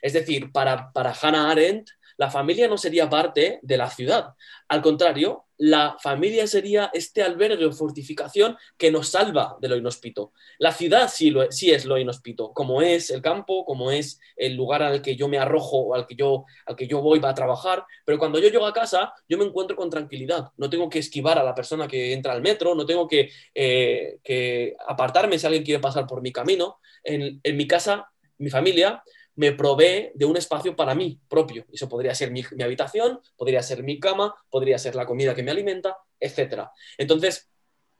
Es 0.01 0.13
decir, 0.13 0.51
para, 0.51 0.91
para 0.91 1.13
Hannah 1.13 1.51
Arendt, 1.51 1.89
la 2.19 2.29
familia 2.29 2.67
no 2.67 2.77
sería 2.77 3.09
parte 3.09 3.59
de 3.61 3.77
la 3.77 3.89
ciudad. 3.89 4.33
Al 4.67 4.81
contrario, 4.81 5.45
la 5.57 5.95
familia 6.01 6.47
sería 6.47 6.91
este 6.93 7.23
albergue 7.23 7.65
o 7.65 7.71
fortificación 7.71 8.57
que 8.77 8.91
nos 8.91 9.07
salva 9.07 9.55
de 9.61 9.69
lo 9.69 9.77
inhóspito. 9.77 10.33
La 10.57 10.73
ciudad 10.73 11.09
sí, 11.09 11.33
sí, 11.49 11.71
es 11.71 11.85
lo 11.85 11.97
inhóspito, 11.97 12.51
como 12.51 12.81
es 12.81 13.09
el 13.09 13.21
campo, 13.21 13.63
como 13.63 13.89
es 13.89 14.19
el 14.35 14.57
lugar 14.57 14.83
al 14.83 15.01
que 15.01 15.15
yo 15.15 15.29
me 15.29 15.37
arrojo 15.37 15.77
o 15.77 15.95
al 15.95 16.05
que 16.05 16.15
yo, 16.15 16.43
al 16.65 16.75
que 16.75 16.87
yo 16.87 17.01
voy 17.01 17.21
para 17.21 17.33
trabajar. 17.33 17.85
Pero 18.03 18.19
cuando 18.19 18.37
yo 18.37 18.49
llego 18.49 18.65
a 18.65 18.73
casa, 18.73 19.13
yo 19.29 19.37
me 19.37 19.45
encuentro 19.45 19.77
con 19.77 19.89
tranquilidad. 19.89 20.49
No 20.57 20.69
tengo 20.69 20.89
que 20.89 20.99
esquivar 20.99 21.39
a 21.39 21.43
la 21.43 21.55
persona 21.55 21.87
que 21.87 22.11
entra 22.11 22.33
al 22.33 22.41
metro, 22.41 22.75
no 22.75 22.85
tengo 22.85 23.07
que, 23.07 23.31
eh, 23.55 24.75
apartarme 24.89 25.39
si 25.39 25.45
alguien 25.45 25.63
quiere 25.63 25.79
pasar 25.79 26.05
por 26.05 26.21
mi 26.21 26.33
camino. 26.33 26.79
En, 27.01 27.39
en 27.41 27.55
mi 27.55 27.65
casa, 27.65 28.09
mi 28.39 28.49
familia 28.49 29.01
me 29.35 29.53
provee 29.53 30.11
de 30.15 30.25
un 30.25 30.37
espacio 30.37 30.75
para 30.75 30.95
mí 30.95 31.19
propio. 31.27 31.65
Eso 31.71 31.87
podría 31.87 32.13
ser 32.13 32.31
mi, 32.31 32.43
habitación, 32.61 33.21
podría 33.37 33.63
ser 33.63 33.83
mi 33.83 33.99
cama, 33.99 34.35
podría 34.49 34.77
ser 34.77 34.95
la 34.95 35.05
comida 35.05 35.35
que 35.35 35.43
me 35.43 35.51
alimenta, 35.51 35.97
etc. 36.19 36.67
Entonces, 36.97 37.49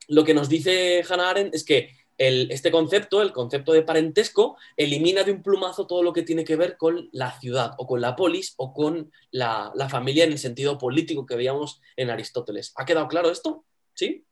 lo 0.07 0.23
que 0.23 0.33
nos 0.33 0.49
dice 0.49 1.03
Hannah 1.07 1.29
Arendt 1.29 1.55
es 1.55 1.63
que 1.63 1.91
este 2.17 2.69
concepto, 2.69 3.21
el 3.21 3.31
concepto 3.31 3.71
de 3.71 3.81
parentesco, 3.81 4.57
elimina 4.75 5.23
de 5.23 5.31
un 5.31 5.41
plumazo 5.41 5.87
todo 5.87 6.03
lo 6.03 6.11
que 6.11 6.23
tiene 6.23 6.43
que 6.43 6.57
ver 6.57 6.75
con 6.75 7.07
la 7.13 7.39
ciudad 7.39 7.71
o 7.77 7.87
con 7.87 8.01
la 8.01 8.17
polis 8.17 8.55
o 8.57 8.73
con 8.73 9.09
la, 9.31 9.71
la 9.73 9.87
familia 9.87 10.25
en 10.25 10.33
el 10.33 10.37
sentido 10.37 10.77
político 10.77 11.25
que 11.25 11.37
veíamos 11.37 11.79
en 11.95 12.09
Aristóteles. 12.09 12.73
¿Ha 12.75 12.83
quedado 12.83 13.07
claro 13.07 13.31
esto? 13.31 13.63
¿Sí? 13.93 14.25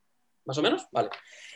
¿Más 0.44 0.58
o 0.58 0.62
menos? 0.62 0.88
Vale. 0.92 1.10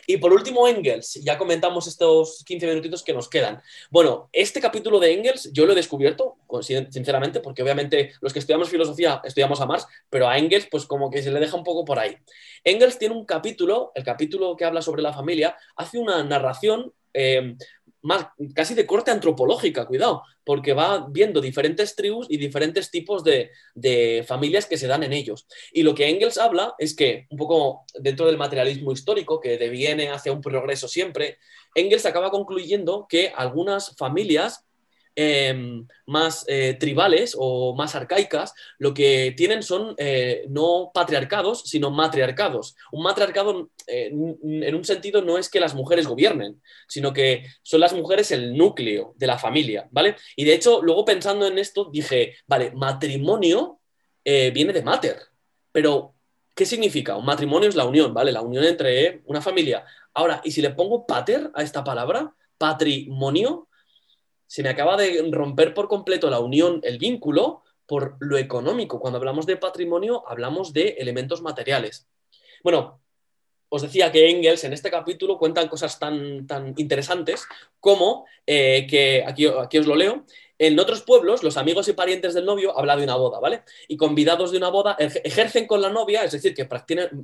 Y 0.06 0.16
por 0.16 0.32
último, 0.32 0.66
Engels. 0.66 1.14
Ya 1.22 1.38
comentamos 1.38 1.86
estos 1.86 2.42
15 2.44 2.66
minutitos 2.66 3.02
que 3.02 3.12
nos 3.12 3.28
quedan. 3.28 3.62
Bueno, 3.90 4.28
este 4.32 4.60
capítulo 4.60 4.98
de 4.98 5.12
Engels 5.12 5.50
yo 5.52 5.66
lo 5.66 5.72
he 5.72 5.76
descubierto, 5.76 6.36
sinceramente, 6.90 7.40
porque 7.40 7.62
obviamente 7.62 8.12
los 8.20 8.32
que 8.32 8.38
estudiamos 8.40 8.68
filosofía 8.68 9.20
estudiamos 9.24 9.60
a 9.60 9.66
Marx, 9.66 9.86
pero 10.10 10.28
a 10.28 10.38
Engels 10.38 10.66
pues 10.70 10.86
como 10.86 11.10
que 11.10 11.22
se 11.22 11.30
le 11.30 11.40
deja 11.40 11.56
un 11.56 11.64
poco 11.64 11.84
por 11.84 11.98
ahí. 11.98 12.16
Engels 12.64 12.98
tiene 12.98 13.14
un 13.14 13.24
capítulo, 13.24 13.92
el 13.94 14.04
capítulo 14.04 14.56
que 14.56 14.64
habla 14.64 14.82
sobre 14.82 15.02
la 15.02 15.12
familia, 15.12 15.56
hace 15.76 15.98
una 15.98 16.22
narración 16.22 16.92
eh, 17.14 17.56
más, 18.02 18.26
casi 18.54 18.74
de 18.74 18.86
corte 18.86 19.10
antropológica, 19.10 19.86
cuidado, 19.86 20.22
porque 20.44 20.72
va 20.72 21.06
viendo 21.08 21.40
diferentes 21.40 21.94
tribus 21.94 22.26
y 22.28 22.36
diferentes 22.36 22.90
tipos 22.90 23.22
de, 23.24 23.50
familias 24.26 24.66
que 24.66 24.76
se 24.76 24.86
dan 24.86 25.02
en 25.02 25.12
ellos. 25.12 25.46
Y 25.72 25.82
lo 25.82 25.94
que 25.94 26.08
Engels 26.08 26.38
habla 26.38 26.74
es 26.78 26.94
que, 26.94 27.26
un 27.30 27.38
poco 27.38 27.84
dentro 27.98 28.26
del 28.26 28.36
materialismo 28.36 28.92
histórico, 28.92 29.40
que 29.40 29.56
deviene 29.56 30.10
hacia 30.10 30.32
un 30.32 30.40
progreso 30.40 30.88
siempre, 30.88 31.38
Engels 31.74 32.06
acaba 32.06 32.30
concluyendo 32.30 33.06
que 33.08 33.32
algunas 33.34 33.96
familias 33.96 34.66
Em, 35.14 35.86
más 36.06 36.46
eh, 36.48 36.74
tribales 36.80 37.36
o 37.38 37.74
más 37.74 37.94
arcaicas, 37.94 38.54
lo 38.78 38.94
que 38.94 39.34
tienen 39.36 39.62
son 39.62 39.94
eh, 39.98 40.46
no 40.48 40.90
patriarcados, 40.94 41.64
sino 41.66 41.90
matriarcados. 41.90 42.76
Un 42.92 43.02
matriarcado 43.02 43.70
eh, 43.86 44.06
en 44.10 44.74
un 44.74 44.84
sentido 44.84 45.20
no 45.20 45.36
es 45.36 45.50
que 45.50 45.60
las 45.60 45.74
mujeres 45.74 46.06
gobiernen, 46.06 46.62
sino 46.88 47.12
que 47.12 47.44
son 47.62 47.80
las 47.80 47.92
mujeres 47.92 48.30
el 48.30 48.56
núcleo 48.56 49.12
de 49.18 49.26
la 49.26 49.38
familia, 49.38 49.86
¿vale? 49.90 50.16
Y 50.34 50.44
de 50.44 50.54
hecho, 50.54 50.80
luego 50.80 51.04
pensando 51.04 51.46
en 51.46 51.58
esto, 51.58 51.90
dije, 51.92 52.36
vale, 52.46 52.70
matrimonio 52.72 53.80
viene 54.24 54.72
de 54.72 54.82
mater, 54.82 55.18
pero 55.72 56.14
¿qué 56.54 56.64
significa? 56.64 57.16
Un 57.16 57.26
matrimonio 57.26 57.68
es 57.68 57.74
la 57.74 57.84
unión, 57.84 58.14
¿vale? 58.14 58.32
La 58.32 58.40
unión 58.40 58.64
entre 58.64 59.20
una 59.26 59.42
familia. 59.42 59.84
Ahora, 60.14 60.40
¿y 60.44 60.52
si 60.52 60.62
le 60.62 60.70
pongo 60.70 61.06
pater 61.06 61.50
a 61.54 61.62
esta 61.62 61.84
palabra? 61.84 62.34
Patrimonio, 62.56 63.68
se 64.52 64.62
me 64.62 64.68
acaba 64.68 64.98
de 64.98 65.26
romper 65.30 65.72
por 65.72 65.88
completo 65.88 66.28
la 66.28 66.38
unión, 66.38 66.80
el 66.82 66.98
vínculo, 66.98 67.62
por 67.86 68.18
lo 68.20 68.36
económico. 68.36 69.00
Cuando 69.00 69.16
hablamos 69.16 69.46
de 69.46 69.56
patrimonio, 69.56 70.24
hablamos 70.28 70.74
de 70.74 70.88
elementos 70.98 71.40
materiales. 71.40 72.06
Bueno, 72.62 73.00
os 73.70 73.80
decía 73.80 74.12
que 74.12 74.28
Engels 74.28 74.64
en 74.64 74.74
este 74.74 74.90
capítulo 74.90 75.38
cuentan 75.38 75.68
cosas 75.68 75.98
tan, 75.98 76.46
tan 76.46 76.74
interesantes 76.76 77.46
como 77.80 78.26
eh, 78.46 78.86
que, 78.90 79.24
aquí, 79.26 79.46
aquí 79.46 79.78
os 79.78 79.86
lo 79.86 79.96
leo, 79.96 80.26
en 80.62 80.78
otros 80.78 81.02
pueblos, 81.02 81.42
los 81.42 81.56
amigos 81.56 81.88
y 81.88 81.92
parientes 81.92 82.34
del 82.34 82.44
novio 82.44 82.78
hablan 82.78 82.98
de 82.98 83.04
una 83.04 83.16
boda, 83.16 83.40
¿vale? 83.40 83.64
Y 83.88 83.96
convidados 83.96 84.52
de 84.52 84.58
una 84.58 84.68
boda 84.68 84.96
ejercen 84.96 85.66
con 85.66 85.82
la 85.82 85.90
novia, 85.90 86.22
es 86.22 86.30
decir, 86.30 86.54
que 86.54 86.68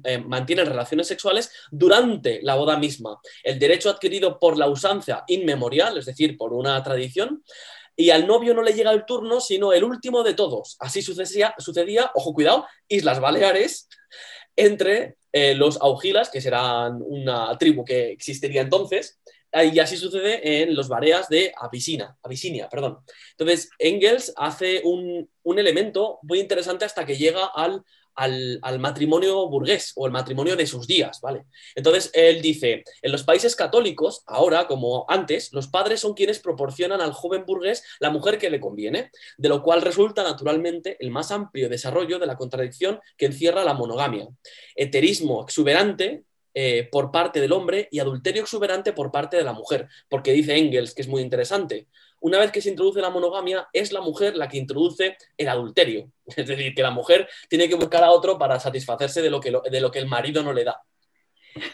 eh, 0.05 0.19
mantienen 0.19 0.67
relaciones 0.67 1.07
sexuales 1.07 1.49
durante 1.71 2.41
la 2.43 2.57
boda 2.57 2.77
misma. 2.77 3.21
El 3.45 3.61
derecho 3.61 3.91
adquirido 3.91 4.41
por 4.41 4.59
la 4.59 4.69
usanza 4.69 5.23
inmemorial, 5.29 5.97
es 5.99 6.07
decir, 6.07 6.37
por 6.37 6.53
una 6.53 6.83
tradición, 6.83 7.45
y 7.95 8.11
al 8.11 8.27
novio 8.27 8.55
no 8.55 8.63
le 8.63 8.73
llega 8.73 8.91
el 8.91 9.05
turno, 9.05 9.41
sino 9.41 9.73
el 9.73 9.85
último 9.85 10.25
de 10.25 10.35
todos. 10.35 10.77
Así 10.81 11.01
sucedía, 11.01 11.55
sucedía 11.59 12.11
ojo, 12.17 12.35
cuidado, 12.35 12.67
Islas 12.89 13.21
Baleares, 13.21 13.89
entre 14.57 15.17
eh, 15.33 15.55
los 15.55 15.81
augilas, 15.81 16.29
que 16.29 16.41
serán 16.41 16.99
una 17.07 17.57
tribu 17.57 17.85
que 17.85 18.11
existiría 18.11 18.63
entonces, 18.63 19.21
y 19.53 19.79
así 19.79 19.97
sucede 19.97 20.63
en 20.63 20.75
los 20.75 20.89
Bareas 20.89 21.29
de 21.29 21.53
Abisinia, 21.57 22.17
Abisinia 22.23 22.69
perdón. 22.69 22.99
Entonces, 23.33 23.71
Engels 23.79 24.33
hace 24.37 24.83
un, 24.85 25.29
elemento 25.45 26.19
muy 26.23 26.41
interesante 26.41 26.85
hasta 26.85 27.07
que 27.07 27.17
llega 27.17 27.47
al, 27.47 27.83
al, 28.15 28.79
matrimonio 28.79 29.49
burgués 29.49 29.93
o 29.97 30.05
el 30.05 30.13
matrimonio 30.13 30.57
de 30.57 30.67
sus 30.67 30.87
días, 30.87 31.21
¿vale? 31.23 31.47
Entonces, 31.75 32.11
él 32.13 32.43
dice, 32.43 32.85
en 33.01 33.13
los 33.13 33.23
países 33.23 33.57
católicos, 33.57 34.23
ahora 34.27 34.67
como 34.67 35.07
antes, 35.09 35.51
los 35.55 35.69
padres 35.69 36.01
son 36.01 36.13
quienes 36.13 36.39
proporcionan 36.39 37.01
al 37.01 37.13
joven 37.13 37.45
burgués 37.47 37.83
la 37.99 38.11
mujer 38.11 38.37
que 38.37 38.51
le 38.51 38.61
conviene, 38.61 39.11
de 39.39 39.49
lo 39.49 39.63
cual 39.63 39.81
resulta 39.81 40.23
naturalmente 40.23 40.99
el 41.01 41.11
más 41.11 41.31
amplio 41.31 41.71
desarrollo 41.71 42.19
de 42.19 42.27
la 42.27 42.37
contradicción 42.37 43.01
que 43.17 43.27
encierra 43.27 43.65
la 43.65 43.73
monogamia. 43.73 44.29
Heterismo 44.77 45.43
exuberante 45.43 46.25
eh, 46.61 46.89
por 46.91 47.13
parte 47.13 47.41
del 47.41 47.53
hombre 47.53 47.87
y 47.93 48.01
adulterio 48.01 48.43
exuberante 48.43 48.93
por 48.93 49.13
parte 49.13 49.37
de 49.37 49.45
la 49.45 49.53
mujer, 49.53 49.87
porque 50.09 50.33
dice 50.33 50.57
Engels, 50.57 50.93
que 50.93 51.03
es 51.03 51.07
muy 51.07 51.23
interesante, 51.23 51.87
una 52.19 52.41
vez 52.41 52.51
que 52.51 52.61
se 52.61 52.69
introduce 52.69 53.01
la 53.01 53.11
monogamia, 53.11 53.69
es 53.73 53.93
la 53.93 54.01
mujer 54.01 54.37
la 54.37 54.49
que 54.49 54.59
introduce 54.59 55.17
el 55.37 55.49
adulterio. 55.49 56.11
Es 56.37 56.49
decir, 56.49 56.75
que 56.75 56.83
la 56.83 56.91
mujer 56.91 57.29
tiene 57.49 57.69
que 57.69 57.77
buscar 57.77 58.03
a 58.03 58.11
otro 58.11 58.39
para 58.39 58.59
satisfacerse 58.59 59.23
de 59.23 59.31
lo 59.31 59.39
que, 59.39 59.53
de 59.71 59.81
lo 59.81 59.93
que 59.93 60.01
el 60.01 60.09
marido 60.09 60.43
no 60.43 60.53
le 60.53 60.65
da. 60.65 60.83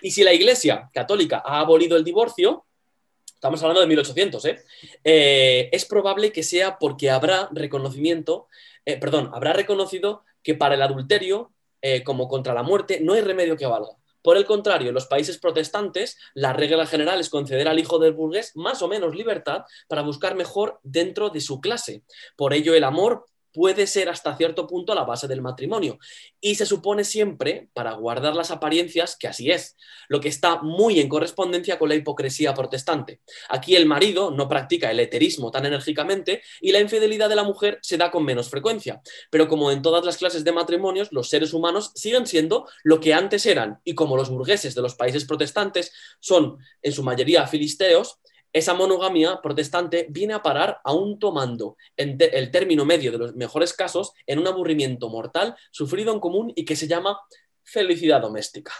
Y 0.02 0.10
si 0.10 0.22
la 0.22 0.34
Iglesia 0.34 0.90
católica 0.92 1.42
ha 1.42 1.60
abolido 1.60 1.96
el 1.96 2.04
divorcio, 2.04 2.66
estamos 3.32 3.62
hablando 3.62 3.80
de 3.80 3.86
1800, 3.86 4.44
¿eh? 4.44 4.64
Eh, 5.02 5.70
es 5.72 5.86
probable 5.86 6.30
que 6.30 6.42
sea 6.42 6.78
porque 6.78 7.08
habrá 7.08 7.48
reconocimiento, 7.52 8.48
perdón, 8.84 9.30
habrá 9.32 9.54
reconocido 9.54 10.24
que 10.42 10.54
para 10.54 10.74
el 10.74 10.82
adulterio, 10.82 11.54
como 12.04 12.28
contra 12.28 12.52
la 12.52 12.62
muerte, 12.62 13.00
no 13.00 13.14
hay 13.14 13.22
remedio 13.22 13.56
que 13.56 13.64
valga. 13.64 13.96
Por 14.24 14.38
el 14.38 14.46
contrario, 14.46 14.88
en 14.88 14.94
los 14.94 15.04
países 15.04 15.36
protestantes, 15.36 16.16
la 16.32 16.54
regla 16.54 16.86
general 16.86 17.20
es 17.20 17.28
conceder 17.28 17.68
al 17.68 17.78
hijo 17.78 17.98
del 17.98 18.14
burgués 18.14 18.52
más 18.56 18.80
o 18.80 18.88
menos 18.88 19.14
libertad 19.14 19.64
para 19.86 20.00
buscar 20.00 20.34
mejor 20.34 20.80
dentro 20.82 21.28
de 21.28 21.42
su 21.42 21.60
clase. 21.60 22.04
Por 22.34 22.54
ello, 22.54 22.74
el 22.74 22.84
amor 22.84 23.26
puede 23.54 23.86
ser 23.86 24.08
hasta 24.08 24.36
cierto 24.36 24.66
punto 24.66 24.94
la 24.94 25.04
base 25.04 25.28
del 25.28 25.40
matrimonio. 25.40 25.98
Y 26.40 26.56
se 26.56 26.66
supone 26.66 27.04
siempre, 27.04 27.68
para 27.72 27.92
guardar 27.92 28.34
las 28.34 28.50
apariencias, 28.50 29.16
que 29.16 29.28
así 29.28 29.50
es, 29.50 29.76
lo 30.08 30.20
que 30.20 30.28
está 30.28 30.60
muy 30.60 31.00
en 31.00 31.08
correspondencia 31.08 31.78
con 31.78 31.88
la 31.88 31.94
hipocresía 31.94 32.52
protestante. 32.52 33.20
Aquí 33.48 33.76
el 33.76 33.86
marido 33.86 34.32
no 34.32 34.48
practica 34.48 34.90
el 34.90 35.00
heterismo 35.00 35.52
tan 35.52 35.64
enérgicamente 35.66 36.42
y 36.60 36.72
la 36.72 36.80
infidelidad 36.80 37.28
de 37.28 37.36
la 37.36 37.44
mujer 37.44 37.78
se 37.80 37.96
da 37.96 38.10
con 38.10 38.24
menos 38.24 38.50
frecuencia. 38.50 39.00
Pero 39.30 39.48
como 39.48 39.70
en 39.70 39.80
todas 39.82 40.04
las 40.04 40.16
clases 40.16 40.42
de 40.42 40.52
matrimonios, 40.52 41.08
los 41.12 41.30
seres 41.30 41.54
humanos 41.54 41.92
siguen 41.94 42.26
siendo 42.26 42.66
lo 42.82 42.98
que 43.00 43.14
antes 43.14 43.46
eran 43.46 43.80
y 43.84 43.94
como 43.94 44.16
los 44.16 44.30
burgueses 44.30 44.74
de 44.74 44.82
los 44.82 44.96
países 44.96 45.24
protestantes 45.24 45.92
son 46.18 46.58
en 46.82 46.92
su 46.92 47.04
mayoría 47.04 47.46
filisteos, 47.46 48.18
esa 48.54 48.72
monogamia 48.72 49.40
protestante 49.42 50.06
viene 50.08 50.32
a 50.32 50.42
parar 50.42 50.80
aún 50.84 51.18
tomando 51.18 51.76
el 51.96 52.50
término 52.50 52.84
medio 52.84 53.12
de 53.12 53.18
los 53.18 53.34
mejores 53.34 53.74
casos 53.74 54.12
en 54.26 54.38
un 54.38 54.46
aburrimiento 54.46 55.10
mortal 55.10 55.56
sufrido 55.72 56.14
en 56.14 56.20
común 56.20 56.52
y 56.54 56.64
que 56.64 56.76
se 56.76 56.86
llama 56.86 57.18
felicidad 57.64 58.22
doméstica. 58.22 58.72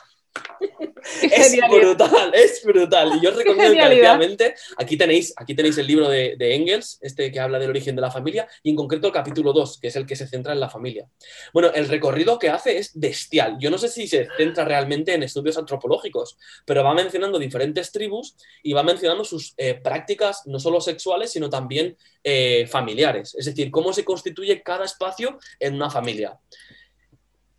Es 1.22 1.56
brutal, 1.68 2.32
es 2.34 2.62
brutal. 2.64 3.12
Y 3.16 3.20
yo 3.22 3.30
os 3.30 3.36
recomiendo 3.36 3.74
encarecidamente, 3.74 4.54
aquí 4.76 4.96
tenéis, 4.96 5.32
aquí 5.36 5.54
tenéis 5.54 5.78
el 5.78 5.86
libro 5.86 6.08
de, 6.08 6.36
Engels, 6.38 6.98
este 7.00 7.30
que 7.30 7.40
habla 7.40 7.58
del 7.58 7.70
origen 7.70 7.96
de 7.96 8.02
la 8.02 8.10
familia, 8.10 8.48
y 8.62 8.70
en 8.70 8.76
concreto 8.76 9.08
el 9.08 9.12
capítulo 9.12 9.52
2, 9.52 9.78
que 9.80 9.88
es 9.88 9.96
el 9.96 10.06
que 10.06 10.16
se 10.16 10.26
centra 10.26 10.52
en 10.52 10.60
la 10.60 10.68
familia. 10.68 11.08
Bueno, 11.52 11.70
el 11.74 11.88
recorrido 11.88 12.38
que 12.38 12.50
hace 12.50 12.78
es 12.78 12.92
bestial. 12.94 13.56
Yo 13.58 13.70
no 13.70 13.78
sé 13.78 13.88
si 13.88 14.06
se 14.06 14.28
centra 14.36 14.64
realmente 14.64 15.14
en 15.14 15.22
estudios 15.22 15.58
antropológicos, 15.58 16.36
pero 16.64 16.84
va 16.84 16.94
mencionando 16.94 17.38
diferentes 17.38 17.92
tribus 17.92 18.36
y 18.62 18.72
va 18.72 18.82
mencionando 18.82 19.24
sus 19.24 19.54
eh, 19.56 19.74
prácticas 19.74 20.42
no 20.46 20.58
solo 20.58 20.80
sexuales, 20.80 21.32
sino 21.32 21.50
también 21.50 21.96
eh, 22.22 22.66
familiares. 22.66 23.34
Es 23.38 23.46
decir, 23.46 23.70
cómo 23.70 23.92
se 23.92 24.04
constituye 24.04 24.62
cada 24.62 24.84
espacio 24.84 25.38
en 25.60 25.74
una 25.74 25.90
familia. 25.90 26.38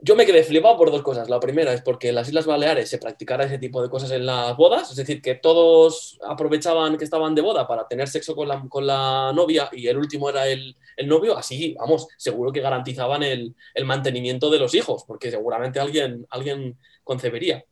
Yo 0.05 0.15
me 0.15 0.27
quedé 0.27 0.43
flipado 0.43 0.77
por 0.77 0.91
dos 0.91 1.01
cosas. 1.01 1.29
La 1.29 1.39
primera 1.39 1.73
es 1.73 1.81
porque 1.81 2.09
en 2.09 2.15
las 2.15 2.27
Islas 2.27 2.45
Baleares 2.45 2.87
se 2.87 2.99
practicara 2.99 3.45
ese 3.45 3.57
tipo 3.57 3.81
de 3.81 3.89
cosas 3.89 4.11
en 4.11 4.27
las 4.27 4.55
bodas, 4.55 4.91
es 4.91 4.97
decir, 4.97 5.19
que 5.19 5.33
todos 5.33 6.19
aprovechaban 6.23 6.95
que 6.99 7.03
estaban 7.03 7.33
de 7.33 7.41
boda 7.41 7.67
para 7.67 7.87
tener 7.87 8.07
sexo 8.07 8.35
con 8.35 8.47
la, 8.47 8.63
con 8.69 8.85
la 8.85 9.31
novia 9.33 9.67
y 9.71 9.87
el 9.87 9.97
último 9.97 10.29
era 10.29 10.47
el, 10.47 10.75
novio, 11.07 11.35
así, 11.35 11.73
vamos, 11.79 12.07
seguro 12.17 12.51
que 12.51 12.61
garantizaban 12.61 13.23
el, 13.23 13.55
mantenimiento 13.83 14.51
de 14.51 14.59
los 14.59 14.75
hijos, 14.75 15.05
porque 15.07 15.31
seguramente 15.31 15.79
alguien, 15.79 16.27
alguien 16.29 16.77
concebería. 17.03 17.65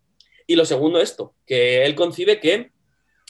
Y 0.48 0.56
lo 0.56 0.66
segundo, 0.66 1.00
esto, 1.00 1.36
que 1.46 1.86
él 1.86 1.94
concibe 1.94 2.40
que 2.40 2.72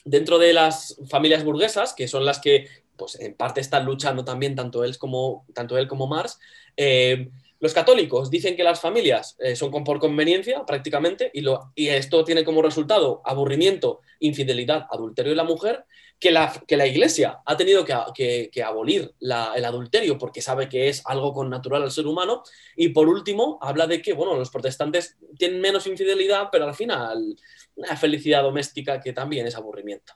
dentro 0.05 0.39
de 0.39 0.53
las 0.53 0.97
familias 1.09 1.43
burguesas, 1.43 1.93
que 1.93 2.07
son 2.07 2.23
las 2.23 2.39
que, 2.39 2.69
pues 2.95 3.19
en 3.19 3.33
parte 3.33 3.59
están 3.59 3.83
luchando 3.83 4.23
también 4.23 4.55
tanto 4.55 4.85
él 4.85 4.97
como, 4.97 5.45
tanto 5.53 5.77
él 5.77 5.89
como 5.89 6.07
Marx, 6.07 6.39
eh, 6.77 7.29
los 7.63 7.73
católicos 7.73 8.29
dicen 8.29 8.57
que 8.57 8.63
las 8.65 8.81
familias 8.81 9.37
eh, 9.39 9.55
son 9.55 9.71
por 9.85 9.97
conveniencia 9.97 10.65
prácticamente 10.65 11.31
y, 11.33 11.39
lo, 11.39 11.71
y, 11.75 11.87
esto 11.87 12.25
tiene 12.25 12.43
como 12.43 12.61
resultado 12.61 13.21
aburrimiento, 13.23 14.01
infidelidad, 14.19 14.85
adulterio 14.91 15.29
de 15.29 15.37
la 15.37 15.45
mujer, 15.45 15.85
que 16.19 16.29
la, 16.29 16.85
iglesia 16.85 17.39
ha 17.45 17.55
tenido 17.55 17.85
que, 17.85 18.63
abolir 18.65 19.13
el 19.21 19.63
adulterio 19.63 20.17
porque 20.17 20.41
sabe 20.41 20.67
que 20.67 20.89
es 20.89 21.03
algo 21.05 21.31
con 21.31 21.49
natural 21.49 21.83
al 21.83 21.91
ser 21.91 22.05
humano 22.05 22.43
y 22.75 22.89
por 22.89 23.07
último 23.07 23.59
habla 23.61 23.87
de 23.87 24.01
que 24.01 24.11
bueno, 24.11 24.35
los 24.35 24.49
protestantes 24.49 25.15
tienen 25.37 25.61
menos 25.61 25.87
infidelidad 25.87 26.49
pero 26.51 26.65
al 26.65 26.75
final 26.75 27.37
una 27.75 27.95
felicidad 27.95 28.43
doméstica 28.43 28.99
que 28.99 29.13
también 29.13 29.47
es 29.47 29.55
aburrimiento. 29.55 30.15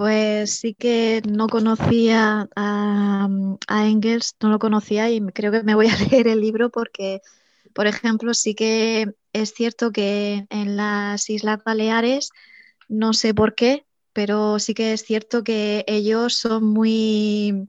Pues 0.00 0.52
sí 0.52 0.72
que 0.72 1.20
no 1.30 1.46
conocía 1.46 2.48
a, 2.56 3.28
Engels, 3.68 4.34
no 4.40 4.48
lo 4.48 4.58
conocía 4.58 5.10
y 5.10 5.20
creo 5.20 5.52
que 5.52 5.62
me 5.62 5.74
voy 5.74 5.88
a 5.88 5.94
leer 6.10 6.26
el 6.26 6.40
libro 6.40 6.70
porque, 6.70 7.20
por 7.74 7.86
ejemplo, 7.86 8.32
sí 8.32 8.54
que 8.54 9.12
es 9.34 9.52
cierto 9.52 9.92
que 9.92 10.46
en 10.48 10.78
las 10.78 11.28
Islas 11.28 11.62
Baleares, 11.62 12.30
no 12.88 13.12
sé 13.12 13.34
por 13.34 13.54
qué, 13.54 13.84
pero 14.14 14.58
sí 14.58 14.72
que 14.72 14.94
es 14.94 15.02
cierto 15.04 15.44
que 15.44 15.84
ellos 15.86 16.34
son 16.34 16.64
muy 16.64 17.68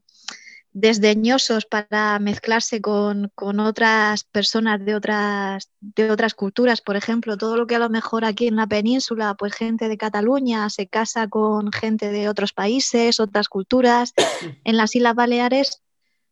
desdeñosos 0.73 1.65
para 1.65 2.17
mezclarse 2.19 2.81
con, 2.81 3.31
otras 3.35 4.23
personas 4.23 4.83
de 4.83 4.95
otras, 4.95 5.69
de 5.81 6.11
otras 6.11 6.33
culturas. 6.33 6.81
Por 6.81 6.95
ejemplo, 6.95 7.37
todo 7.37 7.57
lo 7.57 7.67
que 7.67 7.75
a 7.75 7.79
lo 7.79 7.89
mejor 7.89 8.23
aquí 8.23 8.47
en 8.47 8.55
la 8.55 8.67
península, 8.67 9.35
pues 9.35 9.53
gente 9.53 9.89
de 9.89 9.97
Cataluña 9.97 10.69
se 10.69 10.87
casa 10.87 11.27
con 11.27 11.71
gente 11.71 12.11
de 12.11 12.29
otros 12.29 12.53
países, 12.53 13.19
otras 13.19 13.49
culturas. 13.49 14.13
En 14.63 14.77
las 14.77 14.95
Islas 14.95 15.15
Baleares 15.15 15.81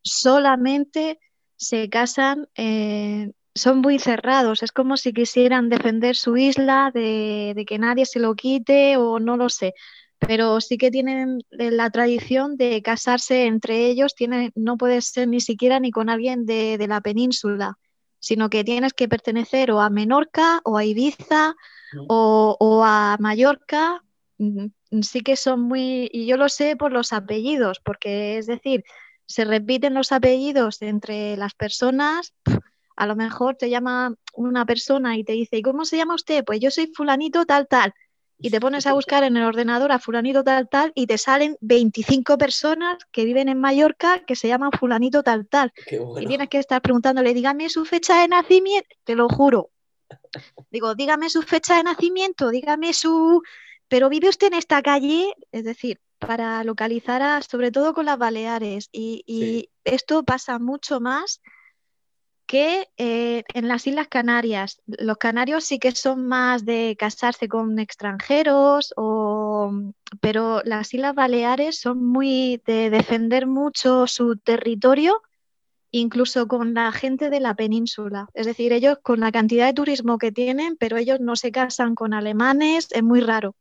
solamente 0.04 1.20
se 1.56 1.90
casan, 1.90 2.48
eh, 2.56 3.32
son 3.56 3.80
muy 3.80 4.00
cerrados, 4.00 4.64
es 4.64 4.72
como 4.72 4.98
si 4.98 5.14
quisieran 5.14 5.70
defender 5.70 6.16
su 6.16 6.38
isla 6.38 6.92
de, 6.94 7.54
de 7.56 7.66
que 7.66 7.80
nadie 7.80 8.06
se 8.06 8.20
lo 8.20 8.36
quite 8.36 8.98
o 8.98 9.20
no 9.20 9.36
lo 9.36 9.50
sé 9.50 9.74
pero 10.20 10.60
sí 10.60 10.78
que 10.78 10.92
tienen 10.92 11.44
la 11.50 11.90
tradición 11.90 12.58
de 12.58 12.82
casarse 12.82 13.46
entre 13.46 13.88
ellos, 13.88 14.14
no 14.56 14.78
puedes 14.78 15.06
ser 15.06 15.28
ni 15.28 15.40
siquiera 15.40 15.80
ni 15.80 15.92
con 15.92 16.10
alguien 16.10 16.46
de, 16.46 16.86
la 16.88 17.02
península, 17.02 17.78
sino 18.20 18.50
que 18.50 18.64
tienes 18.64 18.94
que 18.94 19.08
pertenecer 19.08 19.72
o 19.72 19.80
a 19.80 19.90
Menorca 19.90 20.60
o 20.66 20.78
a 20.78 20.84
Ibiza 20.84 21.56
o, 22.08 22.84
a 22.84 23.18
Mallorca. 23.20 24.04
Mm, 24.38 24.68
sí 25.02 25.22
que 25.22 25.36
son 25.36 25.62
muy, 25.62 26.10
y 26.12 26.26
yo 26.26 26.38
lo 26.38 26.50
sé 26.50 26.76
por 26.76 26.92
los 26.92 27.14
apellidos, 27.14 27.80
porque 27.80 28.38
es 28.38 28.46
decir, 28.46 28.84
se 29.26 29.46
repiten 29.46 29.94
los 29.94 30.12
apellidos 30.12 30.82
entre 30.82 31.38
las 31.38 31.54
personas. 31.54 32.34
A 32.96 33.08
lo 33.08 33.16
mejor 33.16 33.56
te 33.56 33.70
llama 33.70 34.14
una 34.34 34.66
persona 34.66 35.16
y 35.16 35.24
te 35.24 35.32
dice, 35.32 35.56
¿y 35.56 35.62
cómo 35.62 35.86
se 35.86 35.96
llama 35.96 36.16
usted? 36.16 36.44
Pues 36.44 36.60
yo 36.60 36.70
soy 36.70 36.92
fulanito 36.94 37.46
tal, 37.46 37.66
tal 37.66 37.94
y 38.42 38.50
te 38.50 38.60
pones 38.60 38.88
a 38.88 38.94
buscar 38.94 39.24
en 39.24 39.38
el 39.38 39.44
ordenador 39.44 39.92
a 39.92 40.00
fulanito 40.00 40.44
tal 40.44 40.70
tal 40.70 40.92
y 40.96 41.08
te 41.08 41.18
salen 41.18 41.58
25 41.62 42.38
personas 42.38 42.98
que 43.12 43.26
viven 43.26 43.50
en 43.50 43.60
Mallorca 43.60 44.24
que 44.26 44.36
se 44.36 44.48
llaman 44.48 44.72
fulanito 44.72 45.24
tal 45.24 45.48
tal. 45.48 45.74
Y 46.20 46.26
tienes 46.26 46.50
que 46.50 46.58
estar 46.58 46.82
preguntándole, 46.82 47.34
dígame 47.34 47.70
su 47.70 47.86
fecha 47.86 48.22
de 48.22 48.30
nacimiento, 48.30 48.90
te 49.04 49.16
lo 49.16 49.28
juro. 49.28 49.72
Digo, 50.72 50.96
dígame 50.96 51.30
su 51.30 51.42
fecha 51.42 51.78
de 51.78 51.84
nacimiento, 51.84 52.50
dígame 52.50 52.94
su... 52.94 53.42
Pero 53.88 54.08
vive 54.10 54.30
usted 54.30 54.48
en 54.48 54.54
esta 54.54 54.82
calle, 54.84 55.34
es 55.52 55.64
decir, 55.64 56.00
para 56.20 56.64
localizar 56.64 57.22
a, 57.22 57.42
sobre 57.42 57.72
todo 57.72 57.94
con 57.94 58.06
las 58.06 58.18
Baleares. 58.18 58.90
Y, 58.92 59.70
esto 59.84 60.24
pasa 60.24 60.60
mucho 60.60 61.00
más 61.00 61.42
que 62.50 62.90
eh, 62.98 63.44
en 63.54 63.68
las 63.68 63.86
Islas 63.86 64.08
Canarias. 64.08 64.82
Los 64.88 65.18
canarios 65.18 65.66
sí 65.66 65.78
que 65.78 65.92
son 65.92 66.28
más 66.28 66.66
de 66.66 66.96
casarse 66.98 67.48
con 67.48 67.78
extranjeros, 67.78 68.92
pero 70.20 70.64
las 70.66 70.92
Islas 70.92 71.14
Baleares 71.14 71.80
son 71.80 72.04
muy 72.04 72.60
de 72.66 72.90
defender 72.90 73.46
mucho 73.46 74.08
su 74.08 74.36
territorio, 74.38 75.22
incluso 75.92 76.48
con 76.48 76.74
la 76.74 76.92
gente 76.92 77.30
de 77.30 77.40
la 77.40 77.54
península. 77.54 78.28
Es 78.34 78.48
decir, 78.48 78.74
ellos 78.74 78.98
con 79.04 79.20
la 79.20 79.32
cantidad 79.32 79.68
de 79.68 79.74
turismo 79.74 80.18
que 80.18 80.32
tienen, 80.32 80.76
pero 80.76 80.98
ellos 80.98 81.20
no 81.20 81.36
se 81.36 81.52
casan 81.52 81.94
con 81.94 82.16
alemanes, 82.16 82.88
es 82.90 83.04
muy 83.04 83.22
raro. 83.22 83.56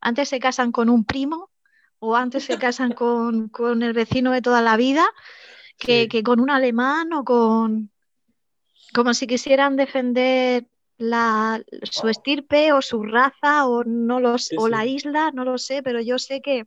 Antes 0.00 0.28
se 0.28 0.38
casan 0.38 0.70
con 0.70 0.90
un 0.90 1.04
primo 1.04 1.50
o 1.98 2.14
antes 2.14 2.44
se 2.44 2.56
casan 2.56 2.92
con, 2.92 3.50
el 3.82 3.92
vecino 3.92 4.30
de 4.30 4.42
toda 4.42 4.62
la 4.62 4.76
vida 4.76 5.04
que 5.76 6.22
con 6.24 6.38
un 6.38 6.50
alemán 6.50 7.12
o 7.14 7.24
con, 7.24 7.90
como 8.94 9.14
si 9.14 9.26
quisieran 9.26 9.76
defender 9.76 10.66
la, 10.98 11.62
su 11.82 12.08
estirpe 12.08 12.72
o 12.72 12.82
su 12.82 13.02
raza 13.02 13.66
o, 13.66 13.84
no 13.84 14.20
los, 14.20 14.50
o 14.56 14.68
la 14.68 14.86
isla, 14.86 15.30
no 15.32 15.44
lo 15.44 15.58
sé, 15.58 15.82
pero 15.82 16.00
yo 16.00 16.18
sé 16.18 16.40
que, 16.40 16.64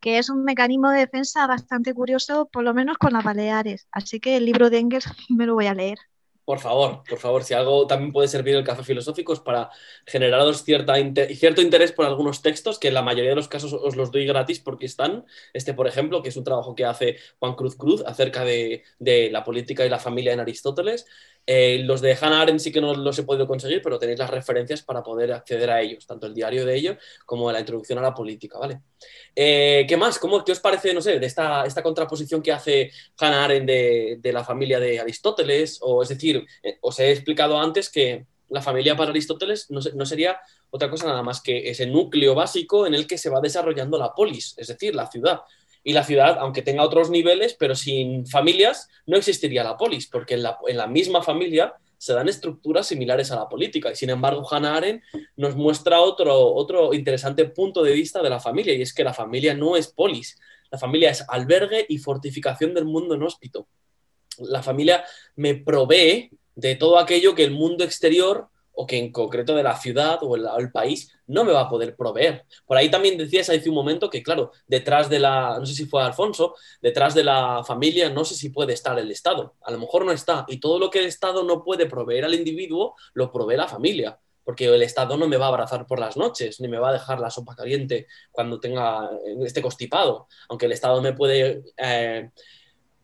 que 0.00 0.18
es 0.18 0.28
un 0.28 0.44
mecanismo 0.44 0.90
de 0.90 1.00
defensa 1.00 1.46
bastante 1.46 1.94
curioso, 1.94 2.46
por 2.52 2.64
lo 2.64 2.74
menos 2.74 2.98
con 2.98 3.12
las 3.12 3.24
Baleares. 3.24 3.86
Así 3.90 4.20
que 4.20 4.36
el 4.36 4.44
libro 4.44 4.70
de 4.70 4.78
Engels 4.78 5.06
me 5.30 5.46
lo 5.46 5.54
voy 5.54 5.66
a 5.66 5.74
leer. 5.74 5.98
Por 6.48 6.60
favor, 6.60 7.02
por 7.06 7.18
favor, 7.18 7.44
si 7.44 7.52
algo 7.52 7.86
también 7.86 8.10
puede 8.10 8.26
servir 8.26 8.54
el 8.56 8.64
café 8.64 8.82
filosófico 8.82 9.34
es 9.34 9.40
para 9.40 9.68
generaros 10.06 10.64
cierta 10.64 10.94
cierto 11.34 11.60
interés 11.60 11.92
por 11.92 12.06
algunos 12.06 12.40
textos, 12.40 12.78
que 12.78 12.88
en 12.88 12.94
la 12.94 13.02
mayoría 13.02 13.28
de 13.28 13.36
los 13.36 13.48
casos 13.48 13.74
os 13.74 13.96
los 13.96 14.10
doy 14.10 14.24
gratis 14.24 14.58
porque 14.58 14.86
están. 14.86 15.26
Este, 15.52 15.74
por 15.74 15.86
ejemplo, 15.86 16.22
que 16.22 16.30
es 16.30 16.38
un 16.38 16.44
trabajo 16.44 16.74
que 16.74 16.86
hace 16.86 17.18
Juan 17.38 17.54
Cruz 17.54 17.76
Cruz 17.76 18.02
acerca 18.06 18.44
de, 18.46 18.82
de 18.98 19.30
la 19.30 19.44
política 19.44 19.84
y 19.84 19.90
la 19.90 19.98
familia 19.98 20.32
en 20.32 20.40
Aristóteles. 20.40 21.04
Eh, 21.50 21.80
los 21.82 22.02
de 22.02 22.12
Hannah 22.12 22.42
Arendt 22.42 22.60
sí 22.60 22.70
que 22.70 22.78
no 22.82 22.94
los 22.94 23.18
he 23.18 23.22
podido 23.22 23.46
conseguir, 23.46 23.80
pero 23.80 23.98
tenéis 23.98 24.18
las 24.18 24.28
referencias 24.28 24.82
para 24.82 25.02
poder 25.02 25.32
acceder 25.32 25.70
a 25.70 25.80
ellos, 25.80 26.06
tanto 26.06 26.26
el 26.26 26.34
diario 26.34 26.66
de 26.66 26.76
ellos 26.76 26.98
como 27.24 27.50
la 27.50 27.60
introducción 27.60 27.98
a 27.98 28.02
la 28.02 28.12
política, 28.12 28.58
¿vale? 28.58 28.82
Eh, 29.34 29.86
¿Qué 29.88 29.96
más? 29.96 30.18
¿Cómo, 30.18 30.44
¿Qué 30.44 30.52
os 30.52 30.60
parece, 30.60 30.92
no 30.92 31.00
sé, 31.00 31.18
de 31.18 31.24
esta, 31.24 31.64
esta 31.64 31.82
contraposición 31.82 32.42
que 32.42 32.52
hace 32.52 32.90
Hannah 33.18 33.44
Arendt 33.44 33.66
de, 33.66 34.30
la 34.30 34.44
familia 34.44 34.78
de 34.78 35.00
Aristóteles? 35.00 35.78
O 35.80 36.02
es 36.02 36.10
decir, 36.10 36.44
eh, 36.62 36.76
os 36.82 36.98
he 36.98 37.12
explicado 37.12 37.58
antes 37.58 37.88
que 37.88 38.26
la 38.50 38.60
familia 38.60 38.94
para 38.94 39.12
Aristóteles 39.12 39.70
no, 39.70 39.80
no 39.94 40.04
sería 40.04 40.38
otra 40.68 40.90
cosa 40.90 41.06
nada 41.06 41.22
más 41.22 41.40
que 41.40 41.70
ese 41.70 41.86
núcleo 41.86 42.34
básico 42.34 42.86
en 42.86 42.92
el 42.92 43.06
que 43.06 43.16
se 43.16 43.30
va 43.30 43.40
desarrollando 43.40 43.96
la 43.96 44.12
polis, 44.12 44.54
es 44.58 44.66
decir, 44.66 44.94
la 44.94 45.06
ciudad 45.06 45.40
Y 45.88 45.94
la 45.94 46.04
ciudad, 46.04 46.36
aunque 46.40 46.60
tenga 46.60 46.82
otros 46.82 47.08
niveles, 47.08 47.56
pero 47.58 47.74
sin 47.74 48.26
familias, 48.26 48.90
no 49.06 49.16
existiría 49.16 49.64
la 49.64 49.78
polis, 49.78 50.06
porque 50.06 50.34
en 50.34 50.42
la, 50.42 50.58
en 50.66 50.76
la 50.76 50.86
misma 50.86 51.22
familia 51.22 51.72
se 51.96 52.12
dan 52.12 52.28
estructuras 52.28 52.86
similares 52.86 53.30
a 53.30 53.36
la 53.36 53.48
política. 53.48 53.90
Y 53.90 53.96
sin 53.96 54.10
embargo, 54.10 54.46
Hannah 54.50 54.76
Arendt 54.76 55.02
nos 55.36 55.56
muestra 55.56 56.00
otro, 56.00 56.52
otro 56.54 56.92
interesante 56.92 57.46
punto 57.46 57.82
de 57.82 57.92
vista 57.92 58.22
de 58.22 58.28
la 58.28 58.38
familia, 58.38 58.74
y 58.74 58.82
es 58.82 58.92
que 58.92 59.02
la 59.02 59.14
familia 59.14 59.54
no 59.54 59.78
es 59.78 59.88
polis, 59.88 60.38
la 60.70 60.76
familia 60.78 61.08
es 61.08 61.24
albergue 61.26 61.86
y 61.88 61.96
fortificación 61.96 62.74
del 62.74 62.84
mundo 62.84 63.14
inhóspito. 63.14 63.66
La 64.40 64.62
familia 64.62 65.06
me 65.36 65.54
provee 65.54 66.30
de 66.54 66.74
todo 66.76 66.98
aquello 66.98 67.34
que 67.34 67.44
el 67.44 67.52
mundo 67.52 67.82
exterior 67.82 68.48
o 68.72 68.86
que 68.86 68.98
en 68.98 69.10
concreto 69.10 69.56
de 69.56 69.62
la 69.62 69.76
ciudad 69.76 70.18
o 70.20 70.36
el, 70.36 70.70
país 70.70 71.17
no 71.28 71.44
me 71.44 71.52
va 71.52 71.62
a 71.62 71.68
poder 71.68 71.94
proveer. 71.94 72.44
Por 72.66 72.76
ahí 72.76 72.90
también 72.90 73.16
decías 73.16 73.48
hace 73.48 73.68
un 73.68 73.74
momento 73.74 74.10
que, 74.10 74.22
claro, 74.22 74.50
detrás 74.66 75.08
de 75.08 75.20
la, 75.20 75.58
no 75.58 75.66
sé 75.66 75.74
si 75.74 75.86
fue 75.86 76.02
Alfonso, 76.02 76.54
detrás 76.82 77.14
de 77.14 77.24
la 77.24 77.62
familia 77.64 78.10
no 78.10 78.24
sé 78.24 78.34
si 78.34 78.50
puede 78.50 78.72
estar 78.72 78.98
el 78.98 79.10
Estado. 79.10 79.54
A 79.62 79.70
lo 79.70 79.78
mejor 79.78 80.04
no 80.04 80.12
está. 80.12 80.44
Y 80.48 80.58
todo 80.58 80.78
lo 80.78 80.90
que 80.90 80.98
el 80.98 81.06
Estado 81.06 81.44
no 81.44 81.62
puede 81.62 81.86
proveer 81.86 82.24
al 82.24 82.34
individuo, 82.34 82.96
lo 83.14 83.30
provee 83.30 83.56
la 83.56 83.68
familia. 83.68 84.18
Porque 84.44 84.64
el 84.64 84.82
Estado 84.82 85.18
no 85.18 85.28
me 85.28 85.36
va 85.36 85.46
a 85.46 85.48
abrazar 85.48 85.86
por 85.86 86.00
las 86.00 86.16
noches, 86.16 86.58
ni 86.60 86.68
me 86.68 86.78
va 86.78 86.88
a 86.88 86.94
dejar 86.94 87.20
la 87.20 87.30
sopa 87.30 87.54
caliente 87.54 88.06
cuando 88.32 88.58
tenga 88.58 89.10
este 89.44 89.60
constipado. 89.60 90.26
Aunque 90.48 90.66
el 90.66 90.72
Estado 90.72 91.02
me 91.02 91.12
puede 91.12 91.64
eh, 91.76 92.30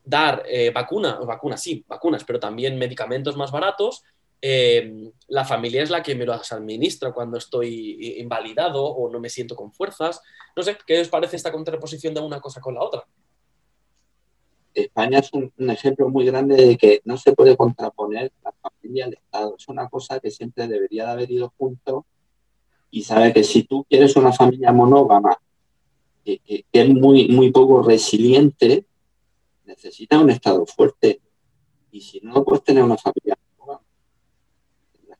dar 0.05 0.43
eh, 0.47 0.71
vacunas 0.71 1.61
sí, 1.61 1.85
vacunas, 1.89 2.25
pero 2.25 2.39
también 2.39 2.79
medicamentos 2.79 3.37
más 3.37 3.51
baratos, 3.51 4.05
Em, 4.47 5.11
la 5.29 5.43
familia 5.47 5.83
es 5.83 5.89
la 5.89 6.03
que 6.03 6.15
me 6.15 6.27
los 6.27 6.53
administra 6.53 7.15
cuando 7.15 7.39
estoy 7.39 8.19
invalidado 8.19 8.85
o 8.85 9.11
no 9.11 9.19
me 9.19 9.31
siento 9.31 9.57
con 9.57 9.73
fuerzas. 9.73 10.21
No 10.55 10.63
sé, 10.63 10.77
¿qué 10.87 11.01
os 11.01 11.09
parece 11.09 11.37
esta 11.37 11.51
contraposición 11.51 12.13
de 12.13 12.21
una 12.21 12.43
cosa 12.43 12.61
con 12.61 12.75
la 12.75 12.83
otra? 12.83 13.07
España 14.75 15.21
es 15.21 15.33
un, 15.33 15.51
ejemplo 15.71 16.11
muy 16.11 16.27
grande 16.27 16.57
de 16.57 16.77
que 16.77 17.01
no 17.07 17.17
se 17.17 17.33
puede 17.33 17.57
contraponer 17.57 18.33
la 18.45 18.53
familia 18.53 19.07
al 19.07 19.15
Estado. 19.15 19.55
Es 19.57 19.67
una 19.67 19.89
cosa 19.89 20.21
que 20.21 20.31
siempre 20.31 20.69
debería 20.69 21.07
de 21.07 21.13
haber 21.13 21.31
ido 21.31 21.51
junto 21.57 22.05
y 22.91 23.03
sabe 23.03 23.33
que 23.33 23.45
si 23.45 23.63
tú 23.63 23.87
quieres 23.89 24.15
una 24.15 24.35
familia 24.35 24.73
monógama 24.73 25.39
que, 26.23 26.67
es 26.71 26.89
muy, 26.91 27.29
muy 27.29 27.51
poco 27.51 27.81
resiliente, 27.81 28.85
necesita 29.65 30.19
un 30.19 30.29
Estado 30.29 30.67
fuerte. 30.67 31.23
Y 31.91 32.03
si 32.03 32.21
no, 32.21 32.45
puedes 32.45 32.63
tener 32.63 32.83
una 32.83 32.99
familia 32.99 33.39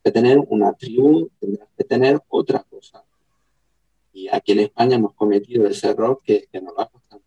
que 0.05 0.11
tener 0.11 0.37
una 0.49 0.71
tribu, 0.73 1.31
tendrás 1.39 1.67
que 1.75 1.83
tener 1.83 2.21
otra 2.29 2.61
cosa. 2.63 3.03
Y 4.13 4.27
aquí 4.27 4.51
en 4.51 4.59
España 4.59 4.97
hemos 4.97 5.15
cometido 5.15 5.65
ese 5.65 5.89
error 5.89 6.21
que, 6.23 6.47
que 6.51 6.61
nos 6.61 6.77
va 6.77 6.83
a 6.83 6.89
costar 6.89 7.19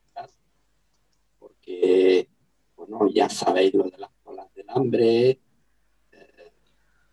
porque, 1.41 2.29
bueno, 2.77 3.11
ya 3.13 3.29
sabéis 3.29 3.75
lo 3.75 3.85
de 3.91 3.99
las 3.99 4.11
colas 4.23 4.47
del 4.55 4.71
hambre, 4.71 5.31
eh, 5.31 6.53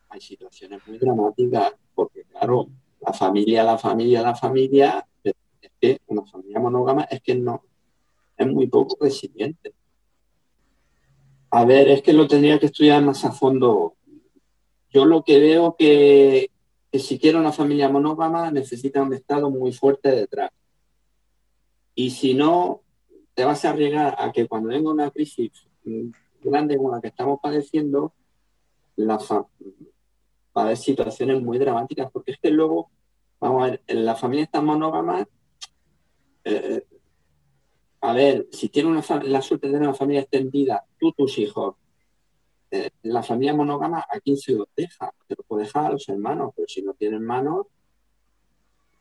hay 0.10 0.22
situaciones 0.22 0.82
muy 0.88 1.00
dramáticas, 1.00 1.74
porque 1.96 2.26
claro, 2.26 2.70
la 3.02 3.12
familia, 3.12 3.64
la 3.64 3.80
familia, 3.80 4.22
la 4.22 4.36
familia, 4.36 5.08
es 5.24 5.72
que 5.82 6.00
una 6.08 6.26
familia 6.26 6.60
monógama 6.60 7.04
es 7.06 7.22
que 7.22 7.34
no, 7.34 7.64
es 8.38 8.48
muy 8.48 8.68
poco 8.68 8.98
resiliente. 9.02 9.74
A 11.50 11.66
ver, 11.66 11.90
es 11.90 12.04
que 12.04 12.14
lo 12.14 12.28
tendría 12.28 12.60
que 12.60 12.68
estudiar 12.68 13.04
más 13.04 13.26
a 13.26 13.32
fondo 13.32 13.96
yo 14.96 15.04
lo 15.04 15.24
que 15.24 15.40
veo 15.40 15.76
que, 15.78 16.50
que 16.90 17.00
si 17.00 17.20
quiero 17.20 17.40
una 17.40 17.52
familia 17.52 17.90
monógama 17.90 18.50
necesita 18.50 19.04
un 19.04 19.14
Estado 19.14 19.50
muy 19.50 19.74
fuerte 19.74 20.10
detrás. 20.10 20.52
Y 21.94 22.12
si 22.12 22.34
no, 22.34 22.82
te 23.34 23.44
vas 23.44 23.66
a 23.66 23.72
arriesgar 23.72 24.16
a 24.18 24.32
que 24.32 24.48
cuando 24.48 24.70
venga 24.70 24.90
una 24.90 25.12
crisis 25.12 25.52
grande 26.42 26.78
como 26.78 26.92
la 26.92 27.02
que 27.02 27.10
estamos 27.10 27.40
padeciendo, 27.44 28.14
la 28.96 29.18
va 29.18 29.48
a 30.54 30.62
haber 30.64 30.78
situaciones 30.78 31.42
muy 31.42 31.58
dramáticas, 31.58 32.10
porque 32.10 32.32
es 32.32 32.38
que 32.40 32.50
luego, 32.50 32.90
vamos 33.42 33.64
a 33.64 33.72
ver, 33.72 33.82
en 33.88 34.06
la 34.06 34.16
familia 34.16 34.46
está 34.46 34.62
monógama, 34.62 35.28
eh, 36.46 36.86
a 38.00 38.14
ver, 38.14 38.48
si 38.50 38.70
tiene 38.70 38.88
una, 38.88 39.04
la 39.24 39.42
suerte 39.42 39.68
de 39.68 39.74
tener 39.74 39.90
una 39.90 39.98
familia 39.98 40.22
extendida, 40.22 40.86
tú, 40.98 41.12
tus 41.12 41.38
hijos, 41.38 41.76
eh, 42.72 42.90
la 43.04 43.24
familia 43.24 43.54
monógama, 43.54 44.06
¿a 44.10 44.20
quién 44.20 44.38
se 44.38 44.54
lo 44.54 44.68
deja? 44.76 45.14
Se 45.28 45.36
lo 45.36 45.44
puede 45.44 45.66
dejar 45.66 45.86
a 45.86 45.92
los 45.92 46.08
hermanos, 46.10 46.52
pero 46.56 46.68
si 46.68 46.82
no 46.82 46.94
tienen 46.94 47.22
hermanos, 47.22 47.68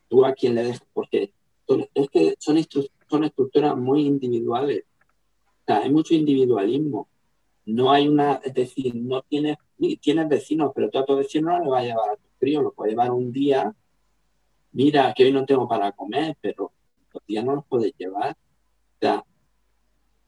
¿tú 0.08 0.24
a 0.24 0.32
quién 0.32 0.54
le 0.54 0.64
dejas? 0.64 0.86
Porque 0.92 1.32
es 1.94 2.10
que 2.10 2.34
son, 2.38 2.58
son 3.08 3.24
estructuras 3.24 3.76
muy 3.76 4.06
individuales. 4.06 4.84
O 5.62 5.64
sea, 5.66 5.78
hay 5.78 5.90
mucho 5.90 6.14
individualismo. 6.14 7.08
No 7.66 7.90
hay 7.90 8.06
una, 8.08 8.34
es 8.44 8.52
decir, 8.52 8.94
no 8.94 9.22
tienes, 9.22 9.56
tienes 10.00 10.28
vecinos, 10.28 10.72
pero 10.74 10.90
tú 10.90 10.98
a 10.98 11.06
tu 11.06 11.16
vecino 11.16 11.50
no 11.50 11.64
le 11.64 11.70
vas 11.70 11.82
a 11.82 11.86
llevar 11.86 12.10
a 12.10 12.16
tu 12.16 12.28
frío, 12.38 12.62
lo 12.62 12.72
puedes 12.72 12.92
llevar 12.92 13.10
un 13.10 13.32
día. 13.32 13.74
Mira, 14.72 15.14
que 15.14 15.24
hoy 15.24 15.32
no 15.32 15.46
tengo 15.46 15.66
para 15.66 15.92
comer, 15.92 16.36
pero 16.40 16.72
los 17.12 17.26
días 17.26 17.44
no 17.44 17.54
los 17.54 17.64
puedes 17.66 17.92
llevar. 17.96 18.32
O 18.32 18.98
sea, 19.00 19.24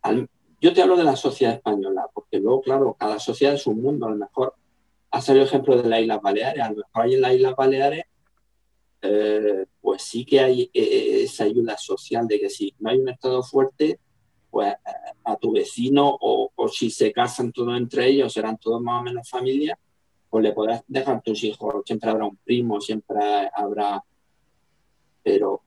al, 0.03 0.29
yo 0.61 0.73
te 0.73 0.83
hablo 0.83 0.97
de 0.97 1.05
la 1.05 1.17
sociedad 1.17 1.55
española, 1.55 2.09
porque 2.13 2.39
luego, 2.39 2.63
claro, 2.63 2.97
cada 2.99 3.19
sociedad 3.19 3.55
es 3.55 3.67
un 3.67 3.83
mundo. 3.83 4.07
A 4.07 4.11
lo 4.11 4.17
mejor 4.17 4.55
ha 5.11 5.21
salido 5.21 5.45
ejemplo 5.45 5.81
de 5.81 5.89
las 5.89 6.01
Islas 6.01 6.23
Baleares. 6.23 6.63
A 6.63 6.71
lo 6.71 6.77
mejor 6.77 7.03
hay 7.05 7.15
en 7.15 7.21
las 7.21 7.35
Islas 7.35 7.57
Baleares, 7.57 8.05
eh, 9.03 9.67
pues 9.81 10.03
sí 10.03 10.25
que 10.25 10.41
hay 10.41 10.63
eh, 10.63 10.71
eh, 10.75 11.23
esa 11.25 11.45
ayuda 11.45 11.77
social 11.77 12.27
de 12.27 12.41
que 12.41 12.51
si 12.51 12.75
no 12.79 12.91
hay 12.91 12.99
un 12.99 13.09
Estado 13.09 13.43
fuerte, 13.43 14.01
pues 14.51 14.75
a 15.25 15.37
tu 15.37 15.53
vecino 15.53 16.17
o, 16.19 16.51
si 16.69 16.91
se 16.91 17.13
casan 17.13 17.53
todos 17.53 17.77
entre 17.77 18.07
ellos, 18.07 18.33
serán 18.33 18.57
todos 18.57 18.81
más 18.81 19.01
o 19.01 19.05
menos 19.05 19.29
familia, 19.29 19.79
pues 20.31 20.43
le 20.43 20.53
podrás 20.53 20.83
dejar 20.87 21.21
tus 21.23 21.45
hijos. 21.45 21.83
Siempre 21.85 22.11
habrá 22.11 22.25
un 22.25 22.37
primo, 22.39 22.81
siempre 22.81 23.19
habrá 23.55 24.03
pero 25.23 25.63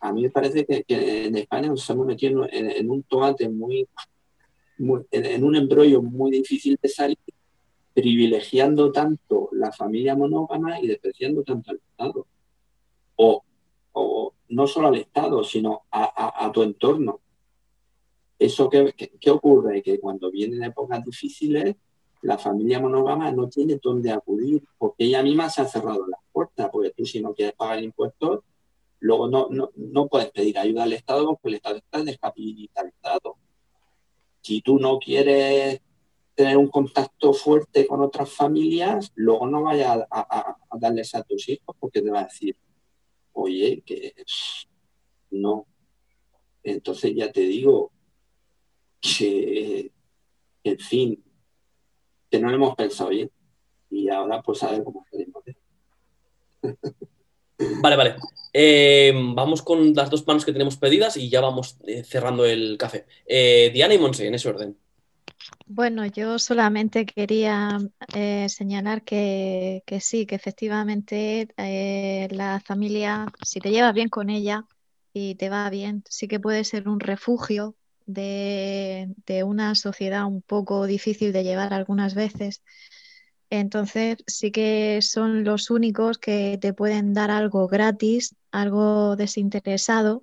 a 0.00 0.12
mí 0.12 0.22
me 0.22 0.30
parece 0.30 0.66
que, 0.66 0.84
en 0.88 1.36
España 1.36 1.68
nos 1.68 1.88
hemos 1.88 2.04
metido 2.04 2.48
en, 2.50 2.68
en, 2.68 2.90
un 2.90 3.04
tomate 3.04 3.48
muy, 3.48 3.86
en, 4.78 5.44
un 5.44 5.56
embrollo 5.56 6.02
muy 6.02 6.30
difícil 6.30 6.78
de 6.80 6.88
salir, 6.88 7.18
privilegiando 7.92 8.90
tanto 8.90 9.48
la 9.52 9.72
familia 9.72 10.16
monógama 10.16 10.80
y 10.80 10.88
despreciando 10.88 11.42
tanto 11.42 11.70
al 11.70 11.76
Estado. 11.76 12.26
O, 13.16 13.42
no 14.48 14.66
solo 14.66 14.88
al 14.88 14.96
Estado, 14.96 15.42
sino 15.42 15.82
a, 15.90 16.50
tu 16.52 16.62
entorno. 16.62 17.20
¿Eso 18.38 18.68
qué, 18.68 18.92
qué, 19.20 19.30
ocurre? 19.30 19.82
Que 19.82 19.98
cuando 19.98 20.30
vienen 20.30 20.62
épocas 20.62 21.04
difíciles, 21.04 21.76
la 22.22 22.38
familia 22.38 22.80
monógama 22.80 23.30
no 23.32 23.48
tiene 23.48 23.80
dónde 23.82 24.10
acudir, 24.10 24.62
porque 24.78 25.04
ella 25.04 25.22
misma 25.22 25.48
se 25.48 25.62
ha 25.62 25.66
cerrado 25.66 26.06
las 26.06 26.20
puertas, 26.32 26.68
porque 26.70 26.90
tú 26.90 27.04
si 27.04 27.20
no 27.20 27.34
quieres 27.34 27.54
pagar 27.54 27.82
impuestos, 27.82 28.40
luego 29.00 29.28
no, 29.28 29.48
no, 29.50 29.70
no 29.76 30.08
puedes 30.08 30.30
pedir 30.30 30.58
ayuda 30.58 30.84
al 30.84 30.92
Estado 30.92 31.26
porque 31.26 31.48
el 31.48 31.54
Estado 31.54 31.76
está 31.76 32.02
descapitalizado 32.02 33.36
si 34.44 34.60
tú 34.60 34.78
no 34.78 34.98
quieres 34.98 35.80
tener 36.34 36.58
un 36.58 36.68
contacto 36.68 37.32
fuerte 37.32 37.86
con 37.86 38.02
otras 38.02 38.30
familias, 38.30 39.10
luego 39.14 39.46
no 39.46 39.62
vayas 39.62 40.00
a, 40.10 40.56
darles 40.78 41.14
a 41.14 41.22
tus 41.22 41.48
hijos 41.48 41.74
porque 41.80 42.02
te 42.02 42.10
va 42.10 42.20
a 42.20 42.24
decir, 42.24 42.54
oye, 43.32 43.82
que 43.86 44.14
no. 45.30 45.66
Entonces 46.62 47.14
ya 47.16 47.32
te 47.32 47.40
digo 47.40 47.90
que, 49.00 49.90
en 50.62 50.78
fin, 50.78 51.24
que 52.30 52.38
no 52.38 52.50
lo 52.50 52.56
hemos 52.56 52.76
pensado 52.76 53.10
bien. 53.10 53.30
Y 53.88 54.10
ahora 54.10 54.42
pues 54.42 54.62
a 54.62 54.72
ver 54.72 54.84
cómo 54.84 55.06
salimos 55.10 55.42
Vale, 57.80 57.96
vale. 57.96 58.16
Eh, 58.56 59.12
vamos 59.34 59.62
con 59.62 59.92
las 59.94 60.10
dos 60.10 60.24
manos 60.28 60.44
que 60.44 60.52
tenemos 60.52 60.76
pedidas 60.76 61.16
y 61.16 61.28
ya 61.28 61.40
vamos 61.40 61.76
eh, 61.88 62.04
cerrando 62.04 62.46
el 62.46 62.78
café. 62.78 63.04
Eh, 63.26 63.72
Diana 63.74 63.94
y 63.94 63.98
Monse, 63.98 64.28
en 64.28 64.34
ese 64.34 64.48
orden. 64.48 64.78
Bueno, 65.66 66.06
yo 66.06 66.38
solamente 66.38 67.04
quería 67.04 67.80
señalar 68.48 69.02
que, 69.02 69.82
sí, 70.00 70.24
que 70.24 70.36
efectivamente 70.36 71.48
la 72.30 72.60
familia, 72.64 73.26
si 73.44 73.60
te 73.60 73.70
llevas 73.70 73.92
bien 73.92 74.08
con 74.08 74.30
ella 74.30 74.66
y 75.12 75.34
te 75.34 75.48
va 75.48 75.68
bien, 75.70 76.04
sí 76.08 76.28
que 76.28 76.38
puede 76.38 76.64
ser 76.64 76.88
un 76.88 77.00
refugio 77.00 77.74
de 78.06 79.08
una 79.44 79.74
sociedad 79.74 80.26
un 80.26 80.42
poco 80.42 80.86
difícil 80.86 81.32
de 81.32 81.44
llevar 81.44 81.74
algunas 81.74 82.14
veces 82.14 82.62
entonces 83.60 84.18
sí 84.26 84.50
que 84.50 85.00
son 85.02 85.44
los 85.44 85.70
únicos 85.70 86.18
que 86.18 86.58
te 86.60 86.72
pueden 86.72 87.14
dar 87.14 87.30
algo 87.30 87.68
gratis, 87.68 88.34
algo 88.52 89.16
desinteresado. 89.16 90.22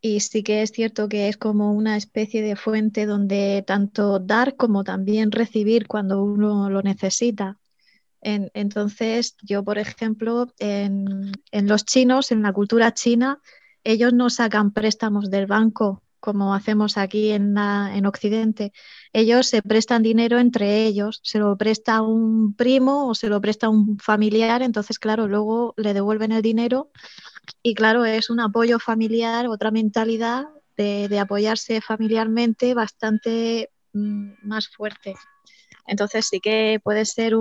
Y 0.00 0.20
sí 0.20 0.42
que 0.42 0.62
es 0.62 0.70
cierto 0.70 1.08
que 1.08 1.28
es 1.28 1.36
como 1.36 1.72
una 1.72 1.96
especie 1.96 2.42
de 2.42 2.56
fuente 2.56 3.06
donde 3.06 3.64
tanto 3.66 4.20
dar 4.20 4.56
como 4.56 4.84
también 4.84 5.32
recibir 5.32 5.88
cuando 5.88 6.22
uno 6.22 6.70
lo 6.70 6.82
necesita. 6.82 7.58
entonces, 8.20 9.36
yo, 9.42 9.64
por 9.64 9.78
ejemplo, 9.78 10.52
en, 10.58 11.32
en 11.52 11.68
los 11.68 11.84
chinos, 11.84 12.32
en 12.32 12.42
la 12.42 12.52
cultura 12.52 12.92
china, 12.94 13.40
ellos 13.84 14.12
no 14.12 14.30
sacan 14.30 14.72
préstamos 14.72 15.30
del 15.30 15.46
banco 15.46 16.02
como 16.20 16.54
hacemos 16.54 16.98
aquí 16.98 17.30
en, 17.30 17.56
en, 17.56 18.06
Occidente, 18.06 18.72
ellos 19.12 19.46
se 19.46 19.62
prestan 19.62 20.02
dinero 20.02 20.38
entre 20.38 20.84
ellos, 20.84 21.20
se 21.22 21.38
lo 21.38 21.56
presta 21.56 22.02
un 22.02 22.54
primo 22.54 23.08
o 23.08 23.14
se 23.14 23.28
lo 23.28 23.40
presta 23.40 23.68
un 23.68 23.98
familiar, 23.98 24.62
entonces 24.62 24.98
claro, 24.98 25.28
luego 25.28 25.74
le 25.76 25.94
devuelven 25.94 26.32
el 26.32 26.42
dinero 26.42 26.90
y 27.62 27.74
claro, 27.74 28.04
es 28.04 28.30
un 28.30 28.40
apoyo 28.40 28.78
familiar, 28.78 29.46
otra 29.48 29.70
mentalidad 29.70 30.46
de, 30.76 31.18
apoyarse 31.18 31.80
familiarmente 31.80 32.74
bastante 32.74 33.70
mm, 33.92 34.32
más 34.42 34.68
fuerte. 34.68 35.14
Entonces 35.86 36.26
sí 36.30 36.40
que 36.40 36.80
puede 36.82 37.04
ser 37.04 37.34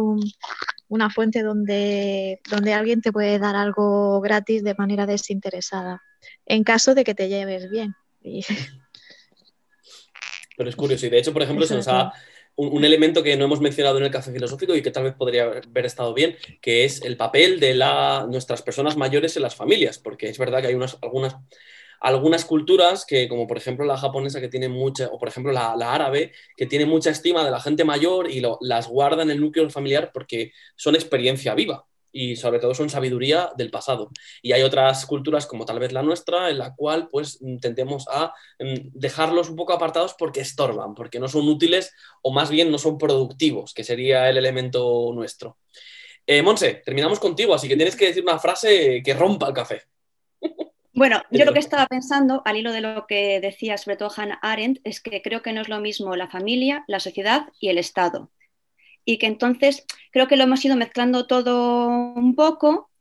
una 0.87 1.09
fuente 1.09 1.43
donde, 1.43 2.41
donde 2.49 2.73
alguien 2.73 3.01
te 3.01 3.11
puede 3.11 3.39
dar 3.39 3.55
algo 3.55 4.21
gratis 4.21 4.63
de 4.63 4.75
manera 4.75 5.05
desinteresada, 5.05 6.01
en 6.45 6.63
caso 6.63 6.95
de 6.95 7.03
que 7.03 7.13
te 7.13 7.29
lleves 7.29 7.69
bien. 7.69 7.93
Pero 10.57 10.69
es 10.69 10.75
curioso, 10.75 11.05
y 11.05 11.09
de 11.09 11.19
hecho, 11.19 11.33
por 11.33 11.43
ejemplo, 11.43 11.65
se 11.65 11.75
nos 11.75 11.87
ha, 11.87 12.11
un, 12.57 12.83
elemento 12.83 13.23
que 13.23 13.37
no 13.37 13.45
hemos 13.45 13.61
mencionado 13.61 13.97
en 13.99 14.05
el 14.05 14.11
café 14.11 14.31
filosófico 14.31 14.75
y 14.75 14.81
que 14.81 14.91
tal 14.91 15.03
vez 15.03 15.13
podría 15.13 15.43
haber 15.43 15.85
estado 15.85 16.13
bien, 16.13 16.35
que 16.61 16.85
es 16.85 17.01
el 17.03 17.15
papel 17.15 17.59
de 17.59 17.75
la, 17.75 18.27
nuestras 18.29 18.61
personas 18.63 18.97
mayores 18.97 19.35
en 19.37 19.43
las 19.43 19.55
familias, 19.55 19.99
porque 19.99 20.27
es 20.29 20.37
verdad 20.37 20.61
que 20.61 20.67
hay 20.67 20.73
unas, 20.73 20.97
algunas, 21.01 21.35
algunas 21.99 22.45
culturas 22.45 23.05
que, 23.05 23.27
como 23.29 23.47
por 23.47 23.57
ejemplo 23.57 23.85
la 23.85 23.97
japonesa, 23.97 24.41
que 24.41 24.49
tiene 24.49 24.69
mucha, 24.69 25.07
o 25.07 25.19
por 25.19 25.29
ejemplo 25.29 25.51
la, 25.51 25.73
árabe, 25.73 26.33
que 26.55 26.65
tiene 26.65 26.85
mucha 26.85 27.11
estima 27.11 27.45
de 27.45 27.51
la 27.51 27.61
gente 27.61 27.85
mayor 27.85 28.29
y 28.29 28.41
las 28.61 28.87
guarda 28.87 29.21
en 29.23 29.29
el 29.29 29.39
núcleo 29.39 29.69
familiar 29.69 30.11
porque 30.11 30.51
son 30.75 30.95
experiencia 30.95 31.53
viva 31.53 31.85
y 32.17 32.35
sobre 32.35 32.57
todo 32.57 32.73
son 32.73 32.89
sabiduría 32.89 33.51
del 33.55 33.69
pasado. 33.69 34.09
Y 34.41 34.51
hay 34.51 34.63
otras 34.63 35.05
culturas 35.05 35.45
como 35.45 35.65
tal 35.65 35.77
vez 35.77 35.91
la 35.91 36.01
nuestra 36.01 36.49
en 36.49 36.57
la 36.57 36.73
cual 36.73 37.09
pues 37.11 37.39
tendemos 37.61 38.07
a 38.09 38.33
mm, 38.59 38.89
dejarlos 38.93 39.49
un 39.49 39.55
poco 39.55 39.73
apartados 39.73 40.15
porque 40.17 40.41
estorban, 40.41 40.95
porque 40.95 41.19
no 41.19 41.27
son 41.27 41.47
útiles 41.47 41.93
o 42.23 42.33
más 42.33 42.49
bien 42.49 42.71
no 42.71 42.79
son 42.79 42.97
productivos, 42.97 43.75
que 43.75 43.83
sería 43.83 44.27
el 44.29 44.37
elemento 44.37 45.11
nuestro. 45.13 45.59
Eh, 46.25 46.41
Monse, 46.41 46.81
terminamos 46.83 47.19
contigo, 47.19 47.53
así 47.53 47.67
que 47.67 47.75
tienes 47.75 47.95
que 47.95 48.07
decir 48.07 48.23
una 48.23 48.39
frase 48.39 49.03
que 49.05 49.13
rompa 49.13 49.49
el 49.49 49.53
café. 49.53 49.83
Bueno, 50.93 51.21
yo 51.31 51.45
lo 51.45 51.53
que 51.53 51.59
estaba 51.59 51.85
pensando, 51.85 52.41
al 52.45 52.57
hilo 52.57 52.71
de 52.71 52.81
lo 52.81 53.05
que 53.05 53.39
decía 53.41 53.77
sobre 53.77 53.97
todo 53.97 54.09
Hannah 54.15 54.39
Arendt, 54.41 54.79
es 54.83 55.01
que 55.01 55.21
creo 55.21 55.43
que 55.43 55.53
no 55.53 55.61
es 55.61 55.69
lo 55.69 55.79
mismo 55.81 56.15
la 56.15 56.27
familia, 56.27 56.83
la 56.87 56.99
sociedad 56.99 57.49
y 57.59 57.69
el 57.69 57.77
Estado 57.77 58.31
y 59.07 59.17
que 59.17 59.25
entonces 59.25 59.85
creo 60.11 60.27
que 60.27 60.35
lo 60.35 60.43
hemos 60.43 60.63
ido 60.65 60.75
mezclando 60.75 61.27
todo 61.27 61.87
un 61.87 62.35
poco. 62.35 62.91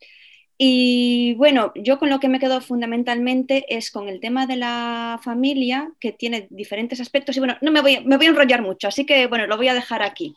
Y 0.57 1.35
bueno, 1.35 1.73
yo 1.74 1.99
con 1.99 2.09
lo 2.09 2.20
que 2.20 2.28
me 2.28 2.39
quedo 2.39 2.61
fundamentalmente 2.61 3.77
es 3.77 3.91
con 3.91 4.09
el 4.09 4.20
tema 4.20 4.47
de 4.47 4.57
la 4.57 5.20
familia, 5.23 5.91
que 5.99 6.12
tiene 6.12 6.47
diferentes 6.49 7.01
aspectos. 7.01 7.37
Y 7.37 7.41
bueno, 7.41 7.59
no 7.61 7.73
me 7.73 7.83
voy, 7.83 8.05
me 8.05 8.16
voy 8.16 8.27
a 8.27 8.31
enrollar 8.31 8.62
mucho, 8.62 8.87
así 8.87 9.05
que 9.05 9.27
bueno, 9.27 9.49
lo 9.49 9.57
voy 9.57 9.66
a 9.66 9.74
dejar 9.74 10.03
aquí. 10.03 10.37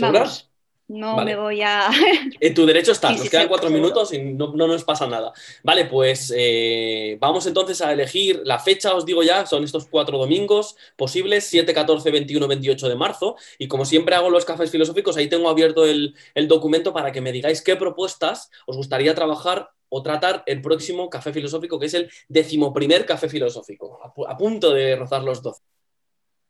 Vamos. 0.00 0.51
No 0.92 1.16
me 1.24 1.34
voy 1.36 1.62
a. 1.62 1.90
En 2.40 2.52
tu 2.54 2.66
derecho 2.66 2.92
está, 2.92 3.12
nos 3.12 3.30
quedan 3.30 3.48
cuatro 3.48 3.70
minutos 3.70 4.12
y 4.12 4.18
no, 4.18 4.52
nos 4.52 4.84
pasa 4.84 5.06
nada. 5.06 5.32
Vale, 5.62 5.86
pues 5.86 6.32
eh, 6.36 7.16
vamos 7.18 7.46
entonces 7.46 7.80
a 7.80 7.92
elegir 7.92 8.42
la 8.44 8.58
fecha, 8.58 8.94
os 8.94 9.06
digo 9.06 9.22
ya, 9.22 9.46
son 9.46 9.64
estos 9.64 9.86
cuatro 9.86 10.18
domingos 10.18 10.76
posibles: 10.96 11.44
7, 11.44 11.72
14, 11.72 12.10
21, 12.10 12.46
28 12.46 12.88
de 12.90 12.94
marzo. 12.94 13.36
Y 13.58 13.68
como 13.68 13.86
siempre 13.86 14.14
hago 14.14 14.28
los 14.28 14.44
cafés 14.44 14.70
filosóficos, 14.70 15.16
ahí 15.16 15.28
tengo 15.28 15.48
abierto 15.48 15.86
el, 15.86 16.14
documento 16.46 16.92
para 16.92 17.10
que 17.10 17.22
me 17.22 17.32
digáis 17.32 17.62
qué 17.62 17.76
propuestas 17.76 18.50
os 18.66 18.76
gustaría 18.76 19.14
trabajar 19.14 19.70
o 19.88 20.02
tratar 20.02 20.42
el 20.44 20.60
próximo 20.60 21.08
café 21.08 21.32
filosófico, 21.32 21.78
que 21.78 21.86
es 21.86 21.94
el 21.94 22.10
decimoprimer 22.28 23.06
café 23.06 23.30
filosófico, 23.30 23.98
a, 24.02 24.32
a 24.32 24.36
punto 24.36 24.74
de 24.74 24.96
rozar 24.96 25.22
los 25.22 25.42
12 25.42 25.62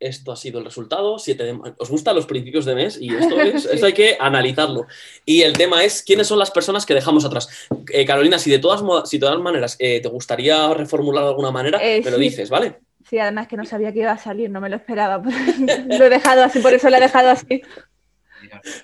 esto 0.03 0.33
ha 0.33 0.37
sido 0.37 0.59
el 0.59 0.65
resultado, 0.65 1.15
os 1.15 1.91
gustan 1.91 2.17
los 2.17 2.27
principios 2.27 2.65
de 2.65 2.75
mes 2.75 2.99
y 3.01 3.15
esto, 3.15 3.41
es, 3.41 3.83
hay 3.83 3.93
que 3.93 4.17
analizarlo. 4.19 4.87
Y 5.25 5.43
el 5.43 5.53
tema 5.53 5.85
es 5.85 6.03
quiénes 6.03 6.27
son 6.27 6.39
las 6.39 6.51
personas 6.51 6.85
que 6.85 6.95
dejamos 6.95 7.25
atrás. 7.25 7.49
Eh, 7.93 8.05
Carolina, 8.05 8.39
si 8.39 8.51
de 8.51 8.59
todas, 8.59 8.83
si 9.09 9.19
todas 9.19 9.39
maneras 9.41 9.77
eh, 9.79 10.01
te 10.01 10.09
gustaría 10.09 10.75
reformular 10.75 11.25
de 11.25 11.31
alguna 11.31 11.51
manera, 11.51 11.79
eh, 11.83 12.03
me 12.05 12.11
lo 12.11 12.19
dices, 12.19 12.51
¿vale? 12.51 12.81
Sí, 13.09 13.19
además 13.19 13.49
que 13.49 13.57
no 13.57 13.65
sabía 13.65 13.93
que 13.93 14.01
iba 14.01 14.13
a 14.13 14.19
salir, 14.19 14.51
no 14.51 14.61
me 14.61 14.69
lo 14.69 14.77
esperaba. 14.77 15.23
lo 15.87 16.05
he 16.05 16.11
dejado 16.11 16.45
así, 16.45 16.61
por 16.61 16.73
eso 16.73 16.89
lo 16.89 16.97
he 16.97 17.01
dejado 17.01 17.31
así. 17.31 17.63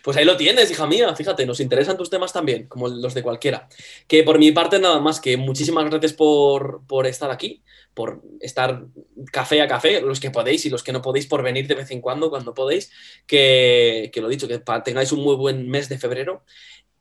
Pues 0.02 0.16
ahí 0.16 0.24
lo 0.24 0.36
tienes, 0.36 0.70
hija 0.70 0.86
mía. 0.86 1.14
Fíjate, 1.14 1.46
nos 1.46 1.60
interesan 1.60 1.96
tus 1.96 2.10
temas 2.10 2.32
también, 2.32 2.66
como 2.66 2.88
los 2.88 3.14
de 3.14 3.22
cualquiera. 3.22 3.68
Que 4.06 4.22
por 4.22 4.38
mi 4.38 4.52
parte, 4.52 4.78
nada 4.78 5.00
más 5.00 5.20
que 5.20 5.36
muchísimas 5.36 5.88
gracias 5.88 6.12
por, 6.12 6.82
por 6.86 7.06
estar 7.06 7.30
aquí, 7.30 7.62
por 7.94 8.22
estar 8.40 8.84
café 9.32 9.62
a 9.62 9.68
café, 9.68 10.00
los 10.00 10.20
que 10.20 10.30
podéis 10.30 10.66
y 10.66 10.70
los 10.70 10.82
que 10.82 10.92
no 10.92 11.02
podéis, 11.02 11.26
por 11.26 11.42
venir 11.42 11.66
de 11.66 11.74
vez 11.74 11.90
en 11.90 12.00
cuando, 12.00 12.30
cuando 12.30 12.54
podéis. 12.54 12.90
Que, 13.26 14.10
que 14.12 14.20
lo 14.20 14.28
dicho, 14.28 14.48
que 14.48 14.62
tengáis 14.84 15.12
un 15.12 15.20
muy 15.20 15.36
buen 15.36 15.68
mes 15.68 15.88
de 15.88 15.98
febrero. 15.98 16.44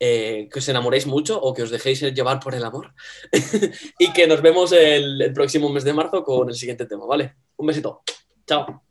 Eh, 0.00 0.48
que 0.52 0.60
os 0.60 0.68
enamoréis 0.68 1.06
mucho 1.06 1.40
o 1.40 1.52
que 1.52 1.62
os 1.64 1.70
dejéis 1.70 2.00
llevar 2.14 2.38
por 2.38 2.54
el 2.54 2.64
amor 2.64 2.94
y 3.98 4.12
que 4.12 4.28
nos 4.28 4.42
vemos 4.42 4.70
el, 4.70 5.20
el 5.20 5.32
próximo 5.32 5.70
mes 5.70 5.82
de 5.82 5.92
marzo 5.92 6.22
con 6.22 6.48
el 6.48 6.54
siguiente 6.54 6.86
tema, 6.86 7.04
¿vale? 7.04 7.34
Un 7.56 7.66
besito. 7.66 8.02
Chao. 8.46 8.82